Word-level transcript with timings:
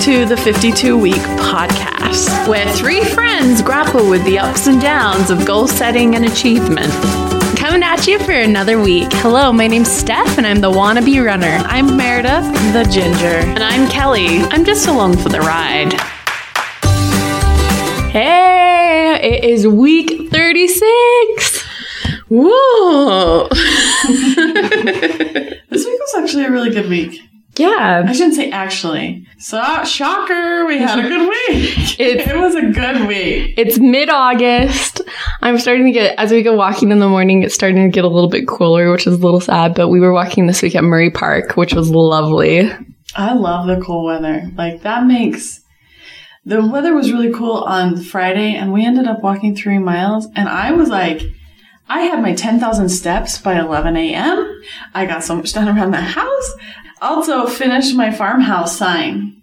to 0.00 0.24
the 0.24 0.36
52 0.36 0.96
Week 0.96 1.12
Podcast, 1.12 2.48
where 2.48 2.66
three 2.72 3.04
friends 3.04 3.60
grapple 3.60 4.08
with 4.08 4.24
the 4.24 4.38
ups 4.38 4.66
and 4.66 4.80
downs 4.80 5.28
of 5.28 5.44
goal 5.44 5.68
setting 5.68 6.14
and 6.14 6.24
achievement. 6.24 6.90
Coming 7.58 7.82
at 7.82 8.06
you 8.06 8.18
for 8.20 8.32
another 8.32 8.80
week. 8.80 9.08
Hello, 9.12 9.52
my 9.52 9.66
name's 9.66 9.90
Steph, 9.92 10.38
and 10.38 10.46
I'm 10.46 10.62
the 10.62 10.70
wannabe 10.70 11.22
runner. 11.22 11.60
I'm 11.66 11.98
Meredith, 11.98 12.50
the 12.72 12.88
ginger. 12.90 13.26
And 13.26 13.62
I'm 13.62 13.90
Kelly. 13.90 14.38
I'm 14.38 14.64
just 14.64 14.88
along 14.88 15.18
for 15.18 15.28
the 15.28 15.40
ride. 15.40 15.92
Hey, 18.10 19.20
it 19.22 19.44
is 19.44 19.66
week 19.66 20.30
36. 20.30 21.62
Whoa. 22.30 23.48
This 25.70 25.86
week 25.86 26.00
was 26.00 26.14
actually 26.18 26.46
a 26.46 26.50
really 26.50 26.70
good 26.70 26.88
week. 26.88 27.29
Yeah. 27.60 28.04
I 28.06 28.12
shouldn't 28.12 28.34
say 28.34 28.50
actually. 28.50 29.26
So, 29.38 29.84
shocker, 29.84 30.66
we 30.66 30.78
had 30.78 30.98
a 30.98 31.08
good 31.08 31.28
week. 31.28 32.00
It 32.00 32.36
was 32.36 32.54
a 32.54 32.62
good 32.62 33.06
week. 33.06 33.54
It's 33.56 33.78
mid 33.78 34.08
August. 34.08 35.02
I'm 35.42 35.58
starting 35.58 35.86
to 35.86 35.92
get, 35.92 36.18
as 36.18 36.30
we 36.30 36.42
go 36.42 36.54
walking 36.54 36.90
in 36.90 36.98
the 36.98 37.08
morning, 37.08 37.42
it's 37.42 37.54
starting 37.54 37.84
to 37.84 37.94
get 37.94 38.04
a 38.04 38.08
little 38.08 38.30
bit 38.30 38.46
cooler, 38.48 38.90
which 38.90 39.06
is 39.06 39.14
a 39.14 39.18
little 39.18 39.40
sad. 39.40 39.74
But 39.74 39.88
we 39.88 40.00
were 40.00 40.12
walking 40.12 40.46
this 40.46 40.62
week 40.62 40.74
at 40.74 40.84
Murray 40.84 41.10
Park, 41.10 41.56
which 41.56 41.74
was 41.74 41.90
lovely. 41.90 42.70
I 43.14 43.34
love 43.34 43.66
the 43.66 43.82
cool 43.84 44.04
weather. 44.04 44.50
Like, 44.56 44.82
that 44.82 45.06
makes. 45.06 45.60
The 46.44 46.64
weather 46.66 46.94
was 46.94 47.12
really 47.12 47.32
cool 47.32 47.64
on 47.64 47.96
Friday, 47.98 48.54
and 48.54 48.72
we 48.72 48.84
ended 48.84 49.06
up 49.06 49.22
walking 49.22 49.54
three 49.54 49.78
miles, 49.78 50.26
and 50.36 50.48
I 50.48 50.72
was 50.72 50.88
like, 50.88 51.22
I 51.90 52.02
had 52.02 52.22
my 52.22 52.34
10,000 52.34 52.88
steps 52.88 53.38
by 53.38 53.58
11 53.58 53.96
a.m. 53.96 54.62
I 54.94 55.06
got 55.06 55.24
so 55.24 55.34
much 55.34 55.52
done 55.52 55.68
around 55.68 55.90
the 55.90 56.00
house. 56.00 56.54
Also, 57.00 57.46
finished 57.46 57.94
my 57.94 58.10
farmhouse 58.10 58.76
sign. 58.76 59.40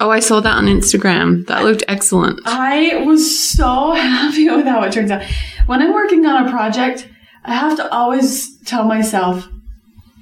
Oh, 0.00 0.10
I 0.10 0.20
saw 0.20 0.40
that 0.40 0.56
on 0.56 0.66
Instagram. 0.66 1.46
That 1.46 1.64
looked 1.64 1.84
excellent. 1.88 2.40
I 2.44 3.02
was 3.04 3.38
so 3.38 3.92
happy 3.92 4.48
with 4.48 4.66
how 4.66 4.82
it 4.84 4.92
turns 4.92 5.10
out. 5.10 5.22
When 5.66 5.82
I'm 5.82 5.92
working 5.92 6.24
on 6.26 6.46
a 6.46 6.50
project, 6.50 7.08
I 7.44 7.54
have 7.54 7.76
to 7.76 7.92
always 7.92 8.58
tell 8.62 8.84
myself, 8.84 9.48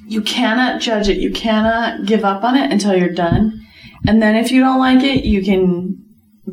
you 0.06 0.22
cannot 0.22 0.80
judge 0.80 1.08
it. 1.08 1.18
You 1.18 1.30
cannot 1.32 2.06
give 2.06 2.24
up 2.24 2.42
on 2.42 2.56
it 2.56 2.72
until 2.72 2.96
you're 2.96 3.12
done. 3.12 3.66
And 4.06 4.22
then 4.22 4.34
if 4.34 4.50
you 4.50 4.60
don't 4.60 4.78
like 4.78 5.04
it, 5.04 5.24
you 5.24 5.44
can 5.44 6.02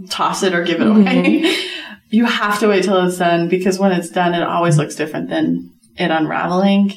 toss 0.10 0.44
it 0.44 0.54
or 0.54 0.64
give 0.64 0.82
it 0.82 0.86
mm-hmm. 0.86 1.02
away. 1.02 1.56
you 2.10 2.26
have 2.26 2.60
to 2.60 2.68
wait 2.68 2.84
till 2.84 3.06
it's 3.06 3.18
done 3.18 3.48
because 3.48 3.80
when 3.80 3.94
it's 3.94 4.10
done, 4.10 4.34
it 4.34 4.44
always 4.44 4.78
looks 4.78 4.96
different 4.96 5.30
than 5.30 5.72
it 5.96 6.12
unraveling. 6.12 6.94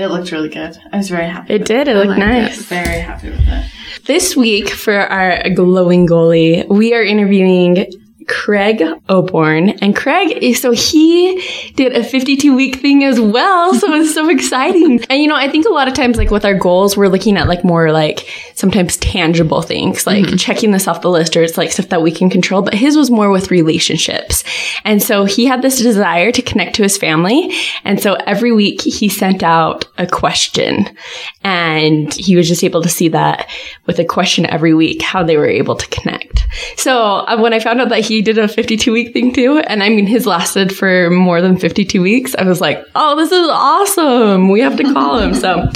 It 0.00 0.08
looked 0.08 0.32
really 0.32 0.48
good. 0.48 0.78
I 0.92 0.96
was 0.96 1.10
very 1.10 1.28
happy. 1.28 1.52
It 1.52 1.66
did. 1.66 1.86
It 1.86 1.94
I 1.94 2.02
looked 2.02 2.18
nice. 2.18 2.62
Very 2.62 3.00
happy 3.00 3.28
with 3.28 3.40
it. 3.46 3.70
This 4.06 4.34
week, 4.34 4.70
for 4.70 4.94
our 4.94 5.50
glowing 5.50 6.08
goalie, 6.08 6.66
we 6.68 6.94
are 6.94 7.02
interviewing 7.02 7.86
Craig 8.30 8.78
Oborn. 9.08 9.76
And 9.82 9.94
Craig, 9.94 10.54
so 10.54 10.70
he 10.70 11.72
did 11.74 11.96
a 11.96 12.04
52 12.04 12.54
week 12.54 12.76
thing 12.76 13.02
as 13.02 13.18
well. 13.18 13.74
So 13.74 13.92
it's 13.94 14.14
so 14.14 14.28
exciting. 14.28 15.02
And 15.10 15.20
you 15.20 15.26
know, 15.26 15.34
I 15.34 15.50
think 15.50 15.66
a 15.66 15.70
lot 15.70 15.88
of 15.88 15.94
times, 15.94 16.16
like 16.16 16.30
with 16.30 16.44
our 16.44 16.54
goals, 16.54 16.96
we're 16.96 17.08
looking 17.08 17.36
at 17.36 17.48
like 17.48 17.64
more 17.64 17.90
like 17.90 18.28
sometimes 18.54 18.96
tangible 18.98 19.62
things, 19.62 20.06
like 20.06 20.24
mm-hmm. 20.24 20.36
checking 20.36 20.70
this 20.70 20.86
off 20.86 21.00
the 21.00 21.10
list 21.10 21.36
or 21.36 21.42
it's 21.42 21.58
like 21.58 21.72
stuff 21.72 21.88
that 21.88 22.02
we 22.02 22.12
can 22.12 22.30
control. 22.30 22.62
But 22.62 22.74
his 22.74 22.96
was 22.96 23.10
more 23.10 23.30
with 23.30 23.50
relationships. 23.50 24.44
And 24.84 25.02
so 25.02 25.24
he 25.24 25.46
had 25.46 25.62
this 25.62 25.80
desire 25.80 26.30
to 26.30 26.42
connect 26.42 26.76
to 26.76 26.82
his 26.82 26.96
family. 26.96 27.52
And 27.84 28.00
so 28.00 28.14
every 28.14 28.52
week 28.52 28.80
he 28.82 29.08
sent 29.08 29.42
out 29.42 29.86
a 29.98 30.06
question 30.06 30.96
and 31.42 32.14
he 32.14 32.36
was 32.36 32.46
just 32.46 32.62
able 32.62 32.82
to 32.82 32.88
see 32.88 33.08
that 33.08 33.50
with 33.86 33.98
a 33.98 34.04
question 34.04 34.46
every 34.46 34.72
week, 34.72 35.02
how 35.02 35.24
they 35.24 35.36
were 35.36 35.48
able 35.48 35.74
to 35.74 35.86
connect. 35.88 36.39
So 36.76 36.96
uh, 37.26 37.38
when 37.38 37.52
I 37.52 37.60
found 37.60 37.80
out 37.80 37.88
that 37.90 38.00
he 38.00 38.22
did 38.22 38.38
a 38.38 38.48
52 38.48 38.92
week 38.92 39.12
thing 39.12 39.32
too, 39.32 39.58
and 39.58 39.82
I 39.82 39.88
mean, 39.88 40.06
his 40.06 40.26
lasted 40.26 40.74
for 40.76 41.10
more 41.10 41.40
than 41.40 41.56
52 41.58 42.02
weeks, 42.02 42.34
I 42.36 42.44
was 42.44 42.60
like, 42.60 42.84
oh, 42.94 43.16
this 43.16 43.30
is 43.32 43.48
awesome. 43.50 44.48
We 44.50 44.60
have 44.60 44.76
to 44.76 44.84
call 44.92 45.18
him. 45.18 45.34
So, 45.34 45.68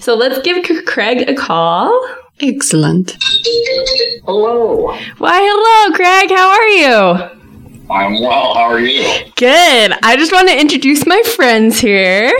so 0.00 0.14
let's 0.14 0.40
give 0.42 0.64
C- 0.66 0.82
Craig 0.82 1.28
a 1.28 1.34
call. 1.34 1.90
Excellent. 2.40 3.16
Hello. 4.24 4.88
Why, 5.18 5.38
hello, 5.42 5.96
Craig. 5.96 6.30
How 6.30 6.50
are 6.50 6.68
you? 6.68 7.36
I'm 7.88 8.20
well. 8.20 8.54
How 8.54 8.64
are 8.64 8.80
you? 8.80 9.04
Good. 9.36 9.92
I 10.02 10.16
just 10.16 10.32
want 10.32 10.48
to 10.48 10.60
introduce 10.60 11.06
my 11.06 11.22
friends 11.36 11.78
here. 11.78 12.32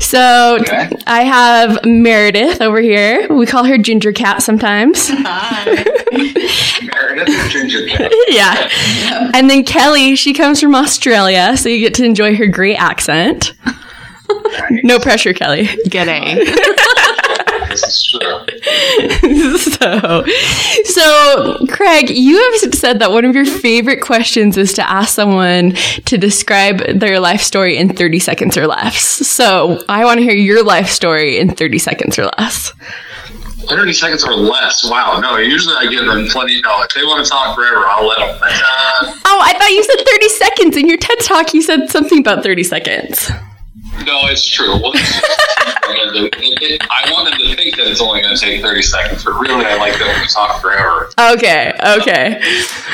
So 0.00 0.56
Okay. 0.62 0.88
I 1.06 1.22
have 1.24 1.84
Meredith 1.84 2.62
over 2.62 2.80
here. 2.80 3.26
We 3.32 3.44
call 3.44 3.64
her 3.64 3.76
Ginger 3.76 4.12
Cat 4.12 4.42
sometimes. 4.42 5.10
Meredith 6.12 7.28
and 7.28 7.50
Ginger 7.50 7.86
Cat. 7.86 8.12
yeah. 8.28 9.30
And 9.34 9.50
then 9.50 9.64
Kelly, 9.64 10.16
she 10.16 10.32
comes 10.32 10.60
from 10.60 10.74
Australia, 10.74 11.56
so 11.56 11.68
you 11.68 11.80
get 11.80 11.94
to 11.94 12.04
enjoy 12.04 12.36
her 12.36 12.46
great 12.46 12.76
accent. 12.76 13.54
No 14.82 14.98
pressure, 14.98 15.32
Kelly. 15.32 15.66
G'day. 15.66 16.44
This 17.68 17.82
is 17.82 18.04
true. 18.06 19.58
so, 19.58 20.24
so 20.84 21.66
Craig, 21.68 22.10
you 22.10 22.38
have 22.40 22.74
said 22.74 23.00
that 23.00 23.10
one 23.10 23.24
of 23.24 23.34
your 23.34 23.44
favorite 23.44 24.00
questions 24.00 24.56
is 24.56 24.72
to 24.74 24.88
ask 24.88 25.14
someone 25.14 25.72
to 26.06 26.16
describe 26.16 26.78
their 26.78 27.20
life 27.20 27.42
story 27.42 27.76
in 27.76 27.94
30 27.94 28.18
seconds 28.18 28.56
or 28.56 28.66
less. 28.66 29.04
So 29.04 29.82
I 29.88 30.04
want 30.04 30.18
to 30.18 30.24
hear 30.24 30.34
your 30.34 30.64
life 30.64 30.88
story 30.88 31.38
in 31.38 31.50
30 31.54 31.78
seconds 31.78 32.18
or 32.18 32.30
less. 32.38 32.72
30 33.68 33.92
seconds 33.92 34.24
or 34.24 34.34
less. 34.34 34.88
Wow. 34.88 35.18
No, 35.20 35.36
usually 35.38 35.74
I 35.78 35.86
give 35.90 36.04
them 36.06 36.26
plenty. 36.28 36.60
No, 36.62 36.82
if 36.82 36.94
they 36.94 37.02
want 37.04 37.24
to 37.24 37.30
talk 37.30 37.54
forever, 37.54 37.84
I'll 37.86 38.06
let 38.06 38.18
them. 38.18 38.38
Uh, 38.42 39.12
Oh, 39.28 39.40
I 39.42 39.52
thought 39.58 39.70
you 39.70 39.82
said 39.82 40.06
30 40.06 40.28
seconds. 40.30 40.76
In 40.76 40.88
your 40.88 40.96
TED 40.98 41.18
talk, 41.20 41.52
you 41.52 41.60
said 41.62 41.90
something 41.90 42.20
about 42.20 42.42
30 42.42 42.62
seconds. 42.64 43.28
no, 44.04 44.26
it's 44.28 44.46
true. 44.48 44.80
Well, 44.80 44.92
it's 45.88 46.36
it, 46.36 46.58
it, 46.62 46.82
I 46.90 47.10
want 47.12 47.30
them 47.30 47.38
to 47.38 47.56
think 47.56 47.76
that 47.76 47.86
it's 47.86 48.00
only 48.00 48.22
going 48.22 48.34
to 48.34 48.40
take 48.40 48.62
30 48.62 48.82
seconds, 48.82 49.24
but 49.24 49.32
really, 49.32 49.64
I 49.64 49.76
like 49.76 49.98
them 49.98 50.08
to 50.08 50.32
talk 50.32 50.60
forever. 50.60 51.10
Okay, 51.18 51.72
okay. 51.98 52.40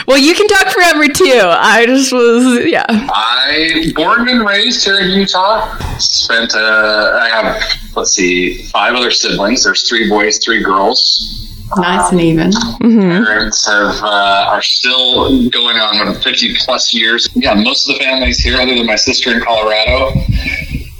Well, 0.06 0.18
you 0.18 0.34
can 0.34 0.46
talk 0.48 0.68
forever 0.68 1.06
too. 1.08 1.42
I 1.44 1.86
just 1.86 2.12
was, 2.12 2.66
yeah. 2.66 2.84
I 2.88 3.92
born 3.94 4.28
and 4.28 4.46
raised 4.46 4.84
here 4.84 5.00
in 5.00 5.10
Utah. 5.10 5.76
Spent 5.98 6.54
uh, 6.54 7.18
I 7.20 7.28
have 7.28 7.62
let's 7.96 8.12
see 8.12 8.62
five 8.64 8.94
other 8.94 9.10
siblings. 9.10 9.64
There's 9.64 9.88
three 9.88 10.08
boys, 10.08 10.38
three 10.44 10.62
girls. 10.62 11.48
nice 11.76 12.10
and 12.10 12.20
even. 12.20 12.52
Parents 12.80 13.66
have 13.66 14.02
uh, 14.02 14.46
are 14.50 14.62
still 14.62 15.48
going 15.50 15.76
on 15.78 16.06
with 16.08 16.22
50 16.22 16.56
plus 16.56 16.92
years. 16.92 17.28
Yeah, 17.34 17.54
most 17.54 17.88
of 17.88 17.96
the 17.96 18.04
families 18.04 18.38
here, 18.40 18.60
other 18.60 18.74
than 18.74 18.86
my 18.86 18.96
sister 18.96 19.30
in 19.32 19.40
Colorado, 19.40 20.12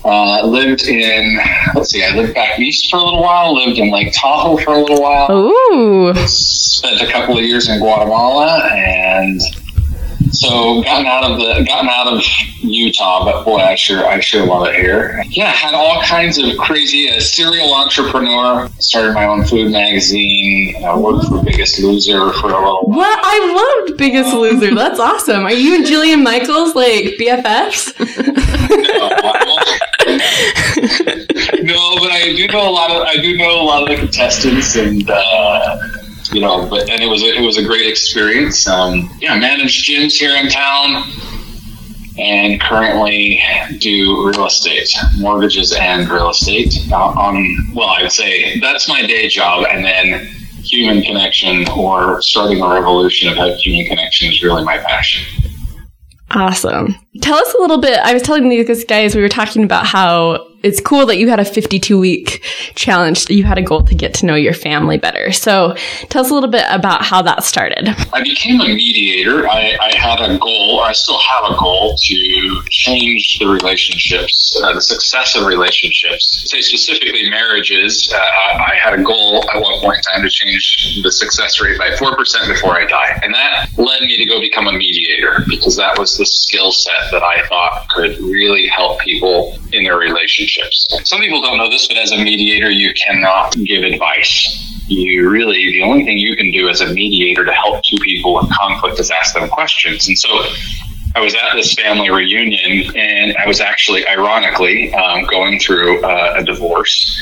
uh, 0.05 0.47
lived 0.47 0.83
in. 0.83 1.39
Let's 1.75 1.91
see, 1.91 2.05
I 2.05 2.15
lived 2.15 2.35
back 2.35 2.59
east 2.59 2.91
for 2.91 2.97
a 2.97 3.03
little 3.03 3.23
while. 3.23 3.55
Lived 3.55 3.79
in 3.79 3.91
Lake 3.91 4.13
Tahoe 4.13 4.57
for 4.59 4.75
a 4.75 4.79
little 4.79 5.01
while. 5.01 5.31
Ooh. 5.31 6.15
Spent 6.27 7.01
a 7.01 7.11
couple 7.11 7.39
of 7.39 7.45
years 7.45 7.69
in 7.69 7.79
Guatemala, 7.79 8.69
and 8.73 9.41
so 10.33 10.83
gotten 10.83 11.07
out 11.07 11.25
of 11.25 11.39
the 11.39 11.65
gotten 11.67 11.89
out 11.89 12.09
of 12.09 12.23
Utah. 12.61 13.25
But 13.25 13.45
boy, 13.45 13.59
I 13.59 13.75
sure 13.75 14.07
I 14.07 14.21
sure 14.21 14.47
love 14.47 14.67
it 14.67 14.75
here. 14.75 15.23
Yeah, 15.29 15.51
had 15.51 15.75
all 15.75 16.03
kinds 16.03 16.39
of 16.39 16.57
crazy. 16.59 17.09
A 17.09 17.21
serial 17.21 17.75
entrepreneur. 17.75 18.69
Started 18.79 19.13
my 19.13 19.27
own 19.27 19.45
food 19.45 19.71
magazine. 19.71 20.83
Uh, 20.83 20.99
worked 20.99 21.27
for 21.29 21.43
Biggest 21.43 21.79
Loser 21.81 22.33
for 22.35 22.47
a 22.49 22.59
little 22.59 22.83
while. 22.83 22.99
What? 22.99 23.21
I 23.23 23.85
loved 23.87 23.99
Biggest 23.99 24.33
Loser. 24.35 24.75
That's 24.75 24.99
awesome. 24.99 25.45
Are 25.45 25.53
you 25.53 25.77
and 25.77 25.85
Jillian 25.85 26.23
Michaels 26.23 26.75
like 26.75 27.05
BFFs? 27.21 27.99
no, 28.29 29.83
but 32.01 32.11
I 32.11 32.33
do 32.37 32.49
know 32.49 32.69
a 32.69 32.71
lot 32.71 32.91
of 32.91 33.03
I 33.03 33.17
do 33.17 33.37
know 33.37 33.61
a 33.61 33.65
lot 33.65 33.83
of 33.83 33.89
the 33.89 33.97
contestants, 33.97 34.77
and 34.77 35.09
uh, 35.09 35.79
you 36.33 36.41
know, 36.41 36.69
but 36.69 36.89
and 36.89 37.01
it 37.01 37.07
was 37.07 37.23
a, 37.23 37.35
it 37.37 37.45
was 37.45 37.59
a 37.59 37.65
great 37.65 37.87
experience. 37.87 38.67
Um, 38.67 39.11
yeah, 39.21 39.39
manage 39.39 39.89
gyms 39.89 40.15
here 40.15 40.37
in 40.37 40.49
town, 40.49 41.05
and 42.19 42.61
currently 42.61 43.43
do 43.79 44.27
real 44.27 44.47
estate, 44.47 44.89
mortgages, 45.19 45.73
and 45.73 46.09
real 46.09 46.31
estate. 46.31 46.75
Uh, 46.91 46.97
on 46.97 47.73
well, 47.75 47.89
I'd 47.89 48.13
say 48.13 48.59
that's 48.61 48.89
my 48.89 49.03
day 49.03 49.29
job, 49.29 49.67
and 49.71 49.85
then 49.85 50.27
human 50.65 51.03
connection 51.03 51.69
or 51.71 52.23
starting 52.23 52.63
a 52.63 52.69
revolution 52.69 53.29
of 53.29 53.37
how 53.37 53.53
human 53.55 53.87
connection 53.87 54.31
is 54.31 54.43
really 54.43 54.65
my 54.65 54.79
passion. 54.79 55.42
Awesome. 56.35 56.95
Tell 57.21 57.37
us 57.37 57.55
a 57.55 57.59
little 57.61 57.79
bit. 57.79 57.99
I 58.01 58.15
was 58.15 58.23
telling 58.23 58.49
these 58.49 58.85
guys 58.85 59.15
we 59.15 59.23
were 59.23 59.29
talking 59.29 59.65
about 59.65 59.87
how 59.87 60.47
it's 60.63 60.81
cool 60.81 61.07
that 61.07 61.19
you 61.19 61.29
had 61.29 61.41
a 61.41 61.45
52 61.45 61.99
week 61.99 62.43
challenge. 62.75 63.29
You 63.29 63.45
had 63.45 63.59
a 63.59 63.63
goal 63.63 63.83
to 63.85 63.95
get 63.95 64.15
to 64.15 64.27
know 64.27 64.35
your 64.35 64.55
family 64.55 64.99
better. 64.99 65.33
So 65.33 65.75
tell 66.09 66.25
us 66.25 66.31
a 66.31 66.35
little 66.35 66.51
bit 66.51 66.65
about 66.69 67.03
how 67.03 67.23
that 67.23 67.45
started. 67.45 67.89
I 68.13 68.23
became 68.23 68.61
a 68.61 68.69
mediator. 68.69 69.49
I, 69.49 69.77
I 69.81 69.97
had 69.97 70.21
a 70.21 70.39
goal, 70.39 70.81
I 70.81 70.93
still 70.93 71.19
have 71.19 71.53
a 71.53 71.57
goal 71.59 71.97
to 71.97 72.63
change 72.71 73.39
the 73.39 73.47
relationships, 73.47 74.61
uh, 74.63 74.73
the 74.75 74.81
success 74.81 75.37
of 75.37 75.47
relationships. 75.47 76.51
Say 76.51 76.61
specifically 76.61 77.29
marriages. 77.29 78.13
Uh, 78.13 78.19
I 78.19 78.75
had 78.83 78.99
a 78.99 79.03
goal 79.03 79.45
at 79.51 79.61
one 79.61 79.81
point 79.81 79.99
in 79.99 80.03
time 80.03 80.23
to 80.23 80.31
change 80.31 81.01
the 81.03 81.11
success 81.11 81.61
rate 81.61 81.79
by 81.79 81.91
4% 81.91 82.17
before 82.49 82.79
I 82.79 82.87
die. 82.87 83.21
And 83.23 83.35
that 83.35 83.69
led 83.77 84.03
me 84.03 84.17
to 84.17 84.27
go 84.27 84.41
become 84.41 84.67
a 84.69 84.73
mediator 84.73 85.45
because 85.49 85.77
that 85.77 85.99
was 85.99 86.17
the 86.17 86.27
skill 86.27 86.73
set 86.73 87.11
that 87.11 87.23
I 87.23 87.47
thought 87.49 87.89
could 87.91 88.19
really 88.21 88.67
help 88.67 89.01
people 89.01 89.59
in 89.73 89.85
their 89.85 89.99
relationships. 90.57 91.09
Some 91.09 91.21
people 91.21 91.43
don't 91.43 91.59
know 91.59 91.71
this, 91.71 91.87
but 91.87 91.97
as 91.99 92.13
a 92.13 92.17
mediator, 92.17 92.71
you 92.71 92.93
cannot 92.95 93.55
give 93.65 93.85
advice. 93.85 94.81
You 94.87 95.29
really, 95.31 95.73
the 95.73 95.83
only 95.83 96.05
thing 96.05 96.19
you 96.19 96.37
can 96.37 96.51
do 96.51 96.69
as 96.69 96.81
a 96.81 96.93
mediator 96.93 97.45
to 97.45 97.53
help 97.53 97.83
two 97.85 97.97
people 97.99 98.41
in 98.41 98.49
conflict 98.49 98.99
is 99.01 99.11
ask 99.11 99.35
them 99.35 99.49
questions. 99.49 100.09
And 100.09 100.19
so 100.19 100.29
I 101.15 101.21
was 101.21 101.35
at 101.35 101.55
this 101.55 101.75
family 101.75 102.11
reunion 102.11 102.95
and 102.97 103.37
I 103.37 103.47
was 103.47 103.61
actually, 103.61 104.07
ironically, 104.07 104.93
um, 104.95 105.25
going 105.27 105.59
through 105.59 106.03
uh, 106.03 106.35
a 106.39 106.45
divorce. 106.45 107.17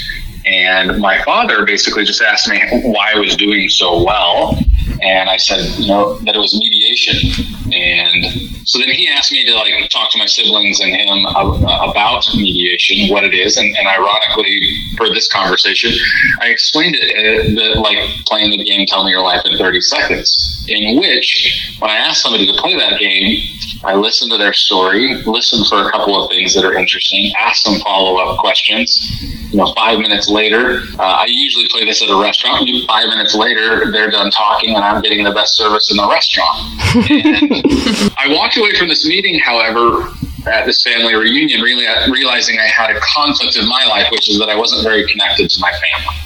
And 0.46 0.98
my 0.98 1.22
father 1.22 1.64
basically 1.64 2.04
just 2.04 2.22
asked 2.22 2.48
me 2.48 2.60
why 2.84 3.12
I 3.14 3.18
was 3.18 3.36
doing 3.36 3.68
so 3.68 4.02
well. 4.04 4.58
And 5.02 5.30
I 5.30 5.36
said, 5.36 5.64
you 5.78 5.88
know, 5.88 6.18
that 6.20 6.34
it 6.34 6.38
was 6.38 6.58
mediation. 6.58 7.46
And 7.72 8.50
so 8.66 8.78
then 8.78 8.88
he 8.88 9.08
asked 9.08 9.32
me 9.32 9.44
to 9.46 9.54
like 9.54 9.88
talk 9.90 10.10
to 10.12 10.18
my 10.18 10.26
siblings 10.26 10.80
and 10.80 10.90
him 10.90 11.26
about 11.26 12.24
mediation, 12.34 13.12
what 13.12 13.24
it 13.24 13.34
is. 13.34 13.56
And, 13.56 13.74
and 13.76 13.88
ironically, 13.88 14.60
for 14.96 15.08
this 15.08 15.28
conversation, 15.28 15.92
I 16.40 16.48
explained 16.48 16.96
it 16.98 17.10
uh, 17.16 17.42
the, 17.54 17.80
like 17.80 17.98
playing 18.26 18.50
the 18.50 18.64
game, 18.64 18.86
Tell 18.86 19.04
Me 19.04 19.10
Your 19.10 19.22
Life 19.22 19.42
in 19.44 19.56
30 19.56 19.80
Seconds, 19.80 20.64
in 20.68 20.98
which 20.98 21.76
when 21.78 21.90
I 21.90 21.96
asked 21.96 22.22
somebody 22.22 22.46
to 22.46 22.52
play 22.60 22.76
that 22.76 22.98
game, 22.98 23.40
I 23.82 23.94
listen 23.94 24.28
to 24.30 24.36
their 24.36 24.52
story, 24.52 25.22
listen 25.24 25.64
for 25.64 25.88
a 25.88 25.90
couple 25.90 26.22
of 26.22 26.30
things 26.30 26.54
that 26.54 26.64
are 26.64 26.74
interesting, 26.74 27.32
ask 27.38 27.64
them 27.64 27.80
follow 27.80 28.18
up 28.18 28.38
questions. 28.38 29.22
You 29.50 29.56
know, 29.56 29.72
five 29.74 29.98
minutes 29.98 30.29
later, 30.30 30.82
uh, 30.98 31.02
I 31.02 31.26
usually 31.28 31.68
play 31.68 31.84
this 31.84 32.02
at 32.02 32.08
a 32.08 32.20
restaurant. 32.20 32.68
Five 32.86 33.08
minutes 33.08 33.34
later, 33.34 33.90
they're 33.90 34.10
done 34.10 34.30
talking, 34.30 34.74
and 34.74 34.84
I'm 34.84 35.02
getting 35.02 35.24
the 35.24 35.32
best 35.32 35.56
service 35.56 35.90
in 35.90 35.96
the 35.96 36.08
restaurant. 36.08 36.58
I 38.16 38.26
walked 38.30 38.56
away 38.56 38.74
from 38.78 38.88
this 38.88 39.06
meeting, 39.06 39.38
however, 39.40 40.12
at 40.46 40.64
this 40.64 40.82
family 40.82 41.14
reunion, 41.14 41.60
really 41.60 41.86
realizing 42.10 42.58
I 42.58 42.66
had 42.66 42.96
a 42.96 43.00
conflict 43.00 43.56
in 43.56 43.68
my 43.68 43.84
life, 43.84 44.06
which 44.10 44.30
is 44.30 44.38
that 44.38 44.48
I 44.48 44.56
wasn't 44.56 44.82
very 44.84 45.06
connected 45.06 45.50
to 45.50 45.60
my 45.60 45.72
family, 45.72 46.16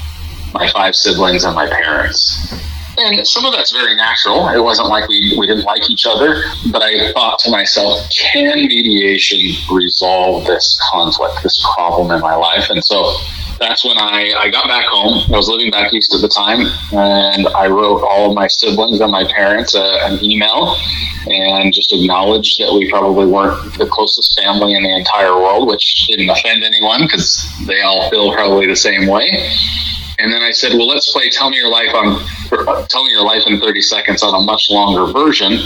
my 0.52 0.70
five 0.70 0.94
siblings, 0.94 1.44
and 1.44 1.54
my 1.54 1.68
parents. 1.68 2.54
And 2.96 3.26
some 3.26 3.44
of 3.44 3.52
that's 3.52 3.72
very 3.72 3.96
natural. 3.96 4.48
It 4.48 4.62
wasn't 4.62 4.88
like 4.88 5.08
we, 5.08 5.34
we 5.36 5.46
didn't 5.46 5.64
like 5.64 5.90
each 5.90 6.06
other, 6.06 6.44
but 6.70 6.82
I 6.82 7.12
thought 7.12 7.40
to 7.40 7.50
myself, 7.50 8.08
can 8.10 8.66
mediation 8.66 9.40
resolve 9.72 10.46
this 10.46 10.78
conflict, 10.92 11.42
this 11.42 11.64
problem 11.74 12.12
in 12.12 12.20
my 12.20 12.36
life? 12.36 12.70
And 12.70 12.84
so 12.84 13.16
that's 13.58 13.84
when 13.84 13.98
I, 13.98 14.32
I 14.38 14.50
got 14.50 14.66
back 14.68 14.84
home. 14.86 15.32
I 15.32 15.36
was 15.36 15.48
living 15.48 15.70
back 15.70 15.92
east 15.92 16.14
at 16.14 16.20
the 16.20 16.28
time, 16.28 16.66
and 16.92 17.48
I 17.48 17.68
wrote 17.68 18.02
all 18.02 18.30
of 18.30 18.34
my 18.34 18.46
siblings 18.46 19.00
and 19.00 19.10
my 19.10 19.24
parents 19.32 19.74
uh, 19.74 19.98
an 20.02 20.24
email 20.24 20.76
and 21.26 21.72
just 21.72 21.92
acknowledged 21.92 22.60
that 22.60 22.72
we 22.72 22.90
probably 22.90 23.26
weren't 23.26 23.78
the 23.78 23.86
closest 23.86 24.38
family 24.38 24.74
in 24.74 24.82
the 24.82 24.94
entire 24.94 25.34
world, 25.34 25.68
which 25.68 26.06
didn't 26.08 26.28
offend 26.28 26.64
anyone 26.64 27.02
because 27.02 27.48
they 27.66 27.80
all 27.80 28.10
feel 28.10 28.32
probably 28.34 28.66
the 28.66 28.76
same 28.76 29.06
way. 29.06 29.30
And 30.18 30.32
then 30.32 30.42
I 30.42 30.50
said, 30.50 30.72
well, 30.72 30.86
let's 30.86 31.10
play 31.12 31.28
Tell 31.28 31.50
Me 31.50 31.56
Your 31.56 31.70
Life 31.70 31.94
on 31.94 32.86
Tell 32.88 33.04
Me 33.04 33.10
Your 33.10 33.24
Life 33.24 33.42
in 33.46 33.60
30 33.60 33.80
Seconds 33.80 34.22
on 34.22 34.34
a 34.34 34.44
much 34.44 34.68
longer 34.70 35.12
version. 35.12 35.58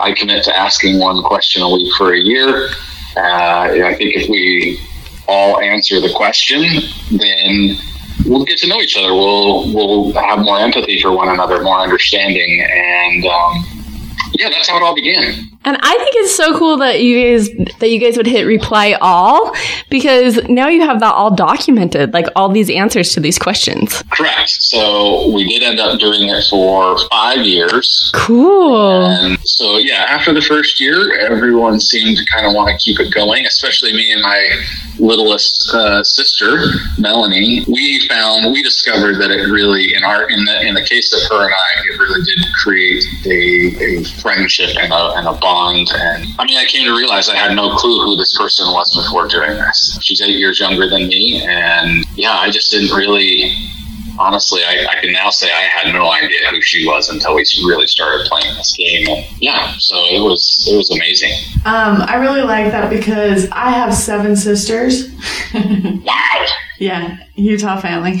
I 0.00 0.12
commit 0.12 0.44
to 0.44 0.56
asking 0.56 0.98
one 0.98 1.22
question 1.22 1.62
a 1.62 1.68
week 1.68 1.92
for 1.96 2.14
a 2.14 2.18
year. 2.18 2.68
Uh, 3.16 3.84
I 3.84 3.94
think 3.98 4.14
if 4.14 4.28
we 4.28 4.80
all 5.28 5.60
answer 5.60 6.00
the 6.00 6.12
question, 6.14 6.62
then 7.10 7.76
we'll 8.26 8.44
get 8.44 8.58
to 8.58 8.66
know 8.66 8.80
each 8.80 8.96
other. 8.96 9.14
We'll 9.14 9.72
we'll 9.72 10.12
have 10.14 10.40
more 10.40 10.58
empathy 10.58 11.00
for 11.00 11.12
one 11.12 11.28
another, 11.28 11.62
more 11.62 11.78
understanding, 11.78 12.60
and 12.62 13.24
um, 13.26 13.64
yeah, 14.32 14.48
that's 14.48 14.68
how 14.68 14.78
it 14.78 14.82
all 14.82 14.94
began. 14.94 15.57
And 15.68 15.76
I 15.82 15.98
think 15.98 16.14
it's 16.14 16.34
so 16.34 16.58
cool 16.58 16.78
that 16.78 17.02
you 17.02 17.36
guys 17.36 17.50
that 17.80 17.90
you 17.90 18.00
guys 18.00 18.16
would 18.16 18.26
hit 18.26 18.46
reply 18.46 18.96
all 19.02 19.54
because 19.90 20.42
now 20.48 20.68
you 20.68 20.80
have 20.80 21.00
that 21.00 21.12
all 21.12 21.34
documented, 21.34 22.14
like 22.14 22.24
all 22.34 22.48
these 22.48 22.70
answers 22.70 23.12
to 23.12 23.20
these 23.20 23.38
questions. 23.38 24.02
Correct. 24.10 24.48
So 24.48 25.30
we 25.34 25.46
did 25.46 25.62
end 25.62 25.78
up 25.78 26.00
doing 26.00 26.30
it 26.30 26.42
for 26.48 26.96
five 27.10 27.44
years. 27.44 28.10
Cool. 28.14 29.04
And 29.08 29.38
so 29.46 29.76
yeah, 29.76 30.06
after 30.08 30.32
the 30.32 30.40
first 30.40 30.80
year, 30.80 31.18
everyone 31.20 31.80
seemed 31.80 32.16
to 32.16 32.24
kind 32.32 32.46
of 32.46 32.54
want 32.54 32.70
to 32.70 32.76
keep 32.82 32.98
it 32.98 33.12
going, 33.12 33.44
especially 33.44 33.92
me 33.92 34.10
and 34.12 34.22
my 34.22 34.48
littlest 34.98 35.70
uh, 35.74 36.02
sister, 36.02 36.64
Melanie. 36.98 37.62
We 37.68 38.08
found 38.08 38.52
we 38.52 38.62
discovered 38.62 39.16
that 39.16 39.30
it 39.30 39.50
really 39.50 39.92
in 39.94 40.02
our 40.02 40.30
in 40.30 40.46
the 40.46 40.66
in 40.66 40.74
the 40.74 40.84
case 40.84 41.12
of 41.12 41.20
her 41.30 41.44
and 41.44 41.54
I, 41.54 41.80
it 41.92 41.98
really 41.98 42.24
did 42.24 42.46
create 42.54 43.04
a, 43.26 44.00
a 44.00 44.04
friendship 44.22 44.70
and 44.80 44.92
a, 44.92 45.12
and 45.16 45.28
a 45.28 45.34
bond. 45.34 45.57
And 45.58 46.26
I 46.38 46.44
mean, 46.44 46.58
I 46.58 46.64
came 46.66 46.86
to 46.86 46.96
realize 46.96 47.28
I 47.28 47.36
had 47.36 47.54
no 47.54 47.74
clue 47.76 48.04
who 48.04 48.16
this 48.16 48.36
person 48.36 48.66
was 48.72 48.94
before 48.94 49.26
doing 49.28 49.50
this. 49.50 49.98
She's 50.02 50.20
eight 50.22 50.38
years 50.38 50.60
younger 50.60 50.88
than 50.88 51.08
me, 51.08 51.42
and 51.46 52.04
yeah, 52.16 52.34
I 52.34 52.50
just 52.50 52.70
didn't 52.70 52.96
really 52.96 53.56
honestly, 54.18 54.62
I, 54.64 54.86
I, 54.90 55.00
can 55.00 55.12
now 55.12 55.30
say 55.30 55.46
I 55.46 55.62
had 55.62 55.92
no 55.92 56.10
idea 56.10 56.48
who 56.50 56.60
she 56.60 56.86
was 56.86 57.08
until 57.08 57.34
we 57.34 57.44
really 57.64 57.86
started 57.86 58.26
playing 58.26 58.54
this 58.56 58.74
game. 58.76 59.08
And 59.08 59.24
yeah, 59.40 59.74
so 59.78 59.96
it 60.06 60.20
was 60.20 60.66
it 60.70 60.76
was 60.76 60.90
amazing. 60.90 61.32
Um, 61.64 62.02
I 62.02 62.16
really 62.16 62.42
like 62.42 62.72
that 62.72 62.90
because 62.90 63.48
I 63.52 63.70
have 63.70 63.94
seven 63.94 64.36
sisters. 64.36 65.10
wow. 65.54 66.46
Yeah, 66.78 67.16
Utah 67.38 67.80
family. 67.80 68.12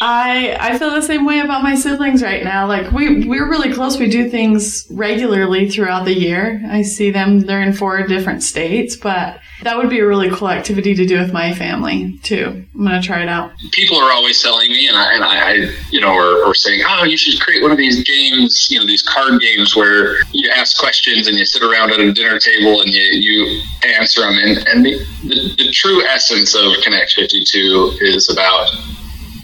I 0.00 0.56
I 0.58 0.78
feel 0.78 0.90
the 0.90 1.02
same 1.02 1.26
way 1.26 1.40
about 1.40 1.62
my 1.62 1.74
siblings 1.74 2.22
right 2.22 2.42
now. 2.42 2.66
Like 2.66 2.90
we 2.92 3.26
we're 3.26 3.48
really 3.48 3.72
close. 3.72 3.98
We 3.98 4.08
do 4.08 4.30
things 4.30 4.86
regularly 4.90 5.68
throughout 5.68 6.04
the 6.04 6.14
year. 6.14 6.62
I 6.68 6.82
see 6.82 7.10
them. 7.10 7.40
They're 7.40 7.62
in 7.62 7.72
four 7.72 8.06
different 8.06 8.42
states, 8.42 8.96
but 8.96 9.40
that 9.62 9.76
would 9.76 9.90
be 9.90 9.98
a 9.98 10.06
really 10.06 10.30
cool 10.30 10.48
activity 10.48 10.94
to 10.94 11.06
do 11.06 11.18
with 11.18 11.32
my 11.32 11.52
family 11.52 12.18
too. 12.22 12.64
I'm 12.74 12.84
gonna 12.84 13.02
try 13.02 13.22
it 13.22 13.28
out. 13.28 13.52
People 13.72 13.98
are 13.98 14.12
always 14.12 14.40
telling 14.40 14.70
me, 14.70 14.86
and 14.86 14.96
I, 14.96 15.14
and 15.14 15.24
I, 15.24 15.50
I 15.50 15.74
you 15.90 16.00
know, 16.00 16.14
or, 16.14 16.44
or 16.44 16.54
saying, 16.54 16.82
"Oh, 16.86 17.04
you 17.04 17.16
should 17.16 17.40
create 17.40 17.62
one 17.62 17.72
of 17.72 17.76
these 17.76 18.04
games, 18.04 18.68
you 18.70 18.78
know, 18.78 18.86
these 18.86 19.02
card 19.02 19.40
games 19.40 19.74
where 19.74 20.22
you 20.32 20.48
ask 20.54 20.78
questions 20.78 21.26
and 21.26 21.36
you 21.36 21.44
sit 21.44 21.62
around 21.62 21.90
at 21.90 21.98
a 21.98 22.12
dinner 22.12 22.38
table 22.38 22.80
and 22.80 22.90
you, 22.90 23.02
you 23.02 23.62
answer 23.82 24.20
them." 24.20 24.38
And, 24.38 24.68
and 24.68 24.86
the, 24.86 24.98
the, 25.24 25.54
the 25.56 25.72
true 25.72 26.04
essence 26.06 26.37
of 26.38 26.80
Connect 26.84 27.12
52 27.14 27.98
is 28.00 28.30
about 28.30 28.70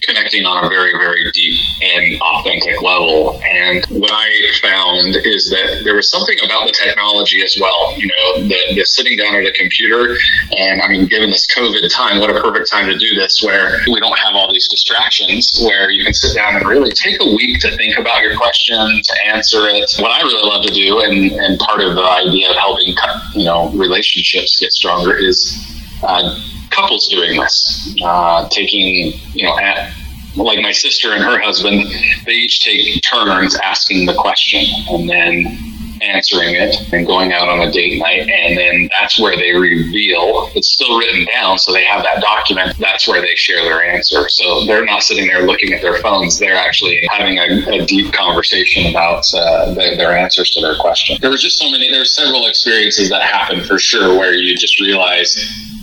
connecting 0.06 0.44
on 0.44 0.64
a 0.64 0.68
very, 0.68 0.92
very 0.92 1.30
deep 1.32 1.58
and 1.82 2.20
authentic 2.20 2.80
level. 2.82 3.40
And 3.42 3.84
what 3.86 4.10
I 4.12 4.28
found 4.60 5.16
is 5.24 5.48
that 5.50 5.82
there 5.84 5.94
was 5.96 6.10
something 6.10 6.36
about 6.44 6.66
the 6.66 6.72
technology 6.72 7.42
as 7.42 7.56
well. 7.60 7.96
You 7.98 8.08
know, 8.08 8.48
the, 8.48 8.74
the 8.74 8.84
sitting 8.84 9.16
down 9.16 9.34
at 9.34 9.46
a 9.46 9.52
computer, 9.52 10.16
and 10.56 10.82
I 10.82 10.88
mean, 10.88 11.06
given 11.06 11.30
this 11.30 11.46
COVID 11.54 11.88
time, 11.90 12.20
what 12.20 12.30
a 12.30 12.40
perfect 12.40 12.70
time 12.70 12.86
to 12.86 12.96
do 12.96 13.14
this, 13.14 13.42
where 13.42 13.80
we 13.86 14.00
don't 14.00 14.18
have 14.18 14.34
all 14.34 14.52
these 14.52 14.68
distractions, 14.68 15.60
where 15.64 15.90
you 15.90 16.04
can 16.04 16.14
sit 16.14 16.36
down 16.36 16.56
and 16.56 16.66
really 16.66 16.92
take 16.92 17.20
a 17.20 17.26
week 17.26 17.60
to 17.60 17.76
think 17.76 17.98
about 17.98 18.22
your 18.22 18.36
question, 18.36 18.76
to 19.02 19.14
answer 19.26 19.66
it. 19.68 19.90
What 19.98 20.10
I 20.10 20.22
really 20.22 20.48
love 20.48 20.62
to 20.64 20.72
do, 20.72 21.00
and, 21.00 21.32
and 21.32 21.58
part 21.58 21.80
of 21.80 21.94
the 21.94 22.04
idea 22.04 22.50
of 22.50 22.56
helping, 22.56 22.94
you 23.34 23.44
know, 23.44 23.70
relationships 23.70 24.58
get 24.58 24.72
stronger 24.72 25.16
is 25.16 25.58
uh, 26.02 26.38
couples 26.74 27.08
doing 27.08 27.38
this, 27.38 27.94
uh, 28.02 28.48
taking, 28.48 29.12
you 29.32 29.44
know, 29.44 29.58
at, 29.58 29.92
like 30.36 30.60
my 30.60 30.72
sister 30.72 31.12
and 31.12 31.22
her 31.22 31.40
husband, 31.40 31.84
they 32.26 32.32
each 32.32 32.60
take 32.60 33.02
turns 33.02 33.56
asking 33.56 34.06
the 34.06 34.14
question 34.14 34.64
and 34.90 35.08
then 35.08 35.74
answering 36.02 36.54
it 36.54 36.76
and 36.92 37.06
going 37.06 37.32
out 37.32 37.48
on 37.48 37.60
a 37.60 37.70
date 37.70 37.98
night. 37.98 38.28
And 38.28 38.58
then 38.58 38.90
that's 38.98 39.18
where 39.18 39.36
they 39.36 39.52
reveal 39.52 40.50
it's 40.54 40.72
still 40.72 40.98
written 40.98 41.24
down. 41.26 41.58
So 41.58 41.72
they 41.72 41.84
have 41.84 42.02
that 42.02 42.20
document. 42.20 42.76
That's 42.78 43.08
where 43.08 43.20
they 43.20 43.34
share 43.36 43.62
their 43.62 43.82
answer. 43.82 44.28
So 44.28 44.64
they're 44.66 44.84
not 44.84 45.02
sitting 45.02 45.26
there 45.26 45.46
looking 45.46 45.72
at 45.72 45.82
their 45.82 45.96
phones. 46.02 46.38
They're 46.38 46.56
actually 46.56 47.06
having 47.10 47.38
a, 47.38 47.82
a 47.82 47.86
deep 47.86 48.12
conversation 48.12 48.90
about 48.90 49.24
uh, 49.34 49.74
the, 49.74 49.94
their 49.96 50.16
answers 50.16 50.50
to 50.50 50.60
their 50.60 50.76
question. 50.76 51.16
There 51.20 51.30
was 51.30 51.42
just 51.42 51.58
so 51.58 51.70
many, 51.70 51.90
there's 51.90 52.14
several 52.14 52.46
experiences 52.46 53.08
that 53.10 53.22
happened 53.22 53.66
for 53.66 53.78
sure 53.78 54.18
where 54.18 54.34
you 54.34 54.56
just 54.56 54.80
realize 54.80 55.34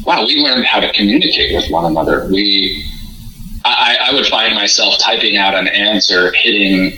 wow, 0.05 0.25
we 0.25 0.35
learned 0.37 0.65
how 0.65 0.79
to 0.79 0.91
communicate 0.93 1.55
with 1.55 1.69
one 1.69 1.85
another. 1.85 2.27
We, 2.31 2.85
I, 3.63 3.97
I 4.09 4.13
would 4.13 4.25
find 4.25 4.55
myself 4.55 4.97
typing 4.99 5.37
out 5.37 5.53
an 5.55 5.67
answer, 5.67 6.31
hitting 6.33 6.97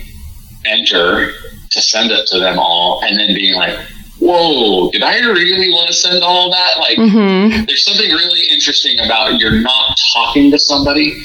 enter 0.64 1.32
to 1.70 1.82
send 1.82 2.10
it 2.10 2.26
to 2.28 2.38
them 2.38 2.58
all, 2.58 3.02
and 3.04 3.18
then 3.18 3.34
being 3.34 3.54
like, 3.54 3.76
whoa, 4.20 4.90
did 4.90 5.02
I 5.02 5.18
really 5.18 5.70
want 5.70 5.88
to 5.88 5.92
send 5.92 6.22
all 6.22 6.50
that? 6.50 6.78
Like, 6.78 6.96
Mm-hmm. 6.98 7.64
there's 7.66 7.84
something 7.84 8.08
really 8.10 8.46
interesting 8.50 8.98
about 9.04 9.38
you're 9.40 9.60
not 9.60 9.98
talking 10.12 10.50
to 10.52 10.58
somebody. 10.58 11.20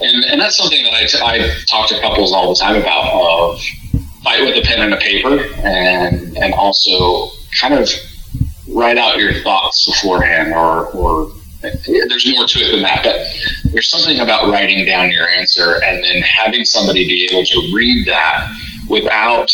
And, 0.00 0.24
and 0.26 0.40
that's 0.40 0.56
something 0.56 0.84
that 0.84 0.94
I, 0.94 1.06
t- 1.06 1.18
I 1.20 1.54
talk 1.66 1.88
to 1.88 2.00
couples 2.00 2.32
all 2.32 2.48
the 2.50 2.54
time 2.54 2.76
about 2.76 3.12
of 3.12 3.60
fight 4.22 4.42
with 4.42 4.56
a 4.56 4.62
pen 4.62 4.80
and 4.80 4.94
a 4.94 4.96
paper 4.98 5.40
and, 5.64 6.36
and 6.38 6.54
also 6.54 7.32
kind 7.60 7.74
of 7.74 7.90
write 8.72 8.98
out 8.98 9.18
your 9.18 9.34
thoughts 9.42 9.86
beforehand 9.86 10.52
or, 10.54 10.86
or 10.88 11.30
there's 11.62 12.30
more 12.30 12.46
to 12.46 12.60
it 12.60 12.70
than 12.70 12.82
that, 12.82 13.02
but 13.02 13.72
there's 13.72 13.90
something 13.90 14.20
about 14.20 14.50
writing 14.50 14.84
down 14.86 15.10
your 15.10 15.28
answer 15.28 15.82
and 15.82 16.02
then 16.04 16.22
having 16.22 16.64
somebody 16.64 17.06
be 17.06 17.28
able 17.30 17.44
to 17.44 17.72
read 17.74 18.06
that 18.06 18.54
without 18.88 19.50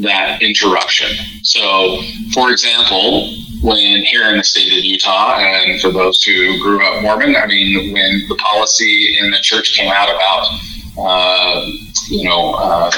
that 0.00 0.40
interruption. 0.40 1.08
So, 1.42 2.00
for 2.32 2.50
example, 2.50 3.34
when 3.62 4.04
here 4.04 4.30
in 4.30 4.38
the 4.38 4.44
state 4.44 4.72
of 4.72 4.84
Utah, 4.84 5.38
and 5.38 5.80
for 5.80 5.90
those 5.90 6.22
who 6.22 6.58
grew 6.62 6.84
up 6.86 7.02
Mormon, 7.02 7.36
I 7.36 7.46
mean, 7.46 7.92
when 7.92 8.22
the 8.28 8.36
policy 8.36 9.18
in 9.18 9.30
the 9.30 9.38
church 9.42 9.76
came 9.76 9.90
out 9.90 10.08
about, 10.08 10.46
uh, 10.98 11.66
you 12.08 12.24
know, 12.24 12.54
uh, 12.54 12.90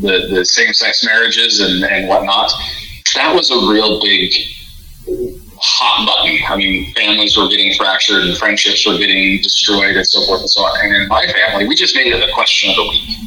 the, 0.00 0.28
the 0.30 0.44
same 0.44 0.72
sex 0.72 1.04
marriages 1.04 1.60
and, 1.60 1.84
and 1.84 2.08
whatnot, 2.08 2.50
that 3.14 3.34
was 3.34 3.50
a 3.50 3.70
real 3.70 4.00
big 4.02 4.32
hot 5.60 6.06
button. 6.06 6.38
I 6.48 6.56
mean, 6.56 6.92
families 6.94 7.36
were 7.36 7.48
getting 7.48 7.74
fractured 7.74 8.24
and 8.24 8.36
friendships 8.36 8.86
were 8.86 8.98
getting 8.98 9.40
destroyed 9.42 9.96
and 9.96 10.06
so 10.06 10.24
forth 10.26 10.40
and 10.40 10.50
so 10.50 10.62
on. 10.62 10.84
And 10.84 10.94
in 10.94 11.08
my 11.08 11.26
family, 11.26 11.66
we 11.66 11.74
just 11.74 11.94
made 11.94 12.06
it 12.06 12.24
the 12.24 12.32
question 12.32 12.70
of 12.70 12.76
the 12.76 12.88
week. 12.88 13.18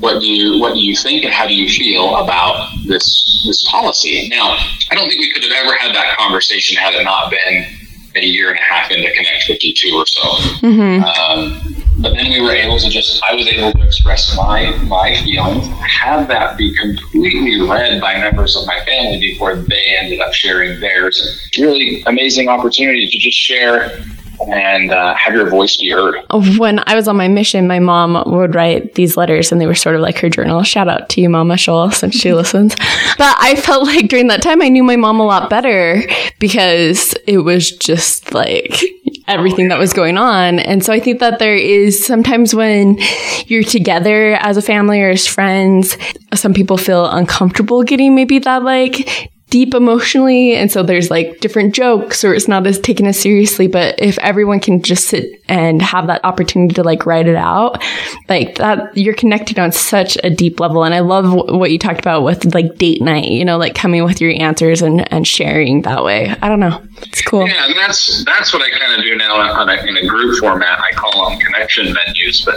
What 0.00 0.20
do 0.20 0.26
you 0.26 0.60
what 0.60 0.74
do 0.74 0.80
you 0.80 0.96
think 0.96 1.24
and 1.24 1.32
how 1.32 1.46
do 1.46 1.54
you 1.54 1.68
feel 1.68 2.16
about 2.16 2.72
this 2.86 3.44
this 3.46 3.62
policy? 3.70 4.28
Now, 4.28 4.56
I 4.90 4.94
don't 4.96 5.08
think 5.08 5.20
we 5.20 5.30
could 5.30 5.44
have 5.44 5.52
ever 5.52 5.76
had 5.76 5.94
that 5.94 6.16
conversation 6.18 6.76
had 6.76 6.94
it 6.94 7.04
not 7.04 7.30
been 7.30 7.81
a 8.16 8.26
year 8.26 8.50
and 8.50 8.58
a 8.58 8.62
half 8.62 8.90
into 8.90 9.10
Connect 9.12 9.44
52 9.44 9.94
or 9.94 10.06
so. 10.06 10.20
Mm-hmm. 10.60 11.04
Um, 11.04 11.82
but 11.98 12.14
then 12.14 12.30
we 12.30 12.40
were 12.40 12.52
able 12.52 12.78
to 12.78 12.88
just, 12.88 13.22
I 13.22 13.34
was 13.34 13.46
able 13.46 13.72
to 13.72 13.82
express 13.82 14.36
my 14.36 14.70
my 14.84 15.16
feelings, 15.22 15.66
have 15.80 16.28
that 16.28 16.56
be 16.56 16.74
completely 16.74 17.60
read 17.60 18.00
by 18.00 18.18
members 18.18 18.56
of 18.56 18.66
my 18.66 18.80
family 18.84 19.20
before 19.20 19.56
they 19.56 19.96
ended 19.98 20.20
up 20.20 20.32
sharing 20.32 20.80
theirs. 20.80 21.48
Really 21.58 22.02
amazing 22.06 22.48
opportunity 22.48 23.06
to 23.08 23.18
just 23.18 23.38
share 23.38 24.02
and 24.48 24.90
uh, 24.90 25.14
have 25.14 25.34
your 25.34 25.48
voice 25.48 25.76
be 25.76 25.90
heard. 25.90 26.16
When 26.58 26.82
I 26.86 26.94
was 26.94 27.08
on 27.08 27.16
my 27.16 27.28
mission, 27.28 27.66
my 27.66 27.78
mom 27.78 28.22
would 28.26 28.54
write 28.54 28.94
these 28.94 29.16
letters 29.16 29.52
and 29.52 29.60
they 29.60 29.66
were 29.66 29.74
sort 29.74 29.94
of 29.94 30.00
like 30.00 30.18
her 30.18 30.28
journal. 30.28 30.62
Shout 30.62 30.88
out 30.88 31.08
to 31.10 31.20
you, 31.20 31.28
Mama 31.28 31.56
Shoal, 31.56 31.90
since 31.90 32.14
she 32.14 32.32
listens. 32.34 32.74
But 33.18 33.36
I 33.38 33.56
felt 33.56 33.86
like 33.86 34.08
during 34.08 34.28
that 34.28 34.42
time, 34.42 34.62
I 34.62 34.68
knew 34.68 34.82
my 34.82 34.96
mom 34.96 35.20
a 35.20 35.26
lot 35.26 35.50
better 35.50 36.02
because 36.38 37.14
it 37.26 37.38
was 37.38 37.70
just 37.72 38.34
like 38.34 38.82
everything 39.28 39.68
that 39.68 39.78
was 39.78 39.92
going 39.92 40.18
on. 40.18 40.58
And 40.58 40.84
so 40.84 40.92
I 40.92 41.00
think 41.00 41.20
that 41.20 41.38
there 41.38 41.54
is 41.54 42.04
sometimes 42.04 42.54
when 42.54 42.98
you're 43.46 43.62
together 43.62 44.34
as 44.40 44.56
a 44.56 44.62
family 44.62 45.00
or 45.00 45.10
as 45.10 45.26
friends, 45.26 45.96
some 46.34 46.54
people 46.54 46.76
feel 46.76 47.06
uncomfortable 47.06 47.82
getting 47.82 48.14
maybe 48.14 48.38
that 48.40 48.62
like 48.62 49.31
deep 49.52 49.74
emotionally 49.74 50.54
and 50.54 50.72
so 50.72 50.82
there's 50.82 51.10
like 51.10 51.38
different 51.40 51.74
jokes 51.74 52.24
or 52.24 52.34
it's 52.34 52.48
not 52.48 52.66
as 52.66 52.78
taken 52.80 53.06
as 53.06 53.20
seriously 53.20 53.66
but 53.66 53.94
if 53.98 54.18
everyone 54.18 54.58
can 54.58 54.82
just 54.82 55.08
sit 55.08 55.40
and 55.48 55.82
have 55.82 56.06
that 56.06 56.24
opportunity 56.24 56.74
to 56.74 56.82
like 56.82 57.04
write 57.04 57.28
it 57.28 57.36
out 57.36 57.82
like 58.28 58.56
that 58.56 58.96
you're 58.96 59.14
connected 59.14 59.58
on 59.58 59.70
such 59.70 60.16
a 60.24 60.30
deep 60.30 60.58
level 60.58 60.84
and 60.84 60.94
i 60.94 61.00
love 61.00 61.24
w- 61.24 61.58
what 61.58 61.70
you 61.70 61.78
talked 61.78 62.00
about 62.00 62.22
with 62.22 62.54
like 62.54 62.76
date 62.78 63.02
night 63.02 63.26
you 63.28 63.44
know 63.44 63.58
like 63.58 63.74
coming 63.74 64.04
with 64.04 64.20
your 64.20 64.32
answers 64.40 64.80
and 64.80 65.12
and 65.12 65.26
sharing 65.28 65.82
that 65.82 66.02
way. 66.04 66.34
I 66.42 66.48
don't 66.48 66.60
know. 66.60 66.82
It's 67.02 67.22
cool. 67.22 67.46
Yeah, 67.46 67.66
and 67.66 67.76
that's 67.76 68.24
that's 68.24 68.52
what 68.52 68.62
I 68.62 68.70
kind 68.78 68.98
of 68.98 69.04
do 69.04 69.14
now 69.16 69.36
a, 69.36 69.86
in 69.86 69.96
a 69.96 70.06
group 70.06 70.38
format. 70.38 70.80
I 70.80 70.92
call 70.94 71.28
them 71.28 71.38
connection 71.38 71.92
menus, 71.92 72.44
but 72.44 72.56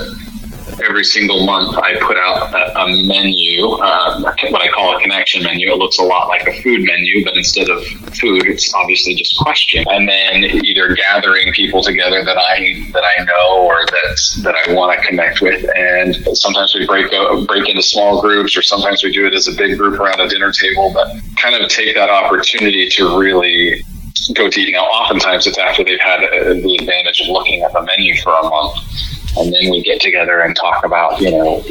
every 0.84 1.04
single 1.04 1.46
month 1.46 1.78
I 1.78 2.00
put 2.02 2.18
out 2.18 2.54
a, 2.54 2.80
a 2.80 3.04
menu, 3.06 3.68
uh, 3.68 4.22
what 4.50 4.62
I 4.62 4.70
call 4.70 4.98
a 4.98 5.02
connection 5.02 5.44
menu. 5.44 5.72
It 5.72 5.78
looks 5.78 5.98
a 5.98 6.04
lot 6.04 6.28
like 6.28 6.48
a 6.48 6.54
food 6.62 6.82
menu, 6.84 7.24
but 7.24 7.36
instead 7.36 7.70
of 7.70 7.84
food, 7.86 8.48
it's 8.48 8.74
obviously 8.74 9.16
just 9.16 9.38
question. 9.38 9.86
And 9.90 10.08
then 10.08 10.44
either 10.66 10.96
gathering 10.96 11.54
people 11.54 11.84
together 11.84 12.24
that 12.24 12.38
I 12.38 12.86
that 12.94 13.04
I 13.04 13.24
know 13.24 13.66
or 13.66 13.86
that 13.86 14.42
that 14.44 14.56
I 14.56 14.74
want 14.74 15.00
to 15.00 15.08
connect 15.08 15.42
with. 15.42 15.66
And 15.76 16.16
sometimes 16.38 16.76
we 16.76 16.86
break 16.86 17.12
break 17.48 17.70
into 17.70 17.84
small 17.84 18.22
groups, 18.22 18.58
or 18.58 18.62
sometimes 18.62 19.04
we 19.04 19.12
do 19.12 19.26
it 19.26 19.34
as 19.34 19.48
a 19.48 19.56
big 19.56 19.78
group 19.78 20.00
around 20.00 20.20
a 20.20 20.28
dinner 20.28 20.52
table. 20.52 20.92
But 20.94 21.08
kind 21.42 21.56
of 21.56 21.70
take 21.70 21.96
that 21.96 22.10
opportunity 22.10 22.90
to 22.90 23.18
really 23.18 23.84
go 24.34 24.50
deep. 24.50 24.74
Now, 24.74 24.86
oftentimes 24.86 25.46
it's 25.46 25.58
after 25.58 25.84
they've 25.84 26.00
had 26.02 26.24
uh, 26.24 26.54
the 26.54 26.78
advantage 26.80 27.22
of 27.22 27.28
looking 27.28 27.62
at 27.62 27.74
the 27.74 27.82
menu 27.84 28.16
for 28.22 28.34
a 28.34 28.44
month, 28.44 28.78
and 29.38 29.54
then 29.54 29.70
we 29.70 29.82
get 29.82 30.02
together 30.02 30.40
and 30.42 30.56
talk 30.56 30.84
about, 30.86 31.20
you 31.20 31.32
know, 31.32 31.64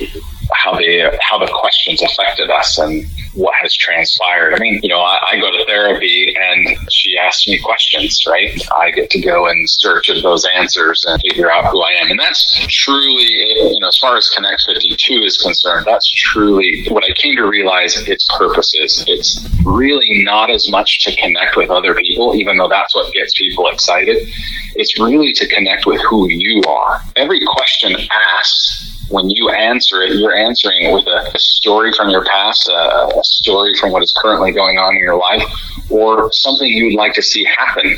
how 0.52 0.74
they 0.74 1.08
how 1.20 1.38
the 1.38 1.50
questions 1.52 2.02
affected 2.02 2.50
us 2.50 2.78
and 2.78 3.04
what 3.34 3.54
has 3.60 3.74
transpired. 3.74 4.54
I 4.54 4.58
mean, 4.58 4.80
you 4.82 4.88
know, 4.88 5.00
I, 5.00 5.18
I 5.32 5.40
go 5.40 5.50
to 5.50 5.64
therapy 5.66 6.34
and 6.40 6.78
she 6.90 7.18
asks 7.18 7.48
me 7.48 7.58
questions, 7.58 8.24
right? 8.26 8.50
I 8.76 8.90
get 8.90 9.10
to 9.10 9.20
go 9.20 9.48
in 9.48 9.66
search 9.66 10.08
of 10.08 10.22
those 10.22 10.46
answers 10.54 11.04
and 11.06 11.20
figure 11.20 11.50
out 11.50 11.66
who 11.66 11.80
I 11.82 11.92
am, 11.92 12.10
and 12.10 12.18
that's 12.18 12.44
truly, 12.68 13.24
you 13.24 13.80
know, 13.80 13.88
as 13.88 13.96
far 13.98 14.16
as 14.16 14.28
Connect 14.28 14.62
52 14.66 15.14
is 15.22 15.36
concerned, 15.38 15.86
that's 15.86 16.10
truly 16.10 16.86
what 16.90 17.04
I 17.04 17.12
came 17.14 17.36
to 17.36 17.46
realize 17.46 17.96
its 18.08 18.26
purpose 18.36 18.72
is. 18.74 19.04
It's 19.06 19.46
really 19.64 20.22
not 20.24 20.50
as 20.50 20.70
much 20.70 21.00
to 21.00 21.16
connect 21.16 21.56
with 21.56 21.70
other 21.70 21.94
people, 21.94 22.34
even 22.36 22.56
though 22.56 22.68
that's 22.68 22.94
what 22.94 23.12
gets 23.12 23.36
people 23.38 23.68
excited. 23.68 24.28
It's 24.76 24.98
really 24.98 25.32
to 25.32 25.46
connect 25.48 25.86
with 25.86 26.00
who 26.02 26.28
you 26.28 26.62
are. 26.68 27.00
Every 27.16 27.40
question 27.46 27.96
asked 28.36 28.84
when 29.08 29.28
you 29.30 29.50
answer 29.50 30.00
it, 30.02 30.14
you're 30.14 30.37
answering 30.37 30.82
it 30.82 30.92
with 30.92 31.06
a, 31.06 31.38
story 31.38 31.92
from 31.92 32.11
your 32.11 32.25
past, 32.25 32.68
a, 32.68 33.18
a, 33.18 33.25
story 33.25 33.75
from 33.78 33.90
what 33.90 34.02
is 34.02 34.14
currently 34.20 34.52
going 34.52 34.78
on 34.78 34.94
in 34.94 35.02
your 35.02 35.16
life, 35.16 35.42
or 35.90 36.30
something 36.32 36.68
you'd 36.68 36.96
like 36.96 37.14
to 37.14 37.23
see 37.23 37.44
happen 37.44 37.96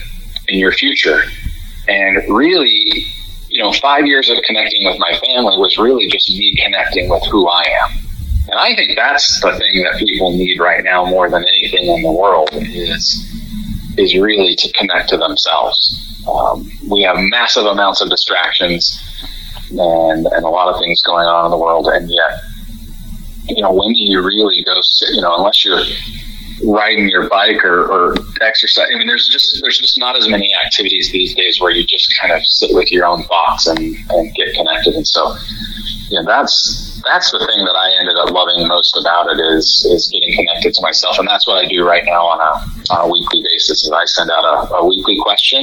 in 0.49 0.59
your 0.59 0.73
future. 0.73 1.23
And 1.89 2.17
really, 2.29 3.05
you 3.49 3.63
know, 3.63 3.73
five 3.73 4.07
years 4.07 4.31
of 4.31 4.39
connecting 4.45 4.85
with 4.85 4.99
my 4.99 5.19
family 5.19 5.57
was 5.59 5.79
really 5.79 6.09
just 6.09 6.29
me 6.31 6.57
connecting 6.63 7.09
with 7.09 7.25
who 7.31 7.49
I 7.49 7.63
am. 7.63 7.99
And 8.49 8.59
I 8.61 8.75
think 8.77 8.97
that's 8.97 9.41
the 9.41 9.53
thing 9.59 9.83
that 9.83 9.99
people 9.99 10.37
need 10.37 10.61
right 10.61 10.85
now 10.85 11.05
more 11.05 11.29
than 11.29 11.43
anything 11.43 11.87
in 11.87 12.03
the 12.03 12.13
world 12.13 12.51
is 12.53 13.33
is 13.99 14.15
really 14.17 14.55
to 14.55 14.73
connect 14.73 15.09
to 15.09 15.17
themselves. 15.17 16.23
Um, 16.31 16.71
we 16.89 17.03
have 17.03 17.17
massive 17.19 17.65
amounts 17.65 18.01
of 18.03 18.11
distractions 18.11 19.03
and, 19.71 20.27
and 20.27 20.45
a 20.45 20.49
lot 20.49 20.73
of 20.73 20.81
things 20.81 21.01
going 21.03 21.27
on 21.27 21.47
in 21.47 21.51
the 21.51 21.57
world. 21.57 21.89
And 21.89 22.11
yet, 22.11 22.41
you 23.49 23.63
know, 23.63 23.73
when 23.73 23.93
do 23.93 24.03
you 24.03 24.23
really 24.23 24.63
go 24.65 24.75
sit, 24.83 25.15
you 25.15 25.23
know, 25.23 25.35
unless 25.37 25.65
you're 25.65 25.83
riding 26.65 27.09
your 27.09 27.29
bike 27.29 27.65
or, 27.65 27.85
or 27.87 28.17
exercise, 28.41 28.87
I 28.93 28.99
mean, 28.99 29.07
there's 29.07 29.29
just, 29.29 29.61
there's 29.63 29.79
just 29.79 29.99
not 29.99 30.17
as 30.17 30.29
many 30.29 30.55
activities 30.65 31.11
these 31.13 31.35
days 31.35 31.61
where 31.61 31.71
you 31.71 31.85
just 31.85 32.09
kind 32.21 32.33
of 32.33 32.45
sit 32.47 32.75
with 32.75 32.91
your 32.91 33.07
own 33.07 33.23
thoughts 33.25 33.67
and, 33.67 33.79
and 33.79 34.35
get 34.35 34.55
connected. 34.55 34.95
And 34.95 35.07
so, 35.07 35.37
you 36.09 36.21
know, 36.21 36.25
that's, 36.25 37.01
that's 37.05 37.31
the 37.33 37.39
thing 37.39 37.65
that 37.65 37.75
I 37.75 37.99
ended 37.99 38.17
up 38.17 38.31
loving 38.31 38.67
most 38.69 38.97
about 38.97 39.27
it 39.31 39.41
is, 39.55 39.87
is 39.91 40.09
getting 40.09 40.33
connected 40.35 40.75
to 40.75 40.83
myself. 40.83 41.19
And 41.19 41.27
that's 41.29 41.47
what 41.47 41.65
I 41.65 41.69
do 41.69 41.85
right 41.85 42.05
now 42.05 42.27
on 42.27 42.41
a, 42.41 42.93
on 42.93 43.09
a 43.09 43.13
weekly 43.13 43.43
basis 43.43 43.83
is 43.85 43.91
I 43.91 44.05
send 44.05 44.31
out 44.31 44.45
a, 44.45 44.75
a 44.75 44.87
weekly 44.87 45.19
question. 45.21 45.61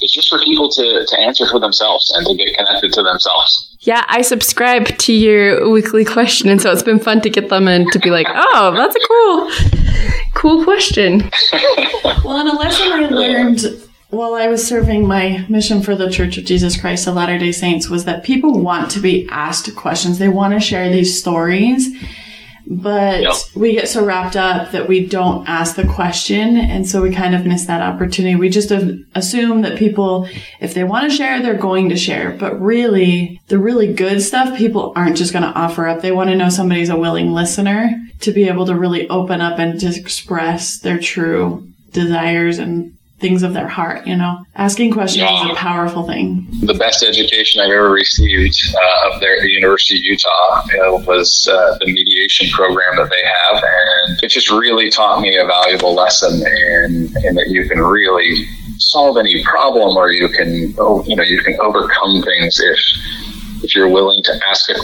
It's 0.00 0.14
just 0.14 0.28
for 0.28 0.38
people 0.38 0.70
to, 0.70 1.06
to 1.06 1.20
answer 1.20 1.46
for 1.46 1.60
themselves 1.60 2.10
and 2.16 2.26
to 2.26 2.34
get 2.34 2.56
connected 2.56 2.92
to 2.94 3.02
themselves. 3.02 3.76
Yeah, 3.80 4.04
I 4.08 4.22
subscribe 4.22 4.86
to 4.98 5.12
your 5.12 5.68
weekly 5.68 6.04
question, 6.04 6.48
and 6.48 6.62
so 6.62 6.70
it's 6.70 6.84
been 6.84 7.00
fun 7.00 7.20
to 7.22 7.30
get 7.30 7.48
them 7.48 7.66
and 7.66 7.90
to 7.90 7.98
be 7.98 8.10
like, 8.10 8.28
"Oh, 8.30 8.72
that's 8.76 8.94
a 8.94 9.00
cool, 9.08 9.50
cool 10.34 10.62
question." 10.62 11.28
Well, 12.24 12.38
and 12.38 12.48
a 12.48 12.52
lesson 12.52 12.92
I 12.92 13.08
learned 13.08 13.82
while 14.12 14.34
I 14.34 14.48
was 14.48 14.66
serving 14.66 15.08
my 15.08 15.44
mission 15.48 15.80
for 15.82 15.94
the 15.96 16.10
Church 16.10 16.36
of 16.36 16.44
Jesus 16.44 16.78
Christ 16.78 17.06
of 17.06 17.14
Latter 17.14 17.38
day 17.38 17.50
Saints 17.50 17.88
was 17.88 18.04
that 18.04 18.22
people 18.24 18.60
want 18.60 18.90
to 18.90 19.00
be 19.00 19.26
asked 19.30 19.74
questions. 19.74 20.18
They 20.18 20.28
want 20.28 20.52
to 20.52 20.60
share 20.60 20.90
these 20.92 21.18
stories, 21.18 21.88
but 22.66 23.22
Yep. 23.22 23.32
we 23.56 23.72
get 23.72 23.88
so 23.88 24.04
wrapped 24.04 24.36
up 24.36 24.70
that 24.72 24.86
we 24.86 25.06
don't 25.06 25.48
ask 25.48 25.76
the 25.76 25.86
question. 25.86 26.58
And 26.58 26.86
so 26.86 27.00
we 27.00 27.10
kind 27.10 27.34
of 27.34 27.46
miss 27.46 27.64
that 27.64 27.80
opportunity. 27.80 28.36
We 28.36 28.50
just 28.50 28.70
assume 29.14 29.62
that 29.62 29.78
people, 29.78 30.28
if 30.60 30.74
they 30.74 30.84
want 30.84 31.10
to 31.10 31.16
share, 31.16 31.40
they're 31.40 31.54
going 31.54 31.88
to 31.88 31.96
share. 31.96 32.36
But 32.38 32.60
really, 32.60 33.40
the 33.48 33.58
really 33.58 33.94
good 33.94 34.20
stuff, 34.20 34.58
people 34.58 34.92
aren't 34.94 35.16
just 35.16 35.32
going 35.32 35.42
to 35.50 35.58
offer 35.58 35.88
up. 35.88 36.02
They 36.02 36.12
want 36.12 36.28
to 36.28 36.36
know 36.36 36.50
somebody's 36.50 36.90
a 36.90 36.98
willing 36.98 37.32
listener 37.32 37.90
to 38.20 38.30
be 38.30 38.46
able 38.46 38.66
to 38.66 38.76
really 38.78 39.08
open 39.08 39.40
up 39.40 39.58
and 39.58 39.80
just 39.80 39.98
express 39.98 40.78
their 40.80 40.98
true 40.98 41.66
desires 41.92 42.58
and 42.58 42.92
things 43.22 43.42
of 43.42 43.54
their 43.54 43.68
heart, 43.68 44.06
you 44.06 44.16
know? 44.16 44.44
Asking 44.56 44.92
questions 44.92 45.22
Yeah. 45.22 45.46
is 45.46 45.52
a 45.52 45.54
powerful 45.54 46.02
thing. 46.06 46.46
the 46.62 46.74
best 46.74 47.02
education 47.02 47.60
I've 47.62 47.70
ever 47.70 47.90
received 47.90 48.56
uh, 48.76 49.08
up 49.08 49.20
there 49.20 49.36
at 49.36 49.42
the 49.42 49.50
University 49.50 49.96
of 49.98 50.04
Utah 50.04 50.62
you 50.70 50.78
know, 50.78 50.96
was 51.06 51.48
uh, 51.50 51.78
the 51.80 51.86
mediation 51.86 52.48
program 52.50 52.96
that 52.96 53.08
they 53.08 53.24
have, 53.38 53.62
and 53.64 54.22
it 54.22 54.28
just 54.28 54.50
really 54.50 54.90
taught 54.90 55.20
me 55.22 55.36
a 55.38 55.46
valuable 55.46 55.94
lesson 55.94 56.34
in, 56.84 56.92
in 57.24 57.34
that 57.36 57.48
you 57.48 57.66
can 57.68 57.80
really 57.80 58.46
solve 58.78 59.16
any 59.16 59.42
problem, 59.44 59.96
or 59.96 60.10
you 60.12 60.28
can 60.28 60.74
oh, 60.78 61.02
you 61.06 61.14
know 61.16 61.22
you 61.22 61.40
can 61.40 61.54
overcome 61.60 62.20
things 62.22 62.60
if 62.60 62.78
if 63.62 63.74
you're 63.74 63.88
willing 63.88 64.22
to 64.24 64.40
ask 64.48 64.68
a 64.70 64.74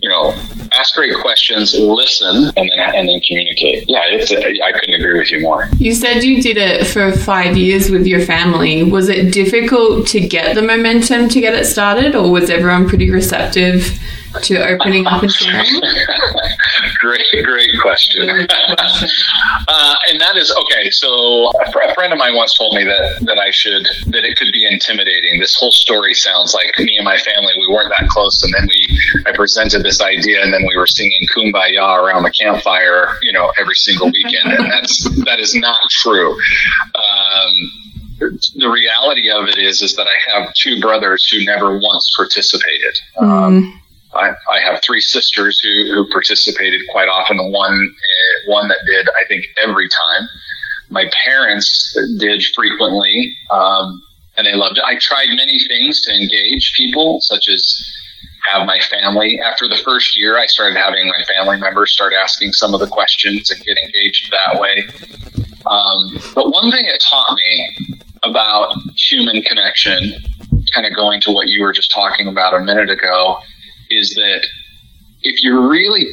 you 0.00 0.08
know 0.08 0.34
ask 0.72 0.94
great 0.94 1.14
questions, 1.16 1.74
listen, 1.74 2.52
and 2.56 2.70
then 2.70 2.94
and 2.94 3.08
then 3.08 3.20
communicate. 3.20 3.84
Yeah, 3.88 4.02
it's 4.06 4.32
I 4.32 4.72
couldn't 4.72 4.94
agree 4.94 5.18
with 5.18 5.30
you 5.30 5.40
more. 5.40 5.68
You 5.78 5.94
said 5.94 6.22
you 6.22 6.42
did 6.42 6.56
it 6.56 6.86
for 6.86 7.12
five 7.12 7.56
years 7.56 7.90
with 7.90 8.06
your 8.06 8.20
family. 8.20 8.82
Was 8.82 9.08
it 9.08 9.32
difficult 9.32 10.06
to 10.08 10.20
get 10.20 10.54
the 10.54 10.62
momentum 10.62 11.28
to 11.28 11.40
get 11.40 11.54
it 11.54 11.66
started, 11.66 12.14
or 12.14 12.30
was 12.30 12.50
everyone 12.50 12.88
pretty 12.88 13.10
receptive 13.10 13.98
to 14.42 14.68
opening 14.68 15.06
up 15.06 15.22
and 15.22 15.32
sharing? 15.32 15.66
great, 17.00 17.44
great 17.44 17.80
question. 17.80 18.46
Uh, 19.68 19.94
and 20.10 20.20
that 20.20 20.36
is 20.36 20.50
okay. 20.50 20.90
So 20.90 21.50
a, 21.60 21.70
fr- 21.70 21.80
a 21.80 21.94
friend 21.94 22.12
of 22.12 22.18
mine 22.18 22.34
once 22.34 22.56
told 22.56 22.74
me 22.74 22.84
that 22.84 23.18
that 23.26 23.38
I 23.38 23.50
should 23.50 23.86
that 24.06 24.24
it 24.24 24.38
could 24.38 24.50
be 24.52 24.66
intimidating. 24.66 25.40
This 25.40 25.54
whole 25.54 25.72
story 25.72 26.14
sounds 26.14 26.54
like 26.54 26.72
me 26.78 26.96
and 26.96 27.04
my 27.04 27.18
family. 27.18 27.52
We 27.58 27.68
weren't 27.68 27.92
that 27.98 28.08
close, 28.08 28.42
and 28.42 28.52
then 28.54 28.66
we 28.66 29.00
I 29.26 29.32
presented 29.32 29.82
this 29.82 30.00
idea, 30.00 30.42
and 30.42 30.54
then 30.54 30.64
we 30.66 30.76
were 30.76 30.86
singing 30.86 31.20
"Kumbaya" 31.36 31.98
around 31.98 32.22
the 32.22 32.30
campfire, 32.30 33.18
you 33.22 33.32
know, 33.32 33.52
every 33.58 33.74
single 33.74 34.10
weekend, 34.10 34.52
and 34.52 34.70
that's 34.70 35.04
that 35.24 35.38
is 35.38 35.54
not 35.54 35.80
true. 35.90 36.32
Um, 36.94 37.72
the 38.18 38.68
reality 38.68 39.30
of 39.30 39.48
it 39.48 39.58
is, 39.58 39.82
is 39.82 39.94
that 39.96 40.06
I 40.06 40.32
have 40.32 40.54
two 40.54 40.80
brothers 40.80 41.28
who 41.28 41.44
never 41.44 41.78
once 41.78 42.10
participated. 42.16 42.98
Um, 43.18 43.80
I, 44.14 44.30
I 44.50 44.60
have 44.64 44.82
three 44.82 45.00
sisters 45.00 45.60
who, 45.62 45.92
who 45.92 46.10
participated 46.10 46.80
quite 46.90 47.08
often. 47.08 47.36
One, 47.52 47.72
uh, 47.72 48.50
one 48.50 48.68
that 48.68 48.78
did, 48.86 49.08
I 49.10 49.26
think, 49.28 49.44
every 49.62 49.88
time. 49.88 50.28
My 50.90 51.10
parents 51.24 51.96
did 52.18 52.42
frequently, 52.54 53.36
um, 53.50 54.02
and 54.36 54.46
they 54.46 54.54
loved 54.54 54.78
it. 54.78 54.84
I 54.84 54.96
tried 54.98 55.28
many 55.36 55.58
things 55.68 56.00
to 56.02 56.14
engage 56.14 56.72
people, 56.74 57.18
such 57.20 57.48
as 57.48 57.84
have 58.46 58.66
my 58.66 58.78
family. 58.78 59.38
After 59.44 59.68
the 59.68 59.76
first 59.76 60.18
year, 60.18 60.38
I 60.38 60.46
started 60.46 60.78
having 60.78 61.06
my 61.08 61.22
family 61.24 61.58
members 61.58 61.92
start 61.92 62.14
asking 62.14 62.52
some 62.52 62.72
of 62.72 62.80
the 62.80 62.86
questions 62.86 63.50
and 63.50 63.62
get 63.62 63.76
engaged 63.76 64.32
that 64.32 64.58
way. 64.58 64.88
Um, 65.66 66.18
but 66.34 66.50
one 66.50 66.70
thing 66.70 66.86
it 66.86 67.04
taught 67.06 67.36
me 67.36 67.98
about 68.22 68.74
human 68.96 69.42
connection, 69.42 70.14
kind 70.72 70.86
of 70.86 70.94
going 70.94 71.20
to 71.22 71.30
what 71.30 71.48
you 71.48 71.62
were 71.62 71.72
just 71.72 71.90
talking 71.90 72.26
about 72.26 72.54
a 72.54 72.60
minute 72.60 72.88
ago, 72.88 73.38
is 73.90 74.14
that 74.14 74.46
if 75.22 75.42
you 75.42 75.68
really 75.68 76.06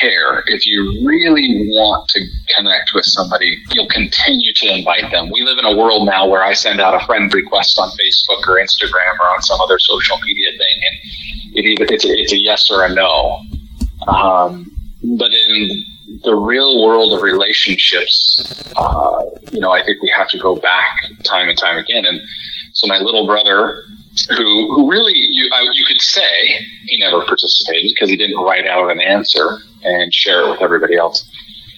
care, 0.00 0.44
if 0.46 0.64
you 0.64 1.04
really 1.04 1.68
want 1.70 2.08
to 2.10 2.20
connect 2.56 2.92
with 2.94 3.04
somebody, 3.04 3.58
you'll 3.72 3.88
continue 3.88 4.52
to 4.54 4.78
invite 4.78 5.10
them. 5.10 5.30
We 5.32 5.42
live 5.42 5.58
in 5.58 5.64
a 5.64 5.76
world 5.76 6.06
now 6.06 6.28
where 6.28 6.44
I 6.44 6.52
send 6.52 6.80
out 6.80 6.94
a 6.94 7.04
friend 7.04 7.32
request 7.34 7.76
on 7.78 7.90
Facebook 7.90 8.46
or 8.46 8.60
Instagram 8.60 9.18
or 9.18 9.26
on 9.34 9.42
some 9.42 9.60
other 9.60 9.78
social 9.78 10.16
media 10.24 10.50
thing, 10.52 10.80
and 10.86 11.56
it 11.58 11.64
either 11.66 11.86
it's 11.92 12.04
a, 12.04 12.08
it's 12.08 12.32
a 12.32 12.38
yes 12.38 12.70
or 12.70 12.84
a 12.84 12.94
no. 12.94 13.40
Um, 14.06 14.70
but 15.02 15.32
in 15.32 15.84
the 16.22 16.34
real 16.34 16.82
world 16.84 17.12
of 17.12 17.22
relationships, 17.22 18.72
uh, 18.76 19.24
you 19.50 19.60
know, 19.60 19.72
I 19.72 19.84
think 19.84 20.02
we 20.02 20.12
have 20.16 20.28
to 20.28 20.38
go 20.38 20.56
back 20.56 21.06
time 21.24 21.48
and 21.48 21.58
time 21.58 21.78
again. 21.78 22.04
And 22.04 22.20
so 22.72 22.86
my 22.86 22.98
little 22.98 23.26
brother, 23.26 23.84
who 24.36 24.74
who 24.74 24.90
really 24.90 25.14
you 25.14 25.48
I, 25.52 25.68
you 25.72 25.84
could 25.86 26.00
say 26.00 26.66
he 26.86 26.98
never 26.98 27.24
participated 27.24 27.90
because 27.94 28.10
he 28.10 28.16
didn't 28.16 28.38
write 28.38 28.66
out 28.66 28.90
an 28.90 29.00
answer 29.00 29.58
and 29.82 30.12
share 30.12 30.44
it 30.44 30.50
with 30.50 30.62
everybody 30.62 30.96
else. 30.96 31.28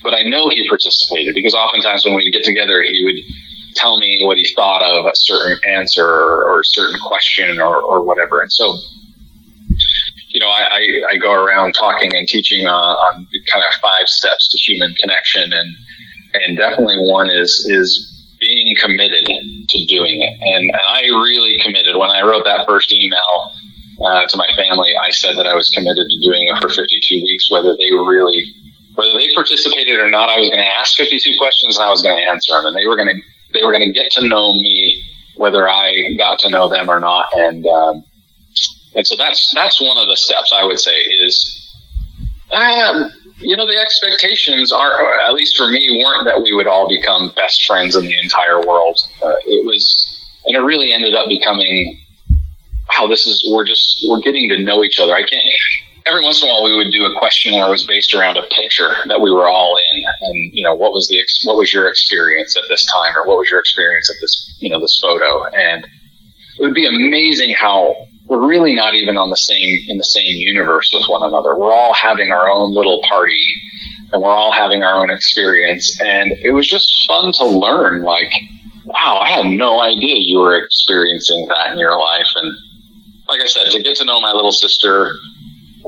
But 0.03 0.15
I 0.15 0.23
know 0.23 0.51
he 0.51 0.69
participated 0.69 1.35
because 1.35 1.55
oftentimes 1.55 2.05
when 2.05 2.15
we'd 2.15 2.31
get 2.31 2.45
together, 2.45 2.83
he 2.83 3.05
would 3.05 3.17
tell 3.75 3.99
me 3.99 4.21
what 4.25 4.37
he 4.37 4.47
thought 4.55 4.83
of 4.83 5.07
a 5.07 5.13
certain 5.15 5.59
answer 5.67 6.07
or, 6.07 6.61
a 6.61 6.65
certain 6.65 7.01
question 7.01 7.61
or, 7.61 7.77
or 7.77 8.03
whatever. 8.03 8.41
And 8.41 8.53
so, 8.53 8.77
you 10.29 10.41
know, 10.41 10.49
I, 10.49 10.69
I, 10.71 11.03
I 11.13 11.17
go 11.17 11.33
around 11.33 11.73
talking 11.73 12.15
and 12.15 12.29
teaching 12.29 12.67
uh, 12.67 12.73
on 12.73 13.27
kind 13.51 13.65
of 13.67 13.75
five 13.81 14.07
steps 14.07 14.49
to 14.51 14.59
human 14.59 14.95
connection, 14.95 15.53
and 15.53 15.75
and 16.35 16.57
definitely 16.57 16.99
one 16.99 17.31
is 17.31 17.67
is 17.71 18.14
being 18.45 18.77
committed 18.77 19.25
to 19.25 19.85
doing 19.87 20.21
it. 20.21 20.35
And 20.41 20.73
I 20.77 21.03
really 21.25 21.59
committed 21.63 21.97
when 21.97 22.11
I 22.11 22.23
wrote 22.23 22.45
that 22.45 22.67
first 22.67 22.93
email 22.93 23.53
uh, 24.05 24.27
to 24.27 24.37
my 24.37 24.49
family. 24.57 24.93
I 25.01 25.11
said 25.11 25.37
that 25.37 25.47
I 25.47 25.55
was 25.55 25.69
committed 25.71 26.09
to 26.09 26.19
doing 26.21 26.49
it 26.49 26.61
for 26.61 26.69
52 26.69 27.23
weeks, 27.25 27.51
whether 27.51 27.77
they 27.77 27.91
were 27.93 28.07
really, 28.07 28.45
whether 28.95 29.13
they 29.17 29.29
participated 29.35 29.99
or 29.99 30.11
not. 30.11 30.29
I 30.29 30.39
was 30.39 30.51
going 30.51 30.63
to 30.63 30.79
ask 30.79 30.97
52 30.97 31.39
questions 31.39 31.77
and 31.77 31.85
I 31.87 31.91
was 31.91 32.03
going 32.03 32.17
to 32.17 32.31
answer 32.31 32.53
them, 32.53 32.67
and 32.67 32.77
they 32.77 32.87
were 32.87 32.97
going 32.97 33.09
to, 33.09 33.21
they 33.53 33.65
were 33.65 33.73
going 33.73 33.87
to 33.87 33.93
get 33.93 34.11
to 34.13 34.29
know 34.29 34.55
me, 34.55 35.03
whether 35.37 35.69
I 35.69 36.15
got 36.19 36.39
to 36.41 36.51
know 36.51 36.69
them 36.69 36.89
or 36.91 37.01
not. 37.01 37.27
And 37.35 37.67
um, 37.67 38.05
and 38.95 39.07
so 39.07 39.17
that's 39.17 39.53
that's 39.55 39.81
one 39.81 39.99
of 39.99 40.09
the 40.09 40.17
steps 40.17 40.53
I 40.55 40.65
would 40.65 40.79
say 40.79 40.95
is. 40.95 41.61
Um, 42.53 43.11
you 43.39 43.57
know, 43.57 43.67
the 43.67 43.79
expectations 43.79 44.73
are, 44.73 45.21
at 45.21 45.35
least 45.35 45.57
for 45.57 45.69
me, 45.69 46.03
weren't 46.05 46.25
that 46.27 46.43
we 46.43 46.55
would 46.55 46.67
all 46.67 46.89
become 46.89 47.33
best 47.35 47.67
friends 47.67 47.97
in 47.97 48.05
the 48.05 48.19
entire 48.19 48.65
world. 48.65 48.99
Uh, 49.23 49.35
it 49.47 49.67
was, 49.67 49.85
and 50.47 50.57
it 50.57 50.61
really 50.61 50.93
ended 50.93 51.15
up 51.15 51.29
becoming, 51.29 51.99
wow, 52.91 53.07
this 53.07 53.27
is, 53.27 53.45
we're 53.53 53.65
just, 53.65 54.05
we're 54.09 54.21
getting 54.21 54.49
to 54.49 54.59
know 54.59 54.85
each 54.85 54.99
other. 55.01 55.15
I 55.15 55.23
can't, 55.23 55.43
every 56.07 56.23
once 56.23 56.43
in 56.43 56.49
a 56.49 56.53
while 56.53 56.65
we 56.65 56.77
would 56.77 56.93
do 56.93 57.05
a 57.05 57.19
question 57.19 57.55
where 57.55 57.67
it 57.67 57.71
was 57.71 57.87
based 57.87 58.15
around 58.15 58.37
a 58.37 58.43
picture 58.55 58.95
that 59.07 59.21
we 59.21 59.31
were 59.31 59.49
all 59.49 59.77
in. 59.93 60.05
And, 60.21 60.53
you 60.53 60.63
know, 60.63 60.75
what 60.75 60.93
was 60.93 61.09
the, 61.09 61.21
ex- 61.21 61.45
what 61.45 61.57
was 61.57 61.73
your 61.73 61.89
experience 61.89 62.57
at 62.57 62.65
this 62.69 62.87
time 62.93 63.17
or 63.17 63.27
what 63.27 63.39
was 63.39 63.51
your 63.51 63.59
experience 63.59 64.11
at 64.11 64.17
this, 64.21 64.57
you 64.61 64.71
know, 64.71 64.79
this 64.79 64.99
photo? 65.03 65.47
And 65.47 65.85
it 65.85 66.63
would 66.63 66.75
be 66.75 66.87
amazing 66.87 67.55
how 67.55 68.07
we're 68.27 68.47
really 68.47 68.75
not 68.75 68.95
even 68.95 69.17
on 69.17 69.31
the 69.31 69.37
same 69.37 69.79
in 69.89 69.99
the 69.99 70.05
same 70.05 70.37
universe 70.37 70.91
with 70.93 71.07
one 71.09 71.23
another. 71.23 71.57
We're 71.57 71.73
all 71.73 71.95
having 71.95 72.33
our 72.33 72.49
own 72.49 72.73
little 72.73 73.03
party 73.09 73.47
and 74.13 74.23
we're 74.23 74.31
all 74.31 74.53
having 74.53 74.83
our 74.83 75.01
own 75.01 75.11
experience. 75.11 76.01
And 76.01 76.33
it 76.43 76.53
was 76.53 76.67
just 76.67 76.89
fun 77.07 77.33
to 77.33 77.45
learn 77.45 78.03
like, 78.03 78.33
wow, 78.85 79.19
I 79.23 79.31
had 79.31 79.47
no 79.47 79.81
idea 79.81 80.17
you 80.19 80.39
were 80.39 80.57
experiencing 80.57 81.47
that 81.49 81.73
in 81.73 81.79
your 81.79 81.99
life. 81.99 82.29
And 82.37 82.57
like 83.29 83.41
I 83.41 83.47
said, 83.47 83.71
to 83.73 83.83
get 83.83 83.97
to 83.97 84.05
know 84.05 84.21
my 84.21 84.33
little 84.33 84.53
sister, 84.53 85.17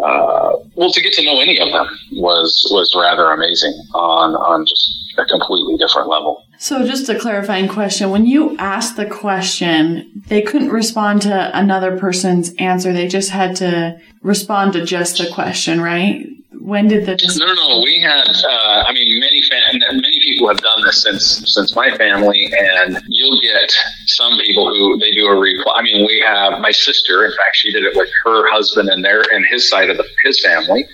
uh, 0.02 0.52
well, 0.74 0.90
to 0.92 1.00
get 1.00 1.12
to 1.14 1.24
know 1.24 1.40
any 1.40 1.58
of 1.58 1.72
them 1.72 1.86
was 2.12 2.68
was 2.70 2.94
rather 2.98 3.30
amazing 3.30 3.72
on 3.94 4.34
on 4.34 4.66
just 4.66 5.14
a 5.18 5.24
completely 5.24 5.76
different 5.78 6.08
level. 6.08 6.45
So, 6.58 6.86
just 6.86 7.08
a 7.08 7.18
clarifying 7.18 7.68
question. 7.68 8.10
When 8.10 8.26
you 8.26 8.56
asked 8.58 8.96
the 8.96 9.06
question, 9.06 10.22
they 10.28 10.42
couldn't 10.42 10.70
respond 10.70 11.22
to 11.22 11.56
another 11.56 11.98
person's 11.98 12.54
answer. 12.54 12.92
They 12.92 13.08
just 13.08 13.30
had 13.30 13.56
to 13.56 14.00
respond 14.22 14.72
to 14.72 14.84
just 14.84 15.18
the 15.18 15.30
question, 15.30 15.80
right? 15.80 16.26
When 16.58 16.88
did 16.88 17.06
the 17.06 17.16
No, 17.38 17.46
no, 17.46 17.54
no. 17.54 17.82
We 17.84 18.00
had. 18.00 18.28
Uh, 18.28 18.84
I 18.86 18.92
mean, 18.92 19.20
many 19.20 19.42
fa- 19.42 19.78
many 19.92 20.18
people 20.20 20.48
have 20.48 20.58
done 20.58 20.82
this 20.84 21.02
since 21.02 21.42
since 21.46 21.76
my 21.76 21.96
family, 21.96 22.50
and 22.58 22.98
you'll 23.08 23.40
get 23.40 23.72
some 24.06 24.38
people 24.38 24.68
who 24.68 24.98
they 24.98 25.12
do 25.12 25.26
a 25.26 25.38
reply. 25.38 25.74
I 25.76 25.82
mean, 25.82 26.06
we 26.06 26.18
have 26.26 26.58
my 26.60 26.70
sister. 26.70 27.24
In 27.24 27.30
fact, 27.32 27.54
she 27.54 27.70
did 27.72 27.84
it 27.84 27.94
with 27.94 28.08
her 28.24 28.50
husband 28.50 28.88
and 28.88 29.04
their 29.04 29.22
and 29.32 29.44
his 29.50 29.68
side 29.68 29.90
of 29.90 29.96
the, 29.96 30.04
his 30.24 30.42
family, 30.42 30.88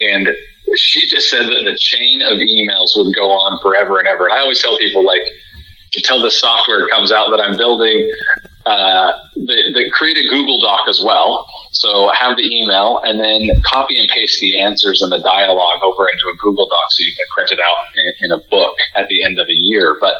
and 0.00 0.28
she 0.74 1.06
just 1.06 1.30
said 1.30 1.46
that 1.46 1.62
the 1.64 1.76
chain 1.78 2.22
of 2.22 2.38
emails 2.38 2.96
would 2.96 3.14
go 3.14 3.30
on 3.30 3.58
forever 3.60 3.98
and 3.98 4.08
ever. 4.08 4.24
And 4.26 4.34
I 4.34 4.40
always 4.40 4.60
tell 4.60 4.76
people 4.78 5.04
like 5.04 5.22
until 5.94 6.20
the 6.20 6.30
software 6.30 6.88
comes 6.88 7.12
out 7.12 7.30
that 7.30 7.40
I'm 7.40 7.56
building, 7.56 8.10
uh, 8.66 9.12
they, 9.36 9.72
they 9.72 9.88
create 9.90 10.18
a 10.18 10.28
Google 10.28 10.60
Doc 10.60 10.88
as 10.88 11.00
well. 11.02 11.48
So 11.72 12.10
have 12.12 12.36
the 12.36 12.44
email 12.44 13.00
and 13.04 13.20
then 13.20 13.62
copy 13.62 13.98
and 13.98 14.08
paste 14.08 14.40
the 14.40 14.60
answers 14.60 15.02
and 15.02 15.12
the 15.12 15.18
dialogue 15.18 15.82
over 15.82 16.08
into 16.08 16.28
a 16.28 16.36
Google 16.36 16.68
Doc 16.68 16.90
so 16.90 17.04
you 17.04 17.14
can 17.14 17.26
print 17.32 17.52
it 17.52 17.60
out 17.60 17.76
in, 17.94 18.12
in 18.20 18.32
a 18.32 18.42
book 18.50 18.76
at 18.96 19.08
the 19.08 19.22
end 19.22 19.38
of 19.38 19.46
the 19.46 19.54
year. 19.54 19.96
But 20.00 20.16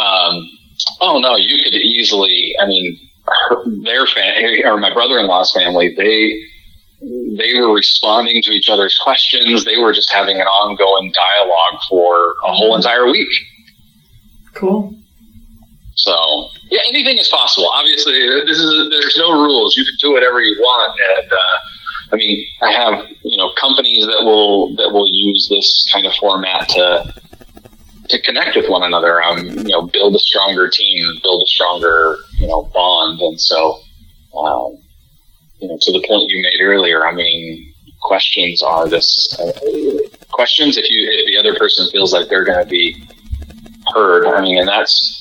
um, 0.00 0.48
oh 1.00 1.18
no, 1.18 1.36
you 1.36 1.62
could 1.64 1.74
easily. 1.74 2.54
I 2.60 2.66
mean, 2.66 2.98
her, 3.26 3.64
their 3.82 4.06
family 4.06 4.64
or 4.64 4.78
my 4.78 4.92
brother-in-law's 4.92 5.52
family, 5.52 5.94
they 5.96 6.40
they 7.36 7.58
were 7.60 7.72
responding 7.72 8.42
to 8.42 8.50
each 8.50 8.68
other's 8.68 8.98
questions. 9.02 9.64
They 9.64 9.78
were 9.78 9.92
just 9.92 10.12
having 10.12 10.36
an 10.40 10.46
ongoing 10.46 11.12
dialogue 11.12 11.80
for 11.88 12.34
a 12.44 12.52
whole 12.52 12.74
entire 12.74 13.06
week. 13.06 13.28
Cool. 14.54 14.94
So 15.94 16.48
yeah, 16.70 16.80
anything 16.88 17.18
is 17.18 17.28
possible. 17.28 17.70
Obviously, 17.72 18.18
this 18.46 18.58
is 18.58 18.90
there's 18.90 19.16
no 19.16 19.32
rules. 19.32 19.76
You 19.76 19.84
can 19.84 19.94
do 20.00 20.12
whatever 20.12 20.40
you 20.40 20.56
want, 20.58 20.98
and 21.18 21.32
uh, 21.32 22.12
I 22.12 22.16
mean, 22.16 22.44
I 22.62 22.72
have 22.72 23.06
you 23.22 23.36
know 23.36 23.52
companies 23.58 24.04
that 24.06 24.24
will 24.24 24.74
that 24.76 24.90
will 24.92 25.08
use 25.08 25.48
this 25.48 25.88
kind 25.92 26.06
of 26.06 26.14
format 26.14 26.68
to 26.70 27.14
to 28.08 28.22
connect 28.22 28.56
with 28.56 28.68
one 28.68 28.82
another, 28.82 29.22
um, 29.22 29.38
you 29.38 29.64
know, 29.64 29.82
build 29.82 30.14
a 30.14 30.18
stronger 30.18 30.68
team, 30.68 31.04
build 31.22 31.42
a 31.42 31.46
stronger, 31.46 32.16
you 32.38 32.46
know, 32.46 32.62
bond. 32.72 33.20
And 33.20 33.40
so, 33.40 33.80
um, 34.38 34.78
you 35.60 35.68
know, 35.68 35.78
to 35.80 35.92
the 35.92 36.04
point 36.06 36.30
you 36.30 36.42
made 36.42 36.60
earlier, 36.60 37.06
I 37.06 37.12
mean, 37.12 37.72
questions 38.02 38.62
are 38.62 38.88
this 38.88 39.38
uh, 39.38 39.52
questions. 40.30 40.76
If 40.76 40.88
you, 40.90 41.08
if 41.10 41.26
the 41.26 41.36
other 41.38 41.58
person 41.58 41.88
feels 41.90 42.12
like 42.12 42.28
they're 42.28 42.44
going 42.44 42.64
to 42.64 42.70
be 42.70 43.02
heard, 43.94 44.26
I 44.26 44.40
mean, 44.40 44.58
and 44.58 44.68
that's, 44.68 45.12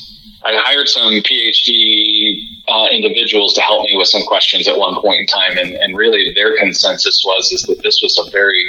I 0.44 0.60
hired 0.64 0.88
some 0.88 1.14
PhD 1.14 2.40
uh, 2.68 2.88
individuals 2.92 3.54
to 3.56 3.62
help 3.62 3.84
me 3.84 3.96
with 3.98 4.08
some 4.08 4.24
questions 4.24 4.68
at 4.68 4.78
one 4.78 5.02
point 5.02 5.22
in 5.22 5.28
time, 5.28 5.58
and, 5.58 5.74
and 5.74 5.98
really 5.98 6.34
their 6.34 6.58
consensus 6.58 7.24
was 7.26 7.52
is 7.52 7.64
that 7.64 7.82
this 7.82 8.00
was 8.04 8.18
a 8.28 8.30
very 8.32 8.66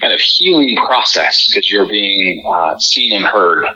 kind 0.00 0.12
of 0.12 0.20
healing 0.20 0.76
process 0.76 1.48
because 1.50 1.70
you're 1.70 1.88
being 1.88 2.44
uh, 2.46 2.78
seen 2.78 3.12
and 3.12 3.24
heard, 3.24 3.66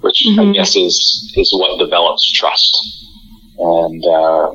which 0.00 0.24
mm-hmm. 0.26 0.50
I 0.50 0.52
guess 0.52 0.76
is 0.76 1.32
is 1.36 1.54
what 1.58 1.78
develops 1.78 2.30
trust. 2.32 2.78
And 3.58 4.04
uh, 4.04 4.54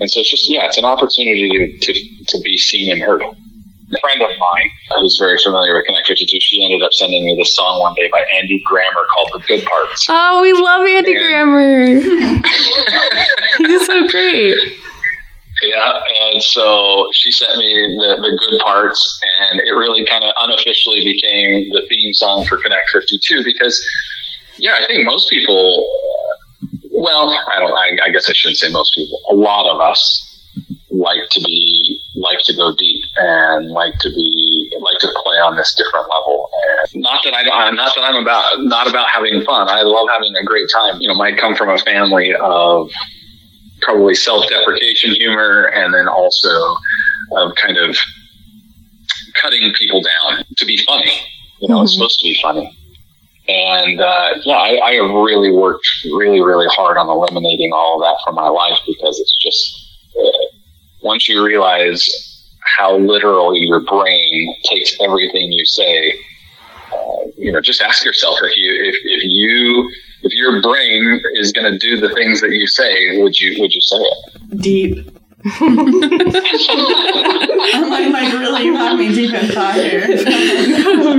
and 0.00 0.10
so 0.10 0.20
it's 0.20 0.30
just 0.30 0.48
yeah, 0.50 0.66
it's 0.66 0.78
an 0.78 0.84
opportunity 0.84 1.48
to 1.48 1.92
to, 1.92 2.24
to 2.26 2.40
be 2.42 2.56
seen 2.56 2.92
and 2.92 3.00
heard. 3.00 3.22
A 3.22 4.00
friend 4.00 4.20
of 4.20 4.30
mine 4.36 4.70
who's 4.98 5.16
very 5.16 5.38
familiar 5.38 5.76
with 5.76 5.86
Connect 5.86 6.08
52, 6.08 6.38
she 6.40 6.64
ended 6.64 6.82
up 6.82 6.92
sending 6.92 7.24
me 7.24 7.36
this 7.36 7.54
song 7.54 7.78
one 7.80 7.94
day 7.94 8.08
by 8.10 8.24
Andy 8.34 8.60
Grammer 8.64 9.06
called 9.14 9.30
The 9.32 9.46
Good 9.46 9.64
Parts. 9.64 10.06
Oh, 10.10 10.42
we 10.42 10.52
love 10.52 10.84
Andy 10.88 11.14
and 11.14 11.22
Grammer. 11.22 12.42
He's 13.58 13.86
so 13.86 14.08
great. 14.08 14.58
Yeah, 15.62 16.00
and 16.30 16.42
so 16.42 17.08
she 17.12 17.30
sent 17.30 17.56
me 17.56 17.96
the, 17.98 18.20
the 18.20 18.36
good 18.38 18.60
parts, 18.60 19.20
and 19.50 19.60
it 19.60 19.72
really 19.72 20.04
kind 20.04 20.22
of 20.22 20.32
unofficially 20.36 21.02
became 21.02 21.70
the 21.70 21.82
theme 21.88 22.12
song 22.12 22.44
for 22.44 22.58
Connect 22.58 22.90
52 22.90 23.42
because, 23.42 23.82
yeah, 24.58 24.74
I 24.82 24.86
think 24.86 25.06
most 25.06 25.30
people, 25.30 25.88
well, 26.96 27.30
I 27.52 27.58
don't, 27.58 27.72
I, 27.72 28.06
I 28.06 28.10
guess 28.10 28.28
I 28.28 28.32
shouldn't 28.32 28.58
say 28.58 28.70
most 28.70 28.94
people, 28.94 29.20
a 29.30 29.34
lot 29.34 29.72
of 29.72 29.80
us 29.80 30.22
like 30.90 31.28
to 31.30 31.40
be, 31.42 32.00
like 32.14 32.38
to 32.44 32.56
go 32.56 32.74
deep 32.74 33.04
and 33.16 33.70
like 33.70 33.98
to 34.00 34.08
be, 34.10 34.72
like 34.80 34.98
to 35.00 35.08
play 35.22 35.36
on 35.36 35.56
this 35.56 35.74
different 35.74 36.08
level. 36.08 36.48
And 36.92 37.02
not 37.02 37.22
that 37.24 37.34
I 37.34 37.44
don't, 37.44 37.76
not 37.76 37.94
that 37.94 38.04
I'm 38.04 38.16
about, 38.16 38.64
not 38.64 38.88
about 38.88 39.08
having 39.12 39.44
fun. 39.44 39.68
I 39.68 39.82
love 39.82 40.08
having 40.10 40.34
a 40.34 40.44
great 40.44 40.70
time. 40.70 41.00
You 41.00 41.08
know, 41.08 41.14
might 41.14 41.38
come 41.38 41.54
from 41.54 41.68
a 41.68 41.78
family 41.78 42.34
of, 42.34 42.90
probably 43.82 44.14
self-deprecation 44.14 45.14
humor 45.14 45.70
and 45.74 45.92
then 45.92 46.08
also 46.08 46.48
of 47.32 47.54
kind 47.62 47.76
of 47.76 47.96
cutting 49.40 49.72
people 49.74 50.02
down 50.02 50.44
to 50.56 50.64
be 50.64 50.82
funny. 50.86 51.12
You 51.60 51.68
know, 51.68 51.76
mm-hmm. 51.76 51.84
it's 51.84 51.94
supposed 51.94 52.18
to 52.20 52.24
be 52.24 52.38
funny. 52.40 52.75
And 53.48 54.00
uh, 54.00 54.30
yeah, 54.44 54.56
I, 54.56 54.80
I, 54.84 54.92
have 54.94 55.10
really 55.10 55.52
worked 55.52 55.86
really, 56.06 56.40
really 56.40 56.66
hard 56.68 56.96
on 56.96 57.08
eliminating 57.08 57.72
all 57.72 57.94
of 57.94 58.00
that 58.00 58.18
from 58.24 58.34
my 58.34 58.48
life 58.48 58.78
because 58.86 59.20
it's 59.20 59.34
just 59.40 59.98
uh, 60.18 60.56
once 61.02 61.28
you 61.28 61.44
realize 61.44 62.52
how 62.76 62.96
literal 62.96 63.56
your 63.56 63.80
brain 63.80 64.54
takes 64.64 65.00
everything 65.00 65.52
you 65.52 65.64
say, 65.64 66.12
uh, 66.92 67.30
you 67.36 67.52
know, 67.52 67.60
just 67.60 67.80
ask 67.80 68.04
yourself 68.04 68.36
if 68.42 68.56
you 68.56 68.72
if, 68.84 68.96
if 69.04 69.22
you 69.24 69.90
if 70.22 70.32
your 70.32 70.60
brain 70.60 71.20
is 71.34 71.52
going 71.52 71.70
to 71.70 71.78
do 71.78 72.00
the 72.00 72.12
things 72.14 72.40
that 72.40 72.50
you 72.50 72.66
say, 72.66 73.22
would 73.22 73.38
you 73.38 73.60
would 73.60 73.72
you 73.72 73.80
say 73.80 73.96
it? 73.96 74.60
Deep. 74.60 75.15
I'm 75.48 75.86
like, 77.90 78.12
like, 78.12 78.32
really, 78.32 78.64
you 78.64 78.74
have 78.76 78.98
me 78.98 79.14
deep 79.14 79.32
in 79.32 79.48
thought 79.50 79.76
here. 79.76 80.06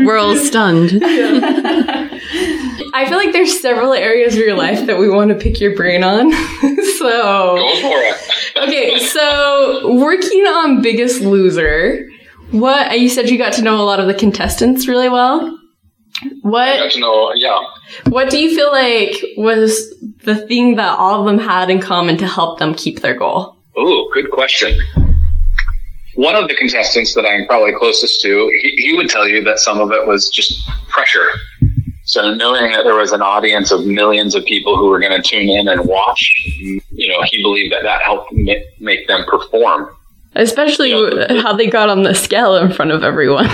We're 0.06 0.18
all 0.18 0.36
stunned. 0.36 1.00
I 2.94 3.06
feel 3.08 3.18
like 3.18 3.32
there's 3.32 3.60
several 3.60 3.94
areas 3.94 4.34
of 4.34 4.40
your 4.40 4.56
life 4.56 4.86
that 4.88 4.98
we 4.98 5.10
want 5.10 5.30
to 5.30 5.36
pick 5.36 5.62
your 5.62 5.76
brain 5.76 6.04
on. 6.04 6.32
so 6.98 7.56
go 7.56 7.82
for 7.82 7.98
it. 8.02 8.18
okay, 8.58 9.00
so 9.00 9.96
working 9.96 10.46
on 10.46 10.82
Biggest 10.82 11.22
Loser, 11.22 12.10
what 12.52 12.92
uh, 12.92 12.96
you 12.96 13.10
said 13.10 13.30
you 13.30 13.38
got 13.38 13.54
to 13.54 13.62
know 13.62 13.80
a 13.82 13.84
lot 13.84 14.00
of 14.00 14.08
the 14.08 14.14
contestants 14.14 14.88
really 14.88 15.10
well. 15.10 15.60
What? 16.42 16.68
I 16.68 16.78
got 16.78 16.92
to 16.94 17.00
know, 17.00 17.34
yeah. 17.36 17.60
What 18.06 18.30
do 18.30 18.40
you 18.40 18.56
feel 18.56 18.72
like 18.72 19.24
was 19.38 19.94
the 20.24 20.36
thing 20.48 20.76
that 20.76 20.98
all 20.98 21.20
of 21.20 21.26
them 21.28 21.38
had 21.38 21.70
in 21.70 21.80
common 21.80 22.18
to 22.18 22.28
help 22.28 22.60
them 22.60 22.74
keep 22.74 23.02
their 23.02 23.16
goal? 23.16 23.57
Oh, 23.78 24.10
good 24.14 24.32
question. 24.32 24.80
One 26.16 26.36
of 26.36 26.48
the 26.48 26.56
contestants 26.56 27.14
that 27.14 27.26
I'm 27.26 27.46
probably 27.46 27.74
closest 27.78 28.22
to, 28.22 28.50
he, 28.62 28.76
he 28.78 28.98
would 28.98 29.08
tell 29.08 29.28
you 29.28 29.44
that 29.44 29.60
some 29.60 29.80
of 29.80 29.92
it 29.92 30.08
was 30.08 30.30
just 30.30 30.68
pressure. 30.90 31.28
So 32.06 32.34
knowing 32.34 32.72
that 32.72 32.84
there 32.84 32.96
was 32.96 33.12
an 33.12 33.22
audience 33.22 33.70
of 33.72 33.86
millions 33.86 34.34
of 34.34 34.44
people 34.46 34.78
who 34.78 34.88
were 34.88 35.00
going 35.00 35.12
to 35.12 35.22
tune 35.22 35.48
in 35.50 35.68
and 35.68 35.86
watch, 35.86 36.34
you 36.58 37.08
know, 37.08 37.22
he 37.26 37.42
believed 37.44 37.72
that 37.72 37.84
that 37.84 38.02
helped 38.02 38.34
make 38.34 39.08
them 39.08 39.26
perform 39.26 39.96
Especially 40.38 40.92
yeah. 40.92 41.42
how 41.42 41.54
they 41.54 41.68
got 41.68 41.90
on 41.90 42.04
the 42.04 42.14
scale 42.14 42.56
in 42.58 42.72
front 42.72 42.92
of 42.92 43.04
everyone. 43.04 43.48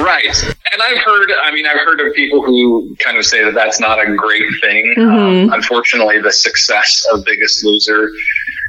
right. 0.00 0.54
And 0.72 0.82
I've 0.82 0.98
heard, 0.98 1.30
I 1.44 1.52
mean, 1.52 1.66
I've 1.66 1.78
heard 1.84 2.00
of 2.00 2.14
people 2.14 2.42
who 2.42 2.96
kind 3.04 3.18
of 3.18 3.26
say 3.26 3.44
that 3.44 3.54
that's 3.54 3.78
not 3.78 3.98
a 3.98 4.14
great 4.16 4.48
thing. 4.60 4.94
Um, 4.96 5.04
mm-hmm. 5.04 5.50
Um, 5.50 5.52
unfortunately, 5.52 6.20
the 6.20 6.32
success 6.32 7.06
of 7.12 7.24
Biggest 7.24 7.64
Loser 7.64 8.10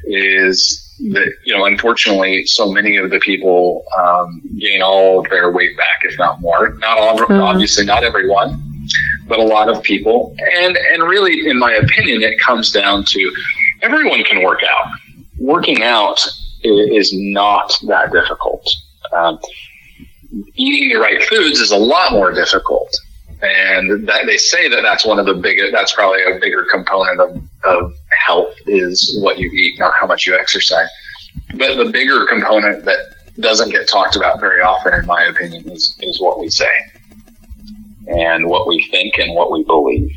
is 0.05 0.79
that, 1.11 1.33
you 1.45 1.55
know, 1.55 1.65
unfortunately, 1.65 2.45
so 2.45 2.71
many 2.71 2.97
of 2.97 3.09
the 3.09 3.19
people 3.19 3.85
um, 3.97 4.41
gain 4.59 4.81
all 4.81 5.19
of 5.19 5.29
their 5.29 5.51
weight 5.51 5.77
back, 5.77 6.01
if 6.03 6.17
not 6.19 6.41
more. 6.41 6.73
Not 6.79 6.97
all, 6.97 7.17
mm-hmm. 7.17 7.41
obviously, 7.41 7.85
not 7.85 8.03
everyone 8.03 8.61
but 9.25 9.39
a 9.39 9.43
lot 9.43 9.69
of 9.69 9.81
people. 9.81 10.35
And 10.57 10.75
and 10.75 11.03
really, 11.03 11.47
in 11.47 11.57
my 11.57 11.71
opinion, 11.71 12.21
it 12.21 12.37
comes 12.41 12.73
down 12.73 13.05
to 13.05 13.35
everyone 13.81 14.21
can 14.25 14.43
work 14.43 14.59
out 14.69 14.91
working 15.43 15.83
out 15.83 16.25
is 16.63 17.11
not 17.13 17.73
that 17.87 18.11
difficult. 18.11 18.67
Um, 19.11 19.37
eating 20.55 20.89
the 20.89 20.99
right 20.99 21.23
foods 21.23 21.59
is 21.59 21.71
a 21.71 21.77
lot 21.77 22.11
more 22.11 22.31
difficult. 22.31 22.93
And 23.41 24.07
that 24.07 24.25
they 24.25 24.37
say 24.37 24.69
that 24.69 24.81
that's 24.83 25.05
one 25.05 25.19
of 25.19 25.25
the 25.25 25.33
biggest, 25.33 25.73
that's 25.73 25.93
probably 25.93 26.23
a 26.23 26.39
bigger 26.39 26.65
component 26.71 27.19
of, 27.19 27.43
of 27.65 27.93
health 28.25 28.55
is 28.67 29.19
what 29.21 29.37
you 29.37 29.51
eat, 29.51 29.77
not 29.79 29.93
how 29.99 30.07
much 30.07 30.25
you 30.25 30.33
exercise. 30.35 30.87
But 31.55 31.75
the 31.75 31.89
bigger 31.91 32.25
component 32.25 32.85
that 32.85 33.15
doesn't 33.39 33.71
get 33.71 33.89
talked 33.89 34.15
about 34.15 34.39
very 34.39 34.61
often, 34.61 34.93
in 34.93 35.05
my 35.05 35.23
opinion, 35.23 35.69
is, 35.69 35.97
is 36.01 36.21
what 36.21 36.39
we 36.39 36.49
say 36.49 36.69
and 38.07 38.47
what 38.47 38.67
we 38.67 38.87
think 38.91 39.17
and 39.17 39.35
what 39.35 39.51
we 39.51 39.63
believe. 39.63 40.09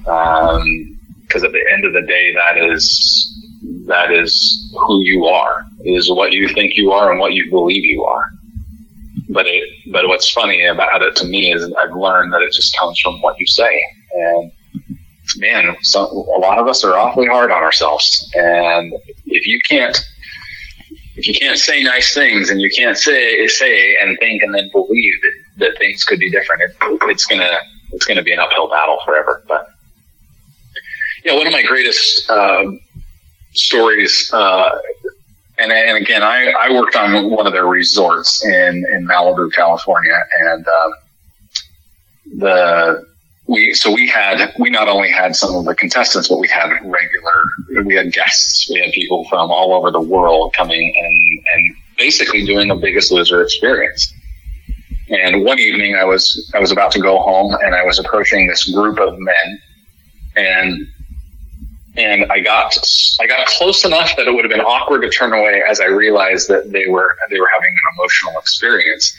Because 0.00 1.42
um, 1.42 1.44
at 1.44 1.52
the 1.52 1.64
end 1.72 1.84
of 1.84 1.92
the 1.92 2.02
day, 2.02 2.34
that 2.34 2.58
is 2.58 3.24
that 3.86 4.12
is 4.12 4.72
who 4.86 5.02
you 5.02 5.26
are, 5.26 5.66
is 5.84 6.10
what 6.10 6.32
you 6.32 6.48
think 6.48 6.76
you 6.76 6.92
are 6.92 7.10
and 7.10 7.20
what 7.20 7.32
you 7.32 7.50
believe 7.50 7.84
you 7.84 8.04
are. 8.04 8.30
But 9.28 9.46
it, 9.46 9.64
but 9.92 10.08
what's 10.08 10.30
funny 10.30 10.64
about 10.64 11.02
it 11.02 11.16
to 11.16 11.26
me 11.26 11.52
is 11.52 11.70
I've 11.74 11.94
learned 11.94 12.32
that 12.32 12.42
it 12.42 12.52
just 12.52 12.76
comes 12.78 12.98
from 13.00 13.20
what 13.20 13.38
you 13.38 13.46
say. 13.46 13.80
And 14.12 14.52
man, 15.36 15.76
so, 15.82 16.00
a 16.06 16.40
lot 16.40 16.58
of 16.58 16.66
us 16.66 16.82
are 16.84 16.96
awfully 16.96 17.26
hard 17.26 17.50
on 17.50 17.62
ourselves. 17.62 18.30
And 18.34 18.92
if 19.26 19.46
you 19.46 19.60
can't, 19.60 19.98
if 21.16 21.26
you 21.28 21.34
can't 21.34 21.58
say 21.58 21.82
nice 21.82 22.14
things 22.14 22.48
and 22.48 22.60
you 22.60 22.70
can't 22.74 22.96
say, 22.96 23.46
say 23.48 23.96
and 24.00 24.18
think 24.18 24.42
and 24.42 24.54
then 24.54 24.70
believe 24.72 25.14
that, 25.22 25.32
that 25.58 25.78
things 25.78 26.04
could 26.04 26.20
be 26.20 26.30
different, 26.30 26.62
it, 26.62 26.76
it's 26.80 27.26
gonna, 27.26 27.58
it's 27.92 28.06
gonna 28.06 28.22
be 28.22 28.32
an 28.32 28.38
uphill 28.38 28.68
battle 28.68 28.98
forever. 29.04 29.44
But 29.46 29.68
yeah, 31.24 31.34
one 31.34 31.46
of 31.46 31.52
my 31.52 31.62
greatest, 31.62 32.30
uh, 32.30 32.64
stories. 33.52 34.30
Uh, 34.32 34.78
and, 35.58 35.72
and 35.72 35.96
again, 35.96 36.22
I, 36.22 36.52
I 36.58 36.72
worked 36.72 36.96
on 36.96 37.30
one 37.30 37.46
of 37.46 37.52
their 37.52 37.66
resorts 37.66 38.44
in, 38.44 38.84
in 38.92 39.06
Malibu, 39.06 39.52
California. 39.52 40.18
And, 40.40 40.66
um, 40.66 40.92
the, 42.36 43.08
we, 43.46 43.72
so 43.72 43.92
we 43.92 44.06
had, 44.06 44.52
we 44.58 44.70
not 44.70 44.88
only 44.88 45.10
had 45.10 45.34
some 45.34 45.54
of 45.54 45.64
the 45.64 45.74
contestants, 45.74 46.28
but 46.28 46.38
we 46.38 46.48
had 46.48 46.68
regular, 46.84 47.84
we 47.84 47.94
had 47.94 48.12
guests. 48.12 48.70
We 48.70 48.80
had 48.80 48.92
people 48.92 49.24
from 49.28 49.50
all 49.50 49.74
over 49.74 49.90
the 49.90 50.00
world 50.00 50.52
coming 50.52 50.94
and, 50.96 51.40
and 51.54 51.76
basically 51.96 52.44
doing 52.44 52.68
the 52.68 52.74
biggest 52.74 53.10
loser 53.10 53.42
experience. 53.42 54.12
And 55.08 55.44
one 55.44 55.58
evening 55.58 55.96
I 55.96 56.04
was, 56.04 56.50
I 56.54 56.58
was 56.58 56.70
about 56.70 56.92
to 56.92 57.00
go 57.00 57.18
home 57.18 57.56
and 57.64 57.74
I 57.74 57.82
was 57.84 57.98
approaching 57.98 58.46
this 58.46 58.70
group 58.70 59.00
of 59.00 59.18
men 59.18 59.60
and 60.36 60.86
and 61.98 62.30
I 62.30 62.40
got 62.40 62.78
I 63.20 63.26
got 63.26 63.46
close 63.48 63.84
enough 63.84 64.14
that 64.16 64.26
it 64.26 64.32
would 64.32 64.44
have 64.44 64.50
been 64.50 64.60
awkward 64.64 65.02
to 65.02 65.10
turn 65.10 65.32
away 65.32 65.62
as 65.68 65.80
I 65.80 65.86
realized 65.86 66.48
that 66.48 66.70
they 66.70 66.86
were 66.86 67.16
they 67.28 67.40
were 67.40 67.50
having 67.52 67.70
an 67.70 67.94
emotional 67.94 68.38
experience, 68.38 69.14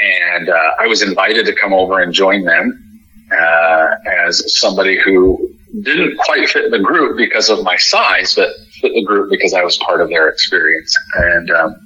and 0.00 0.48
uh, 0.48 0.70
I 0.78 0.86
was 0.86 1.02
invited 1.02 1.44
to 1.46 1.54
come 1.54 1.74
over 1.74 2.00
and 2.00 2.12
join 2.12 2.44
them 2.44 3.02
uh, 3.32 3.96
as 4.06 4.42
somebody 4.58 4.98
who 4.98 5.52
didn't 5.82 6.16
quite 6.18 6.48
fit 6.48 6.70
the 6.70 6.78
group 6.78 7.16
because 7.16 7.50
of 7.50 7.62
my 7.62 7.76
size, 7.76 8.34
but 8.34 8.50
fit 8.80 8.92
the 8.94 9.04
group 9.04 9.30
because 9.30 9.52
I 9.52 9.62
was 9.62 9.76
part 9.78 10.00
of 10.00 10.08
their 10.08 10.28
experience, 10.28 10.96
and 11.16 11.50
um, 11.50 11.76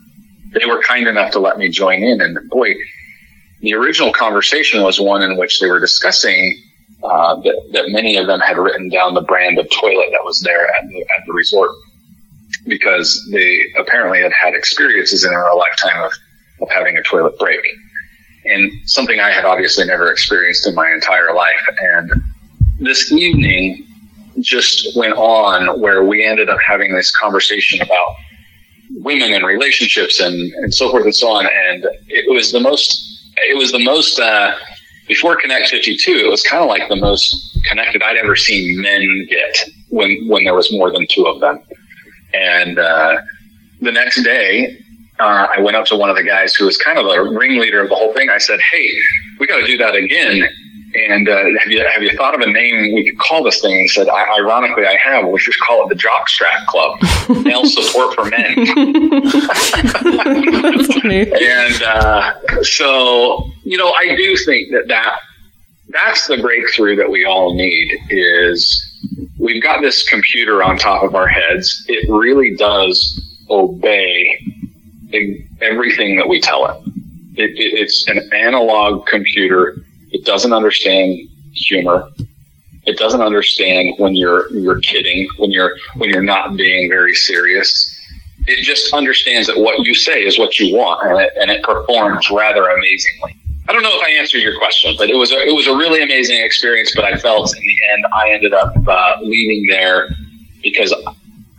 they 0.52 0.66
were 0.66 0.82
kind 0.82 1.08
enough 1.08 1.32
to 1.32 1.38
let 1.38 1.56
me 1.56 1.70
join 1.70 2.02
in. 2.02 2.20
And 2.20 2.38
boy, 2.50 2.74
the 3.60 3.74
original 3.74 4.12
conversation 4.12 4.82
was 4.82 5.00
one 5.00 5.22
in 5.22 5.38
which 5.38 5.58
they 5.58 5.70
were 5.70 5.80
discussing 5.80 6.62
uh, 7.04 7.36
that, 7.40 7.56
that 7.72 7.84
many 7.88 8.16
of 8.16 8.26
them 8.26 8.40
had 8.40 8.58
written 8.58 8.88
down 8.88 9.14
the 9.14 9.22
brand 9.22 9.58
of 9.58 9.68
toilet 9.70 10.08
that 10.12 10.24
was 10.24 10.40
there 10.40 10.68
at 10.74 10.88
the, 10.88 11.00
at 11.00 11.26
the 11.26 11.32
resort 11.32 11.70
because 12.66 13.28
they 13.32 13.60
apparently 13.78 14.20
had 14.22 14.32
had 14.32 14.54
experiences 14.54 15.24
in 15.24 15.30
their 15.30 15.44
lifetime 15.54 16.02
of, 16.02 16.12
of 16.60 16.68
having 16.70 16.96
a 16.96 17.02
toilet 17.02 17.36
break. 17.38 17.60
And 18.44 18.70
something 18.88 19.20
I 19.20 19.30
had 19.30 19.44
obviously 19.44 19.84
never 19.84 20.10
experienced 20.10 20.66
in 20.66 20.74
my 20.74 20.90
entire 20.92 21.34
life. 21.34 21.68
And 21.80 22.12
this 22.80 23.12
evening 23.12 23.86
just 24.40 24.96
went 24.96 25.14
on 25.14 25.80
where 25.80 26.04
we 26.04 26.24
ended 26.24 26.48
up 26.48 26.58
having 26.66 26.94
this 26.94 27.14
conversation 27.14 27.80
about 27.80 28.16
women 28.90 29.32
and 29.32 29.44
relationships 29.44 30.20
and, 30.20 30.52
and 30.54 30.74
so 30.74 30.90
forth 30.90 31.04
and 31.04 31.14
so 31.14 31.28
on. 31.28 31.46
And 31.46 31.86
it 32.08 32.32
was 32.32 32.52
the 32.52 32.60
most, 32.60 33.32
it 33.48 33.56
was 33.56 33.72
the 33.72 33.78
most, 33.78 34.18
uh, 34.18 34.54
before 35.12 35.36
Connect 35.36 35.68
52, 35.68 36.10
it 36.10 36.30
was 36.30 36.42
kind 36.42 36.62
of 36.62 36.70
like 36.70 36.88
the 36.88 36.96
most 36.96 37.58
connected 37.68 38.02
I'd 38.02 38.16
ever 38.16 38.34
seen 38.34 38.80
men 38.80 39.26
get 39.28 39.68
when, 39.90 40.26
when 40.26 40.44
there 40.44 40.54
was 40.54 40.72
more 40.72 40.90
than 40.90 41.06
two 41.06 41.26
of 41.26 41.38
them. 41.38 41.60
And, 42.32 42.78
uh, 42.78 43.20
the 43.82 43.92
next 43.92 44.22
day, 44.22 44.78
uh, 45.20 45.48
I 45.54 45.60
went 45.60 45.76
up 45.76 45.84
to 45.86 45.96
one 45.96 46.08
of 46.08 46.16
the 46.16 46.22
guys 46.22 46.54
who 46.54 46.64
was 46.64 46.78
kind 46.78 46.98
of 46.98 47.04
a 47.04 47.22
ringleader 47.28 47.82
of 47.82 47.90
the 47.90 47.94
whole 47.94 48.14
thing. 48.14 48.30
I 48.30 48.38
said, 48.38 48.58
Hey, 48.72 48.88
we 49.38 49.46
got 49.46 49.58
to 49.58 49.66
do 49.66 49.76
that 49.76 49.94
again. 49.94 50.48
And 50.94 51.28
uh, 51.28 51.44
have 51.58 51.72
you 51.72 51.84
have 51.90 52.02
you 52.02 52.14
thought 52.16 52.34
of 52.34 52.40
a 52.42 52.50
name 52.50 52.94
we 52.94 53.04
could 53.04 53.18
call 53.18 53.42
this 53.42 53.62
thing? 53.62 53.80
He 53.80 53.88
said, 53.88 54.08
ironically, 54.08 54.86
I 54.86 54.96
have. 55.02 55.26
We 55.26 55.38
should 55.38 55.54
call 55.66 55.84
it 55.84 55.88
the 55.88 55.94
Jockstrap 55.94 56.66
Club, 56.66 57.00
male 57.44 57.64
support 57.64 58.14
for 58.14 58.26
men. 58.26 58.58
and 61.40 61.82
uh, 61.82 62.34
so, 62.62 63.50
you 63.62 63.78
know, 63.78 63.92
I 63.92 64.14
do 64.16 64.36
think 64.36 64.70
that 64.72 64.88
that 64.88 65.20
that's 65.88 66.26
the 66.26 66.36
breakthrough 66.36 66.96
that 66.96 67.10
we 67.10 67.24
all 67.24 67.54
need. 67.54 67.98
Is 68.10 68.86
we've 69.38 69.62
got 69.62 69.80
this 69.80 70.06
computer 70.06 70.62
on 70.62 70.76
top 70.76 71.04
of 71.04 71.14
our 71.14 71.28
heads. 71.28 71.86
It 71.88 72.06
really 72.10 72.54
does 72.54 73.18
obey 73.48 74.38
everything 75.62 76.16
that 76.16 76.28
we 76.28 76.38
tell 76.38 76.66
it. 76.66 76.76
it, 77.38 77.50
it 77.50 77.80
it's 77.80 78.06
an 78.08 78.28
analog 78.34 79.06
computer 79.06 79.82
it 80.12 80.24
doesn't 80.24 80.52
understand 80.52 81.18
humor. 81.54 82.08
It 82.84 82.98
doesn't 82.98 83.20
understand 83.20 83.94
when 83.98 84.14
you're 84.14 84.50
you're 84.52 84.80
kidding, 84.80 85.28
when 85.38 85.50
you're 85.50 85.76
when 85.96 86.10
you're 86.10 86.22
not 86.22 86.56
being 86.56 86.88
very 86.88 87.14
serious. 87.14 87.98
It 88.46 88.64
just 88.64 88.92
understands 88.92 89.46
that 89.46 89.58
what 89.58 89.86
you 89.86 89.94
say 89.94 90.24
is 90.24 90.36
what 90.38 90.58
you 90.58 90.74
want, 90.74 91.08
and 91.08 91.20
it, 91.20 91.32
and 91.40 91.50
it 91.50 91.62
performs 91.62 92.28
rather 92.30 92.68
amazingly. 92.68 93.36
I 93.68 93.72
don't 93.72 93.84
know 93.84 93.96
if 93.96 94.02
I 94.02 94.10
answered 94.10 94.38
your 94.38 94.58
question, 94.58 94.96
but 94.98 95.08
it 95.08 95.14
was 95.14 95.30
a, 95.30 95.46
it 95.46 95.54
was 95.54 95.68
a 95.68 95.76
really 95.76 96.02
amazing 96.02 96.42
experience. 96.42 96.92
But 96.94 97.04
I 97.04 97.16
felt 97.16 97.54
in 97.56 97.62
the 97.62 97.76
end, 97.92 98.06
I 98.12 98.30
ended 98.30 98.52
up 98.52 98.74
uh, 98.86 99.16
leaving 99.22 99.66
there 99.68 100.08
because 100.60 100.92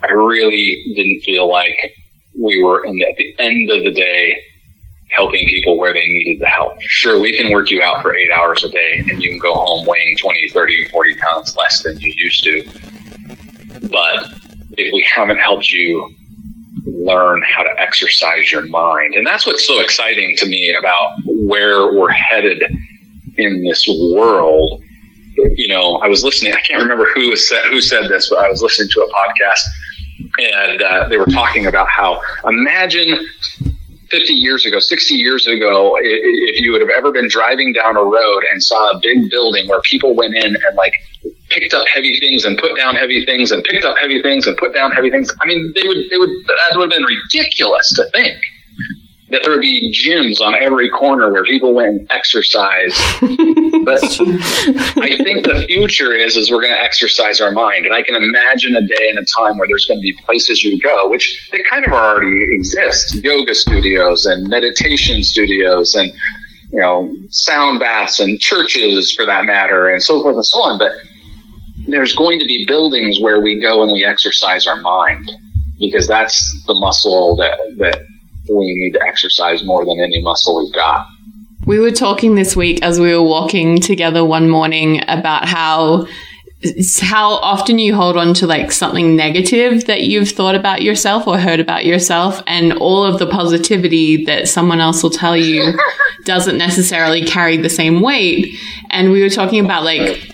I 0.03 0.11
really 0.11 0.93
didn't 0.93 1.21
feel 1.21 1.49
like 1.49 1.95
we 2.37 2.61
were 2.61 2.83
in 2.83 2.97
the, 2.97 3.07
at 3.07 3.15
the 3.15 3.33
end 3.39 3.71
of 3.71 3.83
the 3.83 3.91
day 3.91 4.43
helping 5.13 5.47
people 5.47 5.77
where 5.77 5.93
they 5.93 6.07
needed 6.07 6.41
the 6.41 6.47
help. 6.47 6.81
Sure, 6.81 7.19
we 7.19 7.35
can 7.35 7.51
work 7.51 7.69
you 7.69 7.81
out 7.81 8.01
for 8.01 8.15
eight 8.15 8.31
hours 8.31 8.63
a 8.63 8.69
day 8.69 9.03
and 9.09 9.21
you 9.21 9.29
can 9.29 9.39
go 9.39 9.53
home 9.53 9.85
weighing 9.85 10.17
20, 10.17 10.49
30, 10.49 10.89
40 10.89 11.15
pounds 11.15 11.55
less 11.55 11.83
than 11.83 11.99
you 11.99 12.13
used 12.15 12.43
to. 12.43 12.63
But 13.89 14.33
if 14.77 14.91
we 14.93 15.05
haven't 15.13 15.37
helped 15.37 15.71
you 15.71 16.13
learn 16.85 17.43
how 17.43 17.63
to 17.63 17.69
exercise 17.79 18.51
your 18.51 18.65
mind, 18.67 19.13
and 19.13 19.25
that's 19.25 19.45
what's 19.45 19.65
so 19.65 19.79
exciting 19.81 20.35
to 20.37 20.45
me 20.47 20.75
about 20.77 21.13
where 21.25 21.93
we're 21.93 22.11
headed 22.11 22.63
in 23.37 23.63
this 23.63 23.87
world. 23.87 24.81
You 25.35 25.67
know, 25.67 25.97
I 25.97 26.07
was 26.07 26.23
listening, 26.23 26.53
I 26.53 26.61
can't 26.61 26.81
remember 26.81 27.07
who 27.13 27.35
said, 27.35 27.65
who 27.65 27.81
said 27.81 28.07
this, 28.07 28.29
but 28.29 28.39
I 28.39 28.49
was 28.49 28.61
listening 28.61 28.89
to 28.89 29.01
a 29.01 29.09
podcast 29.13 29.61
and 30.39 30.81
uh, 30.81 31.07
they 31.09 31.17
were 31.17 31.25
talking 31.25 31.67
about 31.67 31.87
how 31.87 32.21
imagine 32.45 33.19
50 34.13 34.33
years 34.33 34.63
ago, 34.63 34.77
60 34.77 35.15
years 35.15 35.47
ago, 35.47 35.97
if 35.99 36.61
you 36.61 36.71
would 36.71 36.81
have 36.81 36.91
ever 36.95 37.11
been 37.11 37.27
driving 37.27 37.73
down 37.73 37.97
a 37.97 38.03
road 38.03 38.43
and 38.51 38.61
saw 38.61 38.91
a 38.91 38.99
big 39.01 39.27
building 39.31 39.67
where 39.67 39.81
people 39.81 40.13
went 40.13 40.35
in 40.35 40.55
and 40.55 40.75
like 40.75 40.93
picked 41.49 41.73
up 41.73 41.87
heavy 41.87 42.19
things 42.19 42.45
and 42.45 42.55
put 42.59 42.77
down 42.77 42.95
heavy 42.95 43.25
things 43.25 43.51
and 43.51 43.63
picked 43.63 43.83
up 43.83 43.97
heavy 43.97 44.21
things 44.21 44.45
and 44.45 44.55
put 44.57 44.71
down 44.71 44.91
heavy 44.91 45.09
things. 45.09 45.33
I 45.41 45.47
mean, 45.47 45.73
they 45.73 45.87
would, 45.87 45.97
they 46.11 46.17
would, 46.17 46.29
that 46.45 46.77
would 46.77 46.91
have 46.91 46.97
been 46.99 47.05
ridiculous 47.05 47.91
to 47.95 48.05
think 48.11 48.37
that 49.33 49.41
there 49.41 49.51
would 49.51 49.61
be 49.61 49.91
gyms 49.91 50.39
on 50.39 50.53
every 50.53 50.89
corner 50.89 51.31
where 51.31 51.43
people 51.43 51.73
went 51.73 51.89
and 51.89 52.11
exercise. 52.11 52.93
but 53.83 54.03
I 55.01 55.17
think 55.23 55.43
the 55.43 55.65
future 55.67 56.13
is 56.13 56.37
is 56.37 56.51
we're 56.51 56.61
going 56.61 56.73
to 56.73 56.81
exercise 56.81 57.41
our 57.41 57.51
mind, 57.51 57.87
and 57.87 57.95
I 57.95 58.03
can 58.03 58.13
imagine 58.13 58.75
a 58.75 58.85
day 58.85 59.09
and 59.09 59.17
a 59.17 59.25
time 59.25 59.57
where 59.57 59.67
there's 59.67 59.87
going 59.87 59.99
to 59.99 60.03
be 60.03 60.13
places 60.23 60.63
you 60.63 60.79
go, 60.79 61.09
which 61.09 61.49
they 61.51 61.63
kind 61.67 61.83
of 61.83 61.93
already 61.93 62.43
exist: 62.53 63.15
yoga 63.23 63.55
studios 63.55 64.27
and 64.27 64.47
meditation 64.47 65.23
studios, 65.23 65.95
and 65.95 66.13
you 66.71 66.79
know, 66.79 67.11
sound 67.29 67.79
baths 67.79 68.19
and 68.19 68.39
churches, 68.39 69.11
for 69.11 69.25
that 69.25 69.45
matter, 69.45 69.89
and 69.89 70.03
so 70.03 70.21
forth 70.21 70.35
and 70.35 70.45
so 70.45 70.61
on. 70.61 70.77
But 70.77 70.91
there's 71.87 72.15
going 72.15 72.37
to 72.37 72.45
be 72.45 72.65
buildings 72.67 73.19
where 73.19 73.41
we 73.41 73.59
go 73.59 73.81
and 73.81 73.91
we 73.91 74.05
exercise 74.05 74.67
our 74.67 74.79
mind 74.79 75.31
because 75.79 76.07
that's 76.07 76.63
the 76.67 76.75
muscle 76.75 77.35
that 77.37 77.57
that 77.79 78.05
we 78.49 78.73
need 78.73 78.91
to 78.93 79.01
exercise 79.03 79.63
more 79.63 79.85
than 79.85 79.99
any 79.99 80.21
muscle 80.21 80.63
we've 80.63 80.73
got. 80.73 81.07
We 81.65 81.79
were 81.79 81.91
talking 81.91 82.35
this 82.35 82.55
week 82.55 82.83
as 82.83 82.99
we 82.99 83.13
were 83.15 83.23
walking 83.23 83.79
together 83.79 84.25
one 84.25 84.49
morning 84.49 85.01
about 85.07 85.47
how 85.47 86.07
how 87.01 87.31
often 87.31 87.77
you 87.77 87.93
hold 87.93 88.15
on 88.15 88.33
to 88.33 88.47
like 88.47 88.71
something 88.71 89.15
negative 89.17 89.85
that 89.85 90.03
you've 90.03 90.29
thought 90.29 90.55
about 90.55 90.81
yourself 90.81 91.27
or 91.27 91.37
heard 91.37 91.59
about 91.59 91.85
yourself 91.85 92.41
and 92.47 92.73
all 92.73 93.03
of 93.03 93.19
the 93.19 93.27
positivity 93.27 94.23
that 94.25 94.47
someone 94.47 94.79
else 94.79 95.03
will 95.03 95.09
tell 95.09 95.35
you 95.35 95.73
doesn't 96.23 96.57
necessarily 96.57 97.21
carry 97.25 97.57
the 97.57 97.69
same 97.69 97.99
weight 97.99 98.57
and 98.91 99.11
we 99.11 99.21
were 99.21 99.29
talking 99.29 99.63
about 99.63 99.83
like 99.83 100.32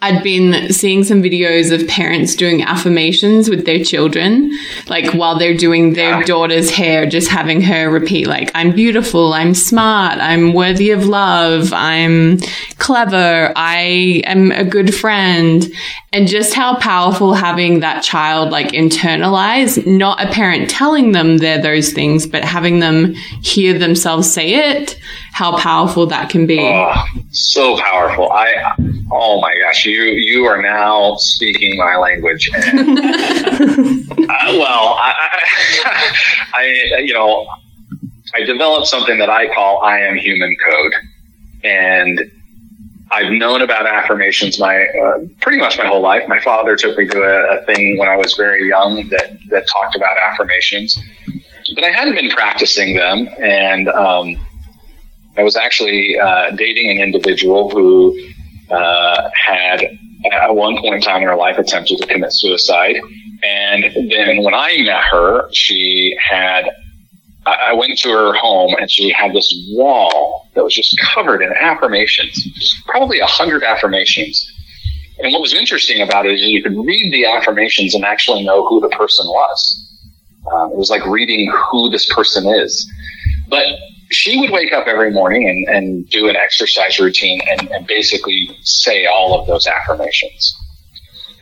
I'd 0.00 0.22
been 0.22 0.72
seeing 0.72 1.04
some 1.04 1.22
videos 1.22 1.72
of 1.72 1.88
parents 1.88 2.36
doing 2.36 2.62
affirmations 2.62 3.50
with 3.50 3.66
their 3.66 3.82
children, 3.82 4.50
like 4.88 5.12
while 5.12 5.38
they're 5.38 5.56
doing 5.56 5.94
their 5.94 6.22
daughter's 6.24 6.70
hair, 6.70 7.06
just 7.06 7.28
having 7.28 7.60
her 7.62 7.90
repeat, 7.90 8.26
like, 8.26 8.50
I'm 8.54 8.72
beautiful, 8.72 9.32
I'm 9.32 9.54
smart, 9.54 10.18
I'm 10.18 10.54
worthy 10.54 10.90
of 10.90 11.06
love, 11.06 11.72
I'm 11.72 12.38
clever, 12.78 13.52
I 13.56 14.22
am 14.24 14.52
a 14.52 14.64
good 14.64 14.94
friend. 14.94 15.70
And 16.10 16.26
just 16.26 16.54
how 16.54 16.76
powerful 16.76 17.34
having 17.34 17.80
that 17.80 18.02
child 18.02 18.50
like 18.50 18.68
internalize, 18.68 19.86
not 19.86 20.24
a 20.24 20.30
parent 20.30 20.70
telling 20.70 21.12
them 21.12 21.36
they're 21.36 21.60
those 21.60 21.92
things, 21.92 22.26
but 22.26 22.44
having 22.44 22.78
them 22.78 23.12
hear 23.42 23.78
themselves 23.78 24.32
say 24.32 24.54
it, 24.54 24.98
how 25.38 25.56
powerful 25.56 26.04
that 26.04 26.28
can 26.28 26.46
be. 26.48 26.58
Oh, 26.58 27.04
so 27.30 27.78
powerful. 27.78 28.28
I, 28.32 28.74
oh 29.12 29.40
my 29.40 29.54
gosh, 29.62 29.86
you, 29.86 30.02
you 30.02 30.46
are 30.46 30.60
now 30.60 31.14
speaking 31.14 31.76
my 31.76 31.96
language. 31.96 32.50
And, 32.52 32.98
uh, 32.98 34.48
well, 34.58 34.96
I, 34.98 35.14
I, 35.84 36.12
I, 36.56 36.98
you 37.04 37.14
know, 37.14 37.46
I 38.34 38.42
developed 38.42 38.88
something 38.88 39.16
that 39.20 39.30
I 39.30 39.46
call 39.54 39.80
I 39.84 40.00
am 40.00 40.16
human 40.16 40.56
code. 40.56 40.94
And 41.62 42.20
I've 43.12 43.30
known 43.30 43.62
about 43.62 43.86
affirmations 43.86 44.58
my 44.58 44.86
uh, 44.86 45.20
pretty 45.40 45.58
much 45.58 45.78
my 45.78 45.86
whole 45.86 46.02
life. 46.02 46.24
My 46.26 46.40
father 46.40 46.74
took 46.74 46.98
me 46.98 47.06
to 47.06 47.22
a, 47.22 47.58
a, 47.58 47.64
thing 47.64 47.96
when 47.96 48.08
I 48.08 48.16
was 48.16 48.34
very 48.34 48.68
young 48.68 49.08
that 49.10 49.38
that 49.50 49.68
talked 49.68 49.94
about 49.94 50.16
affirmations, 50.18 51.00
but 51.74 51.84
I 51.84 51.90
hadn't 51.90 52.16
been 52.16 52.30
practicing 52.30 52.96
them. 52.96 53.28
And 53.38 53.88
um, 53.88 54.36
I 55.38 55.42
was 55.42 55.56
actually 55.56 56.18
uh, 56.18 56.50
dating 56.56 56.90
an 56.90 56.98
individual 56.98 57.70
who 57.70 58.18
uh, 58.70 59.30
had 59.34 59.84
at 60.32 60.54
one 60.54 60.76
point 60.78 60.96
in 60.96 61.00
time 61.00 61.22
in 61.22 61.28
her 61.28 61.36
life 61.36 61.58
attempted 61.58 61.98
to 61.98 62.06
commit 62.06 62.32
suicide. 62.32 62.96
And 63.44 63.84
then 64.10 64.42
when 64.42 64.52
I 64.52 64.78
met 64.82 65.04
her, 65.12 65.48
she 65.52 66.16
had 66.20 66.64
I 67.46 67.72
went 67.72 67.98
to 68.00 68.10
her 68.10 68.34
home 68.34 68.74
and 68.78 68.90
she 68.90 69.10
had 69.10 69.32
this 69.32 69.54
wall 69.70 70.48
that 70.54 70.64
was 70.64 70.74
just 70.74 70.98
covered 71.14 71.40
in 71.40 71.52
affirmations, 71.52 72.82
probably 72.86 73.20
a 73.20 73.26
hundred 73.26 73.62
affirmations. 73.62 74.52
And 75.20 75.32
what 75.32 75.40
was 75.40 75.54
interesting 75.54 76.02
about 76.02 76.26
it 76.26 76.34
is 76.34 76.42
you 76.42 76.62
could 76.62 76.76
read 76.76 77.12
the 77.12 77.26
affirmations 77.26 77.94
and 77.94 78.04
actually 78.04 78.44
know 78.44 78.66
who 78.66 78.80
the 78.80 78.88
person 78.90 79.26
was. 79.26 79.84
Um, 80.52 80.72
it 80.72 80.76
was 80.76 80.90
like 80.90 81.04
reading 81.06 81.50
who 81.70 81.90
this 81.90 82.12
person 82.12 82.46
is. 82.46 82.90
But 83.48 83.64
she 84.10 84.40
would 84.40 84.50
wake 84.50 84.72
up 84.72 84.86
every 84.86 85.12
morning 85.12 85.48
and, 85.48 85.68
and 85.68 86.08
do 86.08 86.28
an 86.28 86.36
exercise 86.36 86.98
routine 86.98 87.40
and, 87.48 87.70
and 87.70 87.86
basically 87.86 88.56
say 88.62 89.06
all 89.06 89.38
of 89.38 89.46
those 89.46 89.66
affirmations. 89.66 90.54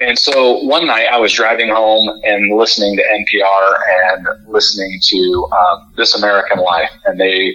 And 0.01 0.19
so 0.19 0.59
one 0.65 0.87
night 0.87 1.07
I 1.11 1.19
was 1.19 1.33
driving 1.33 1.71
home 1.71 2.21
and 2.23 2.57
listening 2.57 2.97
to 2.97 3.03
NPR 3.03 3.75
and 3.89 4.27
listening 4.49 4.99
to 5.03 5.49
um, 5.53 5.93
This 5.97 6.15
American 6.15 6.59
Life, 6.59 6.91
and 7.07 7.19
they 7.19 7.55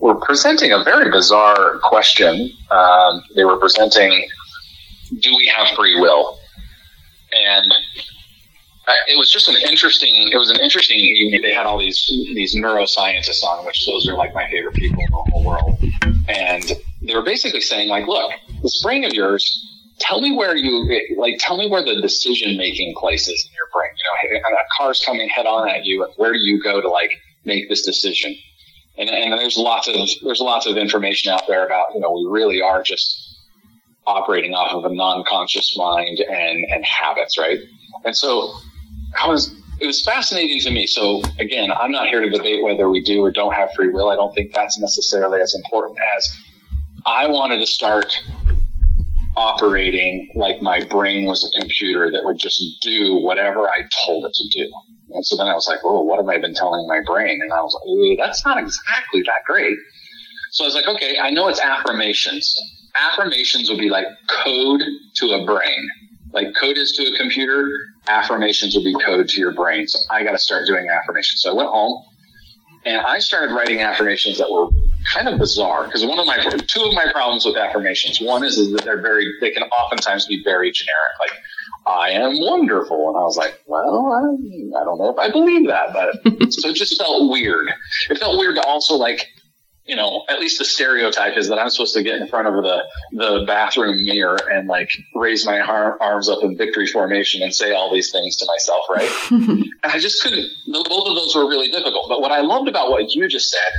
were 0.00 0.16
presenting 0.16 0.72
a 0.72 0.82
very 0.82 1.10
bizarre 1.10 1.78
question. 1.84 2.50
Um, 2.70 3.22
they 3.36 3.44
were 3.44 3.56
presenting, 3.58 4.28
"Do 5.20 5.36
we 5.36 5.46
have 5.56 5.76
free 5.76 6.00
will?" 6.00 6.38
And 7.32 7.72
it 9.08 9.18
was 9.18 9.30
just 9.32 9.48
an 9.48 9.56
interesting. 9.68 10.28
It 10.32 10.36
was 10.36 10.50
an 10.50 10.60
interesting 10.60 10.98
evening. 10.98 11.42
They 11.42 11.52
had 11.52 11.66
all 11.66 11.78
these 11.78 12.04
these 12.34 12.54
neuroscientists 12.56 13.42
on, 13.42 13.64
which 13.66 13.84
those 13.86 14.08
are 14.08 14.14
like 14.14 14.32
my 14.34 14.48
favorite 14.50 14.74
people 14.74 15.00
in 15.00 15.10
the 15.10 15.30
whole 15.30 15.44
world. 15.44 15.82
And 16.28 16.72
they 17.02 17.14
were 17.14 17.22
basically 17.22 17.60
saying, 17.60 17.88
like, 17.88 18.06
look, 18.06 18.32
this 18.62 18.82
brain 18.82 19.04
of 19.04 19.12
yours. 19.12 19.72
Tell 19.98 20.20
me 20.20 20.36
where 20.36 20.54
you 20.54 21.00
like. 21.16 21.36
Tell 21.38 21.56
me 21.56 21.68
where 21.68 21.82
the 21.82 22.00
decision 22.02 22.56
making 22.58 22.94
place 22.98 23.28
is 23.28 23.48
in 23.48 23.54
your 23.54 23.66
brain. 23.72 23.90
You 23.96 24.34
know, 24.34 24.38
a 24.40 24.64
car's 24.76 25.02
coming 25.04 25.28
head 25.28 25.46
on 25.46 25.68
at 25.68 25.86
you, 25.86 26.04
and 26.04 26.12
where 26.16 26.32
do 26.32 26.38
you 26.38 26.62
go 26.62 26.82
to 26.82 26.88
like 26.88 27.12
make 27.44 27.68
this 27.70 27.82
decision? 27.82 28.36
And, 28.98 29.08
and 29.08 29.32
there's 29.32 29.56
lots 29.56 29.88
of 29.88 29.94
there's 30.22 30.40
lots 30.40 30.66
of 30.66 30.76
information 30.76 31.32
out 31.32 31.46
there 31.48 31.64
about 31.64 31.86
you 31.94 32.00
know 32.00 32.12
we 32.12 32.26
really 32.30 32.60
are 32.60 32.82
just 32.82 33.38
operating 34.06 34.52
off 34.54 34.72
of 34.72 34.84
a 34.84 34.94
non-conscious 34.94 35.76
mind 35.78 36.20
and 36.20 36.66
and 36.70 36.84
habits, 36.84 37.38
right? 37.38 37.58
And 38.04 38.14
so 38.14 38.52
It 39.18 39.86
was 39.86 40.02
fascinating 40.04 40.60
to 40.60 40.70
me. 40.70 40.86
So 40.86 41.22
again, 41.38 41.70
I'm 41.72 41.90
not 41.90 42.08
here 42.08 42.20
to 42.20 42.30
debate 42.30 42.62
whether 42.62 42.88
we 42.88 43.02
do 43.02 43.22
or 43.22 43.30
don't 43.30 43.52
have 43.52 43.70
free 43.74 43.88
will. 43.88 44.08
I 44.08 44.16
don't 44.16 44.34
think 44.34 44.54
that's 44.54 44.78
necessarily 44.78 45.40
as 45.40 45.54
important 45.54 45.98
as 46.16 46.36
I 47.04 47.26
wanted 47.28 47.58
to 47.60 47.66
start 47.66 48.18
operating 49.36 50.30
like 50.34 50.62
my 50.62 50.82
brain 50.84 51.26
was 51.26 51.44
a 51.44 51.60
computer 51.60 52.10
that 52.10 52.24
would 52.24 52.38
just 52.38 52.62
do 52.80 53.16
whatever 53.16 53.68
I 53.68 53.82
told 54.06 54.24
it 54.24 54.32
to 54.32 54.48
do. 54.58 54.72
And 55.10 55.24
so 55.24 55.36
then 55.36 55.46
I 55.46 55.54
was 55.54 55.68
like, 55.68 55.80
oh, 55.84 56.02
what 56.02 56.18
have 56.18 56.28
I 56.28 56.38
been 56.38 56.54
telling 56.54 56.88
my 56.88 57.00
brain? 57.06 57.40
And 57.42 57.52
I 57.52 57.60
was 57.60 57.74
like, 57.74 58.18
that's 58.18 58.44
not 58.44 58.58
exactly 58.58 59.22
that 59.26 59.44
great. 59.46 59.76
So 60.52 60.64
I 60.64 60.66
was 60.66 60.74
like, 60.74 60.88
okay, 60.88 61.18
I 61.22 61.30
know 61.30 61.48
it's 61.48 61.60
affirmations. 61.60 62.54
Affirmations 63.12 63.68
would 63.68 63.78
be 63.78 63.90
like 63.90 64.06
code 64.42 64.80
to 65.16 65.26
a 65.32 65.44
brain. 65.44 65.88
Like 66.36 66.54
code 66.54 66.76
is 66.76 66.92
to 66.92 67.02
a 67.02 67.16
computer, 67.16 67.72
affirmations 68.08 68.74
would 68.74 68.84
be 68.84 68.94
code 69.04 69.26
to 69.28 69.40
your 69.40 69.52
brain. 69.52 69.88
So 69.88 69.98
I 70.10 70.22
got 70.22 70.32
to 70.32 70.38
start 70.38 70.66
doing 70.66 70.86
affirmations. 70.88 71.40
So 71.40 71.50
I 71.50 71.54
went 71.54 71.70
home 71.70 72.04
and 72.84 73.00
I 73.00 73.18
started 73.20 73.54
writing 73.54 73.80
affirmations 73.80 74.36
that 74.36 74.50
were 74.50 74.68
kind 75.12 75.28
of 75.28 75.38
bizarre 75.38 75.86
because 75.86 76.04
one 76.04 76.18
of 76.18 76.26
my 76.26 76.36
two 76.68 76.82
of 76.82 76.92
my 76.92 77.10
problems 77.10 77.46
with 77.46 77.56
affirmations 77.56 78.20
one 78.20 78.44
is, 78.44 78.58
is 78.58 78.70
that 78.72 78.84
they're 78.84 79.00
very 79.00 79.26
they 79.40 79.50
can 79.50 79.62
oftentimes 79.64 80.26
be 80.26 80.42
very 80.44 80.70
generic 80.70 81.12
like 81.20 81.40
I 81.86 82.10
am 82.10 82.40
wonderful. 82.40 83.08
And 83.08 83.16
I 83.16 83.22
was 83.22 83.36
like, 83.36 83.62
well, 83.66 84.12
I, 84.12 84.80
I 84.80 84.84
don't 84.84 84.98
know 84.98 85.10
if 85.10 85.18
I 85.18 85.30
believe 85.30 85.68
that, 85.68 85.92
but 85.92 86.52
so 86.52 86.68
it 86.70 86.74
just 86.74 86.98
felt 86.98 87.30
weird. 87.30 87.72
It 88.10 88.18
felt 88.18 88.38
weird 88.38 88.56
to 88.56 88.62
also 88.66 88.96
like, 88.96 89.24
you 89.86 89.94
know, 89.96 90.24
at 90.28 90.40
least 90.40 90.58
the 90.58 90.64
stereotype 90.64 91.36
is 91.36 91.48
that 91.48 91.58
I'm 91.58 91.70
supposed 91.70 91.94
to 91.94 92.02
get 92.02 92.20
in 92.20 92.26
front 92.28 92.48
of 92.48 92.54
the, 92.62 92.82
the 93.12 93.44
bathroom 93.46 94.04
mirror 94.04 94.38
and 94.50 94.68
like 94.68 94.90
raise 95.14 95.46
my 95.46 95.60
ar- 95.60 96.00
arms 96.00 96.28
up 96.28 96.42
in 96.42 96.56
victory 96.56 96.86
formation 96.86 97.42
and 97.42 97.54
say 97.54 97.72
all 97.72 97.92
these 97.92 98.10
things 98.10 98.36
to 98.36 98.46
myself, 98.46 98.84
right? 98.90 99.10
and 99.30 99.72
I 99.84 99.98
just 99.98 100.22
couldn't, 100.22 100.48
both 100.66 101.08
of 101.08 101.14
those 101.14 101.34
were 101.34 101.48
really 101.48 101.70
difficult. 101.70 102.08
But 102.08 102.20
what 102.20 102.32
I 102.32 102.40
loved 102.40 102.68
about 102.68 102.90
what 102.90 103.14
you 103.14 103.28
just 103.28 103.50
said 103.50 103.72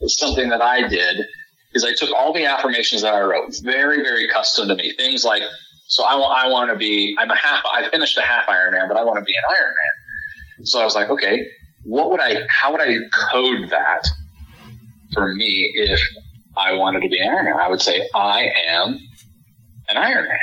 is 0.00 0.16
something 0.16 0.48
that 0.50 0.62
I 0.62 0.86
did 0.86 1.26
is 1.74 1.84
I 1.84 1.92
took 1.92 2.10
all 2.14 2.32
the 2.32 2.46
affirmations 2.46 3.02
that 3.02 3.14
I 3.14 3.20
wrote, 3.20 3.54
very, 3.62 4.02
very 4.02 4.28
custom 4.28 4.68
to 4.68 4.74
me. 4.74 4.92
Things 4.92 5.24
like 5.24 5.42
so 5.88 6.04
I, 6.04 6.14
I 6.14 6.48
want 6.48 6.70
to 6.70 6.76
be, 6.76 7.16
I'm 7.18 7.30
a 7.30 7.36
half, 7.36 7.64
I 7.64 7.88
finished 7.88 8.16
a 8.18 8.22
half 8.22 8.46
Ironman, 8.46 8.88
but 8.88 8.98
I 8.98 9.04
want 9.04 9.18
to 9.18 9.24
be 9.24 9.32
an 9.32 9.42
Ironman. 9.56 10.66
So 10.66 10.80
I 10.80 10.84
was 10.84 10.94
like, 10.94 11.08
okay, 11.08 11.46
what 11.84 12.10
would 12.10 12.20
I, 12.20 12.42
how 12.50 12.72
would 12.72 12.82
I 12.82 12.98
code 13.32 13.70
that 13.70 14.06
for 15.12 15.34
me 15.34 15.72
if 15.74 16.00
I 16.56 16.72
wanted 16.74 17.00
to 17.02 17.08
be 17.08 17.18
an 17.18 17.28
Iron 17.28 17.44
Man, 17.46 17.60
I 17.60 17.68
would 17.68 17.80
say, 17.80 18.08
I 18.14 18.50
am 18.68 18.98
an 19.88 19.96
Iron 19.96 20.24
Man. 20.24 20.38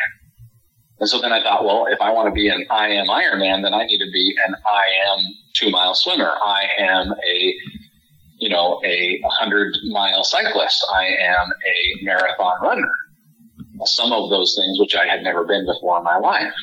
And 0.99 1.10
so 1.10 1.19
then 1.19 1.34
I 1.34 1.43
thought, 1.43 1.65
well, 1.65 1.88
if 1.89 1.99
I 2.01 2.12
want 2.12 2.28
to 2.28 2.32
be 2.32 2.47
an 2.47 2.65
I 2.69 2.88
am 2.88 3.10
Iron 3.10 3.39
Man, 3.39 3.62
then 3.62 3.73
I 3.73 3.86
need 3.86 3.99
to 3.99 4.12
be 4.12 4.34
an 4.47 4.56
I 4.65 4.84
am 5.12 5.25
two 5.54 5.69
mile 5.69 5.93
swimmer. 5.93 6.32
I 6.43 6.67
am 6.80 7.12
a, 7.12 7.56
you 8.39 8.49
know, 8.49 8.82
a 8.86 9.21
hundred 9.25 9.75
mile 9.89 10.23
cyclist. 10.23 10.86
I 10.93 11.06
am 11.06 11.51
a 11.51 12.06
marathon 12.06 12.62
runner 12.62 12.91
some 13.84 14.12
of 14.13 14.30
those 14.30 14.56
things 14.56 14.80
which 14.80 14.95
I 14.95 15.06
had 15.06 15.23
never 15.23 15.43
been 15.43 15.65
before 15.65 15.97
in 15.97 16.04
my 16.04 16.17
life. 16.17 16.54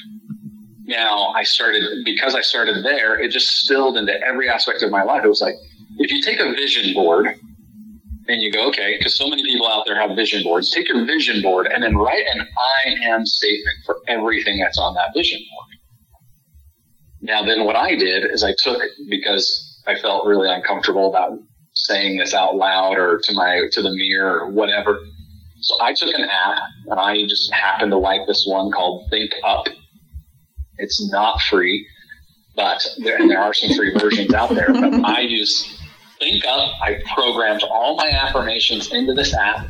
Now 0.84 1.28
I 1.28 1.42
started, 1.42 1.82
because 2.04 2.34
I 2.34 2.40
started 2.40 2.84
there, 2.84 3.18
it 3.18 3.30
just 3.30 3.60
spilled 3.60 3.96
into 3.96 4.18
every 4.22 4.48
aspect 4.48 4.82
of 4.82 4.90
my 4.90 5.02
life. 5.02 5.24
It 5.24 5.28
was 5.28 5.42
like, 5.42 5.54
if 5.98 6.10
you 6.10 6.22
take 6.22 6.40
a 6.40 6.50
vision 6.52 6.94
board 6.94 7.38
and 8.28 8.40
you 8.40 8.52
go, 8.52 8.68
okay, 8.68 8.96
because 8.98 9.16
so 9.16 9.28
many 9.28 9.42
people 9.42 9.68
out 9.68 9.84
there 9.86 9.96
have 9.96 10.16
vision 10.16 10.42
boards, 10.42 10.70
take 10.70 10.88
your 10.88 11.04
vision 11.04 11.42
board 11.42 11.66
and 11.66 11.82
then 11.82 11.96
write 11.96 12.24
an 12.32 12.40
I 12.40 13.08
am 13.08 13.26
statement 13.26 13.76
for 13.84 13.98
everything 14.08 14.58
that's 14.58 14.78
on 14.78 14.94
that 14.94 15.10
vision 15.14 15.40
board. 15.50 15.68
Now, 17.20 17.44
then 17.44 17.64
what 17.64 17.76
I 17.76 17.94
did 17.94 18.30
is 18.30 18.42
I 18.42 18.54
took, 18.58 18.82
because 19.08 19.80
I 19.86 19.98
felt 19.98 20.26
really 20.26 20.50
uncomfortable 20.50 21.08
about 21.08 21.38
saying 21.74 22.18
this 22.18 22.34
out 22.34 22.56
loud 22.56 22.98
or 22.98 23.20
to 23.24 23.32
my, 23.32 23.62
to 23.72 23.82
the 23.82 23.92
mirror 23.92 24.40
or 24.40 24.50
whatever. 24.50 24.98
So 25.60 25.80
I 25.80 25.92
took 25.92 26.12
an 26.14 26.24
app 26.24 26.58
and 26.86 26.98
I 26.98 27.22
just 27.26 27.52
happened 27.52 27.92
to 27.92 27.98
like 27.98 28.22
this 28.26 28.44
one 28.46 28.70
called 28.72 29.08
Think 29.10 29.32
Up. 29.44 29.66
It's 30.78 31.10
not 31.12 31.40
free, 31.42 31.86
but 32.56 32.84
there, 32.98 33.16
and 33.16 33.30
there 33.30 33.40
are 33.40 33.54
some 33.54 33.76
free 33.76 33.96
versions 33.96 34.34
out 34.34 34.50
there. 34.50 34.72
But 34.72 35.04
I 35.04 35.20
used 35.20 35.68
ThinkUp. 36.22 36.72
I 36.80 37.00
programmed 37.14 37.62
all 37.64 37.96
my 37.96 38.08
affirmations 38.10 38.92
into 38.92 39.14
this 39.14 39.34
app, 39.34 39.66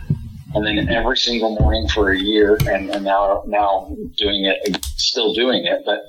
and 0.55 0.67
then 0.67 0.89
every 0.89 1.17
single 1.17 1.57
morning 1.59 1.89
for 1.89 2.11
a 2.11 2.19
year, 2.19 2.59
and, 2.67 2.91
and 2.91 3.05
now 3.05 3.43
now 3.47 3.95
doing 4.17 4.45
it, 4.45 4.85
still 4.97 5.33
doing 5.33 5.65
it. 5.65 5.83
But 5.85 6.01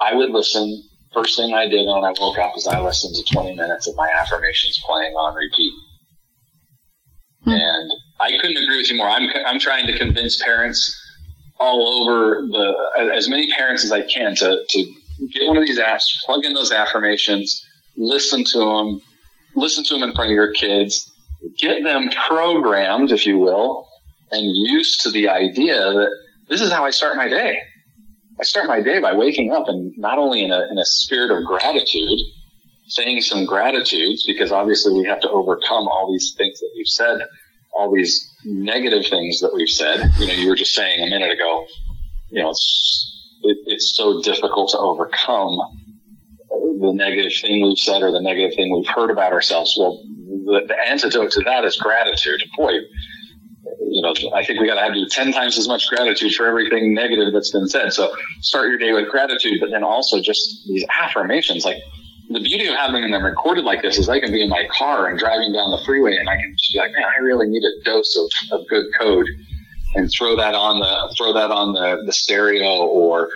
I 0.00 0.14
would 0.14 0.30
listen. 0.30 0.82
First 1.12 1.36
thing 1.36 1.52
I 1.52 1.68
did 1.68 1.86
when 1.86 2.04
I 2.04 2.14
woke 2.18 2.38
up 2.38 2.56
is 2.56 2.66
I 2.66 2.80
listened 2.80 3.14
to 3.14 3.34
20 3.34 3.54
minutes 3.54 3.86
of 3.86 3.94
my 3.96 4.08
affirmations 4.16 4.82
playing 4.86 5.12
on 5.12 5.34
repeat. 5.34 5.72
Hmm. 7.44 7.50
And 7.50 7.90
I 8.18 8.30
couldn't 8.40 8.56
agree 8.56 8.78
with 8.78 8.90
you 8.90 8.96
more. 8.96 9.10
I'm, 9.10 9.28
I'm 9.44 9.60
trying 9.60 9.86
to 9.88 9.98
convince 9.98 10.42
parents 10.42 10.98
all 11.60 12.02
over 12.02 12.40
the, 12.46 13.12
as 13.14 13.28
many 13.28 13.52
parents 13.52 13.84
as 13.84 13.92
I 13.92 14.02
can 14.02 14.34
to, 14.36 14.64
to 14.66 14.94
get 15.32 15.46
one 15.46 15.56
of 15.56 15.66
these 15.66 15.78
apps, 15.78 16.04
plug 16.24 16.44
in 16.44 16.54
those 16.54 16.72
affirmations, 16.72 17.62
listen 17.96 18.42
to 18.44 18.58
them, 18.58 19.00
listen 19.54 19.84
to 19.84 19.94
them 19.94 20.02
in 20.02 20.14
front 20.14 20.30
of 20.30 20.34
your 20.34 20.52
kids, 20.52 21.10
get 21.58 21.82
them 21.82 22.10
programmed, 22.28 23.12
if 23.12 23.26
you 23.26 23.38
will, 23.38 23.88
and 24.30 24.42
used 24.44 25.00
to 25.02 25.10
the 25.10 25.28
idea 25.28 25.74
that 25.74 26.10
this 26.48 26.60
is 26.60 26.72
how 26.72 26.84
I 26.84 26.90
start 26.90 27.16
my 27.16 27.28
day. 27.28 27.58
I 28.40 28.44
start 28.44 28.66
my 28.66 28.80
day 28.80 28.98
by 29.00 29.14
waking 29.14 29.52
up 29.52 29.68
and 29.68 29.92
not 29.96 30.18
only 30.18 30.42
in 30.44 30.50
a, 30.50 30.66
in 30.70 30.78
a 30.78 30.84
spirit 30.84 31.30
of 31.30 31.44
gratitude, 31.44 32.18
saying 32.86 33.20
some 33.20 33.46
gratitudes, 33.46 34.24
because 34.26 34.52
obviously 34.52 34.92
we 34.98 35.06
have 35.06 35.20
to 35.20 35.30
overcome 35.30 35.86
all 35.88 36.10
these 36.12 36.34
things 36.36 36.58
that 36.60 36.70
we've 36.76 36.88
said 36.88 37.20
all 37.72 37.92
these 37.92 38.30
negative 38.44 39.04
things 39.08 39.40
that 39.40 39.52
we've 39.54 39.68
said. 39.68 40.10
You 40.18 40.26
know, 40.26 40.34
you 40.34 40.48
were 40.48 40.56
just 40.56 40.74
saying 40.74 41.00
a 41.00 41.10
minute 41.10 41.30
ago, 41.30 41.66
you 42.30 42.42
know, 42.42 42.50
it's, 42.50 43.38
it, 43.42 43.58
it's 43.66 43.96
so 43.96 44.20
difficult 44.22 44.70
to 44.70 44.78
overcome 44.78 45.58
the 46.82 46.92
negative 46.92 47.32
thing 47.40 47.62
we've 47.62 47.78
said 47.78 48.02
or 48.02 48.10
the 48.10 48.20
negative 48.20 48.54
thing 48.54 48.74
we've 48.74 48.88
heard 48.88 49.10
about 49.10 49.32
ourselves. 49.32 49.74
Well, 49.78 50.02
the, 50.44 50.62
the 50.66 50.76
antidote 50.88 51.30
to 51.32 51.40
that 51.42 51.64
is 51.64 51.76
gratitude. 51.76 52.42
Boy, 52.56 52.72
you 53.80 54.02
know, 54.02 54.14
I 54.34 54.44
think 54.44 54.60
we 54.60 54.66
got 54.66 54.74
to 54.74 54.82
have 54.82 54.94
do 54.94 55.06
10 55.06 55.32
times 55.32 55.58
as 55.58 55.68
much 55.68 55.88
gratitude 55.88 56.34
for 56.34 56.46
everything 56.46 56.94
negative 56.94 57.32
that's 57.32 57.50
been 57.50 57.68
said. 57.68 57.92
So 57.92 58.14
start 58.40 58.68
your 58.68 58.78
day 58.78 58.92
with 58.92 59.08
gratitude, 59.08 59.60
but 59.60 59.70
then 59.70 59.84
also 59.84 60.20
just 60.20 60.66
these 60.66 60.84
affirmations 61.00 61.64
like, 61.64 61.78
the 62.30 62.40
beauty 62.40 62.66
of 62.66 62.74
having 62.76 63.10
them 63.10 63.22
recorded 63.22 63.64
like 63.64 63.82
this 63.82 63.98
is 63.98 64.08
I 64.08 64.18
can 64.18 64.32
be 64.32 64.42
in 64.42 64.48
my 64.48 64.66
car 64.72 65.08
and 65.08 65.18
driving 65.18 65.52
down 65.52 65.70
the 65.70 65.80
freeway 65.84 66.16
and 66.16 66.30
I 66.30 66.36
can 66.36 66.54
just 66.56 66.72
be 66.72 66.78
like, 66.78 66.92
man, 66.92 67.04
I 67.04 67.20
really 67.20 67.46
need 67.46 67.62
a 67.62 67.84
dose 67.84 68.16
of, 68.16 68.58
of 68.58 68.66
good 68.68 68.86
code 68.98 69.26
and 69.94 70.10
throw 70.16 70.36
that 70.36 70.54
on 70.54 70.80
the 70.80 71.14
throw 71.16 71.32
that 71.32 71.50
on 71.50 71.74
the, 71.74 72.02
the 72.06 72.12
stereo 72.12 72.86
or 72.86 73.30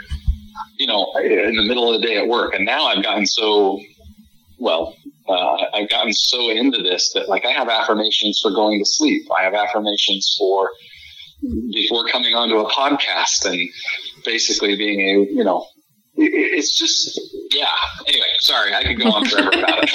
you 0.78 0.86
know 0.86 1.12
in 1.22 1.56
the 1.56 1.64
middle 1.64 1.92
of 1.92 2.00
the 2.00 2.06
day 2.06 2.18
at 2.18 2.28
work. 2.28 2.54
And 2.54 2.64
now 2.64 2.86
I've 2.86 3.02
gotten 3.02 3.26
so 3.26 3.80
well, 4.58 4.96
uh, 5.28 5.64
I've 5.74 5.88
gotten 5.88 6.12
so 6.12 6.50
into 6.50 6.82
this 6.82 7.12
that 7.14 7.28
like 7.28 7.44
I 7.44 7.52
have 7.52 7.68
affirmations 7.68 8.40
for 8.40 8.50
going 8.50 8.78
to 8.78 8.86
sleep. 8.86 9.26
I 9.36 9.42
have 9.42 9.54
affirmations 9.54 10.34
for 10.38 10.70
before 11.72 12.06
coming 12.08 12.34
onto 12.34 12.56
a 12.56 12.70
podcast 12.70 13.44
and 13.44 13.68
basically 14.24 14.74
being 14.74 15.00
a 15.00 15.32
you 15.32 15.44
know 15.44 15.66
it's 16.16 16.76
just 16.76 17.20
yeah. 17.52 17.66
Anyway, 18.06 18.26
sorry, 18.38 18.74
I 18.74 18.82
could 18.84 18.98
go 18.98 19.10
on 19.10 19.26
forever 19.26 19.48
about 19.48 19.82
it. 19.82 19.90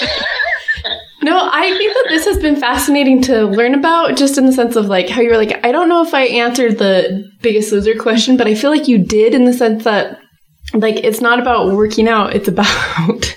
no, 1.23 1.49
I 1.51 1.75
think 1.77 1.93
that 1.93 2.05
this 2.09 2.25
has 2.25 2.37
been 2.37 2.55
fascinating 2.55 3.21
to 3.23 3.45
learn 3.45 3.73
about, 3.73 4.17
just 4.17 4.37
in 4.37 4.45
the 4.45 4.51
sense 4.51 4.75
of 4.75 4.85
like 4.85 5.09
how 5.09 5.21
you 5.21 5.29
were 5.29 5.38
like, 5.38 5.63
I 5.65 5.71
don't 5.71 5.89
know 5.89 6.03
if 6.03 6.13
I 6.13 6.23
answered 6.23 6.77
the 6.77 7.29
biggest 7.41 7.71
loser 7.71 7.95
question, 7.95 8.38
but 8.38 8.47
I 8.47 8.55
feel 8.55 8.69
like 8.69 8.88
you 8.88 8.97
did 8.97 9.34
in 9.34 9.45
the 9.45 9.53
sense 9.53 9.84
that 9.84 10.19
like 10.74 10.97
it's 10.97 11.22
not 11.22 11.39
about 11.39 11.74
working 11.74 12.07
out, 12.07 12.34
it's 12.36 12.47
about 12.47 12.67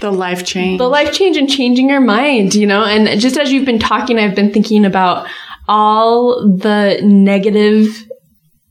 The 0.00 0.10
life 0.10 0.44
change. 0.44 0.78
the 0.78 0.88
life 0.88 1.12
change 1.12 1.36
and 1.36 1.48
changing 1.48 1.88
your 1.88 2.00
mind, 2.00 2.54
you 2.54 2.66
know? 2.66 2.84
And 2.84 3.20
just 3.20 3.36
as 3.38 3.50
you've 3.52 3.64
been 3.64 3.78
talking, 3.78 4.18
I've 4.18 4.34
been 4.34 4.52
thinking 4.52 4.84
about 4.84 5.26
all 5.68 6.46
the 6.46 7.00
negative, 7.02 8.06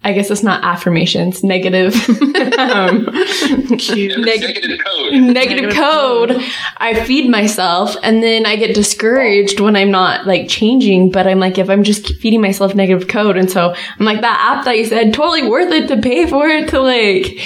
I 0.06 0.12
guess 0.14 0.30
it's 0.30 0.44
not 0.44 0.64
affirmations, 0.64 1.44
negative, 1.44 1.94
um, 2.60 3.06
Negative, 3.06 4.20
neg- 4.20 4.42
negative 4.42 4.80
code. 4.86 5.14
negative 5.14 5.34
Negative 5.34 5.74
code. 5.74 6.42
I 6.78 7.04
feed 7.06 7.30
myself 7.30 7.96
and 8.04 8.22
then 8.22 8.46
I 8.46 8.56
get 8.58 8.76
discouraged 8.76 9.60
when 9.60 9.76
I'm 9.76 9.92
not 9.92 10.28
like 10.28 10.50
changing, 10.50 11.12
but 11.12 11.26
I'm 11.28 11.40
like, 11.40 11.58
if 11.58 11.70
I'm 11.70 11.84
just 11.84 12.16
feeding 12.16 12.42
myself 12.42 12.76
negative 12.76 13.08
code. 13.08 13.38
And 13.38 13.50
so 13.50 13.74
I'm 14.00 14.06
like, 14.06 14.22
that 14.22 14.58
app 14.58 14.66
that 14.66 14.78
you 14.78 14.86
said, 14.86 15.14
totally 15.14 15.48
worth 15.50 15.72
it 15.72 15.88
to 15.88 15.98
pay 16.02 16.28
for 16.30 16.48
it 16.48 16.70
to 16.70 16.80
like 16.82 17.40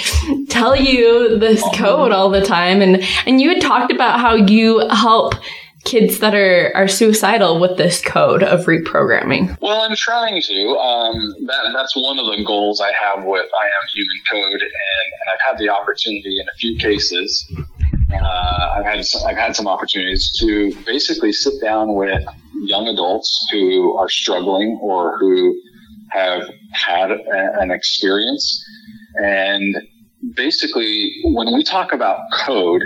tell 0.48 0.74
you 0.74 1.38
this 1.38 1.62
code 1.74 2.12
all 2.12 2.30
the 2.30 2.44
time. 2.44 2.82
And, 2.82 3.04
and 3.26 3.40
you 3.40 3.50
had 3.50 3.60
talked 3.62 3.92
about 3.92 4.20
how 4.20 4.34
you 4.34 4.86
help 4.88 5.34
kids 5.84 6.18
that 6.18 6.34
are, 6.34 6.72
are 6.74 6.88
suicidal 6.88 7.60
with 7.60 7.76
this 7.76 8.02
code 8.02 8.42
of 8.42 8.66
reprogramming. 8.66 9.56
Well, 9.60 9.80
I'm 9.80 9.96
trying 9.96 10.42
to. 10.42 10.68
Um, 10.76 11.34
that 11.46 11.72
that's 11.74 11.96
one 11.96 12.18
of 12.18 12.26
the 12.26 12.44
goals 12.44 12.80
I 12.80 12.92
have 12.92 13.24
with 13.24 13.46
I 13.60 13.66
Am 13.66 13.88
Human 13.94 14.16
Code, 14.30 14.60
and, 14.60 14.62
and 14.62 15.30
I've 15.32 15.40
had 15.46 15.58
the 15.58 15.68
opportunity 15.68 16.38
in 16.40 16.46
a 16.48 16.56
few 16.58 16.76
cases. 16.78 17.50
Uh, 18.12 18.74
I've 18.76 18.84
had 18.84 19.04
some, 19.04 19.22
I've 19.26 19.36
had 19.36 19.54
some 19.54 19.68
opportunities 19.68 20.34
to 20.40 20.74
basically 20.84 21.32
sit 21.32 21.60
down 21.60 21.94
with 21.94 22.24
young 22.62 22.88
adults 22.88 23.48
who 23.52 23.96
are 23.96 24.08
struggling 24.08 24.78
or 24.82 25.18
who 25.18 25.60
have 26.10 26.50
had 26.72 27.10
a, 27.10 27.20
an 27.60 27.70
experience, 27.70 28.64
and 29.16 29.76
basically 30.34 31.12
when 31.24 31.52
we 31.54 31.62
talk 31.62 31.92
about 31.92 32.20
code, 32.32 32.82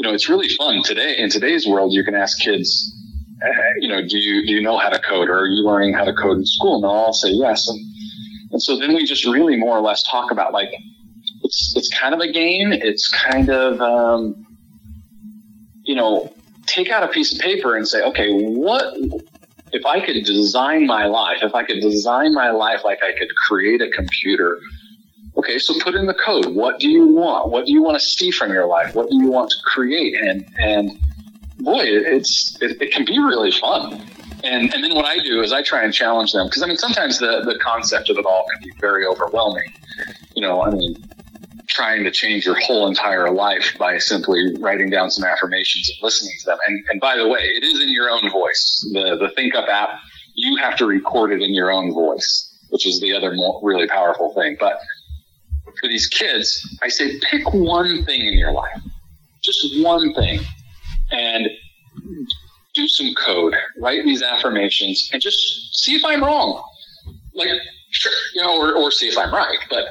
you 0.00 0.08
know, 0.08 0.14
it's 0.14 0.30
really 0.30 0.48
fun 0.48 0.82
today. 0.82 1.18
In 1.18 1.28
today's 1.28 1.66
world, 1.66 1.92
you 1.92 2.02
can 2.02 2.14
ask 2.14 2.40
kids, 2.40 2.90
you 3.80 3.86
know, 3.86 4.00
do 4.00 4.16
you 4.16 4.46
do 4.46 4.54
you 4.54 4.62
know 4.62 4.78
how 4.78 4.88
to 4.88 4.98
code, 4.98 5.28
or 5.28 5.40
are 5.40 5.46
you 5.46 5.62
learning 5.62 5.92
how 5.92 6.04
to 6.04 6.14
code 6.14 6.38
in 6.38 6.46
school? 6.46 6.76
And 6.76 6.84
they'll 6.84 6.90
all 6.90 7.12
say 7.12 7.28
yes. 7.28 7.68
And 7.68 7.78
and 8.50 8.62
so 8.62 8.78
then 8.78 8.94
we 8.94 9.04
just 9.04 9.26
really 9.26 9.58
more 9.58 9.76
or 9.76 9.82
less 9.82 10.02
talk 10.02 10.30
about 10.30 10.54
like 10.54 10.70
it's 11.42 11.74
it's 11.76 11.90
kind 11.90 12.14
of 12.14 12.20
a 12.20 12.32
game. 12.32 12.72
It's 12.72 13.08
kind 13.08 13.50
of 13.50 13.78
um, 13.82 14.46
you 15.82 15.94
know, 15.94 16.32
take 16.64 16.88
out 16.88 17.02
a 17.02 17.08
piece 17.08 17.34
of 17.34 17.38
paper 17.40 17.76
and 17.76 17.86
say, 17.86 18.00
okay, 18.00 18.30
what 18.30 18.94
if 19.72 19.84
I 19.84 20.00
could 20.00 20.24
design 20.24 20.86
my 20.86 21.04
life? 21.04 21.40
If 21.42 21.54
I 21.54 21.62
could 21.62 21.82
design 21.82 22.32
my 22.32 22.52
life 22.52 22.80
like 22.86 23.00
I 23.02 23.12
could 23.18 23.28
create 23.36 23.82
a 23.82 23.90
computer. 23.90 24.60
Okay, 25.40 25.58
so 25.58 25.72
put 25.80 25.94
in 25.94 26.04
the 26.04 26.12
code. 26.12 26.54
What 26.54 26.78
do 26.80 26.86
you 26.90 27.06
want? 27.06 27.48
What 27.48 27.64
do 27.64 27.72
you 27.72 27.82
want 27.82 27.98
to 27.98 28.04
see 28.04 28.30
from 28.30 28.52
your 28.52 28.66
life? 28.66 28.94
What 28.94 29.08
do 29.08 29.16
you 29.16 29.30
want 29.30 29.48
to 29.48 29.56
create? 29.64 30.14
And 30.20 30.44
and 30.58 31.00
boy, 31.60 31.80
it's 31.80 32.60
it, 32.60 32.76
it 32.82 32.92
can 32.92 33.06
be 33.06 33.18
really 33.18 33.50
fun. 33.50 34.06
And 34.44 34.74
and 34.74 34.84
then 34.84 34.94
what 34.94 35.06
I 35.06 35.18
do 35.18 35.40
is 35.40 35.50
I 35.50 35.62
try 35.62 35.82
and 35.82 35.94
challenge 35.94 36.32
them 36.32 36.46
because 36.46 36.62
I 36.62 36.66
mean 36.66 36.76
sometimes 36.76 37.20
the 37.20 37.40
the 37.46 37.58
concept 37.58 38.10
of 38.10 38.18
it 38.18 38.26
all 38.26 38.44
can 38.52 38.62
be 38.62 38.70
very 38.80 39.06
overwhelming. 39.06 39.72
You 40.36 40.42
know, 40.42 40.62
I 40.62 40.72
mean, 40.72 41.02
trying 41.68 42.04
to 42.04 42.10
change 42.10 42.44
your 42.44 42.60
whole 42.60 42.86
entire 42.86 43.30
life 43.30 43.74
by 43.78 43.96
simply 43.96 44.54
writing 44.58 44.90
down 44.90 45.10
some 45.10 45.24
affirmations 45.24 45.88
and 45.88 45.96
listening 46.02 46.34
to 46.40 46.46
them. 46.50 46.58
And 46.66 46.84
and 46.90 47.00
by 47.00 47.16
the 47.16 47.26
way, 47.26 47.40
it 47.40 47.64
is 47.64 47.80
in 47.80 47.88
your 47.88 48.10
own 48.10 48.30
voice. 48.30 48.86
The 48.92 49.16
the 49.16 49.32
ThinkUp 49.40 49.68
app, 49.68 50.00
you 50.34 50.58
have 50.58 50.76
to 50.76 50.84
record 50.84 51.32
it 51.32 51.40
in 51.40 51.54
your 51.54 51.72
own 51.72 51.94
voice, 51.94 52.54
which 52.68 52.86
is 52.86 53.00
the 53.00 53.14
other 53.16 53.32
more, 53.32 53.58
really 53.62 53.88
powerful 53.88 54.34
thing. 54.34 54.58
But 54.60 54.78
for 55.80 55.88
these 55.88 56.06
kids, 56.06 56.78
I 56.82 56.88
say 56.88 57.18
pick 57.20 57.52
one 57.52 58.04
thing 58.04 58.20
in 58.20 58.34
your 58.34 58.52
life, 58.52 58.80
just 59.42 59.82
one 59.82 60.12
thing, 60.14 60.40
and 61.10 61.48
do 62.74 62.88
some 62.88 63.14
code, 63.14 63.54
write 63.78 64.04
these 64.04 64.22
affirmations, 64.22 65.10
and 65.12 65.20
just 65.20 65.38
see 65.82 65.94
if 65.94 66.02
I'm 66.04 66.22
wrong. 66.22 66.62
Like, 67.34 67.48
sure, 67.90 68.12
you 68.34 68.42
know, 68.42 68.58
or, 68.58 68.74
or 68.74 68.90
see 68.90 69.08
if 69.08 69.18
I'm 69.18 69.32
right. 69.32 69.58
But 69.68 69.86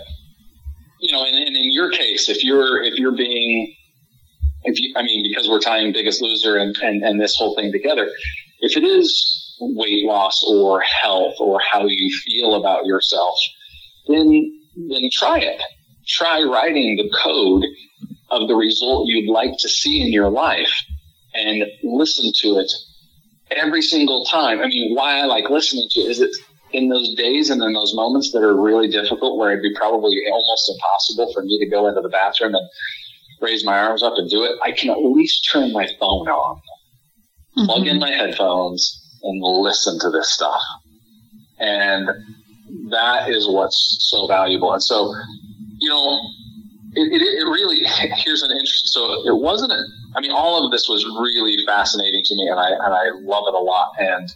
you 0.99 1.11
know, 1.11 1.23
and, 1.23 1.35
and 1.35 1.55
in 1.55 1.71
your 1.71 1.91
case, 1.91 2.29
if 2.29 2.43
you're 2.43 2.81
if 2.83 2.95
you're 2.95 3.15
being 3.15 3.75
if 4.63 4.79
you, 4.79 4.93
I 4.95 5.03
mean, 5.03 5.23
because 5.23 5.47
we're 5.47 5.59
tying 5.59 5.93
Biggest 5.93 6.21
Loser 6.21 6.57
and, 6.57 6.75
and, 6.79 7.03
and 7.03 7.19
this 7.19 7.35
whole 7.35 7.55
thing 7.55 7.71
together, 7.71 8.09
if 8.59 8.75
it 8.75 8.83
is 8.83 9.55
weight 9.61 10.05
loss 10.05 10.43
or 10.47 10.81
health 10.81 11.35
or 11.39 11.59
how 11.59 11.85
you 11.85 12.09
feel 12.25 12.55
about 12.55 12.85
yourself, 12.85 13.35
then 14.07 14.58
then 14.89 15.09
try 15.11 15.39
it. 15.39 15.61
Try 16.07 16.41
writing 16.41 16.95
the 16.97 17.09
code 17.23 17.63
of 18.31 18.47
the 18.47 18.55
result 18.55 19.07
you'd 19.07 19.31
like 19.31 19.57
to 19.59 19.69
see 19.69 20.01
in 20.01 20.11
your 20.11 20.29
life 20.29 20.73
and 21.33 21.63
listen 21.83 22.31
to 22.41 22.57
it 22.57 22.71
every 23.51 23.81
single 23.81 24.25
time. 24.25 24.59
I 24.61 24.67
mean, 24.67 24.95
why 24.95 25.19
I 25.19 25.25
like 25.25 25.49
listening 25.49 25.87
to 25.91 25.99
it 26.01 26.09
is 26.09 26.21
it 26.21 26.31
in 26.71 26.89
those 26.89 27.13
days 27.15 27.49
and 27.49 27.61
in 27.63 27.73
those 27.73 27.95
moments 27.95 28.31
that 28.31 28.43
are 28.43 28.59
really 28.59 28.87
difficult 28.87 29.37
where 29.37 29.51
it'd 29.51 29.63
be 29.63 29.73
probably 29.73 30.21
almost 30.31 30.71
impossible 30.71 31.33
for 31.33 31.43
me 31.43 31.59
to 31.59 31.69
go 31.69 31.87
into 31.87 32.01
the 32.01 32.09
bathroom 32.09 32.53
and 32.53 32.69
raise 33.41 33.65
my 33.65 33.79
arms 33.79 34.03
up 34.03 34.13
and 34.17 34.29
do 34.29 34.43
it, 34.43 34.57
I 34.61 34.71
can 34.71 34.89
at 34.89 34.99
least 34.99 35.49
turn 35.51 35.71
my 35.71 35.87
phone 35.99 36.27
on, 36.27 36.61
plug 37.65 37.87
in 37.87 37.95
mm-hmm. 37.95 37.99
my 37.99 38.11
headphones 38.11 38.99
and 39.23 39.41
listen 39.41 39.99
to 39.99 40.09
this 40.11 40.29
stuff. 40.29 40.61
And 41.59 42.09
that 42.91 43.29
is 43.29 43.47
what's 43.47 43.97
so 43.99 44.27
valuable. 44.27 44.73
And 44.73 44.83
so, 44.83 45.13
you 45.79 45.89
know, 45.89 46.19
it, 46.93 47.13
it, 47.13 47.21
it 47.21 47.45
really, 47.45 47.83
here's 48.23 48.41
an 48.41 48.51
interesting, 48.51 48.87
so 48.87 49.27
it 49.27 49.37
wasn't, 49.37 49.71
a, 49.71 49.81
I 50.15 50.21
mean, 50.21 50.31
all 50.31 50.65
of 50.65 50.71
this 50.71 50.87
was 50.89 51.05
really 51.05 51.57
fascinating 51.65 52.23
to 52.25 52.35
me 52.35 52.47
and 52.47 52.59
I, 52.59 52.69
and 52.69 52.93
I 52.93 53.11
love 53.21 53.45
it 53.47 53.53
a 53.53 53.59
lot. 53.59 53.93
And, 53.99 54.29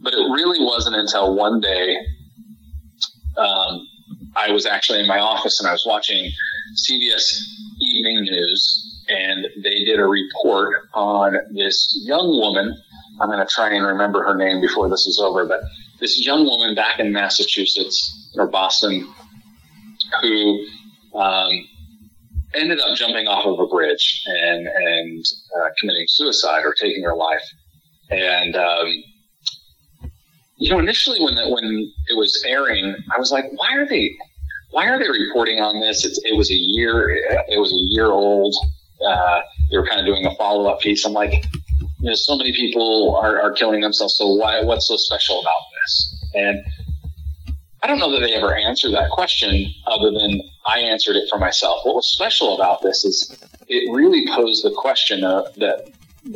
but 0.00 0.12
it 0.12 0.30
really 0.32 0.64
wasn't 0.64 0.96
until 0.96 1.34
one 1.34 1.60
day, 1.60 1.96
um, 3.36 3.88
I 4.36 4.50
was 4.50 4.66
actually 4.66 5.00
in 5.00 5.06
my 5.06 5.18
office 5.18 5.60
and 5.60 5.68
I 5.68 5.72
was 5.72 5.84
watching 5.86 6.30
CBS 6.74 7.40
Evening 7.80 8.22
News, 8.24 9.04
and 9.08 9.46
they 9.62 9.84
did 9.84 10.00
a 10.00 10.06
report 10.06 10.88
on 10.92 11.36
this 11.52 12.02
young 12.04 12.28
woman. 12.28 12.74
I'm 13.20 13.28
going 13.28 13.38
to 13.38 13.52
try 13.52 13.72
and 13.72 13.86
remember 13.86 14.24
her 14.24 14.34
name 14.34 14.60
before 14.60 14.88
this 14.88 15.06
is 15.06 15.20
over, 15.20 15.46
but 15.46 15.60
this 16.00 16.24
young 16.24 16.44
woman 16.44 16.74
back 16.74 16.98
in 16.98 17.12
Massachusetts 17.12 18.32
or 18.36 18.46
Boston 18.46 19.08
who 20.20 20.66
um, 21.14 21.50
ended 22.54 22.80
up 22.80 22.96
jumping 22.96 23.26
off 23.26 23.46
of 23.46 23.58
a 23.58 23.66
bridge 23.66 24.22
and 24.26 24.66
and 24.66 25.24
uh, 25.56 25.68
committing 25.78 26.06
suicide 26.08 26.62
or 26.64 26.74
taking 26.74 27.02
her 27.02 27.14
life. 27.14 27.42
And 28.10 28.56
um, 28.56 29.04
you 30.56 30.70
know, 30.70 30.78
initially 30.78 31.22
when 31.22 31.34
the, 31.34 31.48
when 31.48 31.92
it 32.08 32.16
was 32.16 32.44
airing, 32.46 32.94
I 33.14 33.18
was 33.18 33.30
like, 33.32 33.46
why 33.54 33.76
are 33.76 33.86
they 33.86 34.16
why 34.70 34.88
are 34.88 34.98
they 34.98 35.08
reporting 35.08 35.60
on 35.60 35.80
this? 35.80 36.04
It's, 36.04 36.20
it 36.24 36.36
was 36.36 36.50
a 36.50 36.54
year 36.54 37.10
it 37.10 37.60
was 37.60 37.72
a 37.72 37.82
year 37.94 38.06
old. 38.06 38.54
Uh, 39.06 39.40
they 39.70 39.76
were 39.76 39.86
kind 39.86 40.00
of 40.00 40.06
doing 40.06 40.24
a 40.26 40.34
follow 40.36 40.66
up 40.70 40.80
piece. 40.80 41.04
I'm 41.04 41.12
like, 41.12 41.44
you 42.00 42.08
know, 42.08 42.14
so 42.14 42.36
many 42.36 42.52
people 42.52 43.16
are, 43.20 43.40
are 43.40 43.52
killing 43.52 43.80
themselves. 43.80 44.16
So 44.16 44.28
why? 44.34 44.62
What's 44.62 44.86
so 44.86 44.96
special 44.96 45.40
about 45.40 45.52
this? 45.84 46.30
And 46.34 46.64
I 47.82 47.86
don't 47.86 47.98
know 47.98 48.10
that 48.12 48.20
they 48.20 48.32
ever 48.34 48.54
answered 48.54 48.92
that 48.92 49.10
question 49.10 49.72
other 49.86 50.10
than 50.10 50.40
I 50.66 50.78
answered 50.80 51.16
it 51.16 51.28
for 51.28 51.38
myself. 51.38 51.84
What 51.84 51.94
was 51.94 52.10
special 52.10 52.54
about 52.54 52.82
this 52.82 53.04
is 53.04 53.38
it 53.68 53.92
really 53.92 54.26
posed 54.34 54.64
the 54.64 54.72
question 54.74 55.24
of, 55.24 55.54
that, 55.56 55.90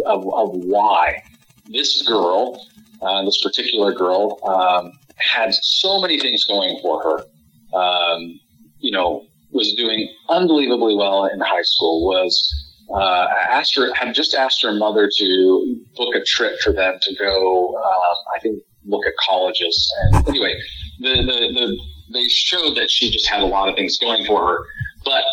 of, 0.05 0.27
of 0.35 0.51
why 0.53 1.23
this 1.67 2.03
girl, 2.03 2.67
uh, 3.01 3.25
this 3.25 3.43
particular 3.43 3.93
girl, 3.93 4.39
um, 4.45 4.93
had 5.17 5.55
so 5.55 6.01
many 6.01 6.21
things 6.21 6.45
going 6.45 6.79
for 6.83 7.03
her. 7.03 7.79
Um, 7.79 8.41
you 8.81 8.93
know, 8.93 9.27
was 9.51 9.75
doing 9.77 10.09
unbelievably 10.29 10.95
well 10.95 11.25
in 11.27 11.41
high 11.41 11.63
school, 11.63 12.07
was 12.07 12.75
uh, 12.95 13.27
asked 13.51 13.75
her, 13.77 13.93
had 13.95 14.15
just 14.15 14.35
asked 14.35 14.63
her 14.63 14.73
mother 14.73 15.11
to 15.19 15.85
book 15.97 16.15
a 16.15 16.23
trip 16.25 16.59
for 16.61 16.73
them 16.73 16.99
to 17.03 17.15
go, 17.17 17.77
um, 17.77 18.17
I 18.37 18.41
think, 18.41 18.63
look 18.85 19.07
at 19.07 19.13
colleges. 19.29 19.93
And 20.03 20.29
anyway, 20.29 20.55
the, 21.01 21.15
the, 21.17 21.53
the, 21.55 21.79
they 22.13 22.25
showed 22.29 22.77
that 22.77 22.91
she 22.91 23.11
just 23.11 23.27
had 23.27 23.41
a 23.41 23.47
lot 23.47 23.69
of 23.69 23.75
things 23.75 23.99
going 23.99 24.25
for 24.25 24.47
her. 24.47 24.67
But 25.05 25.25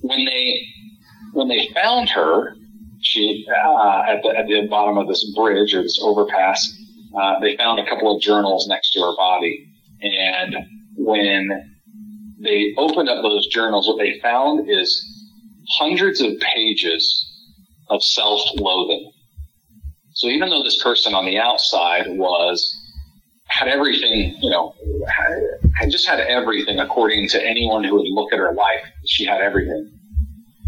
when 0.00 0.24
they, 0.24 0.62
when 1.32 1.48
they 1.48 1.68
found 1.74 2.08
her, 2.10 2.56
she, 3.00 3.46
uh, 3.48 4.02
at 4.08 4.22
the, 4.22 4.34
at 4.36 4.46
the 4.46 4.66
bottom 4.68 4.96
of 4.96 5.08
this 5.08 5.32
bridge 5.36 5.74
or 5.74 5.82
this 5.82 6.00
overpass, 6.02 6.74
uh, 7.18 7.38
they 7.40 7.56
found 7.56 7.78
a 7.78 7.86
couple 7.88 8.14
of 8.14 8.22
journals 8.22 8.66
next 8.68 8.92
to 8.92 9.00
her 9.00 9.14
body. 9.16 9.68
And 10.02 10.56
when 10.96 11.76
they 12.40 12.74
opened 12.76 13.08
up 13.08 13.22
those 13.22 13.46
journals, 13.48 13.86
what 13.86 13.98
they 13.98 14.18
found 14.20 14.68
is 14.70 15.04
hundreds 15.78 16.20
of 16.20 16.32
pages 16.40 17.30
of 17.90 18.02
self-loathing. 18.02 19.12
So 20.12 20.28
even 20.28 20.48
though 20.48 20.62
this 20.62 20.82
person 20.82 21.14
on 21.14 21.26
the 21.26 21.38
outside 21.38 22.06
was 22.08 22.80
had 23.46 23.68
everything, 23.68 24.36
you 24.40 24.50
know, 24.50 24.74
had 25.74 25.90
just 25.90 26.06
had 26.06 26.20
everything 26.20 26.80
according 26.80 27.28
to 27.28 27.44
anyone 27.44 27.84
who 27.84 27.94
would 27.94 28.08
look 28.08 28.32
at 28.32 28.38
her 28.38 28.52
life. 28.52 28.84
She 29.06 29.24
had 29.24 29.40
everything. 29.40 29.90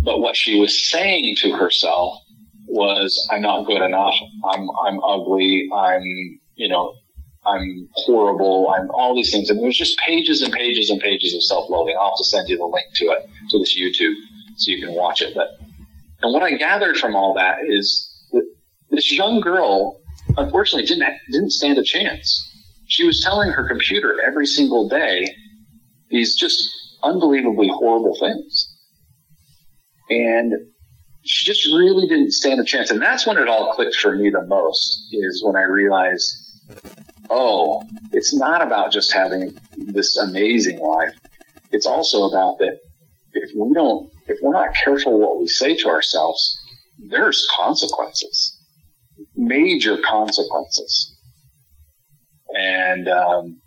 But 0.02 0.20
what 0.20 0.36
she 0.36 0.60
was 0.60 0.88
saying 0.88 1.36
to 1.36 1.52
herself 1.52 2.18
was 2.68 3.28
I'm 3.30 3.42
not 3.42 3.66
good 3.66 3.82
enough. 3.82 4.14
I'm 4.44 4.68
I'm 4.86 5.02
ugly. 5.02 5.68
I'm 5.74 6.02
you 6.54 6.68
know 6.68 6.94
I'm 7.44 7.88
horrible. 7.92 8.72
I'm 8.76 8.90
all 8.90 9.14
these 9.14 9.30
things. 9.30 9.50
And 9.50 9.60
there's 9.62 9.76
just 9.76 9.98
pages 9.98 10.42
and 10.42 10.52
pages 10.52 10.90
and 10.90 11.00
pages 11.00 11.34
of 11.34 11.42
self-loathing. 11.42 11.96
I'll 11.98 12.10
have 12.10 12.18
to 12.18 12.24
send 12.24 12.48
you 12.48 12.56
the 12.56 12.64
link 12.64 12.86
to 12.94 13.04
it 13.06 13.28
to 13.50 13.58
this 13.58 13.78
YouTube 13.78 14.14
so 14.56 14.70
you 14.70 14.84
can 14.84 14.94
watch 14.94 15.22
it. 15.22 15.34
But 15.34 15.58
and 16.22 16.32
what 16.32 16.42
I 16.42 16.52
gathered 16.52 16.96
from 16.96 17.14
all 17.16 17.34
that 17.34 17.58
is 17.66 18.08
that 18.32 18.48
this 18.90 19.12
young 19.12 19.40
girl 19.40 20.00
unfortunately 20.36 20.86
didn't 20.86 21.12
didn't 21.30 21.50
stand 21.50 21.78
a 21.78 21.84
chance. 21.84 22.52
She 22.86 23.04
was 23.04 23.20
telling 23.22 23.50
her 23.50 23.68
computer 23.68 24.20
every 24.24 24.46
single 24.46 24.88
day 24.88 25.34
these 26.10 26.36
just 26.36 26.62
unbelievably 27.02 27.68
horrible 27.68 28.16
things. 28.18 28.72
And 30.08 30.52
she 31.24 31.44
just 31.44 31.66
really 31.66 32.06
didn't 32.06 32.30
stand 32.32 32.60
a 32.60 32.64
chance. 32.64 32.90
And 32.90 33.02
that's 33.02 33.26
when 33.26 33.38
it 33.38 33.48
all 33.48 33.72
clicked 33.74 33.96
for 33.96 34.14
me 34.16 34.30
the 34.30 34.46
most 34.46 35.08
is 35.12 35.42
when 35.44 35.56
I 35.56 35.62
realized, 35.62 36.32
oh, 37.28 37.82
it's 38.12 38.34
not 38.34 38.62
about 38.62 38.92
just 38.92 39.12
having 39.12 39.58
this 39.76 40.16
amazing 40.16 40.78
life. 40.78 41.14
It's 41.72 41.86
also 41.86 42.28
about 42.28 42.58
that 42.58 42.78
if 43.32 43.50
we 43.56 43.74
don't, 43.74 44.10
if 44.28 44.38
we're 44.40 44.52
not 44.52 44.74
careful 44.84 45.18
what 45.18 45.40
we 45.40 45.48
say 45.48 45.76
to 45.76 45.88
ourselves, 45.88 46.58
there's 47.08 47.48
consequences, 47.56 48.56
major 49.34 49.98
consequences. 50.08 51.15
And, 52.58 53.08
um, 53.08 53.60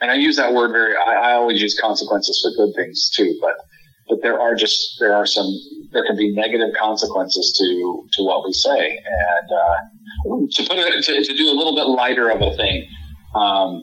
and 0.00 0.10
I 0.10 0.14
use 0.14 0.36
that 0.36 0.52
word 0.52 0.72
very, 0.72 0.96
I, 0.96 1.30
I 1.30 1.32
always 1.34 1.62
use 1.62 1.78
consequences 1.80 2.40
for 2.42 2.64
good 2.64 2.74
things 2.74 3.10
too, 3.14 3.38
but, 3.40 3.54
but 4.08 4.18
there 4.22 4.40
are 4.40 4.54
just, 4.54 4.96
there 4.98 5.14
are 5.14 5.26
some, 5.26 5.46
there 5.92 6.04
can 6.04 6.16
be 6.16 6.34
negative 6.34 6.70
consequences 6.78 7.56
to, 7.58 8.08
to 8.14 8.22
what 8.24 8.44
we 8.44 8.52
say. 8.52 8.98
And, 8.98 9.52
uh, 9.52 9.76
to 10.52 10.62
put 10.68 10.78
it, 10.78 11.04
to, 11.04 11.24
to 11.24 11.34
do 11.36 11.50
a 11.50 11.54
little 11.54 11.74
bit 11.74 11.86
lighter 11.86 12.30
of 12.30 12.42
a 12.42 12.56
thing, 12.56 12.86
um, 13.34 13.82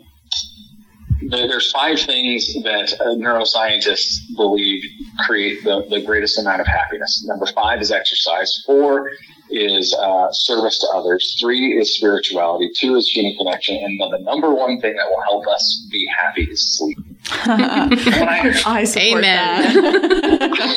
there's 1.30 1.72
five 1.72 2.00
things 2.00 2.54
that 2.64 2.98
neuroscientists 3.20 4.20
believe 4.36 4.84
create 5.26 5.64
the, 5.64 5.86
the 5.90 6.02
greatest 6.02 6.40
amount 6.40 6.62
of 6.62 6.68
happiness. 6.68 7.24
Number 7.28 7.46
five 7.46 7.82
is 7.82 7.92
exercise. 7.92 8.64
Four 8.66 9.12
is 9.50 9.94
uh, 9.94 10.32
service 10.32 10.80
to 10.80 10.88
others. 10.94 11.38
Three 11.40 11.78
is 11.80 11.96
spirituality. 11.96 12.72
Two 12.76 12.96
is 12.96 13.08
human 13.08 13.36
connection. 13.38 13.76
And 13.78 14.00
then 14.00 14.12
the 14.12 14.20
number 14.20 14.54
one 14.54 14.80
thing 14.80 14.96
that 14.96 15.10
will 15.10 15.22
help 15.22 15.48
us 15.48 15.88
be 15.92 16.08
happy 16.20 16.44
is 16.44 16.62
sleep. 16.78 16.98
I, 17.32 18.62
I 18.66 18.84
support 18.84 19.24
Amen. 19.24 19.74
that. 19.76 20.74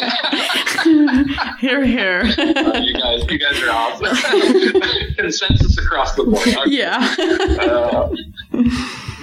here, 1.61 1.85
here. 1.85 2.23
Uh, 2.23 2.79
you 2.79 2.95
guys, 2.95 3.25
you 3.31 3.39
guys 3.39 3.63
are 3.63 3.71
awesome. 3.71 4.17
Consensus 5.17 5.79
across 5.79 6.15
the 6.15 6.25
board. 6.25 6.49
Okay. 6.49 6.71
Yeah. 6.71 7.15
Uh, 7.61 8.15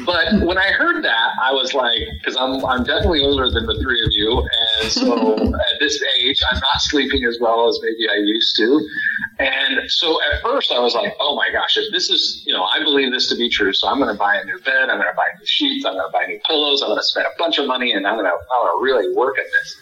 but 0.10 0.42
when 0.42 0.58
I 0.58 0.72
heard 0.72 1.06
that, 1.06 1.30
I 1.40 1.54
was 1.54 1.76
like, 1.76 2.02
because 2.18 2.36
I'm 2.36 2.66
I'm 2.66 2.84
definitely 2.84 3.22
older 3.22 3.52
than 3.52 3.68
the 3.68 3.78
three 3.80 4.02
of 4.02 4.10
you, 4.10 4.42
and 4.42 4.92
so 4.92 5.38
at 5.70 5.80
this 5.80 6.02
age, 6.18 6.42
I'm 6.50 6.56
not 6.58 6.82
sleeping 6.82 7.26
as 7.26 7.38
well 7.40 7.70
as 7.70 7.80
maybe 7.84 8.10
I 8.10 8.16
used 8.16 8.56
to. 8.58 8.90
And 9.38 9.88
so 9.92 10.20
at 10.32 10.42
first, 10.42 10.72
I 10.72 10.80
was 10.80 10.96
like, 10.96 11.14
oh 11.20 11.36
my 11.36 11.52
gosh, 11.52 11.78
if 11.78 11.92
this 11.92 12.10
is, 12.10 12.42
you 12.48 12.54
know, 12.54 12.64
I 12.64 12.80
believe 12.80 13.12
this 13.12 13.30
to 13.30 13.36
be 13.36 13.50
true, 13.52 13.72
so 13.72 13.88
I'm 13.88 14.00
going 14.00 14.12
to 14.12 14.18
buy 14.18 14.36
a 14.36 14.44
new 14.46 14.58
bed, 14.62 14.90
I'm 14.90 14.98
going 14.98 15.14
to 15.14 15.16
buy 15.16 15.30
new 15.38 15.46
sheets, 15.46 15.86
I'm 15.86 15.94
going 15.94 16.08
to 16.08 16.12
buy 16.12 16.26
new 16.26 16.40
pillows, 16.48 16.82
I'm 16.82 16.90
going 16.90 16.98
to 16.98 17.06
spend 17.06 17.28
a 17.28 17.38
bunch 17.38 17.60
of 17.60 17.68
money, 17.68 17.94
and 17.94 18.08
I'm 18.08 18.16
going 18.16 18.26
to 18.26 18.32
I'm 18.32 18.66
going 18.66 18.80
to 18.80 18.84
really 18.84 19.16
work 19.16 19.38
at 19.38 19.46
this. 19.46 19.78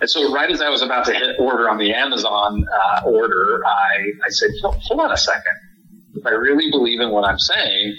And 0.00 0.10
so, 0.10 0.34
right 0.34 0.50
as 0.50 0.60
I 0.60 0.68
was 0.68 0.82
about 0.82 1.04
to 1.06 1.14
hit 1.14 1.38
order 1.38 1.70
on 1.70 1.78
the 1.78 1.94
Amazon 1.94 2.66
uh, 2.66 3.02
order, 3.06 3.62
I, 3.64 3.98
I 4.26 4.30
said, 4.30 4.50
hold 4.64 5.00
on 5.00 5.12
a 5.12 5.16
second. 5.16 5.54
If 6.16 6.26
I 6.26 6.30
really 6.30 6.72
believe 6.72 7.00
in 7.00 7.10
what 7.10 7.24
I'm 7.24 7.38
saying, 7.38 7.94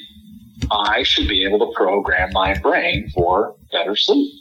I 0.71 1.03
should 1.03 1.27
be 1.27 1.45
able 1.45 1.59
to 1.59 1.73
program 1.75 2.29
my 2.33 2.57
brain 2.59 3.09
for 3.13 3.55
better 3.71 3.95
sleep. 3.95 4.31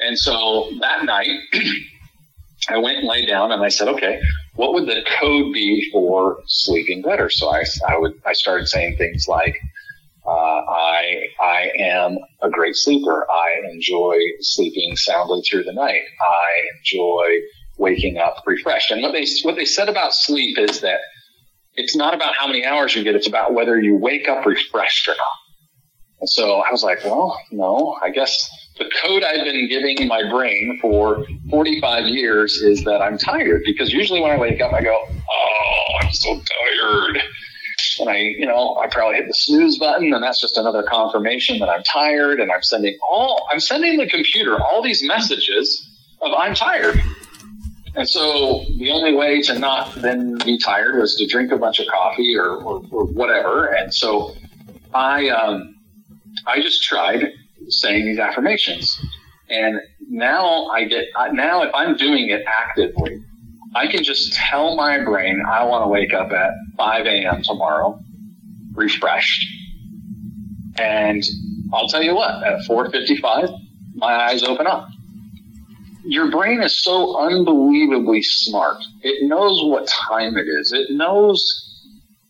And 0.00 0.18
so 0.18 0.70
that 0.80 1.04
night, 1.04 1.30
I 2.68 2.78
went 2.78 2.98
and 2.98 3.08
lay 3.08 3.26
down 3.26 3.52
and 3.52 3.62
I 3.62 3.68
said, 3.68 3.88
okay, 3.88 4.20
what 4.56 4.72
would 4.72 4.86
the 4.86 5.02
code 5.20 5.52
be 5.52 5.88
for 5.92 6.38
sleeping 6.46 7.02
better? 7.02 7.28
So 7.30 7.50
I, 7.50 7.64
I 7.88 7.98
would, 7.98 8.20
I 8.26 8.32
started 8.32 8.68
saying 8.68 8.96
things 8.96 9.26
like, 9.28 9.58
uh, 10.26 10.30
I, 10.30 11.26
I 11.42 11.70
am 11.78 12.18
a 12.40 12.48
great 12.48 12.76
sleeper. 12.76 13.26
I 13.30 13.60
enjoy 13.70 14.14
sleeping 14.40 14.96
soundly 14.96 15.42
through 15.42 15.64
the 15.64 15.72
night. 15.74 16.00
I 16.20 16.76
enjoy 16.78 17.40
waking 17.76 18.16
up 18.16 18.42
refreshed. 18.46 18.90
And 18.90 19.02
what 19.02 19.12
they, 19.12 19.26
what 19.42 19.56
they 19.56 19.66
said 19.66 19.88
about 19.88 20.14
sleep 20.14 20.58
is 20.58 20.80
that 20.80 21.00
it's 21.76 21.96
not 21.96 22.14
about 22.14 22.34
how 22.38 22.46
many 22.46 22.64
hours 22.64 22.94
you 22.94 23.02
get. 23.02 23.14
It's 23.14 23.26
about 23.26 23.54
whether 23.54 23.80
you 23.80 23.96
wake 23.96 24.28
up 24.28 24.46
refreshed 24.46 25.08
or 25.08 25.12
not. 25.12 25.44
And 26.20 26.30
so 26.30 26.60
I 26.60 26.70
was 26.70 26.82
like, 26.82 27.04
well, 27.04 27.38
no, 27.50 27.98
I 28.02 28.10
guess 28.10 28.48
the 28.78 28.90
code 29.02 29.22
I've 29.22 29.44
been 29.44 29.68
giving 29.68 30.08
my 30.08 30.28
brain 30.30 30.78
for 30.80 31.26
45 31.50 32.06
years 32.06 32.54
is 32.62 32.82
that 32.84 33.02
I'm 33.02 33.18
tired 33.18 33.62
because 33.64 33.92
usually 33.92 34.20
when 34.20 34.30
I 34.30 34.38
wake 34.38 34.60
up, 34.60 34.72
I 34.72 34.82
go, 34.82 35.06
oh, 35.30 35.84
I'm 36.00 36.12
so 36.12 36.34
tired. 36.34 37.22
And 38.00 38.08
I, 38.08 38.16
you 38.16 38.46
know, 38.46 38.76
I 38.76 38.88
probably 38.88 39.16
hit 39.16 39.26
the 39.28 39.34
snooze 39.34 39.78
button 39.78 40.12
and 40.12 40.22
that's 40.22 40.40
just 40.40 40.56
another 40.56 40.82
confirmation 40.82 41.58
that 41.58 41.68
I'm 41.68 41.82
tired 41.82 42.40
and 42.40 42.50
I'm 42.50 42.62
sending 42.62 42.96
all, 43.08 43.46
I'm 43.52 43.60
sending 43.60 43.98
the 43.98 44.08
computer 44.08 44.60
all 44.60 44.82
these 44.82 45.04
messages 45.04 45.88
of 46.22 46.32
I'm 46.32 46.54
tired. 46.54 47.00
And 47.96 48.08
so 48.08 48.64
the 48.76 48.90
only 48.90 49.14
way 49.14 49.40
to 49.42 49.58
not 49.58 49.94
then 49.96 50.36
be 50.44 50.58
tired 50.58 50.98
was 50.98 51.14
to 51.16 51.26
drink 51.26 51.52
a 51.52 51.56
bunch 51.56 51.78
of 51.78 51.86
coffee 51.86 52.36
or, 52.36 52.56
or, 52.56 52.82
or 52.90 53.04
whatever. 53.06 53.66
And 53.66 53.94
so 53.94 54.34
I, 54.92 55.28
um, 55.28 55.76
I 56.46 56.60
just 56.60 56.82
tried 56.82 57.32
saying 57.68 58.06
these 58.06 58.18
affirmations. 58.18 59.00
And 59.48 59.80
now 60.08 60.66
I 60.66 60.84
get, 60.84 61.06
now 61.32 61.62
if 61.62 61.72
I'm 61.72 61.96
doing 61.96 62.30
it 62.30 62.42
actively, 62.46 63.22
I 63.76 63.86
can 63.86 64.02
just 64.02 64.32
tell 64.32 64.74
my 64.74 65.02
brain 65.04 65.42
I 65.48 65.64
want 65.64 65.84
to 65.84 65.88
wake 65.88 66.12
up 66.12 66.32
at 66.32 66.50
5 66.76 67.06
a.m. 67.06 67.42
tomorrow, 67.42 68.00
refreshed. 68.72 69.46
And 70.76 71.22
I'll 71.72 71.88
tell 71.88 72.02
you 72.02 72.14
what, 72.14 72.42
at 72.42 72.60
4.55, 72.66 73.56
my 73.94 74.12
eyes 74.12 74.42
open 74.42 74.66
up 74.66 74.88
your 76.04 76.30
brain 76.30 76.62
is 76.62 76.82
so 76.82 77.18
unbelievably 77.18 78.22
smart. 78.22 78.76
It 79.02 79.26
knows 79.26 79.64
what 79.64 79.88
time 79.88 80.36
it 80.36 80.46
is. 80.46 80.72
It 80.72 80.90
knows, 80.90 81.42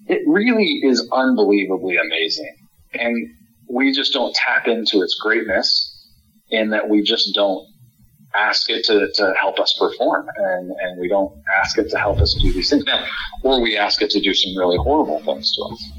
it 0.07 0.22
really 0.27 0.81
is 0.83 1.09
unbelievably 1.12 1.97
amazing. 1.97 2.57
And 2.95 3.29
we 3.68 3.93
just 3.93 4.12
don't 4.12 4.35
tap 4.35 4.68
into 4.68 5.03
its 5.03 5.16
greatness 5.20 5.91
in 6.51 6.70
that 6.70 6.89
we 6.89 7.03
just 7.03 7.35
don't 7.35 7.66
ask 8.37 8.68
it 8.68 8.85
to, 8.85 9.11
to 9.14 9.35
help 9.41 9.59
us 9.61 9.77
perform 9.79 10.27
and, 10.37 10.70
and 10.70 11.01
we 11.01 11.09
don't 11.09 11.33
ask 11.57 11.79
it 11.79 11.89
to 11.89 11.99
help 11.99 12.18
us 12.18 12.37
do 12.43 12.53
these 12.53 12.68
things 12.68 12.85
now, 12.85 13.05
or 13.43 13.61
we 13.61 13.77
ask 13.77 14.03
it 14.03 14.11
to 14.11 14.20
do 14.20 14.35
some 14.35 14.57
really 14.57 14.77
horrible 14.77 15.20
things 15.22 15.55
to 15.55 15.62
us. 15.62 15.91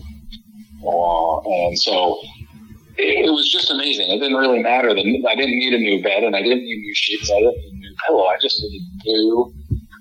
Uh, 0.85 1.39
and 1.49 1.79
so 1.79 2.21
it, 2.97 3.31
was 3.31 3.49
just 3.51 3.71
amazing. 3.71 4.09
It 4.09 4.19
didn't 4.19 4.37
really 4.37 4.61
matter. 4.61 4.89
that 4.89 5.27
I 5.29 5.35
didn't 5.35 5.59
need 5.59 5.73
a 5.73 5.77
new 5.77 6.01
bed 6.01 6.23
and 6.23 6.35
I 6.35 6.41
didn't 6.41 6.63
need 6.63 6.77
new 6.77 6.95
sheets. 6.95 7.31
I 7.31 7.39
didn't 7.39 7.55
need 7.55 7.73
a 7.73 7.77
new 7.77 7.95
pillow. 8.07 8.25
I 8.25 8.37
just 8.41 8.61
needed 8.61 8.81
new 9.05 9.53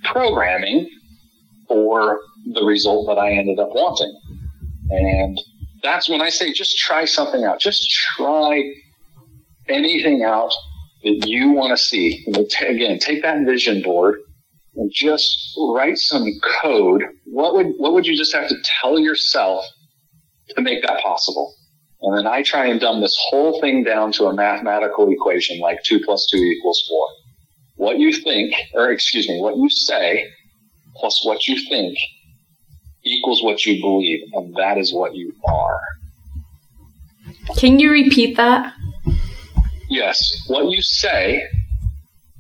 programming 0.05 0.89
for 1.69 2.21
the 2.53 2.65
result 2.65 3.07
that 3.09 3.19
I 3.19 3.33
ended 3.33 3.59
up 3.59 3.71
wanting. 3.71 4.21
And 4.91 5.41
that's 5.83 6.09
when 6.09 6.21
I 6.21 6.31
say 6.31 6.53
just 6.53 6.77
try 6.79 7.05
something 7.05 7.45
out. 7.45 7.61
Just 7.61 7.89
try 8.17 8.63
anything 9.69 10.23
out 10.23 10.53
that 11.03 11.27
you 11.27 11.51
want 11.51 11.71
to 11.71 11.83
see. 11.83 12.25
Again, 12.61 12.99
take 12.99 13.23
that 13.23 13.45
vision 13.45 13.83
board 13.83 14.21
and 14.77 14.91
just 14.93 15.55
write 15.59 15.99
some 15.99 16.27
code. 16.63 17.05
What 17.25 17.55
would 17.55 17.73
what 17.79 17.93
would 17.93 18.07
you 18.07 18.17
just 18.17 18.35
have 18.35 18.49
to 18.49 18.57
tell 18.81 18.99
yourself 18.99 19.65
to 20.51 20.63
make 20.63 20.83
that 20.83 21.03
possible? 21.03 21.55
And 22.05 22.19
then 22.19 22.27
I 22.27 22.43
try 22.43 22.67
and 22.67 22.79
dumb 22.79 23.01
this 23.01 23.17
whole 23.31 23.59
thing 23.63 23.83
down 23.83 24.13
to 24.13 24.27
a 24.27 24.35
mathematical 24.35 25.11
equation 25.11 25.59
like 25.59 25.83
two 25.85 26.01
plus 26.05 26.27
two 26.31 26.37
equals 26.37 26.85
four. 26.87 27.07
What 27.77 27.99
you 27.99 28.13
think, 28.13 28.55
or 28.75 28.91
excuse 28.91 29.27
me, 29.27 29.41
what 29.41 29.57
you 29.57 29.71
say 29.71 30.29
plus 30.97 31.25
what 31.25 31.49
you 31.49 31.59
think 31.69 31.97
equals 33.05 33.43
what 33.43 33.65
you 33.65 33.81
believe, 33.81 34.21
and 34.35 34.55
that 34.55 34.77
is 34.77 34.93
what 34.93 35.15
you 35.15 35.33
are. 35.47 35.81
Can 37.57 37.79
you 37.79 37.91
repeat 37.91 38.37
that? 38.37 38.75
Yes. 39.89 40.31
What 40.47 40.71
you 40.71 40.83
say 40.83 41.43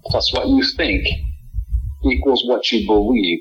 plus 0.05 0.31
what 0.35 0.47
you 0.47 0.63
think 0.77 1.07
equals 2.05 2.45
what 2.47 2.71
you 2.71 2.87
believe, 2.87 3.41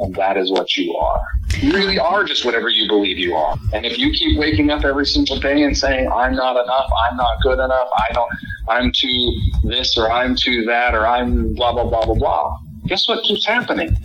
and 0.00 0.14
that 0.16 0.36
is 0.36 0.50
what 0.50 0.76
you 0.76 0.96
are. 0.96 1.20
You 1.60 1.72
really 1.72 1.98
are 1.98 2.24
just 2.24 2.44
whatever 2.44 2.68
you 2.68 2.88
believe 2.88 3.18
you 3.18 3.34
are. 3.34 3.56
And 3.72 3.84
if 3.84 3.98
you 3.98 4.10
keep 4.12 4.38
waking 4.38 4.70
up 4.70 4.84
every 4.84 5.06
single 5.06 5.38
day 5.38 5.62
and 5.62 5.76
saying, 5.76 6.10
I'm 6.10 6.34
not 6.34 6.62
enough, 6.62 6.90
I'm 7.08 7.16
not 7.16 7.40
good 7.42 7.58
enough, 7.58 7.88
I 7.96 8.12
don't, 8.12 8.30
I'm 8.68 8.92
too 8.92 9.32
this 9.64 9.96
or 9.98 10.10
I'm 10.10 10.34
too 10.36 10.64
that 10.66 10.94
or 10.94 11.06
I'm 11.06 11.54
blah, 11.54 11.72
blah, 11.72 11.84
blah, 11.84 12.04
blah, 12.06 12.14
blah, 12.14 12.58
guess 12.86 13.06
what 13.08 13.22
keeps 13.24 13.46
happening? 13.46 13.96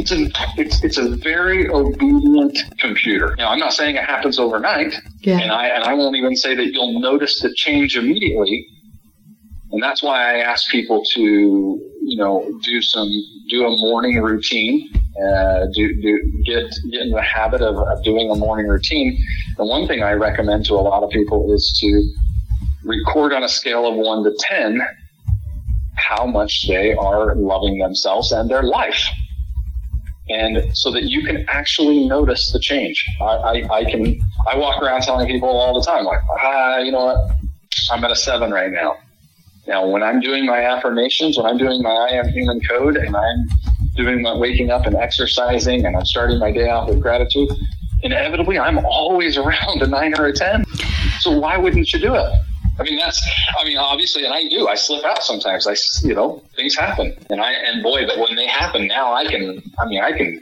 it's 0.00 0.12
a 0.12 0.28
it's, 0.56 0.84
it's 0.84 0.96
a 0.98 1.08
very 1.16 1.68
obedient 1.68 2.56
computer. 2.78 3.34
Now, 3.36 3.50
I'm 3.50 3.58
not 3.58 3.72
saying 3.72 3.96
it 3.96 4.04
happens 4.04 4.38
overnight, 4.38 4.94
Yeah. 5.20 5.38
and 5.40 5.50
I 5.50 5.68
and 5.68 5.82
I 5.84 5.94
won't 5.94 6.14
even 6.16 6.36
say 6.36 6.54
that 6.54 6.66
you'll 6.72 7.00
notice 7.00 7.40
the 7.40 7.52
change 7.54 7.96
immediately. 7.96 8.66
And 9.72 9.82
that's 9.82 10.02
why 10.02 10.34
I 10.36 10.38
ask 10.38 10.70
people 10.70 11.04
to, 11.14 11.20
you 11.20 12.16
know, 12.16 12.48
do 12.62 12.80
some 12.80 13.08
do 13.48 13.66
a 13.66 13.70
morning 13.70 14.20
routine, 14.20 14.90
uh, 14.94 15.66
do 15.74 16.00
do 16.00 16.42
get 16.44 16.64
get 16.90 17.02
in 17.02 17.10
the 17.10 17.22
habit 17.22 17.62
of, 17.62 17.76
of 17.76 18.04
doing 18.04 18.30
a 18.30 18.34
morning 18.34 18.66
routine. 18.66 19.18
And 19.58 19.68
one 19.68 19.86
thing 19.86 20.02
I 20.02 20.12
recommend 20.12 20.66
to 20.66 20.74
a 20.74 20.82
lot 20.82 21.02
of 21.02 21.10
people 21.10 21.52
is 21.52 21.76
to 21.80 22.14
record 22.84 23.32
on 23.32 23.42
a 23.42 23.48
scale 23.48 23.86
of 23.86 23.94
one 23.94 24.24
to 24.24 24.34
ten 24.38 24.80
how 25.96 26.26
much 26.26 26.68
they 26.68 26.94
are 26.94 27.34
loving 27.34 27.78
themselves 27.78 28.30
and 28.30 28.48
their 28.48 28.62
life 28.62 29.02
and 30.30 30.76
so 30.76 30.90
that 30.90 31.04
you 31.04 31.24
can 31.24 31.44
actually 31.48 32.06
notice 32.06 32.52
the 32.52 32.58
change. 32.58 33.04
I, 33.20 33.24
I, 33.24 33.74
I 33.78 33.84
can 33.84 34.20
I 34.46 34.56
walk 34.56 34.82
around 34.82 35.02
telling 35.02 35.26
people 35.26 35.48
all 35.48 35.78
the 35.78 35.84
time, 35.84 36.04
like, 36.04 36.20
ah, 36.30 36.78
you 36.78 36.92
know 36.92 37.06
what, 37.06 37.36
I'm 37.90 38.04
at 38.04 38.10
a 38.10 38.16
seven 38.16 38.50
right 38.50 38.70
now. 38.70 38.96
Now, 39.68 39.86
when 39.86 40.02
I'm 40.02 40.18
doing 40.18 40.46
my 40.46 40.64
affirmations, 40.64 41.36
when 41.36 41.44
I'm 41.44 41.58
doing 41.58 41.82
my 41.82 41.90
I 41.90 42.14
am 42.14 42.28
human 42.28 42.58
code, 42.60 42.96
and 42.96 43.14
I'm 43.14 43.48
doing 43.96 44.22
my 44.22 44.34
waking 44.34 44.70
up 44.70 44.86
and 44.86 44.96
exercising, 44.96 45.84
and 45.84 45.94
I'm 45.94 46.06
starting 46.06 46.38
my 46.38 46.50
day 46.50 46.70
off 46.70 46.88
with 46.88 47.02
gratitude, 47.02 47.50
inevitably 48.02 48.58
I'm 48.58 48.78
always 48.86 49.36
around 49.36 49.82
a 49.82 49.86
nine 49.86 50.18
or 50.18 50.24
a 50.26 50.32
ten. 50.32 50.64
So 51.20 51.38
why 51.38 51.58
wouldn't 51.58 51.92
you 51.92 52.00
do 52.00 52.14
it? 52.14 52.32
I 52.80 52.82
mean, 52.84 52.96
that's, 52.96 53.20
I 53.60 53.64
mean, 53.64 53.76
obviously, 53.76 54.24
and 54.24 54.32
I 54.32 54.48
do, 54.48 54.68
I 54.68 54.74
slip 54.74 55.04
out 55.04 55.22
sometimes. 55.22 55.66
I, 55.66 55.74
you 56.06 56.14
know, 56.14 56.42
things 56.56 56.74
happen. 56.74 57.12
And 57.28 57.40
I, 57.40 57.52
and 57.52 57.82
boy, 57.82 58.06
but 58.06 58.18
when 58.18 58.36
they 58.36 58.46
happen 58.46 58.86
now, 58.86 59.12
I 59.12 59.26
can, 59.26 59.62
I 59.80 59.86
mean, 59.86 60.00
I 60.00 60.16
can 60.16 60.40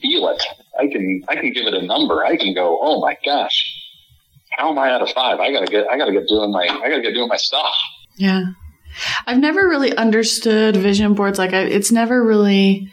feel 0.00 0.28
it. 0.28 0.42
I 0.78 0.86
can, 0.86 1.24
I 1.28 1.34
can 1.34 1.52
give 1.52 1.66
it 1.66 1.74
a 1.74 1.82
number. 1.82 2.24
I 2.24 2.36
can 2.36 2.54
go, 2.54 2.78
oh 2.80 3.00
my 3.00 3.16
gosh, 3.24 3.74
how 4.50 4.70
am 4.70 4.78
I 4.78 4.92
out 4.92 5.02
of 5.02 5.10
five? 5.10 5.40
I 5.40 5.50
gotta 5.50 5.66
get, 5.66 5.88
I 5.88 5.96
gotta 5.96 6.12
get 6.12 6.28
doing 6.28 6.52
my, 6.52 6.62
I 6.62 6.88
gotta 6.90 7.02
get 7.02 7.14
doing 7.14 7.28
my 7.28 7.36
stuff. 7.36 7.74
Yeah. 8.16 8.44
I've 9.26 9.38
never 9.38 9.68
really 9.68 9.96
understood 9.96 10.76
vision 10.76 11.14
boards. 11.14 11.38
Like, 11.38 11.52
I, 11.52 11.62
it's 11.62 11.92
never 11.92 12.22
really 12.22 12.92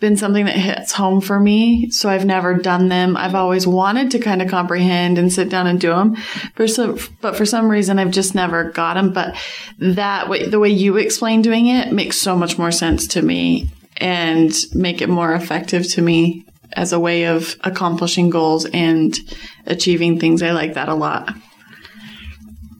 been 0.00 0.16
something 0.16 0.44
that 0.46 0.56
hits 0.56 0.92
home 0.92 1.20
for 1.20 1.38
me. 1.38 1.90
So 1.90 2.08
I've 2.08 2.24
never 2.24 2.54
done 2.54 2.88
them. 2.88 3.16
I've 3.16 3.34
always 3.34 3.66
wanted 3.66 4.10
to 4.10 4.18
kind 4.18 4.42
of 4.42 4.50
comprehend 4.50 5.18
and 5.18 5.32
sit 5.32 5.48
down 5.48 5.66
and 5.66 5.80
do 5.80 5.90
them. 5.90 6.16
For 6.56 6.66
some, 6.66 6.98
but 7.20 7.36
for 7.36 7.46
some 7.46 7.70
reason, 7.70 7.98
I've 7.98 8.10
just 8.10 8.34
never 8.34 8.64
got 8.70 8.94
them. 8.94 9.12
But 9.12 9.36
that 9.78 10.28
way, 10.28 10.48
the 10.48 10.58
way 10.58 10.68
you 10.68 10.96
explain 10.96 11.42
doing 11.42 11.68
it 11.68 11.92
makes 11.92 12.16
so 12.16 12.36
much 12.36 12.58
more 12.58 12.72
sense 12.72 13.06
to 13.08 13.22
me 13.22 13.70
and 13.98 14.52
make 14.74 15.00
it 15.00 15.08
more 15.08 15.32
effective 15.32 15.88
to 15.92 16.02
me 16.02 16.44
as 16.72 16.92
a 16.92 16.98
way 16.98 17.26
of 17.26 17.54
accomplishing 17.62 18.30
goals 18.30 18.66
and 18.66 19.16
achieving 19.66 20.18
things. 20.18 20.42
I 20.42 20.50
like 20.50 20.74
that 20.74 20.88
a 20.88 20.94
lot. 20.94 21.34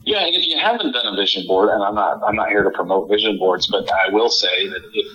Yeah, 0.05 0.25
and 0.25 0.35
if 0.35 0.47
you 0.47 0.57
haven't 0.57 0.91
done 0.91 1.07
a 1.07 1.15
vision 1.15 1.47
board, 1.47 1.69
and 1.69 1.83
I'm 1.83 1.95
not, 1.95 2.21
I'm 2.23 2.35
not 2.35 2.49
here 2.49 2.63
to 2.63 2.69
promote 2.69 3.09
vision 3.09 3.39
boards, 3.39 3.67
but 3.67 3.89
I 3.91 4.09
will 4.11 4.29
say 4.29 4.67
that 4.67 4.81
if, 4.93 5.07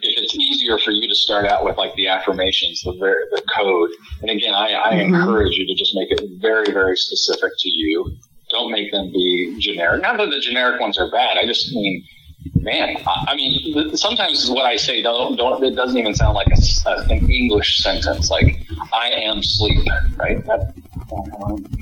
if 0.00 0.22
it's 0.22 0.34
easier 0.36 0.78
for 0.78 0.92
you 0.92 1.08
to 1.08 1.14
start 1.14 1.44
out 1.44 1.64
with 1.64 1.76
like 1.76 1.94
the 1.96 2.06
affirmations, 2.06 2.82
the 2.82 2.92
ver- 2.92 3.26
the 3.32 3.42
code, 3.54 3.90
and 4.22 4.30
again, 4.30 4.54
I, 4.54 4.74
I 4.74 4.94
mm-hmm. 4.94 5.14
encourage 5.14 5.56
you 5.56 5.66
to 5.66 5.74
just 5.74 5.92
make 5.96 6.12
it 6.12 6.22
very, 6.40 6.72
very 6.72 6.96
specific 6.96 7.50
to 7.58 7.68
you. 7.68 8.16
Don't 8.50 8.70
make 8.70 8.92
them 8.92 9.10
be 9.12 9.56
generic. 9.58 10.02
Not 10.02 10.16
that 10.18 10.30
the 10.30 10.40
generic 10.40 10.80
ones 10.80 10.98
are 10.98 11.10
bad. 11.10 11.36
I 11.36 11.44
just 11.44 11.72
mean, 11.72 12.06
man, 12.54 12.96
I, 13.06 13.24
I 13.28 13.34
mean, 13.34 13.96
sometimes 13.96 14.48
what 14.50 14.64
I 14.64 14.76
say 14.76 15.02
don't, 15.02 15.36
don't 15.36 15.62
it 15.64 15.74
doesn't 15.74 15.98
even 15.98 16.14
sound 16.14 16.34
like 16.34 16.46
a 16.46 16.88
a 16.88 17.02
an 17.10 17.30
English 17.30 17.82
sentence. 17.82 18.30
Like 18.30 18.62
I 18.92 19.10
am 19.10 19.42
sleep, 19.42 19.86
right? 20.16 20.44
That, 20.46 20.74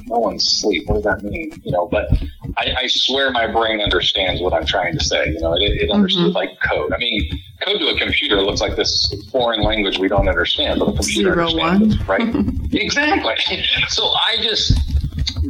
no 0.06 0.18
one's 0.18 0.60
sleep. 0.60 0.86
What 0.86 0.96
does 0.96 1.04
that 1.04 1.22
mean? 1.22 1.52
You 1.64 1.72
know, 1.72 1.86
but 1.86 2.08
I, 2.58 2.74
I 2.78 2.86
swear 2.86 3.30
my 3.30 3.46
brain 3.46 3.80
understands 3.80 4.40
what 4.40 4.54
I'm 4.54 4.64
trying 4.64 4.96
to 4.96 5.04
say. 5.04 5.28
You 5.28 5.40
know, 5.40 5.54
it, 5.54 5.82
it 5.82 5.90
understands 5.90 6.34
mm-hmm. 6.34 6.36
like 6.36 6.60
code. 6.62 6.92
I 6.92 6.98
mean, 6.98 7.28
code 7.62 7.80
to 7.80 7.88
a 7.88 7.98
computer 7.98 8.40
looks 8.40 8.60
like 8.60 8.76
this 8.76 9.12
foreign 9.30 9.62
language 9.62 9.98
we 9.98 10.08
don't 10.08 10.28
understand, 10.28 10.80
but 10.80 10.88
a 10.88 10.92
computer 10.92 11.34
Zero 11.34 11.48
understands 11.48 11.94
it, 11.96 12.08
right? 12.08 12.34
exactly. 12.72 13.34
So 13.88 14.04
I 14.04 14.38
just, 14.42 14.78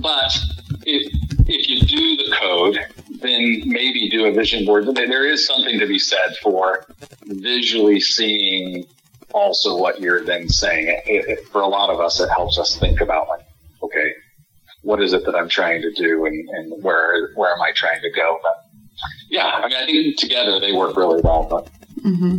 but 0.01 0.37
if 0.85 1.13
if 1.49 1.69
you 1.69 1.81
do 1.81 2.17
the 2.25 2.37
code, 2.41 2.79
then 3.21 3.63
maybe 3.67 4.09
do 4.11 4.27
a 4.27 4.33
vision 4.33 4.65
board. 4.65 4.87
There- 4.95 5.07
There 5.07 5.27
is 5.27 5.47
something 5.47 5.79
to 5.79 5.87
be 5.87 5.99
said 5.99 6.37
for 6.43 6.87
visually 7.25 8.01
seeing 8.01 8.85
also 9.33 9.77
what 9.77 10.01
you're 10.01 10.25
then 10.25 10.49
saying. 10.49 10.89
It, 11.07 11.29
it, 11.29 11.49
for 11.49 11.61
a 11.61 11.69
lot 11.69 11.91
of 11.91 12.01
us, 12.01 12.19
it 12.21 12.29
helps 12.31 12.59
us 12.59 12.77
think 12.79 13.01
about 13.01 13.29
like, 13.29 13.47
okay, 13.83 14.15
what 14.87 15.03
is 15.03 15.13
it 15.13 15.25
that 15.27 15.35
I'm 15.35 15.49
trying 15.49 15.83
to 15.83 15.91
do, 15.93 16.25
and, 16.27 16.49
and 16.49 16.83
where 16.83 17.33
where 17.35 17.53
am 17.53 17.61
I 17.61 17.73
trying 17.75 18.01
to 18.03 18.11
go? 18.15 18.39
But 18.41 18.57
yeah, 19.29 19.47
I 19.47 19.67
mean, 19.67 19.77
I 19.77 19.87
think 19.87 20.17
together 20.17 20.61
they 20.61 20.73
work 20.73 20.97
really 20.97 21.21
well. 21.23 21.47
But 21.51 21.69
hmm 22.03 22.39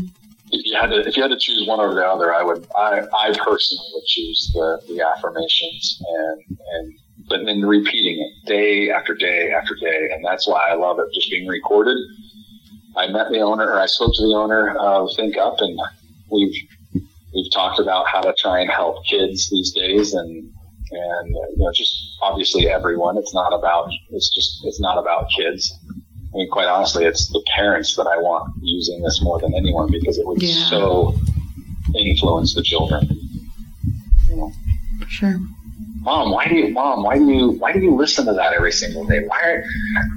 if 0.50 0.66
you 0.66 0.78
had 0.80 0.88
to 0.88 1.06
if 1.06 1.18
you 1.18 1.24
had 1.24 1.32
to 1.32 1.40
choose 1.40 1.68
one 1.68 1.82
over 1.82 1.94
the 1.94 2.06
other, 2.06 2.34
I 2.34 2.42
would 2.42 2.66
I, 2.76 3.02
I 3.02 3.28
personally 3.38 3.90
would 3.94 4.06
choose 4.06 4.50
the, 4.54 4.82
the 4.88 5.02
affirmations 5.02 6.02
and 6.08 6.58
and 6.74 6.94
but 7.28 7.44
then 7.46 7.62
repeating 7.62 8.18
it 8.24 8.48
day 8.48 8.90
after 8.90 9.14
day 9.14 9.52
after 9.52 9.76
day, 9.76 10.10
and 10.14 10.24
that's 10.24 10.48
why 10.48 10.70
I 10.70 10.76
love 10.76 11.00
it 11.00 11.08
just 11.14 11.30
being 11.30 11.48
recorded. 11.48 11.98
I 12.96 13.08
met 13.08 13.30
the 13.30 13.42
owner, 13.42 13.70
or 13.70 13.78
I 13.80 13.88
spoke 13.88 14.14
to 14.16 14.22
the 14.22 14.34
owner 14.34 14.70
of 14.78 15.10
ThinkUp, 15.18 15.58
and 15.60 15.78
we've 16.32 16.56
we've 17.36 17.52
talked 17.52 17.82
about 17.82 18.08
how 18.08 18.22
to 18.22 18.34
try 18.40 18.62
and 18.62 18.70
help 18.70 19.06
kids 19.06 19.50
these 19.50 19.74
days, 19.74 20.14
and 20.14 20.50
and 20.92 21.36
uh, 21.36 21.40
you 21.50 21.58
know 21.58 21.72
just 21.74 21.94
obviously 22.22 22.68
everyone. 22.70 23.18
It's 23.18 23.34
not 23.34 23.54
about 23.54 23.90
it's 24.12 24.34
just 24.34 24.62
it's 24.66 24.80
not 24.80 24.98
about 24.98 25.28
kids. 25.36 25.74
I 26.34 26.38
mean, 26.38 26.50
quite 26.52 26.68
honestly, 26.68 27.06
it's 27.06 27.30
the 27.30 27.42
parents 27.56 27.96
that 27.96 28.06
I 28.06 28.18
want 28.18 28.54
using 28.62 29.02
this 29.02 29.22
more 29.24 29.40
than 29.40 29.54
anyone 29.56 29.90
because 29.90 30.18
it 30.18 30.28
would 30.28 30.42
Yeah. 30.42 30.66
so 30.70 31.16
influence 31.96 32.54
the 32.54 32.62
children. 32.62 33.08
You 34.30 34.36
know, 34.36 34.52
sure. 35.08 35.40
mom, 36.02 36.32
why 36.32 36.48
do 36.48 36.56
you, 36.56 36.68
mom, 36.74 37.04
why 37.04 37.18
do 37.18 37.26
you, 37.32 37.52
why 37.52 37.72
do 37.72 37.80
you 37.80 37.96
listen 37.96 38.26
to 38.26 38.34
that 38.34 38.52
every 38.54 38.74
single 38.74 39.06
day? 39.06 39.22
Why, 39.26 39.40
are, 39.42 39.64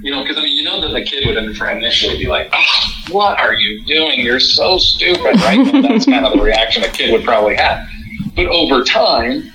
you 0.01 0.11
know, 0.11 0.21
because 0.21 0.37
I 0.37 0.41
mean, 0.41 0.55
you 0.57 0.63
know 0.63 0.81
that 0.81 0.89
the 0.89 1.01
kid 1.03 1.25
would 1.25 1.37
initially 1.37 2.17
be 2.17 2.27
like, 2.27 2.49
oh, 2.53 2.91
"What 3.11 3.39
are 3.39 3.53
you 3.53 3.83
doing? 3.85 4.19
You're 4.19 4.39
so 4.41 4.77
stupid!" 4.77 5.35
Right? 5.41 5.63
That's 5.81 6.05
kind 6.05 6.25
of 6.25 6.33
the 6.33 6.43
reaction 6.43 6.83
a 6.83 6.89
kid 6.89 7.11
would 7.13 7.23
probably 7.23 7.55
have. 7.55 7.87
But 8.35 8.47
over 8.47 8.83
time, 8.83 9.49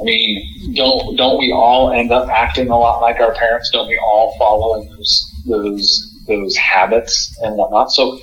I 0.00 0.04
mean, 0.04 0.74
don't 0.74 1.16
don't 1.16 1.38
we 1.38 1.52
all 1.52 1.92
end 1.92 2.12
up 2.12 2.28
acting 2.28 2.70
a 2.70 2.78
lot 2.78 3.00
like 3.00 3.20
our 3.20 3.34
parents? 3.34 3.70
Don't 3.70 3.88
we 3.88 3.98
all 3.98 4.36
follow 4.38 4.82
those 4.84 5.42
those 5.46 6.24
those 6.26 6.56
habits 6.56 7.36
and 7.42 7.56
whatnot? 7.56 7.92
So, 7.92 8.18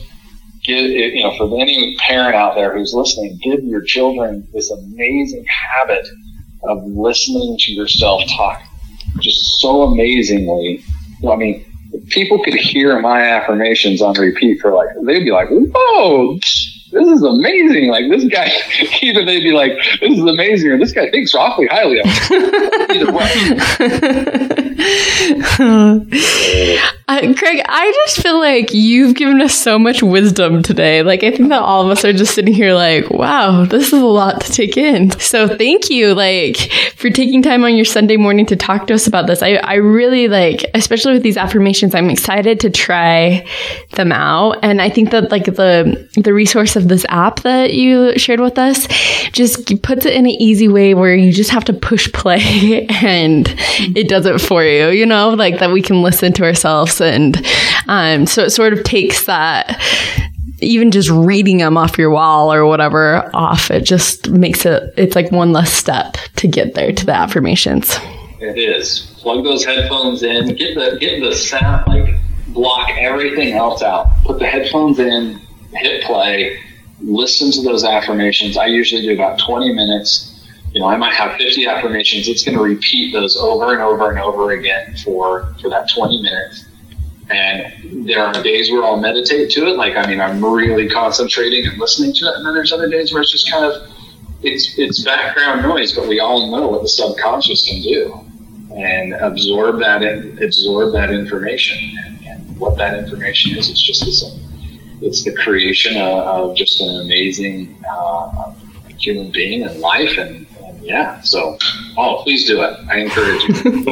you 0.64 1.24
know, 1.24 1.38
for 1.38 1.60
any 1.60 1.96
parent 2.00 2.36
out 2.36 2.56
there 2.56 2.76
who's 2.76 2.94
listening, 2.94 3.40
give 3.42 3.64
your 3.64 3.82
children 3.82 4.48
this 4.54 4.72
amazing 4.72 5.46
habit 5.46 6.08
of 6.64 6.84
listening 6.84 7.58
to 7.60 7.72
yourself 7.72 8.24
talk 8.36 8.62
just 9.20 9.60
so 9.60 9.84
amazingly. 9.84 10.84
I 11.30 11.36
mean, 11.36 11.66
people 12.10 12.44
could 12.44 12.56
hear 12.56 13.00
my 13.00 13.22
affirmations 13.22 14.02
on 14.02 14.16
repeat 14.16 14.60
for 14.60 14.74
like, 14.74 14.88
they'd 15.06 15.24
be 15.24 15.32
like, 15.32 15.50
whoa, 15.50 16.40
this 16.92 17.08
is 17.08 17.24
amazing. 17.24 17.90
Like 17.90 18.10
this 18.10 18.26
guy, 18.26 18.52
either 19.02 19.26
they'd 19.26 19.44
be 19.44 19.52
like, 19.52 19.74
this 20.00 20.18
is 20.18 20.24
amazing, 20.24 20.72
or 20.72 20.78
this 20.78 20.92
guy 20.92 21.10
thinks 21.10 21.34
awfully 21.36 21.68
highly 21.68 22.00
of 22.00 22.06
me. 22.06 22.12
Either 22.96 23.12
way. 23.12 23.30
Uh, 27.10 27.34
Craig, 27.34 27.60
I 27.68 27.92
just 28.06 28.22
feel 28.22 28.38
like 28.38 28.72
you've 28.72 29.16
given 29.16 29.42
us 29.42 29.56
so 29.56 29.80
much 29.80 30.04
wisdom 30.04 30.62
today. 30.62 31.02
Like, 31.02 31.24
I 31.24 31.32
think 31.32 31.50
that 31.50 31.60
all 31.60 31.84
of 31.84 31.90
us 31.90 32.06
are 32.06 32.14
just 32.14 32.36
sitting 32.36 32.54
here 32.54 32.76
like, 32.76 33.10
wow, 33.10 33.66
this 33.66 33.88
is 33.88 33.94
a 33.94 34.06
lot 34.06 34.42
to 34.42 34.52
take 34.52 34.78
in. 34.78 35.10
So 35.20 35.48
thank 35.48 35.90
you, 35.90 36.14
like, 36.14 36.58
for 36.96 37.10
taking 37.10 37.42
time 37.42 37.64
on 37.64 37.76
your 37.76 37.86
Sunday 37.86 38.16
morning 38.16 38.46
to 38.46 38.56
talk 38.56 38.86
to 38.88 38.94
us 38.94 39.08
about 39.08 39.26
this. 39.26 39.42
I, 39.42 39.56
I 39.56 39.76
really 39.76 40.28
like, 40.28 40.64
especially 40.76 41.14
with 41.14 41.24
these 41.24 41.36
affirmations, 41.36 41.96
I'm 41.96 42.12
excited 42.12 42.60
to 42.60 42.70
try 42.70 43.44
them 43.94 44.12
out. 44.12 44.60
And 44.62 44.80
I 44.80 44.92
think 44.92 45.10
that 45.10 45.32
like 45.32 45.46
the, 45.46 46.08
the 46.16 46.32
resource 46.32 46.76
of 46.80 46.88
this 46.88 47.06
app 47.10 47.42
that 47.42 47.74
you 47.74 48.18
shared 48.18 48.40
with 48.40 48.58
us 48.58 48.88
just 49.32 49.82
puts 49.84 50.06
it 50.06 50.14
in 50.14 50.26
an 50.26 50.32
easy 50.32 50.68
way 50.68 50.94
where 50.94 51.14
you 51.14 51.32
just 51.32 51.52
have 51.52 51.66
to 51.66 51.74
push 51.74 52.12
play 52.12 52.88
and 53.04 53.54
it 53.96 54.08
does 54.08 54.26
it 54.26 54.42
for 54.42 54.64
you, 54.64 54.90
you 54.90 55.06
know, 55.06 55.30
like 55.30 55.60
that 55.60 55.72
we 55.72 55.82
can 55.82 56.02
listen 56.02 56.34
to 56.34 56.44
ourselves. 56.44 57.00
And 57.00 57.46
um, 57.88 58.26
so 58.26 58.44
it 58.44 58.50
sort 58.50 58.74
of 58.74 58.84
takes 58.84 59.26
that, 59.26 59.80
even 60.62 60.92
just 60.92 61.10
reading 61.10 61.58
them 61.58 61.78
off 61.78 61.98
your 61.98 62.10
wall 62.10 62.52
or 62.52 62.66
whatever 62.66 63.30
off, 63.36 63.70
it 63.70 63.82
just 63.82 64.30
makes 64.30 64.66
it, 64.66 64.94
it's 64.98 65.16
like 65.16 65.32
one 65.32 65.52
less 65.52 65.72
step 65.72 66.16
to 66.38 66.48
get 66.48 66.74
there 66.74 66.92
to 66.92 67.06
the 67.06 67.14
affirmations. 67.14 67.98
It 68.42 68.58
is. 68.58 69.18
Plug 69.20 69.44
those 69.44 69.66
headphones 69.66 70.24
in. 70.24 70.56
Get 70.56 70.76
the 70.76 70.98
get 71.00 71.20
the 71.20 71.36
sound 71.36 71.88
like 71.88 72.16
block 72.48 72.90
everything 72.98 73.54
else 73.54 73.82
out. 73.82 74.08
Put 74.24 74.40
the 74.40 74.48
headphones 74.48 75.00
in. 75.00 75.42
Hit 75.74 76.04
play, 76.04 76.58
listen 77.02 77.52
to 77.52 77.62
those 77.62 77.84
affirmations. 77.84 78.58
I 78.58 78.66
usually 78.66 79.02
do 79.02 79.14
about 79.14 79.40
20 79.40 79.74
minutes. 79.74 80.36
You 80.74 80.82
know, 80.82 80.88
I 80.88 80.98
might 80.98 81.14
have 81.14 81.38
50 81.38 81.66
affirmations. 81.68 82.28
It's 82.28 82.44
going 82.44 82.58
to 82.58 82.64
repeat 82.64 83.12
those 83.12 83.38
over 83.38 83.74
and 83.74 83.82
over 83.82 84.10
and 84.10 84.20
over 84.20 84.52
again 84.52 84.96
for, 85.04 85.54
for 85.62 85.70
that 85.70 85.90
20 85.96 86.22
minutes. 86.22 86.66
And 87.30 88.08
there 88.08 88.26
are 88.26 88.34
days 88.44 88.72
where 88.72 88.84
I'll 88.84 88.98
meditate 88.98 89.52
to 89.52 89.68
it. 89.68 89.78
Like, 89.78 89.96
I 89.96 90.08
mean, 90.08 90.20
I'm 90.20 90.44
really 90.44 90.90
concentrating 90.90 91.68
and 91.68 91.78
listening 91.78 92.14
to 92.14 92.26
it. 92.26 92.36
And 92.36 92.46
then 92.46 92.54
there's 92.54 92.72
other 92.72 92.90
days 92.90 93.14
where 93.14 93.22
it's 93.22 93.32
just 93.32 93.50
kind 93.52 93.66
of, 93.66 93.88
it's, 94.42 94.78
it's 94.78 95.04
background 95.04 95.62
noise, 95.62 95.96
but 95.96 96.08
we 96.08 96.20
all 96.20 96.50
know 96.52 96.68
what 96.68 96.82
the 96.82 96.88
subconscious 96.88 97.68
can 97.68 97.82
do 97.82 98.20
and 98.76 99.14
absorb 99.14 99.80
that, 99.80 100.02
absorb 100.42 100.94
that 100.94 101.12
information. 101.12 101.98
And, 102.06 102.26
and 102.26 102.58
what 102.60 102.78
that 102.78 102.98
information 102.98 103.58
is, 103.58 103.70
it's 103.70 103.82
just 103.82 104.06
this, 104.06 104.24
it's 105.02 105.24
the 105.24 105.34
creation 105.34 105.98
of, 105.98 106.20
of 106.20 106.56
just 106.56 106.82
an 106.82 107.02
amazing 107.02 107.76
uh, 107.90 108.54
human 108.98 109.32
being 109.32 109.64
and 109.64 109.80
life 109.80 110.18
and 110.18 110.46
yeah. 110.82 111.22
So, 111.22 111.58
oh, 111.98 112.22
please 112.24 112.46
do 112.46 112.62
it. 112.62 112.78
I 112.90 112.98
encourage 112.98 113.44
you. 113.44 113.86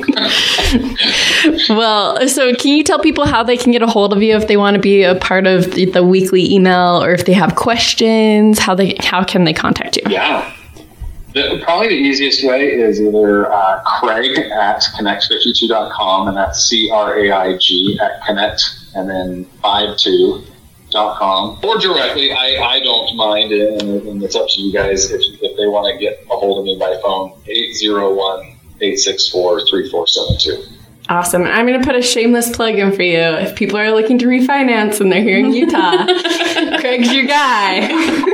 well, 1.76 2.28
so 2.28 2.54
can 2.56 2.76
you 2.76 2.84
tell 2.84 3.00
people 3.00 3.26
how 3.26 3.44
they 3.44 3.58
can 3.58 3.72
get 3.72 3.82
a 3.84 3.88
hold 3.88 4.14
of 4.14 4.24
you 4.24 4.36
if 4.36 4.48
they 4.48 4.58
want 4.58 4.76
to 4.76 4.82
be 4.82 5.04
a 5.04 5.16
part 5.16 5.46
of 5.48 5.74
the, 5.76 5.86
the 5.86 6.04
weekly 6.04 6.52
email 6.52 7.04
or 7.04 7.12
if 7.12 7.26
they 7.26 7.34
have 7.34 7.56
questions? 7.56 8.58
How 8.58 8.74
they 8.74 8.96
how 9.00 9.24
can 9.24 9.44
they 9.44 9.54
contact 9.54 9.98
you? 9.98 10.04
Yeah. 10.10 10.54
The, 11.34 11.62
probably 11.64 11.90
the 11.90 11.96
easiest 11.96 12.44
way 12.44 12.72
is 12.72 13.00
either 13.00 13.52
uh, 13.52 13.82
Craig 14.00 14.36
at 14.40 14.82
connect52.com, 14.98 16.30
and 16.30 16.38
that's 16.38 16.64
C 16.64 16.90
R 16.92 17.20
A 17.20 17.32
I 17.32 17.58
G 17.58 18.00
at 18.02 18.26
connect, 18.26 18.64
and 18.96 19.08
then 19.08 19.46
52 19.62 20.44
com 20.92 21.60
or 21.64 21.78
directly. 21.78 22.32
I, 22.32 22.58
I 22.62 22.80
don't 22.80 23.16
mind, 23.16 23.52
and, 23.52 24.08
and 24.08 24.24
it's 24.24 24.36
up 24.36 24.48
to 24.50 24.62
you 24.62 24.74
guys 24.74 25.12
if, 25.12 25.22
if 25.42 25.58
they 25.58 25.68
want 25.68 25.94
to 25.94 26.00
get 26.00 26.26
a 26.30 26.36
hold 26.36 26.60
of 26.60 26.66
me 26.66 26.78
by 26.80 26.98
phone 27.02 27.34
801 27.48 28.58
864 28.82 29.68
3472. 29.68 30.78
Awesome. 31.10 31.44
I'm 31.44 31.66
going 31.66 31.80
to 31.80 31.86
put 31.86 31.96
a 31.96 32.02
shameless 32.02 32.54
plug 32.54 32.76
in 32.76 32.92
for 32.92 33.02
you. 33.02 33.18
If 33.18 33.56
people 33.56 33.78
are 33.78 33.92
looking 33.92 34.20
to 34.20 34.26
refinance 34.26 35.00
and 35.00 35.10
they're 35.10 35.22
here 35.22 35.40
in 35.40 35.54
Utah, 35.54 36.06
Craig's 36.80 37.14
your 37.14 37.26
guy. 37.26 38.34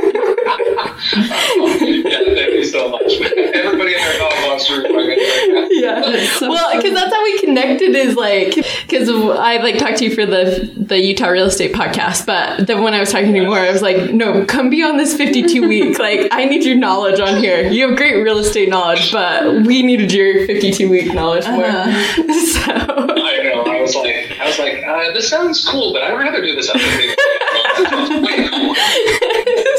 yeah, 2.34 2.44
thank 2.44 2.54
you 2.54 2.64
so 2.64 2.88
much. 2.88 3.12
Everybody 3.54 3.94
in 3.94 4.00
their 4.00 4.18
dog 4.18 4.32
wants 4.48 4.66
to 4.66 5.68
Yeah. 5.70 6.26
So 6.38 6.48
well, 6.48 6.76
because 6.76 6.94
that's 6.94 7.12
how 7.14 7.22
we 7.22 7.38
connected. 7.40 7.94
Is 7.94 8.16
like 8.16 8.54
because 8.54 9.08
I 9.08 9.58
like 9.58 9.78
talked 9.78 9.98
to 9.98 10.04
you 10.04 10.14
for 10.14 10.26
the 10.26 10.72
the 10.76 10.98
Utah 10.98 11.28
real 11.28 11.46
estate 11.46 11.74
podcast, 11.74 12.26
but 12.26 12.66
then 12.66 12.82
when 12.82 12.94
I 12.94 13.00
was 13.00 13.10
talking 13.10 13.32
to 13.32 13.38
you 13.38 13.46
more, 13.46 13.58
I 13.58 13.70
was 13.70 13.82
like, 13.82 14.12
no, 14.12 14.44
come 14.44 14.70
be 14.70 14.82
on 14.82 14.96
this 14.96 15.16
52 15.16 15.68
week. 15.74 15.98
Like, 15.98 16.28
I 16.30 16.44
need 16.44 16.64
your 16.64 16.76
knowledge 16.76 17.20
on 17.20 17.38
here. 17.38 17.66
You 17.66 17.88
have 17.88 17.96
great 17.96 18.16
real 18.22 18.38
estate 18.38 18.68
knowledge, 18.68 19.12
but 19.12 19.66
we 19.66 19.82
needed 19.82 20.12
your 20.12 20.46
52 20.46 20.88
week 20.90 21.14
knowledge 21.14 21.46
more. 21.48 21.64
Uh-huh. 21.64 22.22
So 22.54 22.60
I 22.70 23.42
know. 23.42 23.62
I 23.64 23.80
was 23.80 23.94
like, 23.94 24.38
I 24.40 24.46
was 24.46 24.58
like, 24.58 24.84
uh, 24.84 25.12
this 25.12 25.28
sounds 25.28 25.64
cool, 25.66 25.92
but 25.92 26.02
I'd 26.02 26.12
rather 26.16 26.40
do 26.40 26.54
this 26.54 26.68
other 26.68 26.78
thing. 26.78 27.14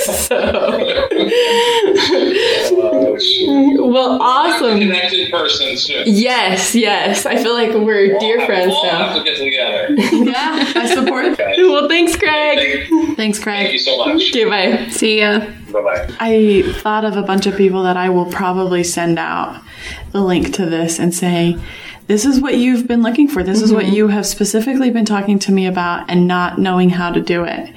So. 0.05 0.77
Well, 3.87 4.21
awesome. 4.21 4.79
Connected 4.79 5.31
person 5.31 5.77
too. 5.77 6.03
Yes, 6.05 6.75
yes. 6.75 7.25
I 7.25 7.41
feel 7.41 7.53
like 7.53 7.69
we're 7.73 8.09
we'll 8.09 8.19
dear 8.19 8.39
have, 8.39 8.47
friends 8.47 8.67
we'll 8.67 8.85
now. 8.85 9.07
Have 9.07 9.17
to 9.17 9.23
get 9.23 9.37
together. 9.37 9.87
yeah, 10.29 10.73
I 10.75 10.93
support 10.93 11.25
it. 11.25 11.33
Okay. 11.39 11.55
Well, 11.63 11.87
thanks, 11.87 12.15
Craig. 12.15 12.87
Thank, 12.89 13.17
thanks, 13.17 13.39
Craig. 13.39 13.57
Thank 13.57 13.73
you 13.73 13.79
so 13.79 13.97
much. 13.97 14.29
Okay, 14.29 14.45
bye. 14.45 14.89
See 14.89 15.19
ya. 15.19 15.39
Bye 15.71 15.81
bye. 15.81 16.15
I 16.19 16.63
thought 16.77 17.05
of 17.05 17.17
a 17.17 17.21
bunch 17.21 17.45
of 17.45 17.55
people 17.55 17.83
that 17.83 17.97
I 17.97 18.09
will 18.09 18.25
probably 18.25 18.83
send 18.83 19.19
out 19.19 19.61
the 20.11 20.21
link 20.21 20.53
to 20.55 20.65
this 20.65 20.99
and 20.99 21.13
say, 21.13 21.57
this 22.07 22.25
is 22.25 22.39
what 22.39 22.55
you've 22.55 22.87
been 22.87 23.01
looking 23.01 23.27
for. 23.27 23.43
This 23.43 23.57
mm-hmm. 23.57 23.65
is 23.65 23.73
what 23.73 23.87
you 23.87 24.07
have 24.09 24.25
specifically 24.25 24.89
been 24.91 25.05
talking 25.05 25.39
to 25.39 25.51
me 25.51 25.65
about 25.65 26.09
and 26.09 26.27
not 26.27 26.59
knowing 26.59 26.89
how 26.89 27.11
to 27.11 27.21
do 27.21 27.43
it. 27.43 27.73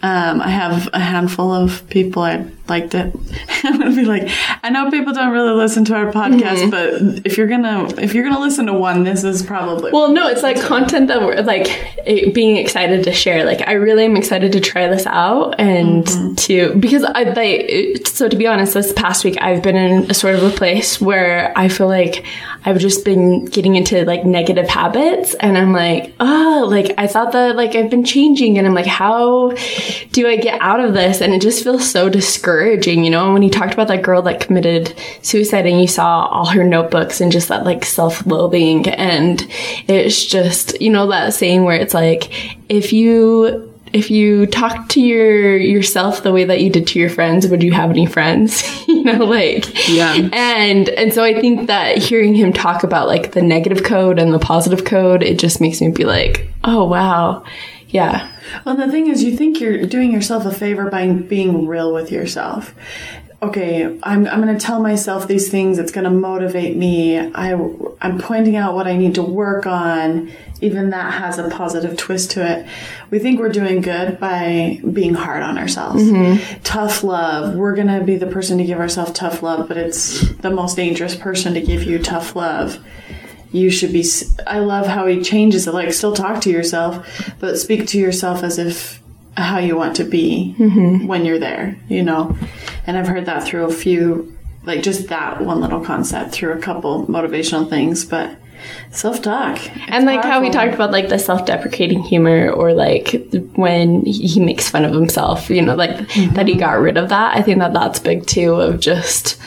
Um, 0.00 0.40
I 0.40 0.48
have 0.48 0.88
a 0.92 1.00
handful 1.00 1.52
of 1.52 1.88
people 1.88 2.22
I'd 2.22 2.52
like 2.68 2.90
to. 2.90 3.10
I'm 3.64 3.78
gonna 3.78 3.96
be 3.96 4.04
like, 4.04 4.28
I 4.62 4.70
know 4.70 4.90
people 4.92 5.12
don't 5.12 5.32
really 5.32 5.52
listen 5.52 5.84
to 5.86 5.94
our 5.96 6.12
podcast, 6.12 6.70
mm-hmm. 6.70 6.70
but 6.70 7.26
if 7.26 7.36
you're 7.36 7.48
gonna 7.48 7.86
if 8.00 8.14
you're 8.14 8.22
gonna 8.22 8.38
listen 8.38 8.66
to 8.66 8.74
one, 8.74 9.02
this 9.02 9.24
is 9.24 9.42
probably. 9.42 9.90
Well, 9.90 10.12
no, 10.12 10.28
it's 10.28 10.44
like 10.44 10.60
content 10.60 11.08
that 11.08 11.20
we're 11.20 11.42
like 11.42 11.66
it, 12.06 12.32
being 12.32 12.58
excited 12.58 13.02
to 13.04 13.12
share. 13.12 13.44
Like, 13.44 13.66
I 13.66 13.72
really 13.72 14.04
am 14.04 14.16
excited 14.16 14.52
to 14.52 14.60
try 14.60 14.86
this 14.86 15.04
out 15.04 15.58
and 15.58 16.04
mm-hmm. 16.04 16.34
to 16.34 16.74
because 16.74 17.02
I 17.02 17.24
like. 17.24 18.06
So 18.06 18.28
to 18.28 18.36
be 18.36 18.46
honest, 18.46 18.74
this 18.74 18.92
past 18.92 19.24
week 19.24 19.36
I've 19.40 19.64
been 19.64 19.76
in 19.76 20.10
a 20.10 20.14
sort 20.14 20.36
of 20.36 20.44
a 20.44 20.50
place 20.50 21.00
where 21.00 21.52
I 21.56 21.68
feel 21.68 21.88
like 21.88 22.24
I've 22.64 22.78
just 22.78 23.04
been 23.04 23.46
getting 23.46 23.74
into 23.74 24.04
like 24.04 24.24
negative 24.24 24.68
habits, 24.68 25.34
and 25.34 25.58
I'm 25.58 25.72
like, 25.72 26.14
oh, 26.20 26.66
like 26.70 26.94
I 26.98 27.08
thought 27.08 27.32
that 27.32 27.56
like 27.56 27.74
I've 27.74 27.90
been 27.90 28.04
changing, 28.04 28.58
and 28.58 28.66
I'm 28.66 28.74
like, 28.74 28.86
how 28.86 29.56
do 30.12 30.26
I 30.26 30.36
get 30.36 30.60
out 30.60 30.80
of 30.80 30.94
this? 30.94 31.20
And 31.20 31.32
it 31.32 31.42
just 31.42 31.62
feels 31.62 31.88
so 31.88 32.08
discouraging, 32.08 33.04
you 33.04 33.10
know? 33.10 33.32
when 33.32 33.42
he 33.42 33.50
talked 33.50 33.74
about 33.74 33.88
that 33.88 34.02
girl 34.02 34.22
that 34.22 34.40
committed 34.40 34.94
suicide 35.22 35.66
and 35.66 35.80
you 35.80 35.86
saw 35.86 36.26
all 36.26 36.46
her 36.46 36.64
notebooks 36.64 37.20
and 37.20 37.30
just 37.30 37.48
that 37.48 37.64
like 37.64 37.84
self 37.84 38.26
loathing. 38.26 38.88
And 38.88 39.46
it's 39.86 40.24
just, 40.24 40.80
you 40.80 40.90
know, 40.90 41.08
that 41.08 41.34
saying 41.34 41.64
where 41.64 41.76
it's 41.76 41.94
like, 41.94 42.32
if 42.68 42.92
you 42.92 43.68
if 43.92 44.10
you 44.10 44.46
talk 44.46 44.88
to 44.90 45.00
your 45.00 45.56
yourself 45.56 46.22
the 46.22 46.32
way 46.32 46.44
that 46.44 46.60
you 46.60 46.70
did 46.70 46.86
to 46.86 46.98
your 46.98 47.08
friends 47.08 47.46
would 47.48 47.62
you 47.62 47.72
have 47.72 47.90
any 47.90 48.06
friends 48.06 48.62
you 48.88 49.02
know 49.02 49.24
like 49.24 49.88
yeah 49.88 50.14
and 50.32 50.88
and 50.90 51.12
so 51.12 51.24
i 51.24 51.38
think 51.40 51.66
that 51.68 51.96
hearing 51.98 52.34
him 52.34 52.52
talk 52.52 52.82
about 52.82 53.06
like 53.06 53.32
the 53.32 53.42
negative 53.42 53.82
code 53.82 54.18
and 54.18 54.32
the 54.32 54.38
positive 54.38 54.84
code 54.84 55.22
it 55.22 55.38
just 55.38 55.60
makes 55.60 55.80
me 55.80 55.90
be 55.90 56.04
like 56.04 56.48
oh 56.64 56.84
wow 56.84 57.42
yeah 57.88 58.30
well, 58.64 58.76
the 58.76 58.90
thing 58.90 59.08
is, 59.08 59.22
you 59.22 59.36
think 59.36 59.60
you're 59.60 59.86
doing 59.86 60.12
yourself 60.12 60.46
a 60.46 60.52
favor 60.52 60.90
by 60.90 61.10
being 61.12 61.66
real 61.66 61.92
with 61.92 62.10
yourself. 62.10 62.74
Okay, 63.40 63.84
I'm, 64.02 64.26
I'm 64.26 64.42
going 64.42 64.56
to 64.56 64.58
tell 64.58 64.82
myself 64.82 65.28
these 65.28 65.48
things. 65.48 65.78
It's 65.78 65.92
going 65.92 66.04
to 66.04 66.10
motivate 66.10 66.76
me. 66.76 67.16
I, 67.18 67.52
I'm 68.00 68.18
pointing 68.18 68.56
out 68.56 68.74
what 68.74 68.88
I 68.88 68.96
need 68.96 69.14
to 69.14 69.22
work 69.22 69.64
on. 69.64 70.32
Even 70.60 70.90
that 70.90 71.12
has 71.14 71.38
a 71.38 71.48
positive 71.48 71.96
twist 71.96 72.32
to 72.32 72.44
it. 72.44 72.66
We 73.10 73.20
think 73.20 73.38
we're 73.38 73.50
doing 73.50 73.80
good 73.80 74.18
by 74.18 74.80
being 74.92 75.14
hard 75.14 75.44
on 75.44 75.56
ourselves. 75.56 76.02
Mm-hmm. 76.02 76.62
Tough 76.64 77.04
love. 77.04 77.54
We're 77.54 77.76
going 77.76 77.86
to 77.86 78.02
be 78.02 78.16
the 78.16 78.26
person 78.26 78.58
to 78.58 78.64
give 78.64 78.80
ourselves 78.80 79.12
tough 79.12 79.40
love, 79.40 79.68
but 79.68 79.76
it's 79.76 80.28
the 80.38 80.50
most 80.50 80.74
dangerous 80.74 81.14
person 81.14 81.54
to 81.54 81.60
give 81.60 81.84
you 81.84 82.00
tough 82.00 82.34
love 82.34 82.84
you 83.52 83.70
should 83.70 83.92
be 83.92 84.04
i 84.46 84.58
love 84.58 84.86
how 84.86 85.06
he 85.06 85.22
changes 85.22 85.66
it 85.66 85.74
like 85.74 85.92
still 85.92 86.14
talk 86.14 86.40
to 86.40 86.50
yourself 86.50 87.32
but 87.38 87.58
speak 87.58 87.86
to 87.86 87.98
yourself 87.98 88.42
as 88.42 88.58
if 88.58 89.02
how 89.36 89.58
you 89.58 89.76
want 89.76 89.96
to 89.96 90.04
be 90.04 90.54
mm-hmm. 90.58 91.06
when 91.06 91.24
you're 91.24 91.38
there 91.38 91.78
you 91.88 92.02
know 92.02 92.36
and 92.86 92.96
i've 92.96 93.06
heard 93.06 93.26
that 93.26 93.44
through 93.44 93.64
a 93.64 93.72
few 93.72 94.36
like 94.64 94.82
just 94.82 95.08
that 95.08 95.40
one 95.40 95.60
little 95.60 95.84
concept 95.84 96.32
through 96.32 96.52
a 96.52 96.58
couple 96.58 97.06
motivational 97.06 97.68
things 97.68 98.04
but 98.04 98.36
self-talk 98.90 99.58
and 99.88 100.04
like 100.04 100.20
powerful. 100.20 100.30
how 100.30 100.40
we 100.40 100.50
talked 100.50 100.74
about 100.74 100.90
like 100.90 101.08
the 101.08 101.18
self-deprecating 101.18 102.02
humor 102.02 102.50
or 102.50 102.72
like 102.72 103.14
when 103.54 104.04
he 104.04 104.40
makes 104.40 104.68
fun 104.68 104.84
of 104.84 104.92
himself 104.92 105.48
you 105.48 105.62
know 105.62 105.74
like 105.76 105.90
mm-hmm. 105.90 106.34
that 106.34 106.48
he 106.48 106.54
got 106.54 106.72
rid 106.72 106.96
of 106.96 107.08
that 107.08 107.36
i 107.36 107.42
think 107.42 107.58
that 107.58 107.72
that's 107.72 108.00
big 108.00 108.26
too 108.26 108.54
of 108.54 108.80
just 108.80 109.38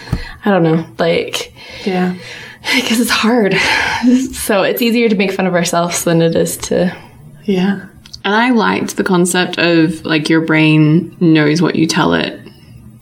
i 0.46 0.50
don't 0.50 0.64
know 0.64 0.86
like 0.98 1.54
yeah 1.86 2.16
because 2.76 3.00
it's 3.00 3.10
hard. 3.10 3.54
so 4.34 4.64
it's 4.64 4.82
easier 4.82 5.10
to 5.10 5.16
make 5.16 5.32
fun 5.32 5.48
of 5.48 5.56
ourselves 5.56 6.04
than 6.04 6.22
it 6.22 6.36
is 6.36 6.58
to. 6.58 6.96
Yeah. 7.44 7.88
And 8.24 8.36
I 8.36 8.52
liked 8.52 8.98
the 8.98 9.04
concept 9.04 9.58
of 9.58 10.06
like 10.06 10.30
your 10.30 10.42
brain 10.42 11.18
knows 11.20 11.62
what 11.62 11.76
you 11.76 11.88
tell 11.88 12.14
it 12.14 12.42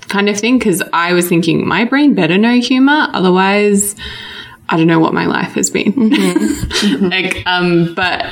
kind 0.09 0.27
of 0.27 0.37
thing 0.37 0.57
because 0.57 0.81
I 0.91 1.13
was 1.13 1.29
thinking 1.29 1.65
my 1.65 1.85
brain 1.85 2.15
better 2.15 2.37
know 2.37 2.59
humor, 2.59 3.07
otherwise, 3.13 3.95
I 4.71 4.77
don't 4.77 4.87
know 4.87 4.99
what 4.99 5.13
my 5.13 5.25
life 5.25 5.53
has 5.53 5.69
been. 5.69 5.93
Mm-hmm. 5.93 7.05
like, 7.09 7.43
um, 7.47 7.95
but 7.95 8.25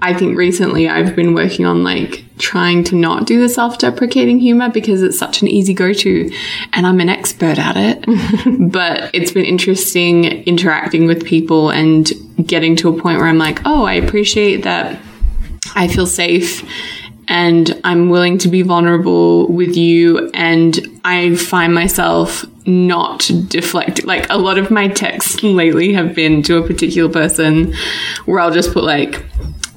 I 0.00 0.14
think 0.14 0.36
recently 0.36 0.88
I've 0.88 1.14
been 1.14 1.34
working 1.34 1.66
on 1.66 1.84
like 1.84 2.24
trying 2.38 2.82
to 2.84 2.96
not 2.96 3.26
do 3.26 3.40
the 3.40 3.48
self 3.48 3.78
deprecating 3.78 4.38
humor 4.40 4.70
because 4.70 5.02
it's 5.02 5.18
such 5.18 5.42
an 5.42 5.48
easy 5.48 5.74
go 5.74 5.92
to 5.92 6.30
and 6.72 6.86
I'm 6.86 7.00
an 7.00 7.10
expert 7.10 7.58
at 7.58 7.76
it. 7.76 8.70
but 8.72 9.14
it's 9.14 9.32
been 9.32 9.44
interesting 9.44 10.24
interacting 10.44 11.06
with 11.06 11.26
people 11.26 11.70
and 11.70 12.10
getting 12.42 12.74
to 12.76 12.88
a 12.88 12.92
point 12.92 13.18
where 13.18 13.28
I'm 13.28 13.38
like, 13.38 13.60
oh, 13.66 13.84
I 13.84 13.94
appreciate 13.94 14.64
that 14.64 15.00
I 15.74 15.88
feel 15.88 16.06
safe 16.06 16.64
and 17.28 17.80
I'm 17.84 18.10
willing 18.10 18.38
to 18.38 18.48
be 18.48 18.62
vulnerable 18.62 19.48
with 19.48 19.76
you. 19.76 20.30
And 20.32 20.78
I 21.04 21.34
find 21.36 21.74
myself 21.74 22.44
not 22.66 23.30
deflect. 23.48 24.04
Like 24.04 24.28
a 24.30 24.38
lot 24.38 24.58
of 24.58 24.70
my 24.70 24.88
texts 24.88 25.42
lately 25.42 25.92
have 25.92 26.14
been 26.14 26.42
to 26.44 26.58
a 26.58 26.66
particular 26.66 27.12
person 27.12 27.74
where 28.24 28.40
I'll 28.40 28.52
just 28.52 28.72
put 28.72 28.84
like, 28.84 29.24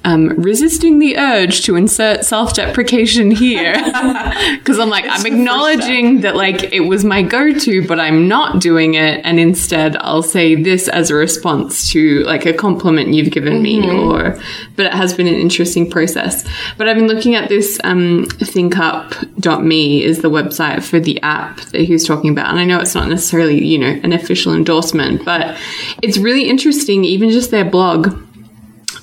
um, 0.04 0.30
resisting 0.30 1.00
the 1.00 1.18
urge 1.18 1.62
to 1.64 1.76
insert 1.76 2.26
self-deprecation 2.26 3.32
here. 3.32 3.76
Because 4.60 4.80
I'm 4.80 4.90
like 4.90 5.06
I'm 5.08 5.26
acknowledging 5.26 6.22
that 6.22 6.36
like 6.36 6.64
it 6.64 6.82
was 6.82 7.04
my 7.04 7.22
go-to, 7.22 7.86
but 7.88 8.00
I'm 8.00 8.28
not 8.28 8.62
doing 8.62 8.94
it, 8.94 9.22
and 9.24 9.40
instead 9.40 9.96
I'll 9.98 10.24
say 10.24 10.56
this 10.56 10.88
as 10.88 11.10
a 11.10 11.16
response 11.16 11.92
to 11.92 12.24
like 12.24 12.46
a 12.46 12.54
compliment 12.54 13.14
you've 13.14 13.32
given 13.32 13.62
me, 13.62 13.90
or 13.90 14.40
but 14.76 14.86
it 14.86 14.94
has 14.94 15.14
been 15.14 15.28
an 15.28 15.36
interesting 15.36 15.90
process. 15.90 16.48
But 16.78 16.88
I've 16.88 16.96
been 16.96 17.08
looking 17.08 17.36
at 17.36 17.50
this 17.50 17.80
um, 17.84 18.26
ThinkUp.me 18.26 20.04
is 20.04 20.22
the 20.22 20.30
website 20.30 20.84
for 20.84 21.00
the 21.00 21.22
app 21.22 21.60
that 21.62 21.82
he 21.82 21.94
was 21.94 22.06
talking 22.06 22.32
about, 22.32 22.50
and 22.50 22.60
I 22.60 22.66
know 22.66 22.80
it's 22.80 22.96
not 22.96 23.08
necessarily 23.08 23.64
you 23.64 23.78
know 23.78 24.00
an 24.04 24.14
official 24.14 24.54
endorsement, 24.54 25.26
but 25.26 25.58
it's 26.02 26.18
really 26.18 26.50
interesting, 26.50 27.04
even 27.06 27.30
just 27.30 27.52
their 27.52 27.66
blog 27.66 28.16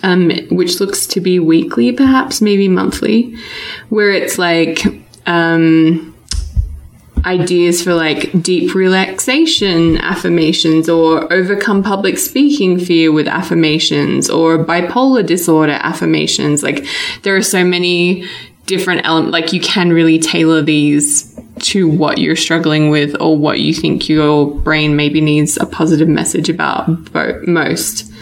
um, 0.07 0.31
which 0.51 0.79
looks 0.79 1.05
to 1.09 1.21
be 1.21 1.41
weekly, 1.41 1.91
perhaps 1.91 2.41
maybe 2.41 2.69
monthly, 2.69 3.37
where 3.89 4.11
it's 4.11 4.39
like 4.39 4.81
um, 5.27 6.17
ideas 7.25 7.83
for 7.83 7.93
like 7.93 8.31
deep 8.41 8.73
relaxation 8.73 9.99
affirmations, 9.99 10.89
or 10.89 11.31
overcome 11.33 11.83
public 11.83 12.19
speaking 12.19 12.79
fear 12.79 13.11
with 13.11 13.27
affirmations, 13.27 14.31
or 14.31 14.65
bipolar 14.65 15.27
disorder 15.27 15.79
affirmations. 15.83 16.63
Like 16.63 16.87
there 17.23 17.35
are 17.35 17.43
so 17.43 17.65
many 17.65 18.25
different 18.67 19.05
elements. 19.05 19.33
Like 19.33 19.53
you 19.53 19.61
can 19.61 19.93
really 19.93 20.21
tailor 20.21 20.63
these 20.63 21.37
to 21.59 21.89
what 21.89 22.19
you're 22.19 22.37
struggling 22.37 22.91
with 22.91 23.21
or 23.21 23.37
what 23.37 23.59
you 23.59 23.75
think 23.75 24.09
your 24.09 24.47
brain 24.47 24.95
maybe 24.95 25.21
needs 25.21 25.57
a 25.57 25.67
positive 25.67 26.07
message 26.07 26.49
about 26.49 26.87
most. 27.49 28.13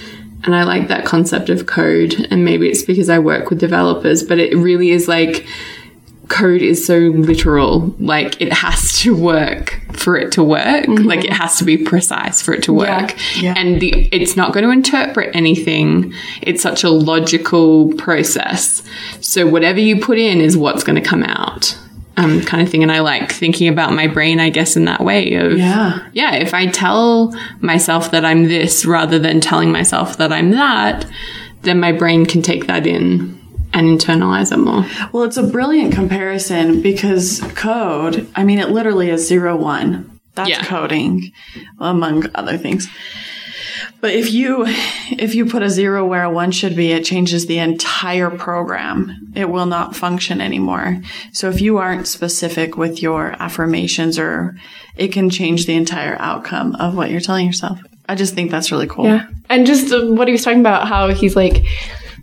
And 0.45 0.55
I 0.55 0.64
like 0.64 0.88
that 0.88 1.05
concept 1.05 1.49
of 1.49 1.66
code. 1.66 2.26
And 2.30 2.45
maybe 2.45 2.68
it's 2.68 2.82
because 2.82 3.09
I 3.09 3.18
work 3.18 3.51
with 3.51 3.59
developers, 3.59 4.22
but 4.22 4.38
it 4.38 4.57
really 4.57 4.90
is 4.90 5.09
like 5.09 5.47
code 6.28 6.62
is 6.62 6.86
so 6.86 6.99
literal. 6.99 7.95
Like 7.99 8.40
it 8.40 8.53
has 8.53 8.99
to 9.01 9.14
work 9.14 9.80
for 9.92 10.16
it 10.16 10.32
to 10.32 10.42
work. 10.42 10.86
Mm-hmm. 10.86 11.05
Like 11.05 11.24
it 11.24 11.32
has 11.32 11.59
to 11.59 11.64
be 11.64 11.76
precise 11.76 12.42
for 12.42 12.53
it 12.53 12.62
to 12.64 12.72
work. 12.72 13.14
Yeah. 13.40 13.55
And 13.57 13.80
the 13.80 14.09
it's 14.12 14.36
not 14.36 14.53
going 14.53 14.64
to 14.64 14.70
interpret 14.70 15.34
anything. 15.34 16.12
It's 16.42 16.62
such 16.62 16.84
a 16.84 16.90
logical 16.90 17.92
process. 17.95 18.82
So 19.20 19.47
whatever 19.47 19.80
you 19.80 20.01
put 20.01 20.18
in 20.18 20.40
is 20.40 20.57
what's 20.57 20.84
going 20.84 21.01
to 21.03 21.09
come 21.09 21.22
out. 21.22 21.78
Um, 22.17 22.43
kind 22.43 22.62
of 22.62 22.69
thing. 22.71 22.83
And 22.85 22.93
I 22.93 23.01
like 23.01 23.33
thinking 23.33 23.67
about 23.67 23.93
my 23.93 24.07
brain, 24.07 24.39
I 24.39 24.49
guess, 24.49 24.77
in 24.77 24.85
that 24.85 25.01
way 25.01 25.35
of 25.35 25.59
Yeah. 25.59 25.99
yeah, 26.12 26.35
if 26.37 26.55
I 26.55 26.67
tell 26.67 27.35
myself 27.61 28.12
that 28.12 28.25
I'm 28.25 28.45
this 28.45 28.85
rather 28.87 29.19
than 29.19 29.41
telling 29.41 29.73
myself 29.73 30.17
that 30.19 30.33
I'm 30.33 30.53
that, 30.53 31.07
then 31.62 31.81
my 31.81 31.91
brain 31.91 32.25
can 32.25 32.41
take 32.41 32.67
that 32.69 32.87
in 32.87 33.37
and 33.73 33.99
internalize 33.99 34.53
it 34.53 34.59
more. 34.59 34.87
Well, 35.12 35.25
it's 35.25 35.37
a 35.37 35.43
brilliant 35.43 35.93
comparison 35.93 36.81
because 36.83 37.41
code, 37.57 38.29
I 38.37 38.45
mean, 38.45 38.61
it 38.61 38.71
literally 38.71 39.11
is 39.11 39.27
zero 39.27 39.57
one. 39.57 40.21
That's 40.37 40.51
Yeah. 40.51 40.62
coding, 40.62 41.33
among 41.81 42.27
other 42.37 42.57
things. 42.57 42.87
But 44.05 44.12
if 44.12 44.34
you 44.34 44.64
if 44.66 45.34
you 45.34 45.46
put 45.46 45.62
a 45.62 45.70
zero 45.70 46.05
where 46.05 46.24
a 46.24 46.30
one 46.30 46.50
should 46.50 46.76
be, 46.76 46.92
it 46.92 47.07
changes 47.07 47.46
the 47.46 47.59
entire 47.59 48.28
program. 48.28 49.32
It 49.34 49.48
will 49.48 49.64
not 49.64 49.96
function 49.96 50.42
anymore. 50.42 51.00
So 51.32 51.48
if 51.48 51.62
you 51.62 51.78
aren't 51.78 52.07
specific 52.07 52.76
with 52.76 53.00
your 53.00 53.34
affirmations 53.40 54.18
or 54.18 54.57
it 54.94 55.09
can 55.09 55.30
change 55.30 55.64
the 55.64 55.72
entire 55.72 56.18
outcome 56.20 56.74
of 56.74 56.94
what 56.94 57.11
you're 57.11 57.22
telling 57.22 57.46
yourself. 57.46 57.80
I 58.07 58.14
just 58.14 58.34
think 58.34 58.50
that's 58.50 58.70
really 58.70 58.86
cool. 58.86 59.07
Yeah. 59.07 59.26
And 59.48 59.66
just 59.66 59.90
uh, 59.90 60.05
what 60.05 60.28
he 60.28 60.32
was 60.32 60.44
talking 60.44 60.61
about, 60.61 60.86
how 60.86 61.09
he's 61.09 61.34
like, 61.34 61.64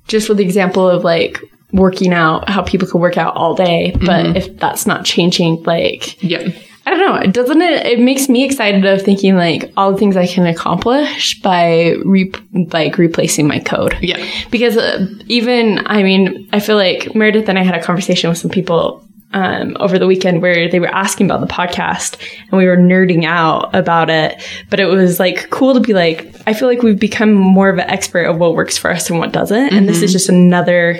just 0.07 0.29
with 0.29 0.37
the 0.37 0.43
example 0.43 0.87
of 0.87 1.03
like 1.03 1.41
working 1.73 2.13
out, 2.13 2.47
how 2.47 2.61
people 2.61 2.87
can 2.87 3.01
work 3.01 3.17
out 3.17 3.35
all 3.35 3.55
day, 3.55 3.95
but 4.05 4.37
if 4.37 4.55
that's 4.57 4.85
not 4.85 5.03
changing, 5.03 5.63
like, 5.63 6.21
Yeah. 6.21 6.49
I 6.85 6.89
don't 6.89 6.99
know, 6.99 7.31
doesn't 7.31 7.61
it? 7.61 7.85
It 7.85 7.99
makes 7.99 8.27
me 8.27 8.43
excited 8.43 8.83
of 8.85 9.01
thinking 9.01 9.35
like 9.35 9.71
all 9.77 9.91
the 9.91 9.97
things 9.97 10.17
I 10.17 10.25
can 10.25 10.47
accomplish 10.47 11.39
by 11.41 11.95
re- 12.03 12.33
like 12.71 12.97
replacing 12.97 13.47
my 13.47 13.59
code. 13.59 13.95
Yeah. 14.01 14.23
Because 14.49 14.77
uh, 14.77 15.05
even, 15.27 15.85
I 15.85 16.01
mean, 16.01 16.49
I 16.51 16.59
feel 16.59 16.77
like 16.77 17.13
Meredith 17.13 17.47
and 17.49 17.59
I 17.59 17.63
had 17.63 17.75
a 17.75 17.83
conversation 17.83 18.29
with 18.29 18.39
some 18.39 18.49
people 18.49 19.07
um, 19.33 19.77
over 19.79 19.97
the 19.97 20.07
weekend 20.07 20.41
where 20.41 20.69
they 20.69 20.79
were 20.79 20.87
asking 20.87 21.27
about 21.27 21.41
the 21.41 21.53
podcast 21.53 22.17
and 22.49 22.57
we 22.57 22.65
were 22.65 22.77
nerding 22.77 23.25
out 23.25 23.73
about 23.75 24.09
it. 24.09 24.41
But 24.69 24.79
it 24.79 24.87
was 24.87 25.19
like 25.19 25.49
cool 25.51 25.73
to 25.73 25.79
be 25.79 25.93
like, 25.93 26.33
I 26.47 26.53
feel 26.53 26.67
like 26.67 26.81
we've 26.81 26.99
become 26.99 27.33
more 27.33 27.69
of 27.69 27.77
an 27.77 27.89
expert 27.89 28.25
of 28.25 28.39
what 28.39 28.55
works 28.55 28.77
for 28.77 28.91
us 28.91 29.09
and 29.09 29.19
what 29.19 29.31
doesn't. 29.31 29.71
And 29.71 29.87
this 29.87 30.01
is 30.01 30.11
just 30.11 30.29
another 30.29 30.99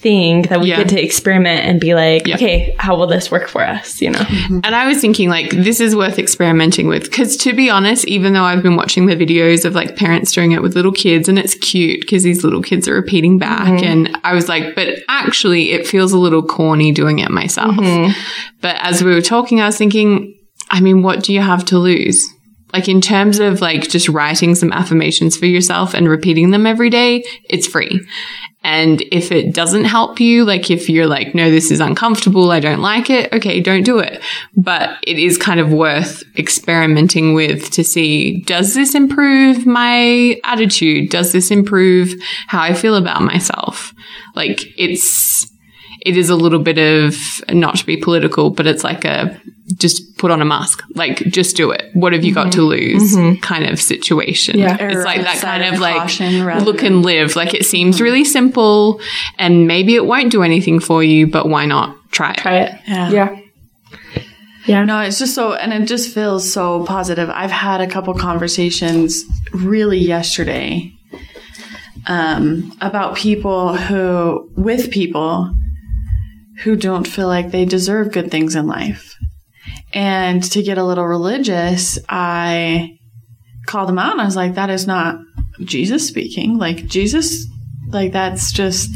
thing 0.00 0.42
that 0.42 0.60
we 0.60 0.68
Yeah. 0.68 0.78
get 0.78 0.88
to 0.90 1.02
experiment 1.02 1.66
and 1.66 1.78
be 1.78 1.94
like, 1.94 2.26
Yeah. 2.26 2.36
okay, 2.36 2.74
how 2.78 2.96
will 2.96 3.06
this 3.06 3.30
work 3.30 3.48
for 3.48 3.62
us? 3.66 4.00
You 4.00 4.10
know? 4.10 4.18
Mm-hmm. 4.18 4.60
And 4.64 4.74
I 4.74 4.86
was 4.86 5.00
thinking, 5.00 5.28
like, 5.28 5.50
this 5.50 5.80
is 5.80 5.94
worth 5.94 6.18
experimenting 6.18 6.88
with. 6.88 7.04
Because 7.04 7.36
to 7.38 7.52
be 7.52 7.68
honest, 7.68 8.06
even 8.06 8.32
though 8.32 8.44
I've 8.44 8.62
been 8.62 8.76
watching 8.76 9.06
the 9.06 9.14
videos 9.16 9.64
of 9.64 9.74
like 9.74 9.96
parents 9.96 10.32
doing 10.32 10.52
it 10.52 10.62
with 10.62 10.74
little 10.74 10.92
kids, 10.92 11.28
and 11.28 11.38
it's 11.38 11.54
cute 11.54 12.00
because 12.00 12.22
these 12.22 12.42
little 12.42 12.62
kids 12.62 12.88
are 12.88 12.94
repeating 12.94 13.38
back. 13.38 13.68
Mm-hmm. 13.68 13.84
And 13.84 14.18
I 14.24 14.34
was 14.34 14.48
like, 14.48 14.74
but 14.74 14.98
actually, 15.08 15.72
it 15.72 15.86
feels 15.86 16.12
a 16.12 16.18
little 16.18 16.42
corny 16.42 16.92
doing 16.92 17.18
it 17.18 17.30
myself. 17.30 17.74
Mm-hmm. 17.76 18.12
But 18.60 18.76
as 18.80 19.04
we 19.04 19.12
were 19.14 19.22
talking, 19.22 19.60
I 19.60 19.66
was 19.66 19.76
thinking, 19.76 20.34
I 20.70 20.80
mean, 20.80 21.02
what 21.02 21.22
do 21.22 21.32
you 21.32 21.40
have 21.40 21.64
to 21.66 21.78
lose? 21.78 22.26
Like, 22.72 22.88
in 22.88 23.00
terms 23.00 23.38
of 23.38 23.60
like 23.60 23.88
just 23.88 24.08
writing 24.08 24.54
some 24.54 24.72
affirmations 24.72 25.36
for 25.36 25.46
yourself 25.46 25.94
and 25.94 26.08
repeating 26.08 26.50
them 26.50 26.66
every 26.66 26.90
day, 26.90 27.24
it's 27.44 27.66
free. 27.66 28.00
And 28.62 29.00
if 29.10 29.32
it 29.32 29.54
doesn't 29.54 29.84
help 29.84 30.20
you, 30.20 30.44
like 30.44 30.70
if 30.70 30.90
you're 30.90 31.06
like, 31.06 31.34
no, 31.34 31.50
this 31.50 31.70
is 31.70 31.80
uncomfortable, 31.80 32.50
I 32.50 32.60
don't 32.60 32.82
like 32.82 33.08
it, 33.08 33.32
okay, 33.32 33.60
don't 33.60 33.84
do 33.84 33.98
it. 33.98 34.22
But 34.54 34.98
it 35.02 35.18
is 35.18 35.38
kind 35.38 35.60
of 35.60 35.72
worth 35.72 36.22
experimenting 36.36 37.32
with 37.32 37.70
to 37.70 37.82
see, 37.82 38.42
does 38.42 38.74
this 38.74 38.94
improve 38.94 39.64
my 39.64 40.38
attitude? 40.44 41.08
Does 41.08 41.32
this 41.32 41.50
improve 41.50 42.12
how 42.48 42.60
I 42.60 42.74
feel 42.74 42.96
about 42.96 43.22
myself? 43.22 43.94
Like 44.34 44.60
it's, 44.76 45.50
it 46.04 46.18
is 46.18 46.28
a 46.28 46.36
little 46.36 46.60
bit 46.60 46.78
of 46.78 47.16
not 47.50 47.76
to 47.76 47.86
be 47.86 47.96
political, 47.96 48.50
but 48.50 48.66
it's 48.66 48.84
like 48.84 49.06
a 49.06 49.40
just 49.78 50.18
put 50.18 50.30
on 50.30 50.42
a 50.42 50.44
mask, 50.44 50.82
like 50.94 51.18
just 51.18 51.56
do 51.56 51.70
it. 51.70 51.90
What 51.94 52.12
have 52.12 52.24
you 52.24 52.34
got 52.34 52.52
to 52.52 52.58
mm-hmm. 52.58 52.98
lose 52.98 53.16
mm-hmm. 53.16 53.40
kind 53.40 53.64
of 53.64 53.80
situation? 53.80 54.58
Yeah. 54.58 54.76
It's 54.78 55.04
like 55.04 55.22
that 55.22 55.38
kind 55.38 55.64
of 55.64 55.70
of 55.74 55.80
like 55.80 56.64
look 56.64 56.82
and 56.82 57.02
live. 57.02 57.36
Like 57.36 57.54
it 57.54 57.64
seems 57.64 57.96
mm-hmm. 57.96 58.04
really 58.04 58.24
simple 58.24 59.00
and 59.38 59.66
maybe 59.66 59.94
it 59.94 60.06
won't 60.06 60.32
do 60.32 60.42
anything 60.42 60.80
for 60.80 61.02
you, 61.02 61.26
but 61.26 61.48
why 61.48 61.66
not 61.66 61.96
try 62.10 62.32
it? 62.32 62.38
Try 62.38 62.56
it. 62.58 62.80
Yeah. 62.86 63.10
Yeah. 63.10 63.40
Yeah. 64.66 64.84
No, 64.84 65.00
it's 65.00 65.18
just 65.18 65.34
so, 65.34 65.54
and 65.54 65.72
it 65.72 65.86
just 65.86 66.12
feels 66.12 66.50
so 66.50 66.84
positive. 66.84 67.30
I've 67.30 67.50
had 67.50 67.80
a 67.80 67.86
couple 67.86 68.14
conversations 68.14 69.24
really 69.52 69.98
yesterday 69.98 70.92
um, 72.06 72.76
about 72.80 73.16
people 73.16 73.76
who, 73.76 74.50
with 74.56 74.90
people 74.90 75.52
who 76.62 76.76
don't 76.76 77.06
feel 77.06 77.26
like 77.26 77.50
they 77.50 77.64
deserve 77.64 78.12
good 78.12 78.30
things 78.30 78.54
in 78.54 78.66
life. 78.66 79.09
And 79.92 80.42
to 80.52 80.62
get 80.62 80.78
a 80.78 80.84
little 80.84 81.06
religious, 81.06 81.98
I 82.08 82.98
called 83.66 83.88
them 83.88 83.98
out 83.98 84.12
and 84.12 84.20
I 84.20 84.24
was 84.24 84.36
like, 84.36 84.54
that 84.54 84.70
is 84.70 84.86
not 84.86 85.18
Jesus 85.64 86.06
speaking. 86.06 86.58
Like, 86.58 86.86
Jesus, 86.86 87.46
like, 87.88 88.12
that's 88.12 88.52
just, 88.52 88.90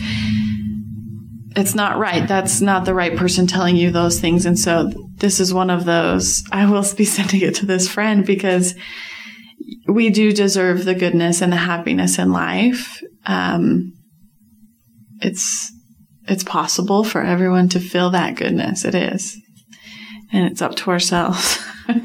it's 1.56 1.74
not 1.74 1.98
right. 1.98 2.26
That's 2.26 2.60
not 2.60 2.84
the 2.84 2.94
right 2.94 3.16
person 3.16 3.46
telling 3.46 3.76
you 3.76 3.90
those 3.90 4.20
things. 4.20 4.46
And 4.46 4.58
so 4.58 4.92
this 5.16 5.40
is 5.40 5.54
one 5.54 5.70
of 5.70 5.84
those. 5.84 6.42
I 6.52 6.70
will 6.70 6.84
be 6.96 7.04
sending 7.04 7.40
it 7.40 7.56
to 7.56 7.66
this 7.66 7.88
friend 7.88 8.24
because 8.24 8.74
we 9.88 10.10
do 10.10 10.32
deserve 10.32 10.84
the 10.84 10.94
goodness 10.94 11.40
and 11.40 11.52
the 11.52 11.56
happiness 11.56 12.18
in 12.18 12.32
life. 12.32 13.02
Um, 13.26 13.92
it's 15.20 15.72
it's 16.26 16.44
possible 16.44 17.04
for 17.04 17.22
everyone 17.22 17.68
to 17.70 17.80
feel 17.80 18.10
that 18.10 18.36
goodness. 18.36 18.84
It 18.84 18.94
is, 18.94 19.36
and 20.34 20.44
it's 20.50 20.60
up 20.60 20.74
to 20.76 20.90
ourselves. 20.90 21.58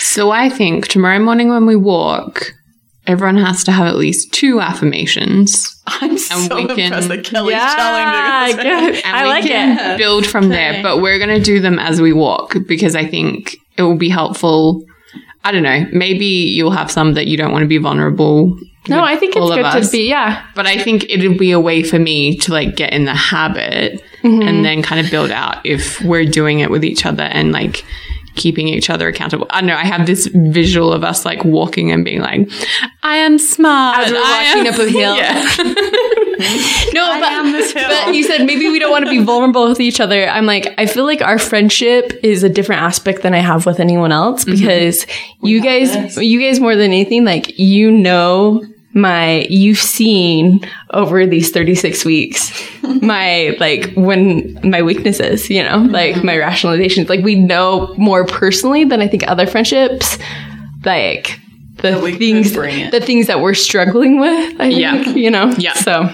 So 0.00 0.30
I 0.30 0.48
think 0.48 0.86
tomorrow 0.88 1.18
morning 1.18 1.48
when 1.48 1.66
we 1.66 1.74
walk, 1.76 2.52
everyone 3.06 3.36
has 3.38 3.64
to 3.64 3.72
have 3.72 3.86
at 3.86 3.96
least 3.96 4.32
two 4.32 4.60
affirmations. 4.60 5.80
I'm 5.86 6.16
so 6.18 6.38
we 6.56 6.66
can- 6.68 6.78
impressed 6.92 7.08
that 7.08 7.24
Kelly's 7.24 7.52
Yeah, 7.52 7.74
challenging 7.76 8.60
us. 8.60 8.64
good. 8.94 9.04
And 9.04 9.16
I 9.16 9.22
we 9.24 9.28
like 9.28 9.44
can 9.44 9.94
it. 9.94 9.98
build 9.98 10.26
from 10.26 10.48
there. 10.50 10.82
But 10.82 11.00
we're 11.02 11.18
going 11.18 11.36
to 11.36 11.42
do 11.42 11.60
them 11.60 11.78
as 11.78 12.00
we 12.00 12.12
walk 12.12 12.56
because 12.66 12.94
I 12.94 13.06
think 13.06 13.56
it 13.76 13.82
will 13.82 13.96
be 13.96 14.08
helpful. 14.08 14.84
I 15.44 15.50
don't 15.52 15.62
know. 15.62 15.86
Maybe 15.92 16.26
you'll 16.26 16.70
have 16.72 16.90
some 16.90 17.14
that 17.14 17.26
you 17.26 17.36
don't 17.36 17.52
want 17.52 17.62
to 17.62 17.68
be 17.68 17.78
vulnerable. 17.78 18.56
No, 18.88 19.02
I 19.04 19.16
think 19.16 19.36
it's 19.36 19.44
of 19.50 19.54
good 19.56 19.82
to 19.84 19.90
be, 19.90 20.08
yeah. 20.08 20.44
But 20.54 20.66
I 20.66 20.78
think 20.78 21.04
it'll 21.10 21.36
be 21.36 21.50
a 21.50 21.60
way 21.60 21.82
for 21.82 21.98
me 21.98 22.36
to 22.38 22.52
like 22.52 22.74
get 22.76 22.92
in 22.92 23.04
the 23.04 23.14
habit 23.14 24.02
and 24.22 24.32
mm-hmm. 24.32 24.62
then 24.62 24.82
kind 24.82 25.04
of 25.04 25.10
build 25.10 25.30
out 25.30 25.64
if 25.64 26.00
we're 26.02 26.24
doing 26.24 26.60
it 26.60 26.70
with 26.70 26.84
each 26.84 27.06
other 27.06 27.24
and 27.24 27.52
like 27.52 27.84
keeping 28.38 28.68
each 28.68 28.88
other 28.88 29.08
accountable. 29.08 29.46
I 29.50 29.60
don't 29.60 29.68
know. 29.68 29.76
I 29.76 29.84
have 29.84 30.06
this 30.06 30.26
visual 30.28 30.92
of 30.92 31.04
us 31.04 31.24
like 31.24 31.44
walking 31.44 31.92
and 31.92 32.04
being 32.04 32.20
like, 32.20 32.48
I 33.02 33.16
am 33.16 33.38
smart. 33.38 33.98
As 33.98 34.12
we're 34.12 34.20
walking 34.20 34.66
am-" 34.66 34.74
up 34.74 34.80
a 34.80 34.88
hill. 34.88 35.16
Yeah. 36.38 36.44
no, 36.92 37.02
I 37.02 37.18
but, 37.20 37.32
am 37.32 37.52
this 37.52 37.72
hill. 37.72 37.88
but 37.88 38.14
you 38.14 38.22
said 38.22 38.46
maybe 38.46 38.68
we 38.68 38.78
don't 38.78 38.92
want 38.92 39.04
to 39.04 39.10
be 39.10 39.18
vulnerable 39.18 39.68
with 39.68 39.80
each 39.80 39.98
other. 39.98 40.28
I'm 40.28 40.46
like, 40.46 40.72
I 40.78 40.86
feel 40.86 41.04
like 41.04 41.20
our 41.20 41.36
friendship 41.36 42.12
is 42.22 42.44
a 42.44 42.48
different 42.48 42.82
aspect 42.82 43.22
than 43.22 43.34
I 43.34 43.40
have 43.40 43.66
with 43.66 43.80
anyone 43.80 44.12
else 44.12 44.44
mm-hmm. 44.44 44.52
because 44.52 45.04
you 45.42 45.60
guys, 45.60 45.92
this. 45.92 46.16
you 46.18 46.40
guys 46.40 46.60
more 46.60 46.76
than 46.76 46.92
anything, 46.92 47.24
like 47.24 47.58
you 47.58 47.90
know 47.90 48.62
my, 48.98 49.46
you've 49.48 49.78
seen 49.78 50.60
over 50.90 51.26
these 51.26 51.50
36 51.50 52.04
weeks 52.04 52.52
my 53.02 53.56
like 53.60 53.92
when 53.94 54.58
my 54.68 54.82
weaknesses, 54.82 55.50
you 55.50 55.62
know, 55.62 55.78
like 55.78 56.22
my 56.22 56.34
mm-hmm. 56.34 56.48
rationalizations. 56.48 57.08
Like 57.08 57.24
we 57.24 57.34
know 57.34 57.94
more 57.96 58.24
personally 58.24 58.84
than 58.84 59.00
I 59.00 59.08
think 59.08 59.26
other 59.28 59.46
friendships, 59.46 60.18
like. 60.84 61.40
The 61.76 62.00
we 62.02 62.10
could 62.10 62.18
things, 62.18 62.52
the 62.54 63.00
things 63.00 63.28
that 63.28 63.40
we're 63.40 63.54
struggling 63.54 64.18
with, 64.18 64.60
I 64.60 64.66
Yeah. 64.66 65.04
think, 65.04 65.16
you 65.24 65.30
know. 65.30 65.54
Yeah. 65.58 65.74
So 65.74 66.10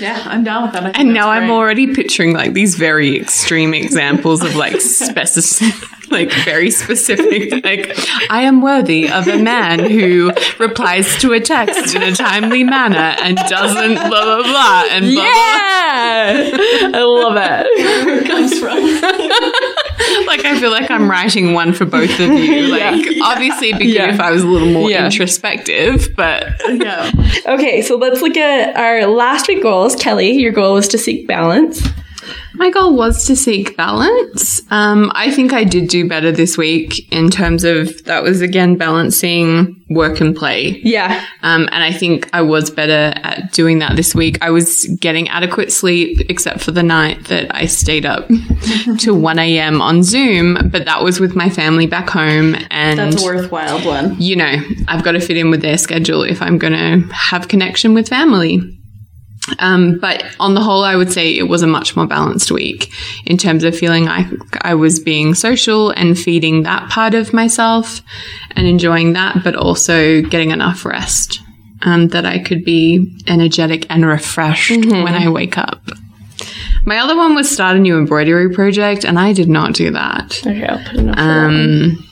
yeah, 0.00 0.22
I'm 0.24 0.44
down 0.44 0.62
with 0.62 0.72
that. 0.72 0.84
And 0.84 1.10
that's 1.10 1.14
now 1.14 1.30
I'm 1.30 1.50
already 1.50 1.94
picturing 1.94 2.32
like 2.32 2.54
these 2.54 2.74
very 2.76 3.20
extreme 3.20 3.74
examples 3.74 4.42
of 4.42 4.56
like 4.56 4.80
specific, 4.80 6.03
like 6.14 6.32
very 6.44 6.70
specific, 6.70 7.52
like 7.64 7.94
I 8.30 8.42
am 8.42 8.60
worthy 8.62 9.08
of 9.10 9.26
a 9.28 9.38
man 9.42 9.78
who 9.80 10.30
replies 10.58 11.16
to 11.18 11.32
a 11.32 11.40
text 11.40 11.94
in 11.94 12.02
a 12.02 12.12
timely 12.12 12.64
manner 12.64 13.14
and 13.22 13.36
doesn't 13.36 13.94
blah 13.94 14.08
blah 14.08 14.42
blah 14.42 14.84
and 14.90 15.04
blah, 15.04 15.14
blah. 15.14 15.24
Yeah, 15.24 16.90
I 16.94 17.02
love 17.02 17.36
it. 17.36 18.06
where 18.06 18.18
it 18.18 18.26
comes 18.26 18.58
from. 18.58 19.60
Like 20.26 20.44
I 20.44 20.58
feel 20.60 20.70
like 20.70 20.90
I'm 20.90 21.08
writing 21.10 21.52
one 21.54 21.72
for 21.72 21.84
both 21.84 22.10
of 22.20 22.30
you. 22.32 22.68
Like 22.68 23.06
obviously 23.22 23.68
it'd 23.68 23.78
be 23.78 23.86
good 23.86 23.94
Yeah. 23.94 24.14
if 24.14 24.20
I 24.20 24.30
was 24.30 24.42
a 24.42 24.46
little 24.46 24.68
more 24.70 24.90
Yeah. 24.90 25.04
introspective, 25.06 26.08
but 26.16 26.48
yeah. 26.68 27.10
Okay, 27.46 27.82
so 27.82 27.96
let's 27.96 28.20
look 28.20 28.36
at 28.36 28.76
our 28.76 29.06
last 29.06 29.48
week 29.48 29.62
goals. 29.62 29.96
Kelly, 29.96 30.32
your 30.32 30.52
goal 30.52 30.74
was 30.74 30.88
to 30.88 30.98
seek 30.98 31.26
balance. 31.26 31.86
My 32.56 32.70
goal 32.70 32.94
was 32.96 33.26
to 33.26 33.36
seek 33.36 33.76
balance. 33.76 34.62
Um, 34.70 35.10
I 35.14 35.30
think 35.30 35.52
I 35.52 35.64
did 35.64 35.88
do 35.88 36.08
better 36.08 36.30
this 36.32 36.56
week 36.56 37.12
in 37.12 37.28
terms 37.30 37.64
of 37.64 38.04
that 38.04 38.22
was 38.22 38.40
again 38.40 38.76
balancing 38.76 39.82
work 39.90 40.20
and 40.20 40.34
play. 40.34 40.80
Yeah, 40.82 41.24
Um, 41.42 41.68
and 41.72 41.84
I 41.84 41.92
think 41.92 42.28
I 42.32 42.42
was 42.42 42.70
better 42.70 43.12
at 43.22 43.52
doing 43.52 43.80
that 43.80 43.96
this 43.96 44.14
week. 44.14 44.38
I 44.40 44.50
was 44.50 44.86
getting 45.00 45.28
adequate 45.28 45.72
sleep, 45.72 46.20
except 46.30 46.60
for 46.60 46.70
the 46.70 46.82
night 46.82 47.24
that 47.28 47.54
I 47.54 47.66
stayed 47.66 48.06
up 48.06 48.26
to 48.98 49.14
1 49.14 49.38
a.m. 49.38 49.80
on 49.82 50.02
Zoom, 50.02 50.70
but 50.70 50.84
that 50.86 51.02
was 51.02 51.20
with 51.20 51.36
my 51.36 51.50
family 51.50 51.86
back 51.86 52.08
home. 52.08 52.56
And 52.70 52.98
That's 52.98 53.22
a 53.22 53.24
worthwhile 53.24 53.80
one. 53.84 54.16
you 54.20 54.36
know, 54.36 54.56
I've 54.88 55.04
got 55.04 55.12
to 55.12 55.20
fit 55.20 55.36
in 55.36 55.50
with 55.50 55.60
their 55.60 55.76
schedule 55.78 56.22
if 56.22 56.40
I'm 56.40 56.58
going 56.58 56.72
to 56.72 57.12
have 57.14 57.48
connection 57.48 57.94
with 57.94 58.08
family. 58.08 58.60
Um, 59.58 59.98
but 59.98 60.24
on 60.40 60.54
the 60.54 60.60
whole, 60.62 60.84
I 60.84 60.96
would 60.96 61.12
say 61.12 61.36
it 61.36 61.48
was 61.48 61.62
a 61.62 61.66
much 61.66 61.96
more 61.96 62.06
balanced 62.06 62.50
week 62.50 62.90
in 63.26 63.36
terms 63.36 63.62
of 63.64 63.76
feeling 63.76 64.06
like 64.06 64.26
I 64.62 64.74
was 64.74 65.00
being 65.00 65.34
social 65.34 65.90
and 65.90 66.18
feeding 66.18 66.62
that 66.62 66.88
part 66.90 67.14
of 67.14 67.32
myself 67.32 68.00
and 68.52 68.66
enjoying 68.66 69.12
that, 69.12 69.44
but 69.44 69.54
also 69.54 70.22
getting 70.22 70.50
enough 70.50 70.84
rest 70.84 71.40
um, 71.82 72.08
that 72.08 72.24
I 72.24 72.38
could 72.38 72.64
be 72.64 73.20
energetic 73.26 73.86
and 73.90 74.06
refreshed 74.06 74.70
when 74.86 75.14
I 75.14 75.28
wake 75.28 75.58
up. 75.58 75.82
My 76.86 76.98
other 76.98 77.16
one 77.16 77.34
was 77.34 77.50
start 77.50 77.76
a 77.76 77.80
new 77.80 77.96
embroidery 77.96 78.50
project, 78.50 79.04
and 79.04 79.18
I 79.18 79.32
did 79.32 79.48
not 79.48 79.74
do 79.74 79.90
that. 79.92 80.38
okay, 80.46 80.66
I'll 80.66 80.84
put 80.84 80.96
enough. 80.96 81.18
Um, 81.18 82.06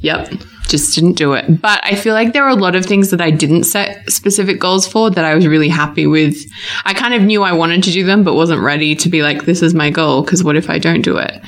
yep, 0.00 0.30
just 0.70 0.94
didn't 0.94 1.14
do 1.14 1.34
it. 1.34 1.60
But 1.60 1.80
I 1.84 1.94
feel 1.94 2.14
like 2.14 2.32
there 2.32 2.42
were 2.44 2.48
a 2.48 2.54
lot 2.54 2.74
of 2.74 2.86
things 2.86 3.10
that 3.10 3.20
I 3.20 3.30
didn't 3.30 3.64
set 3.64 4.10
specific 4.10 4.58
goals 4.58 4.86
for 4.86 5.10
that 5.10 5.24
I 5.24 5.34
was 5.34 5.46
really 5.46 5.68
happy 5.68 6.06
with. 6.06 6.36
I 6.84 6.94
kind 6.94 7.12
of 7.12 7.22
knew 7.22 7.42
I 7.42 7.52
wanted 7.52 7.82
to 7.84 7.90
do 7.90 8.04
them, 8.06 8.24
but 8.24 8.34
wasn't 8.34 8.62
ready 8.62 8.94
to 8.96 9.08
be 9.08 9.22
like, 9.22 9.44
this 9.44 9.60
is 9.60 9.74
my 9.74 9.90
goal, 9.90 10.22
because 10.22 10.42
what 10.42 10.56
if 10.56 10.70
I 10.70 10.78
don't 10.78 11.02
do 11.02 11.18
it? 11.18 11.42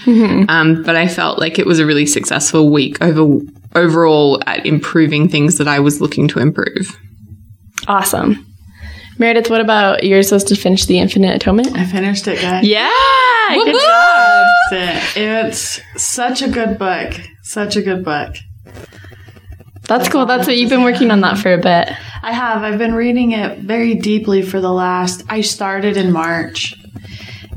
Um, 0.50 0.82
but 0.82 0.96
I 0.96 1.08
felt 1.08 1.38
like 1.38 1.58
it 1.58 1.66
was 1.66 1.78
a 1.78 1.86
really 1.86 2.04
successful 2.06 2.70
week 2.70 3.00
over 3.02 3.38
overall 3.74 4.42
at 4.46 4.66
improving 4.66 5.28
things 5.30 5.56
that 5.56 5.66
I 5.66 5.78
was 5.80 6.00
looking 6.00 6.28
to 6.28 6.38
improve. 6.40 6.94
awesome. 7.88 8.44
Meredith, 9.18 9.48
what 9.50 9.60
about 9.60 10.04
yours 10.04 10.32
was 10.32 10.42
to 10.44 10.56
finish 10.56 10.86
the 10.86 10.98
Infinite 10.98 11.36
Atonement? 11.36 11.76
I 11.76 11.84
finished 11.84 12.26
it, 12.26 12.40
guys. 12.40 12.66
Yeah, 12.66 12.90
good 13.50 13.66
Woo-hoo! 13.74 13.78
job. 13.78 14.46
It's 15.16 15.80
such 15.96 16.42
a 16.42 16.48
good 16.48 16.78
book. 16.78 17.14
Such 17.42 17.76
a 17.76 17.82
good 17.82 18.04
book. 18.04 18.36
That's 19.98 20.08
cool. 20.08 20.24
That's 20.24 20.46
what 20.46 20.56
you've 20.56 20.70
been 20.70 20.84
working 20.84 21.10
on 21.10 21.20
that 21.20 21.36
for 21.36 21.52
a 21.52 21.58
bit. 21.58 21.90
I 22.22 22.32
have. 22.32 22.62
I've 22.62 22.78
been 22.78 22.94
reading 22.94 23.32
it 23.32 23.58
very 23.58 23.92
deeply 23.92 24.40
for 24.40 24.58
the 24.58 24.72
last. 24.72 25.22
I 25.28 25.42
started 25.42 25.98
in 25.98 26.12
March, 26.12 26.74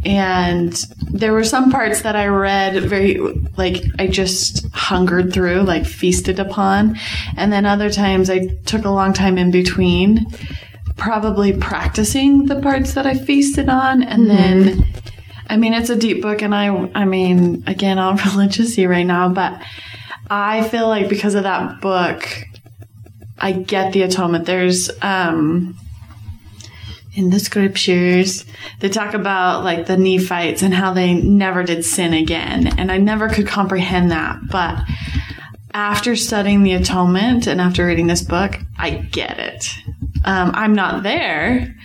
and 0.04 0.74
there 1.10 1.32
were 1.32 1.46
some 1.46 1.72
parts 1.72 2.02
that 2.02 2.18
I 2.18 2.28
read 2.28 2.84
very 2.84 3.20
like 3.56 3.86
I 4.00 4.08
just 4.08 4.68
hungered 4.74 5.32
through, 5.32 5.62
like 5.62 5.86
feasted 5.86 6.38
upon, 6.38 6.98
and 7.38 7.54
then 7.54 7.66
other 7.66 7.90
times 7.90 8.30
I 8.30 8.48
took 8.66 8.84
a 8.84 8.90
long 8.90 9.14
time 9.14 9.38
in 9.38 9.50
between, 9.50 10.26
probably 10.98 11.54
practicing 11.54 12.48
the 12.48 12.60
parts 12.60 12.96
that 12.96 13.08
I 13.08 13.14
feasted 13.14 13.70
on, 13.70 14.04
and 14.04 14.28
mm-hmm. 14.28 14.36
then. 14.36 14.86
I 15.48 15.58
mean, 15.58 15.74
it's 15.74 15.92
a 15.92 15.96
deep 15.96 16.24
book, 16.24 16.42
and 16.42 16.56
I, 16.56 16.90
I 16.96 17.06
mean, 17.06 17.64
again, 17.68 18.00
all 18.00 18.16
religiously 18.34 18.88
right 18.88 19.06
now, 19.06 19.30
but 19.30 19.62
I 20.30 20.68
feel 20.70 20.88
like 20.88 21.10
because 21.10 21.36
of 21.36 21.44
that 21.44 21.82
book, 21.82 22.28
I 23.38 23.52
get 23.52 23.94
the 23.94 24.04
atonement. 24.04 24.46
There's 24.46 24.90
um 25.02 25.78
in 27.14 27.30
the 27.30 27.40
scriptures 27.40 28.46
they 28.82 28.90
talk 28.90 29.14
about 29.14 29.64
like 29.64 29.86
the 29.86 29.98
Nephites 29.98 30.62
and 30.62 30.74
how 30.74 30.94
they 30.94 31.14
never 31.14 31.64
did 31.64 31.86
sin 31.86 32.14
again, 32.14 32.68
and 32.80 32.92
I 32.92 32.98
never 32.98 33.30
could 33.30 33.48
comprehend 33.48 34.12
that. 34.12 34.40
But 34.50 34.80
after 35.74 36.16
studying 36.16 36.64
the 36.64 36.74
atonement 36.74 37.48
and 37.48 37.60
after 37.60 37.86
reading 37.86 38.08
this 38.08 38.22
book, 38.22 38.58
I 38.78 38.92
get 38.92 39.40
it. 39.40 39.70
Um, 40.24 40.52
I'm 40.56 40.74
not 40.74 41.04
there, 41.04 41.76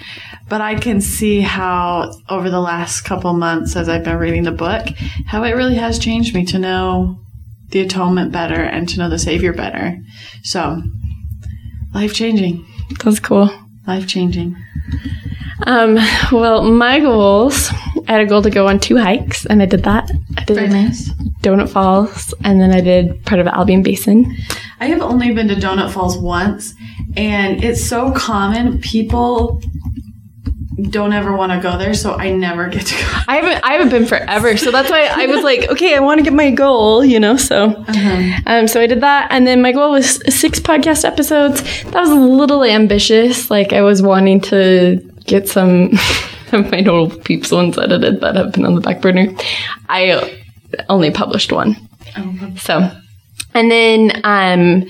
but 0.48 0.60
I 0.60 0.76
can 0.76 1.00
see 1.00 1.40
how 1.40 2.12
over 2.28 2.50
the 2.50 2.60
last 2.60 3.02
couple 3.02 3.32
months 3.32 3.76
as 3.76 3.88
I've 3.88 4.04
been 4.04 4.16
reading 4.16 4.44
the 4.44 4.52
book, 4.52 4.88
how 5.26 5.42
it 5.42 5.52
really 5.52 5.74
has 5.74 5.98
changed 5.98 6.34
me 6.34 6.44
to 6.46 6.58
know 6.58 7.18
the 7.70 7.80
atonement 7.80 8.32
better 8.32 8.60
and 8.60 8.88
to 8.88 8.98
know 8.98 9.08
the 9.08 9.18
Savior 9.18 9.52
better. 9.52 9.98
So, 10.42 10.82
life 11.94 12.14
changing. 12.14 12.66
That's 13.04 13.20
cool. 13.20 13.50
Life 13.86 14.06
changing. 14.06 14.56
Um, 15.66 15.98
well, 16.32 16.64
my 16.64 17.00
goals, 17.00 17.70
I 18.08 18.12
had 18.12 18.20
a 18.22 18.26
goal 18.26 18.42
to 18.42 18.50
go 18.50 18.66
on 18.66 18.80
two 18.80 18.96
hikes, 18.96 19.46
and 19.46 19.62
I 19.62 19.66
did 19.66 19.84
that. 19.84 20.10
I 20.36 20.44
did 20.44 20.70
nice. 20.70 21.10
Donut 21.42 21.68
Falls, 21.68 22.34
and 22.44 22.60
then 22.60 22.72
I 22.72 22.80
did 22.80 23.24
part 23.24 23.40
of 23.40 23.46
Albion 23.46 23.82
Basin. 23.82 24.36
I 24.80 24.86
have 24.86 25.02
only 25.02 25.32
been 25.32 25.48
to 25.48 25.54
Donut 25.54 25.90
Falls 25.90 26.16
once, 26.16 26.74
and 27.16 27.62
it's 27.62 27.84
so 27.84 28.12
common. 28.12 28.80
People 28.80 29.62
don't 30.88 31.12
ever 31.12 31.34
want 31.36 31.52
to 31.52 31.60
go 31.60 31.76
there, 31.78 31.94
so 31.94 32.14
I 32.14 32.30
never 32.30 32.68
get 32.68 32.86
to 32.86 32.94
go. 32.94 33.20
I 33.28 33.36
haven't 33.36 33.64
I 33.64 33.72
haven't 33.72 33.90
been 33.90 34.06
forever, 34.06 34.56
so 34.56 34.70
that's 34.70 34.90
why 34.90 35.06
I 35.06 35.26
was 35.26 35.42
like, 35.42 35.68
okay, 35.70 35.94
I 35.94 36.00
want 36.00 36.18
to 36.18 36.24
get 36.24 36.32
my 36.32 36.50
goal, 36.50 37.04
you 37.04 37.20
know. 37.20 37.36
So, 37.36 37.84
um, 38.46 38.68
so 38.68 38.80
I 38.80 38.86
did 38.86 39.00
that, 39.00 39.28
and 39.30 39.46
then 39.46 39.62
my 39.62 39.72
goal 39.72 39.92
was 39.92 40.22
six 40.34 40.60
podcast 40.60 41.04
episodes. 41.04 41.62
That 41.84 42.00
was 42.00 42.10
a 42.10 42.14
little 42.14 42.64
ambitious. 42.64 43.50
Like 43.50 43.72
I 43.72 43.82
was 43.82 44.02
wanting 44.02 44.40
to 44.42 44.96
get 45.26 45.48
some 45.48 45.90
of 46.52 46.70
my 46.70 46.82
total 46.82 47.10
peeps 47.10 47.50
ones 47.50 47.78
edited 47.78 48.20
that 48.20 48.36
have 48.36 48.52
been 48.52 48.64
on 48.64 48.74
the 48.74 48.80
back 48.80 49.00
burner. 49.00 49.34
I 49.88 50.38
only 50.88 51.10
published 51.10 51.52
one, 51.52 51.76
so, 52.56 52.90
and 53.54 53.70
then 53.70 54.20
um 54.24 54.88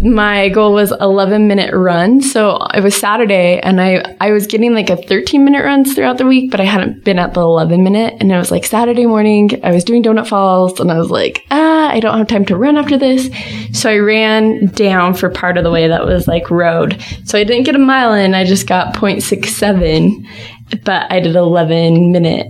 my 0.00 0.50
goal 0.50 0.74
was 0.74 0.92
11 0.92 1.48
minute 1.48 1.72
run. 1.72 2.20
So 2.20 2.58
it 2.74 2.82
was 2.82 2.94
Saturday 2.94 3.58
and 3.60 3.80
I, 3.80 4.16
I 4.20 4.32
was 4.32 4.46
getting 4.46 4.74
like 4.74 4.90
a 4.90 4.96
13 4.96 5.44
minute 5.44 5.64
runs 5.64 5.94
throughout 5.94 6.18
the 6.18 6.26
week, 6.26 6.50
but 6.50 6.60
I 6.60 6.64
hadn't 6.64 7.04
been 7.04 7.18
at 7.18 7.32
the 7.32 7.40
11 7.40 7.82
minute. 7.82 8.16
And 8.20 8.30
it 8.30 8.36
was 8.36 8.50
like 8.50 8.64
Saturday 8.64 9.06
morning. 9.06 9.60
I 9.64 9.70
was 9.70 9.84
doing 9.84 10.02
Donut 10.02 10.26
Falls 10.26 10.78
and 10.78 10.92
I 10.92 10.98
was 10.98 11.10
like, 11.10 11.46
ah, 11.50 11.88
I 11.88 12.00
don't 12.00 12.18
have 12.18 12.28
time 12.28 12.44
to 12.46 12.56
run 12.56 12.76
after 12.76 12.98
this. 12.98 13.30
So 13.72 13.90
I 13.90 13.96
ran 13.96 14.66
down 14.66 15.14
for 15.14 15.30
part 15.30 15.56
of 15.56 15.64
the 15.64 15.70
way 15.70 15.88
that 15.88 16.04
was 16.04 16.28
like 16.28 16.50
road. 16.50 17.02
So 17.24 17.38
I 17.38 17.44
didn't 17.44 17.64
get 17.64 17.74
a 17.74 17.78
mile 17.78 18.12
in. 18.12 18.34
I 18.34 18.44
just 18.44 18.66
got 18.66 18.94
0.67, 18.94 20.84
but 20.84 21.10
I 21.10 21.20
did 21.20 21.34
11 21.34 22.12
minute, 22.12 22.46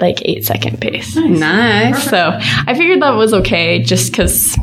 like 0.00 0.20
eight 0.24 0.44
second 0.44 0.80
pace. 0.80 1.14
Nice. 1.14 2.10
So 2.10 2.32
I 2.32 2.74
figured 2.74 3.00
that 3.02 3.10
was 3.10 3.32
okay 3.32 3.80
just 3.80 4.10
because 4.10 4.56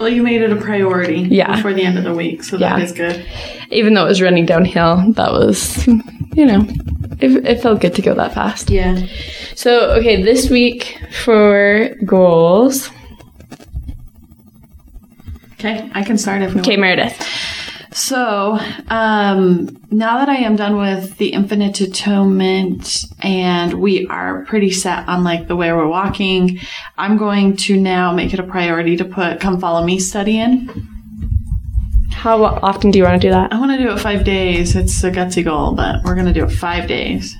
Well, 0.00 0.08
you 0.08 0.22
made 0.22 0.40
it 0.40 0.50
a 0.50 0.56
priority 0.56 1.20
Yeah. 1.30 1.56
before 1.56 1.74
the 1.74 1.82
end 1.82 1.98
of 1.98 2.04
the 2.04 2.14
week, 2.14 2.42
so 2.42 2.56
that 2.56 2.78
Yeah. 2.78 2.84
is 2.84 2.92
good. 2.92 3.22
even 3.70 3.94
though 3.94 4.04
it 4.06 4.08
was 4.08 4.20
running 4.22 4.46
downhill, 4.46 5.12
that 5.12 5.30
was, 5.30 5.86
you 6.34 6.44
know, 6.46 6.66
it, 7.20 7.46
it 7.46 7.60
felt 7.62 7.80
good 7.80 7.94
to 7.96 8.02
go 8.02 8.14
that 8.14 8.34
fast. 8.34 8.68
Yeah. 8.70 8.96
So, 9.54 9.90
okay, 9.92 10.22
this 10.22 10.48
week 10.50 10.98
for 11.22 11.90
goals. 12.04 12.90
Okay, 15.52 15.88
I 15.94 16.02
can 16.02 16.16
start 16.18 16.40
if 16.42 16.54
we 16.54 16.60
Okay. 16.62 16.76
Meredith. 16.78 17.14
So, 18.00 18.58
um, 18.88 19.78
now 19.90 20.18
that 20.18 20.30
I 20.30 20.36
am 20.36 20.56
done 20.56 20.78
with 20.78 21.18
the 21.18 21.34
Infinite 21.34 21.82
Atonement 21.82 23.04
and 23.22 23.74
we 23.74 24.06
are 24.06 24.46
pretty 24.46 24.70
set 24.70 25.06
on 25.06 25.22
like 25.22 25.48
the 25.48 25.54
way 25.54 25.70
we're 25.70 25.86
walking, 25.86 26.60
I'm 26.96 27.18
going 27.18 27.58
to 27.58 27.78
now 27.78 28.10
make 28.10 28.32
it 28.32 28.40
a 28.40 28.42
priority 28.42 28.96
to 28.96 29.04
put 29.04 29.38
Come 29.38 29.60
Follow 29.60 29.84
Me 29.84 30.00
study 30.00 30.40
in. 30.40 30.88
How 32.10 32.42
often 32.42 32.90
do 32.90 32.98
you 32.98 33.04
want 33.04 33.20
to 33.20 33.28
do 33.28 33.32
that? 33.32 33.52
I 33.52 33.60
want 33.60 33.72
to 33.72 33.78
do 33.78 33.92
it 33.92 34.00
five 34.00 34.24
days. 34.24 34.74
It's 34.74 35.04
a 35.04 35.10
gutsy 35.10 35.44
goal, 35.44 35.74
but 35.74 36.02
we're 36.02 36.14
going 36.14 36.26
to 36.26 36.32
do 36.32 36.44
it 36.44 36.50
five 36.50 36.88
days. 36.88 37.36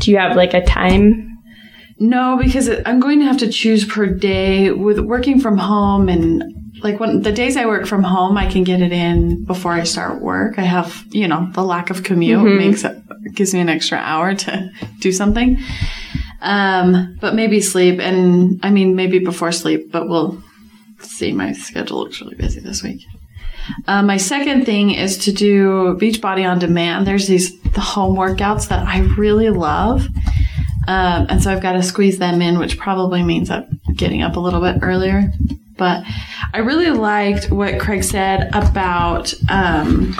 Do 0.00 0.10
you 0.10 0.18
have 0.18 0.36
like 0.36 0.54
a 0.54 0.64
time? 0.64 1.38
No, 2.00 2.36
because 2.36 2.68
I'm 2.84 2.98
going 2.98 3.20
to 3.20 3.26
have 3.26 3.38
to 3.38 3.48
choose 3.48 3.84
per 3.84 4.06
day 4.06 4.72
with 4.72 4.98
working 4.98 5.40
from 5.40 5.56
home 5.56 6.08
and 6.08 6.42
like 6.82 7.00
when 7.00 7.22
the 7.22 7.32
days 7.32 7.56
I 7.56 7.66
work 7.66 7.86
from 7.86 8.02
home, 8.02 8.36
I 8.36 8.50
can 8.50 8.64
get 8.64 8.80
it 8.80 8.92
in 8.92 9.44
before 9.44 9.72
I 9.72 9.84
start 9.84 10.20
work. 10.20 10.58
I 10.58 10.62
have, 10.62 11.04
you 11.10 11.28
know, 11.28 11.48
the 11.52 11.62
lack 11.62 11.90
of 11.90 12.02
commute 12.02 12.42
makes 12.58 12.84
it 12.84 12.96
gives 13.34 13.54
me 13.54 13.60
an 13.60 13.68
extra 13.68 13.98
hour 13.98 14.34
to 14.34 14.70
do 15.00 15.12
something. 15.12 15.58
Um, 16.40 17.18
but 17.20 17.34
maybe 17.34 17.60
sleep 17.60 17.98
and 18.00 18.60
I 18.62 18.70
mean 18.70 18.94
maybe 18.94 19.18
before 19.18 19.52
sleep, 19.52 19.90
but 19.90 20.08
we'll 20.08 20.42
see. 21.00 21.32
My 21.32 21.52
schedule 21.52 21.98
looks 21.98 22.20
really 22.20 22.36
busy 22.36 22.60
this 22.60 22.82
week. 22.82 23.04
Uh, 23.86 24.02
my 24.02 24.16
second 24.16 24.64
thing 24.64 24.92
is 24.92 25.18
to 25.18 25.32
do 25.32 25.96
Beachbody 26.00 26.48
on 26.48 26.58
demand. 26.58 27.06
There's 27.06 27.26
these 27.26 27.58
the 27.60 27.80
home 27.80 28.16
workouts 28.16 28.68
that 28.68 28.86
I 28.86 29.00
really 29.18 29.50
love. 29.50 30.06
Um, 30.86 31.26
and 31.28 31.42
so 31.42 31.52
I've 31.52 31.60
got 31.60 31.72
to 31.72 31.82
squeeze 31.82 32.18
them 32.18 32.40
in, 32.40 32.58
which 32.58 32.78
probably 32.78 33.22
means 33.22 33.50
I'm 33.50 33.80
getting 33.94 34.22
up 34.22 34.36
a 34.36 34.40
little 34.40 34.60
bit 34.62 34.78
earlier. 34.80 35.30
But 35.78 36.04
I 36.52 36.58
really 36.58 36.90
liked 36.90 37.50
what 37.50 37.78
Craig 37.80 38.02
said 38.04 38.50
about. 38.52 39.32
Um, 39.48 40.14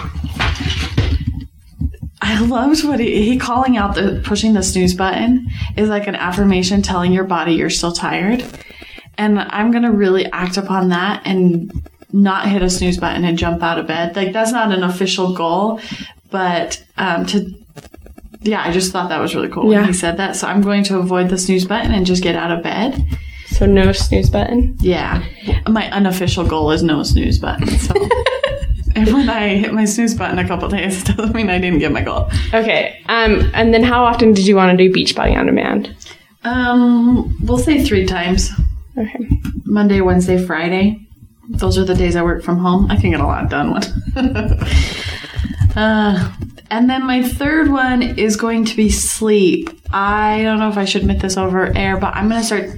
I 2.21 2.41
loved 2.41 2.85
what 2.85 3.01
he, 3.01 3.23
he 3.23 3.39
calling 3.39 3.77
out 3.77 3.95
the 3.95 4.21
pushing 4.25 4.53
the 4.55 4.63
snooze 4.63 4.95
button 4.95 5.47
is 5.77 5.89
like 5.89 6.07
an 6.07 6.15
affirmation 6.17 6.83
telling 6.83 7.13
your 7.13 7.25
body 7.25 7.53
you're 7.55 7.71
still 7.71 7.93
tired. 7.93 8.45
And 9.17 9.39
I'm 9.39 9.71
going 9.71 9.83
to 9.85 9.91
really 9.91 10.27
act 10.33 10.57
upon 10.57 10.91
that 10.91 11.23
and 11.25 11.73
not 12.13 12.49
hit 12.49 12.63
a 12.63 12.71
snooze 12.71 12.99
button 12.99 13.25
and 13.25 13.37
jump 13.39 13.63
out 13.63 13.79
of 13.79 13.87
bed. 13.87 14.17
Like 14.17 14.33
that's 14.33 14.53
not 14.53 14.73
an 14.73 14.83
official 14.83 15.35
goal, 15.35 15.81
but 16.31 16.83
um, 16.97 17.27
to 17.27 17.55
yeah, 18.41 18.63
I 18.65 18.71
just 18.73 18.93
thought 18.93 19.09
that 19.09 19.21
was 19.21 19.35
really 19.35 19.49
cool 19.49 19.71
Yeah. 19.73 19.81
when 19.81 19.89
he 19.89 19.93
said 19.93 20.17
that. 20.19 20.37
So 20.37 20.47
I'm 20.47 20.61
going 20.63 20.85
to 20.85 20.99
avoid 20.99 21.29
the 21.29 21.39
snooze 21.39 21.65
button 21.65 21.93
and 21.93 22.07
just 22.07 22.23
get 22.23 22.37
out 22.37 22.53
of 22.53 22.63
bed. 22.63 23.05
So 23.51 23.67
no 23.67 23.93
snooze 23.93 24.31
button. 24.31 24.77
Yeah, 24.81 25.25
my 25.69 25.91
unofficial 25.91 26.45
goal 26.45 26.71
is 26.71 26.83
no 26.83 27.03
snooze 27.03 27.39
button. 27.39 27.69
So. 27.79 27.95
And 28.95 29.13
when 29.13 29.29
I 29.29 29.57
hit 29.57 29.73
my 29.73 29.85
snooze 29.85 30.15
button 30.15 30.41
a 30.41 30.49
couple 30.49 30.69
days, 30.69 31.03
it 31.03 31.17
doesn't 31.17 31.35
mean 31.35 31.51
I 31.51 31.59
didn't 31.59 31.79
get 31.79 31.93
my 31.93 32.03
goal. 32.03 32.29
Okay. 32.53 33.01
Um, 33.07 33.49
and 33.55 33.73
then 33.73 33.85
how 33.85 34.05
often 34.05 34.33
did 34.33 34.47
you 34.47 34.57
want 34.57 34.77
to 34.77 34.89
do 34.89 34.93
Beachbody 34.93 35.37
on 35.37 35.47
demand? 35.47 35.95
Um, 36.43 37.39
we'll 37.45 37.59
say 37.59 37.85
three 37.85 38.07
times: 38.07 38.51
Okay. 38.97 39.29
Monday, 39.65 40.01
Wednesday, 40.01 40.45
Friday. 40.45 41.07
Those 41.49 41.79
are 41.79 41.85
the 41.85 41.95
days 41.95 42.17
I 42.17 42.23
work 42.23 42.43
from 42.43 42.59
home. 42.59 42.91
I 42.91 42.97
can 42.97 43.11
get 43.11 43.21
a 43.21 43.27
lot 43.27 43.49
done. 43.49 43.71
One. 43.71 43.83
uh, 45.77 46.33
and 46.71 46.91
then 46.91 47.07
my 47.07 47.23
third 47.23 47.71
one 47.71 48.03
is 48.03 48.37
going 48.37 48.65
to 48.67 48.77
be 48.77 48.91
sleep. 48.91 49.71
I 49.93 50.43
don't 50.43 50.59
know 50.59 50.69
if 50.69 50.77
I 50.77 50.85
should 50.85 51.03
admit 51.03 51.21
this 51.21 51.37
over 51.37 51.77
air, 51.77 51.97
but 51.99 52.15
I'm 52.17 52.29
gonna 52.29 52.43
start. 52.43 52.71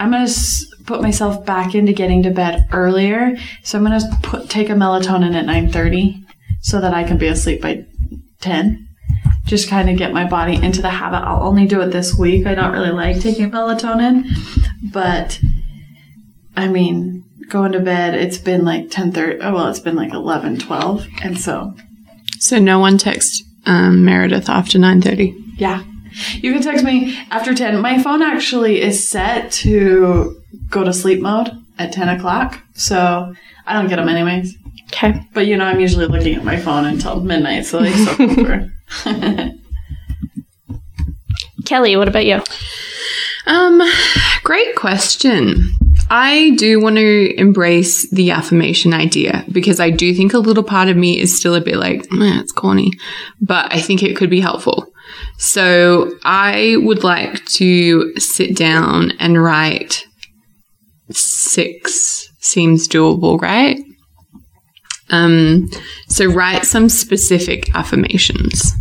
I'm 0.00 0.10
gonna 0.10 0.24
s- 0.24 0.66
put 0.86 1.00
myself 1.02 1.44
back 1.46 1.74
into 1.74 1.92
getting 1.92 2.22
to 2.24 2.30
bed 2.30 2.66
earlier. 2.72 3.36
So 3.62 3.78
I'm 3.78 3.84
gonna 3.84 4.00
put 4.22 4.48
take 4.50 4.68
a 4.70 4.74
melatonin 4.74 5.34
at 5.34 5.46
9:30 5.46 6.24
so 6.60 6.80
that 6.80 6.92
I 6.94 7.04
can 7.04 7.16
be 7.18 7.26
asleep 7.28 7.62
by 7.62 7.84
10. 8.40 8.86
Just 9.46 9.68
kind 9.68 9.90
of 9.90 9.96
get 9.98 10.12
my 10.12 10.24
body 10.24 10.54
into 10.54 10.80
the 10.82 10.88
habit. 10.90 11.18
I'll 11.18 11.46
only 11.46 11.66
do 11.66 11.80
it 11.82 11.88
this 11.92 12.14
week. 12.14 12.46
I 12.46 12.54
don't 12.54 12.72
really 12.72 12.90
like 12.90 13.20
taking 13.20 13.50
melatonin, 13.50 14.24
but 14.92 15.38
I 16.56 16.68
mean, 16.68 17.24
going 17.50 17.72
to 17.72 17.80
bed, 17.80 18.14
it's 18.14 18.38
been 18.38 18.64
like 18.64 18.88
10:30. 18.90 19.38
Oh, 19.42 19.54
well, 19.54 19.68
it's 19.68 19.80
been 19.80 19.96
like 19.96 20.12
11, 20.14 20.58
12. 20.58 21.06
And 21.22 21.38
so, 21.38 21.74
So 22.38 22.58
no 22.58 22.78
one 22.78 22.96
text 22.96 23.44
um, 23.66 24.04
Meredith 24.04 24.48
after 24.48 24.78
nine 24.78 25.00
thirty. 25.02 25.34
yeah. 25.56 25.82
You 26.34 26.52
can 26.52 26.62
text 26.62 26.84
me 26.84 27.18
after 27.30 27.54
10. 27.54 27.80
My 27.80 28.02
phone 28.02 28.22
actually 28.22 28.80
is 28.80 29.08
set 29.08 29.50
to 29.52 30.42
go 30.70 30.84
to 30.84 30.92
sleep 30.92 31.20
mode 31.20 31.50
at 31.78 31.92
10 31.92 32.08
o'clock. 32.08 32.60
So 32.74 33.34
I 33.66 33.72
don't 33.72 33.88
get 33.88 33.96
them 33.96 34.08
anyways. 34.08 34.56
Okay. 34.92 35.20
But 35.32 35.46
you 35.46 35.56
know, 35.56 35.64
I'm 35.64 35.80
usually 35.80 36.06
looking 36.06 36.36
at 36.36 36.44
my 36.44 36.56
phone 36.56 36.84
until 36.84 37.20
midnight. 37.20 37.66
So 37.66 37.80
they 37.80 37.92
soak 37.92 38.20
over. 38.20 38.70
Kelly, 41.64 41.96
what 41.96 42.08
about 42.08 42.26
you? 42.26 42.42
Um, 43.46 43.82
great 44.42 44.76
question. 44.76 45.70
I 46.10 46.54
do 46.56 46.80
want 46.80 46.96
to 46.96 47.34
embrace 47.40 48.08
the 48.10 48.30
affirmation 48.30 48.92
idea 48.92 49.44
because 49.50 49.80
I 49.80 49.90
do 49.90 50.14
think 50.14 50.34
a 50.34 50.38
little 50.38 50.62
part 50.62 50.88
of 50.88 50.96
me 50.96 51.18
is 51.18 51.36
still 51.36 51.54
a 51.54 51.60
bit 51.60 51.76
like, 51.76 52.06
"Meh, 52.12 52.40
it's 52.40 52.52
corny, 52.52 52.92
but 53.40 53.72
I 53.72 53.80
think 53.80 54.02
it 54.02 54.16
could 54.16 54.30
be 54.30 54.40
helpful. 54.40 54.92
So 55.38 56.12
I 56.24 56.76
would 56.78 57.04
like 57.04 57.44
to 57.46 58.14
sit 58.18 58.56
down 58.56 59.12
and 59.18 59.42
write 59.42 60.04
six 61.10 62.28
seems 62.40 62.88
doable, 62.88 63.40
right? 63.40 63.78
Um, 65.10 65.70
so 66.08 66.26
write 66.26 66.64
some 66.64 66.88
specific 66.88 67.74
affirmations. 67.74 68.72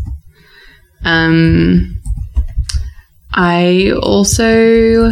Um, 1.03 2.01
I 3.33 3.91
also, 4.01 5.11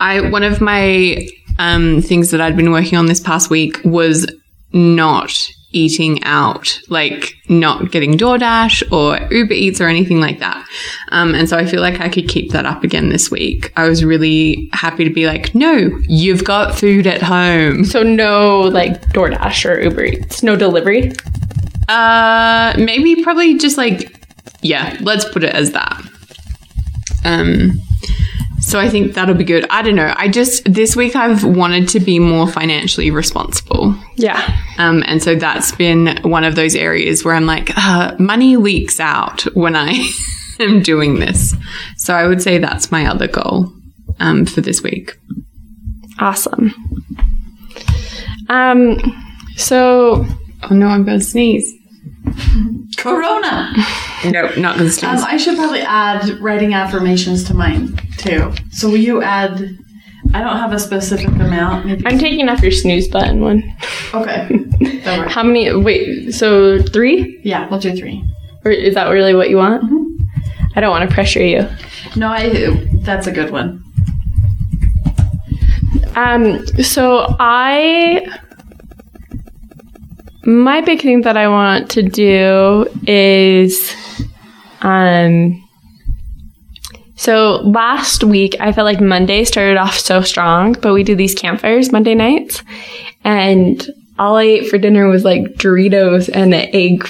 I 0.00 0.20
one 0.28 0.42
of 0.42 0.60
my 0.60 1.28
um, 1.58 2.02
things 2.02 2.30
that 2.30 2.40
I'd 2.40 2.56
been 2.56 2.72
working 2.72 2.98
on 2.98 3.06
this 3.06 3.20
past 3.20 3.48
week 3.50 3.80
was 3.84 4.26
not 4.72 5.32
eating 5.72 6.22
out, 6.24 6.80
like 6.88 7.34
not 7.48 7.90
getting 7.90 8.16
DoorDash 8.16 8.90
or 8.92 9.18
Uber 9.32 9.54
Eats 9.54 9.80
or 9.80 9.86
anything 9.86 10.20
like 10.20 10.38
that. 10.40 10.66
Um, 11.10 11.34
and 11.34 11.48
so 11.48 11.56
I 11.56 11.66
feel 11.66 11.80
like 11.80 12.00
I 12.00 12.08
could 12.08 12.28
keep 12.28 12.52
that 12.52 12.66
up 12.66 12.84
again 12.84 13.08
this 13.08 13.30
week. 13.30 13.72
I 13.76 13.88
was 13.88 14.04
really 14.04 14.68
happy 14.72 15.04
to 15.04 15.10
be 15.10 15.26
like, 15.26 15.54
no, 15.54 15.90
you've 16.08 16.44
got 16.44 16.74
food 16.74 17.06
at 17.06 17.22
home. 17.22 17.84
So 17.84 18.02
no 18.02 18.60
like 18.60 19.00
DoorDash 19.12 19.68
or 19.68 19.80
Uber 19.80 20.04
Eats, 20.04 20.42
no 20.42 20.56
delivery. 20.56 21.12
Uh, 21.88 22.74
maybe 22.78 23.22
probably 23.22 23.58
just 23.58 23.76
like, 23.76 24.16
yeah, 24.62 24.96
let's 25.00 25.24
put 25.24 25.42
it 25.44 25.54
as 25.54 25.72
that. 25.72 26.02
Um, 27.24 27.80
so 28.70 28.78
I 28.78 28.88
think 28.88 29.14
that'll 29.14 29.34
be 29.34 29.44
good. 29.44 29.66
I 29.70 29.82
don't 29.82 29.96
know. 29.96 30.12
I 30.16 30.28
just 30.28 30.72
this 30.72 30.96
week 30.96 31.16
I've 31.16 31.44
wanted 31.44 31.88
to 31.90 32.00
be 32.00 32.18
more 32.18 32.48
financially 32.48 33.10
responsible. 33.10 33.94
Yeah. 34.16 34.58
Um, 34.78 35.02
and 35.06 35.22
so 35.22 35.34
that's 35.34 35.72
been 35.72 36.18
one 36.22 36.44
of 36.44 36.54
those 36.54 36.74
areas 36.74 37.24
where 37.24 37.34
I'm 37.34 37.46
like, 37.46 37.70
uh, 37.76 38.16
money 38.18 38.56
leaks 38.56 39.00
out 39.00 39.42
when 39.54 39.76
I 39.76 40.10
am 40.60 40.82
doing 40.82 41.20
this. 41.20 41.54
So 41.96 42.14
I 42.14 42.26
would 42.26 42.42
say 42.42 42.58
that's 42.58 42.90
my 42.90 43.06
other 43.06 43.28
goal 43.28 43.72
um, 44.18 44.46
for 44.46 44.60
this 44.60 44.82
week. 44.82 45.16
Awesome. 46.18 46.72
Um. 48.48 48.98
So 49.56 50.26
Oh 50.62 50.74
no, 50.74 50.88
I'm 50.88 51.04
going 51.04 51.18
to 51.18 51.24
sneeze. 51.24 51.72
Corona. 52.96 53.72
No, 54.22 54.42
not 54.58 54.76
going 54.76 54.90
to. 54.90 55.06
Um, 55.08 55.16
I 55.24 55.38
should 55.38 55.56
probably 55.56 55.80
add 55.80 56.28
writing 56.40 56.74
affirmations 56.74 57.42
to 57.44 57.54
mine 57.54 57.96
too. 58.18 58.52
So 58.70 58.90
will 58.90 58.98
you 58.98 59.22
add? 59.22 59.78
I 60.34 60.42
don't 60.44 60.58
have 60.58 60.72
a 60.74 60.78
specific 60.78 61.28
amount. 61.28 61.86
Maybe. 61.86 62.06
I'm 62.06 62.18
taking 62.18 62.46
off 62.50 62.60
your 62.60 62.70
snooze 62.70 63.08
button 63.08 63.40
one. 63.40 63.62
okay. 64.12 64.46
That 65.04 65.18
works. 65.20 65.32
How 65.34 65.42
many? 65.42 65.72
Wait. 65.74 66.32
So 66.32 66.82
three? 66.82 67.40
Yeah, 67.42 67.66
we'll 67.70 67.80
do 67.80 67.96
three. 67.96 68.22
Or 68.66 68.70
is 68.70 68.94
that 68.94 69.08
really 69.08 69.34
what 69.34 69.48
you 69.48 69.56
want? 69.56 69.82
I 70.76 70.80
don't 70.82 70.90
want 70.90 71.08
to 71.08 71.14
pressure 71.14 71.42
you. 71.42 71.66
No, 72.16 72.28
I. 72.28 72.76
That's 73.02 73.26
a 73.26 73.32
good 73.32 73.50
one. 73.50 73.82
Um, 76.14 76.66
so 76.82 77.24
I 77.38 78.26
my 80.44 80.80
big 80.80 81.02
thing 81.02 81.22
that 81.22 81.36
I 81.36 81.48
want 81.48 81.90
to 81.92 82.02
do 82.02 82.86
is 83.06 83.94
um 84.82 85.62
so 87.16 87.56
last 87.56 88.24
week 88.24 88.56
I 88.60 88.72
felt 88.72 88.86
like 88.86 89.00
Monday 89.00 89.44
started 89.44 89.76
off 89.76 89.98
so 89.98 90.22
strong, 90.22 90.72
but 90.72 90.94
we 90.94 91.04
do 91.04 91.14
these 91.14 91.34
campfires 91.34 91.92
Monday 91.92 92.14
nights 92.14 92.62
and 93.24 93.86
all 94.18 94.36
I 94.36 94.44
ate 94.44 94.68
for 94.68 94.78
dinner 94.78 95.08
was 95.08 95.24
like 95.24 95.42
Doritos 95.54 96.28
and 96.32 96.54
an 96.54 96.68
egg 96.74 97.04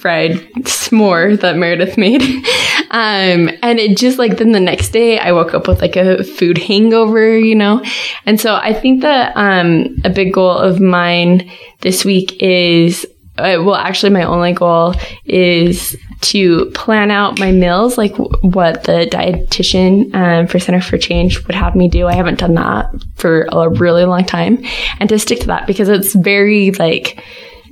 fried 0.00 0.32
s'more 0.64 1.40
that 1.40 1.56
Meredith 1.56 1.96
made. 1.96 2.22
Um, 2.90 3.50
and 3.62 3.78
it 3.78 3.96
just 3.96 4.18
like 4.18 4.38
then 4.38 4.52
the 4.52 4.60
next 4.60 4.90
day 4.90 5.18
I 5.18 5.32
woke 5.32 5.54
up 5.54 5.68
with 5.68 5.80
like 5.80 5.96
a 5.96 6.24
food 6.24 6.58
hangover, 6.58 7.38
you 7.38 7.54
know? 7.54 7.84
And 8.26 8.40
so 8.40 8.54
I 8.54 8.72
think 8.72 9.02
that 9.02 9.32
um, 9.36 9.96
a 10.04 10.10
big 10.10 10.32
goal 10.32 10.56
of 10.56 10.80
mine 10.80 11.50
this 11.80 12.04
week 12.04 12.42
is 12.42 13.06
uh, 13.38 13.62
well, 13.62 13.76
actually, 13.76 14.10
my 14.10 14.24
only 14.24 14.52
goal 14.52 14.94
is 15.24 15.96
to 16.22 16.66
plan 16.72 17.12
out 17.12 17.38
my 17.38 17.52
meals, 17.52 17.96
like 17.96 18.10
w- 18.12 18.30
what 18.42 18.82
the 18.82 19.08
dietitian 19.10 20.12
um, 20.12 20.46
for 20.48 20.58
Center 20.58 20.80
for 20.80 20.98
Change 20.98 21.46
would 21.46 21.54
have 21.54 21.76
me 21.76 21.88
do. 21.88 22.08
I 22.08 22.14
haven't 22.14 22.40
done 22.40 22.54
that 22.54 22.90
for 23.14 23.46
a 23.52 23.68
really 23.68 24.04
long 24.04 24.24
time, 24.24 24.64
and 24.98 25.08
to 25.08 25.18
stick 25.20 25.38
to 25.40 25.46
that 25.46 25.68
because 25.68 25.88
it's 25.88 26.14
very 26.14 26.72
like 26.72 27.22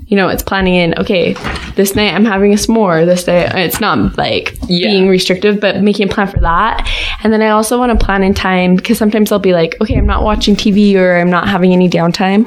you 0.09 0.17
know, 0.17 0.29
it's 0.29 0.43
planning 0.43 0.75
in, 0.77 0.95
okay, 0.99 1.33
this 1.75 1.97
night 1.97 2.15
I'm 2.15 2.25
having 2.25 2.53
a 2.53 2.57
s'more. 2.57 3.05
This 3.05 3.25
day, 3.25 3.49
it's 3.55 3.81
not 3.81 4.17
like 4.17 4.57
Yeah. 4.69 4.89
being 4.89 5.09
restrictive, 5.09 5.61
but 5.61 5.83
making 5.83 6.09
a 6.09 6.13
plan 6.13 6.29
for 6.29 6.39
that. 6.41 6.89
And 7.25 7.33
then 7.33 7.43
I 7.43 7.49
also 7.49 7.77
want 7.79 7.99
to 7.99 8.05
plan 8.05 8.23
in 8.23 8.33
time 8.33 8.77
because 8.77 8.99
sometimes 8.99 9.33
I'll 9.33 9.39
be 9.41 9.53
like, 9.53 9.75
okay, 9.81 9.97
I'm 9.97 10.07
not 10.07 10.23
watching 10.23 10.55
TV 10.55 10.95
or 10.97 11.17
I'm 11.17 11.29
not 11.31 11.49
having 11.49 11.73
any 11.73 11.89
downtime. 11.91 12.47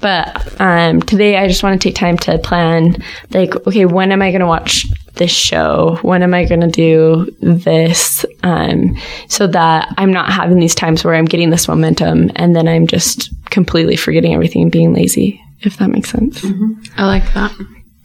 But 0.00 0.60
um, 0.60 1.00
today 1.02 1.36
I 1.36 1.46
just 1.46 1.62
want 1.62 1.80
to 1.80 1.88
take 1.88 1.94
time 1.94 2.16
to 2.18 2.38
plan, 2.38 2.96
like, 3.32 3.54
okay, 3.66 3.84
when 3.84 4.10
am 4.12 4.22
I 4.22 4.30
going 4.30 4.40
to 4.40 4.46
watch 4.46 4.86
this 5.16 5.30
show? 5.30 5.98
When 6.02 6.22
am 6.22 6.32
I 6.34 6.44
going 6.46 6.60
to 6.62 6.68
do 6.68 7.26
this? 7.40 8.24
Um, 8.42 8.96
so 9.28 9.46
that 9.48 9.92
I'm 9.98 10.12
not 10.12 10.32
having 10.32 10.58
these 10.58 10.74
times 10.74 11.04
where 11.04 11.14
I'm 11.14 11.24
getting 11.26 11.50
this 11.50 11.68
momentum 11.68 12.30
and 12.36 12.56
then 12.56 12.66
I'm 12.66 12.86
just 12.86 13.30
completely 13.50 13.96
forgetting 13.96 14.32
everything 14.34 14.62
and 14.62 14.72
being 14.72 14.92
lazy, 14.94 15.40
if 15.64 15.76
that 15.78 15.90
makes 15.90 16.10
sense. 16.10 16.40
Mm-hmm. 16.40 16.74
I 16.96 17.06
like 17.06 17.32
that. 17.34 17.52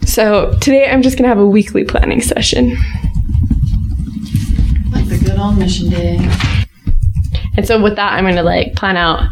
So 0.05 0.57
today 0.61 0.89
I'm 0.89 1.01
just 1.01 1.17
going 1.17 1.23
to 1.23 1.29
have 1.29 1.37
a 1.39 1.45
weekly 1.45 1.83
planning 1.83 2.21
session. 2.21 2.69
Like 4.91 5.07
the 5.07 5.19
good 5.23 5.37
old 5.37 5.57
mission 5.57 5.89
day. 5.89 6.17
And 7.57 7.67
so 7.67 7.81
with 7.81 7.95
that, 7.97 8.13
I'm 8.13 8.23
going 8.23 8.35
to 8.35 8.43
like 8.43 8.75
plan 8.75 8.97
out 8.97 9.29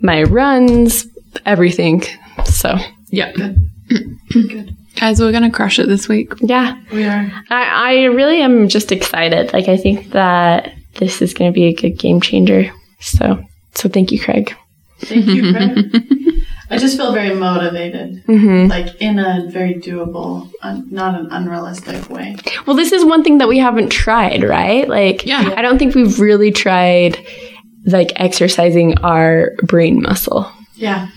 my 0.00 0.22
runs, 0.24 1.06
everything. 1.46 2.02
So 2.44 2.76
Yeah. 3.08 3.32
Good. 3.32 3.68
Guys, 4.96 5.20
we're 5.20 5.32
going 5.32 5.42
to 5.42 5.50
crush 5.50 5.78
it 5.78 5.88
this 5.88 6.06
week. 6.08 6.32
yeah, 6.40 6.80
We 6.92 7.04
are. 7.04 7.32
I, 7.50 7.64
I 7.64 8.04
really 8.04 8.40
am 8.42 8.68
just 8.68 8.92
excited. 8.92 9.52
Like 9.52 9.68
I 9.68 9.76
think 9.76 10.10
that 10.10 10.74
this 10.96 11.22
is 11.22 11.32
going 11.34 11.50
to 11.50 11.54
be 11.54 11.64
a 11.64 11.72
good 11.74 11.98
game 11.98 12.20
changer. 12.20 12.70
So, 13.00 13.42
so 13.74 13.88
thank 13.88 14.12
you, 14.12 14.20
Craig. 14.20 14.54
Thank 15.02 15.26
you, 15.26 15.52
Craig. 15.52 16.44
I 16.70 16.78
just 16.78 16.96
feel 16.96 17.12
very 17.12 17.34
motivated, 17.34 18.22
hmm 18.24 18.66
like 18.68 19.00
in 19.00 19.18
a 19.18 19.46
very 19.50 19.74
doable, 19.74 20.50
un- 20.62 20.86
not 20.90 21.18
an 21.20 21.28
unrealistic 21.30 22.08
way. 22.08 22.36
Well, 22.66 22.76
this 22.76 22.92
is 22.92 23.04
one 23.04 23.22
thing 23.22 23.38
that 23.38 23.48
we 23.48 23.58
haven't 23.58 23.90
tried, 23.90 24.42
right? 24.42 24.88
Like, 24.88 25.26
Yeah. 25.26 25.52
I 25.56 25.60
don't 25.62 25.78
think 25.78 25.94
we've 25.94 26.18
really 26.18 26.50
tried 26.50 27.18
like 27.84 28.12
exercising 28.16 28.98
our 29.00 29.52
brain 29.64 30.00
muscle. 30.00 30.50
Yeah. 30.76 31.08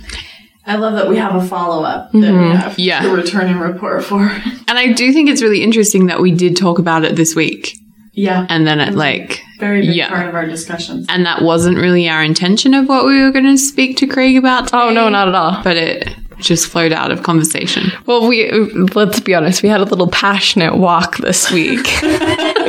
I 0.68 0.76
love 0.78 0.95
that 0.95 1.07
we 1.07 1.18
have 1.18 1.36
a 1.36 1.45
follow 1.45 1.84
up 1.84 2.12
that 2.12 2.18
Mhm. 2.18 2.49
we 2.49 2.56
have 2.57 2.80
Yeah. 2.80 3.02
to 3.03 3.10
return 3.16 3.48
and 3.48 3.62
report 3.62 4.03
for. 4.03 4.20
And 4.68 4.78
I 4.80 4.91
do 4.94 5.14
think 5.14 5.30
it's 5.30 5.44
really 5.44 5.62
interesting 5.62 6.07
that 6.07 6.22
we 6.22 6.32
did 6.32 6.57
talk 6.57 6.80
about 6.80 7.06
it 7.06 7.16
this 7.16 7.36
week. 7.36 7.78
Yeah. 8.15 8.45
And 8.49 8.65
then 8.65 8.79
it 8.79 8.95
like, 8.95 9.41
Very 9.59 9.81
big 9.81 9.95
Yeah. 9.95 10.09
part 10.09 10.27
of 10.27 10.35
our 10.35 10.45
discussions. 10.47 11.05
and 11.09 11.25
that 11.25 11.41
wasn't 11.43 11.77
really 11.77 12.09
our 12.09 12.23
intention 12.23 12.73
of 12.73 12.87
what 12.89 13.05
we 13.05 13.21
were 13.21 13.31
going 13.31 13.45
to 13.45 13.57
speak 13.57 13.97
to 13.97 14.07
Craig 14.07 14.35
about. 14.37 14.73
Oh 14.73 14.89
no, 14.91 15.09
not 15.09 15.27
at 15.27 15.35
all. 15.35 15.61
But 15.63 15.77
it 15.77 16.15
just 16.39 16.67
flowed 16.67 16.91
out 16.91 17.11
of 17.11 17.23
conversation. 17.23 17.91
Well, 18.05 18.27
we 18.27 18.51
let's 18.93 19.19
be 19.21 19.33
honest. 19.33 19.63
We 19.63 19.69
had 19.69 19.79
a 19.79 19.85
little 19.85 20.09
passionate 20.09 20.75
walk 20.77 21.17
this 21.17 21.49
week, 21.51 21.87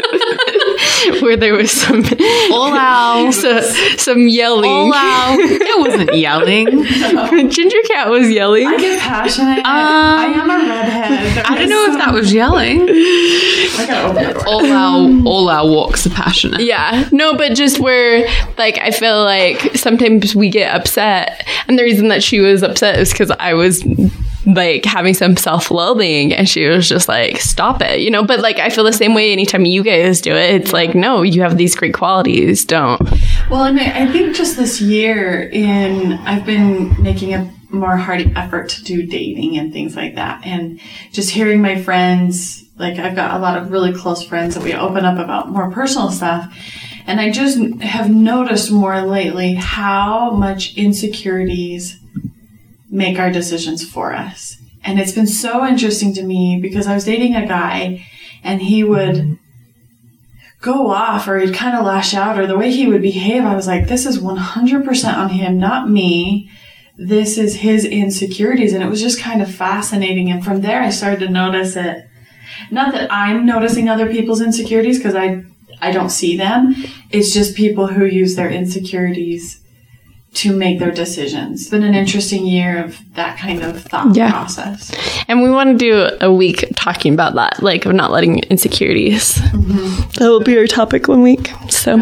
where 1.22 1.36
there 1.36 1.54
was 1.54 1.70
some 1.70 2.04
All 2.52 2.72
out. 2.76 3.32
so, 3.32 3.60
some 3.96 4.28
yelling. 4.28 4.70
All. 4.70 5.36
It 5.68 5.78
wasn't 5.80 6.14
yelling. 6.16 6.66
Ginger 7.50 7.82
Cat 7.88 8.08
was 8.08 8.30
yelling. 8.30 8.66
I 8.66 8.76
get 8.76 9.00
passionate. 9.00 9.58
Um, 9.58 9.64
I 9.66 10.24
am 10.26 10.50
a 10.50 10.68
redhead. 10.68 11.44
I 11.46 11.58
don't 11.58 11.68
know 11.68 11.86
if 11.92 11.98
that 11.98 12.12
was 12.14 12.32
yelling. 12.32 12.82
I 12.82 13.84
gotta 13.86 14.08
open 14.08 14.34
the. 14.34 14.44
All 14.46 14.66
our 14.66 15.26
all 15.26 15.48
our 15.48 15.66
walks 15.68 16.06
are 16.06 16.10
passionate. 16.10 16.60
Yeah, 16.60 17.08
no, 17.12 17.36
but 17.36 17.54
just 17.54 17.78
where 17.78 18.26
like 18.58 18.78
I 18.78 18.90
feel 18.90 19.22
like 19.24 19.76
sometimes 19.76 20.34
we 20.34 20.48
get 20.50 20.74
upset, 20.74 21.46
and 21.68 21.78
the 21.78 21.82
reason 21.82 22.08
that 22.08 22.22
she 22.22 22.40
was 22.40 22.62
upset 22.62 22.98
is 22.98 23.10
because 23.12 23.30
I 23.32 23.54
was 23.54 23.82
like 24.46 24.84
having 24.84 25.12
some 25.12 25.36
self-loathing, 25.36 26.32
and 26.32 26.48
she 26.48 26.66
was 26.66 26.88
just 26.88 27.08
like, 27.08 27.38
"Stop 27.38 27.82
it," 27.82 28.00
you 28.00 28.10
know. 28.10 28.24
But 28.24 28.40
like 28.40 28.58
I 28.58 28.68
feel 28.68 28.84
the 28.84 28.92
same 28.92 29.12
way 29.14 29.32
anytime 29.32 29.64
you 29.64 29.82
guys 29.82 30.20
do 30.20 30.34
it. 30.34 30.54
It's 30.54 30.72
like, 30.72 30.94
no, 30.94 31.22
you 31.22 31.42
have 31.42 31.56
these 31.56 31.74
great 31.74 31.94
qualities. 31.94 32.64
Don't. 32.64 33.00
Well, 33.50 33.64
and 33.64 33.78
I 33.80 34.10
think 34.10 34.36
just 34.36 34.56
this 34.56 34.80
year, 34.80 35.42
in 35.42 36.12
I've 36.12 36.46
been 36.46 37.00
making 37.02 37.34
a 37.34 37.52
more 37.70 37.96
hearty 37.96 38.32
effort 38.36 38.68
to 38.70 38.84
do 38.84 39.04
dating 39.04 39.58
and 39.58 39.72
things 39.72 39.96
like 39.96 40.14
that, 40.14 40.46
and 40.46 40.80
just 41.12 41.30
hearing 41.30 41.60
my 41.60 41.80
friends. 41.82 42.62
Like 42.78 42.98
I've 42.98 43.16
got 43.16 43.34
a 43.34 43.38
lot 43.38 43.56
of 43.58 43.70
really 43.70 43.94
close 43.94 44.22
friends 44.22 44.54
that 44.54 44.62
we 44.62 44.74
open 44.74 45.04
up 45.04 45.18
about 45.18 45.48
more 45.48 45.70
personal 45.70 46.10
stuff, 46.10 46.54
and 47.06 47.20
I 47.20 47.30
just 47.30 47.58
have 47.80 48.10
noticed 48.10 48.70
more 48.70 49.00
lately 49.02 49.54
how 49.54 50.30
much 50.30 50.76
insecurities 50.76 51.98
make 52.96 53.18
our 53.18 53.30
decisions 53.30 53.88
for 53.88 54.14
us. 54.14 54.56
And 54.82 54.98
it's 54.98 55.12
been 55.12 55.26
so 55.26 55.66
interesting 55.66 56.14
to 56.14 56.22
me 56.22 56.58
because 56.60 56.86
I 56.86 56.94
was 56.94 57.04
dating 57.04 57.34
a 57.34 57.46
guy, 57.46 58.06
and 58.42 58.62
he 58.62 58.82
would 58.84 59.38
go 60.60 60.90
off 60.90 61.28
or 61.28 61.38
he'd 61.38 61.54
kind 61.54 61.76
of 61.76 61.84
lash 61.84 62.14
out 62.14 62.38
or 62.38 62.46
the 62.46 62.56
way 62.56 62.72
he 62.72 62.86
would 62.86 63.02
behave, 63.02 63.44
I 63.44 63.54
was 63.54 63.66
like, 63.66 63.88
this 63.88 64.06
is 64.06 64.18
100% 64.18 65.16
on 65.16 65.28
him, 65.28 65.58
not 65.58 65.90
me. 65.90 66.50
This 66.96 67.36
is 67.36 67.56
his 67.56 67.84
insecurities. 67.84 68.72
And 68.72 68.82
it 68.82 68.88
was 68.88 69.00
just 69.00 69.20
kind 69.20 69.42
of 69.42 69.54
fascinating. 69.54 70.30
And 70.30 70.44
from 70.44 70.62
there, 70.62 70.82
I 70.82 70.90
started 70.90 71.20
to 71.20 71.28
notice 71.28 71.76
it. 71.76 72.08
Not 72.70 72.92
that 72.92 73.12
I'm 73.12 73.44
noticing 73.44 73.88
other 73.88 74.10
people's 74.10 74.40
insecurities 74.40 74.98
because 74.98 75.14
I, 75.14 75.44
I 75.80 75.92
don't 75.92 76.10
see 76.10 76.36
them. 76.36 76.74
It's 77.10 77.34
just 77.34 77.54
people 77.54 77.86
who 77.86 78.06
use 78.06 78.34
their 78.34 78.50
insecurities 78.50 79.60
to 80.34 80.54
make 80.54 80.78
their 80.78 80.90
decisions. 80.90 81.62
It's 81.62 81.70
been 81.70 81.82
an 81.82 81.94
interesting 81.94 82.46
year 82.46 82.84
of 82.84 82.98
that 83.14 83.38
kind 83.38 83.62
of 83.62 83.82
thought 83.82 84.14
Yeah. 84.14 84.30
process. 84.30 84.92
And 85.28 85.42
we 85.42 85.50
want 85.50 85.70
to 85.70 85.76
do 85.78 86.16
a 86.20 86.32
week 86.32 86.64
talking 86.76 87.14
about 87.14 87.34
that, 87.36 87.62
like 87.62 87.86
of 87.86 87.94
not 87.94 88.10
letting 88.10 88.40
insecurities. 88.40 89.36
That 89.36 89.52
mm-hmm. 89.52 90.20
will 90.24 90.40
be 90.40 90.58
our 90.58 90.66
topic 90.66 91.08
one 91.08 91.22
week. 91.22 91.50
So, 91.70 92.00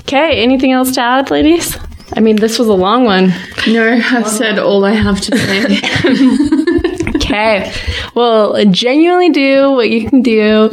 okay. 0.00 0.42
Anything 0.42 0.72
else 0.72 0.92
to 0.92 1.00
add, 1.00 1.30
ladies? 1.30 1.78
I 2.14 2.20
mean, 2.20 2.36
this 2.36 2.58
was 2.58 2.68
a 2.68 2.74
long 2.74 3.04
one. 3.04 3.32
No, 3.66 4.00
I've 4.04 4.28
said 4.28 4.58
all 4.58 4.84
I 4.84 4.92
have 4.92 5.20
to 5.22 5.38
say. 5.38 6.58
Okay. 7.32 7.72
Well, 8.14 8.62
genuinely 8.66 9.30
do 9.30 9.72
what 9.72 9.88
you 9.88 10.08
can 10.08 10.20
do. 10.20 10.68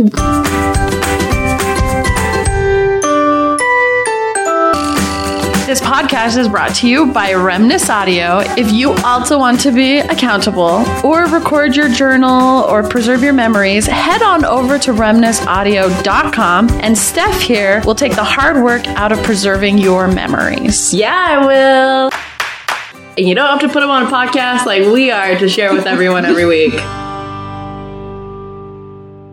This 5.70 5.82
podcast 5.82 6.36
is 6.40 6.50
brought 6.50 6.74
to 6.78 6.90
you 6.90 7.14
by 7.14 7.34
Remnus 7.34 7.92
Audio. 7.92 8.40
If 8.58 8.72
you 8.72 8.94
also 9.06 9.38
want 9.38 9.60
to 9.60 9.72
be 9.72 10.00
accountable 10.00 10.84
or 11.04 11.28
record 11.28 11.76
your 11.76 11.90
journal 11.90 12.64
or 12.64 12.82
preserve 12.82 13.22
your 13.22 13.34
memories, 13.34 13.86
head 13.86 14.24
on 14.24 14.44
over 14.46 14.80
to 14.80 14.92
remnusaudio.com 14.92 16.70
and 16.82 16.98
Steph 16.98 17.40
here 17.40 17.84
will 17.86 17.94
take 17.94 18.16
the 18.16 18.24
hard 18.24 18.64
work 18.64 18.88
out 18.88 19.12
of 19.12 19.22
preserving 19.22 19.78
your 19.78 20.08
memories. 20.08 20.92
Yeah, 20.92 21.14
I 21.14 21.46
will. 21.46 22.12
And 23.16 23.28
you 23.28 23.36
don't 23.36 23.48
have 23.48 23.60
to 23.60 23.68
put 23.68 23.82
them 23.82 23.92
on 23.92 24.08
a 24.08 24.10
podcast 24.10 24.66
like 24.66 24.92
we 24.92 25.12
are 25.12 25.38
to 25.38 25.48
share 25.48 25.72
with 25.72 25.86
everyone 25.86 26.26
every 26.26 26.48
week. 26.48 26.74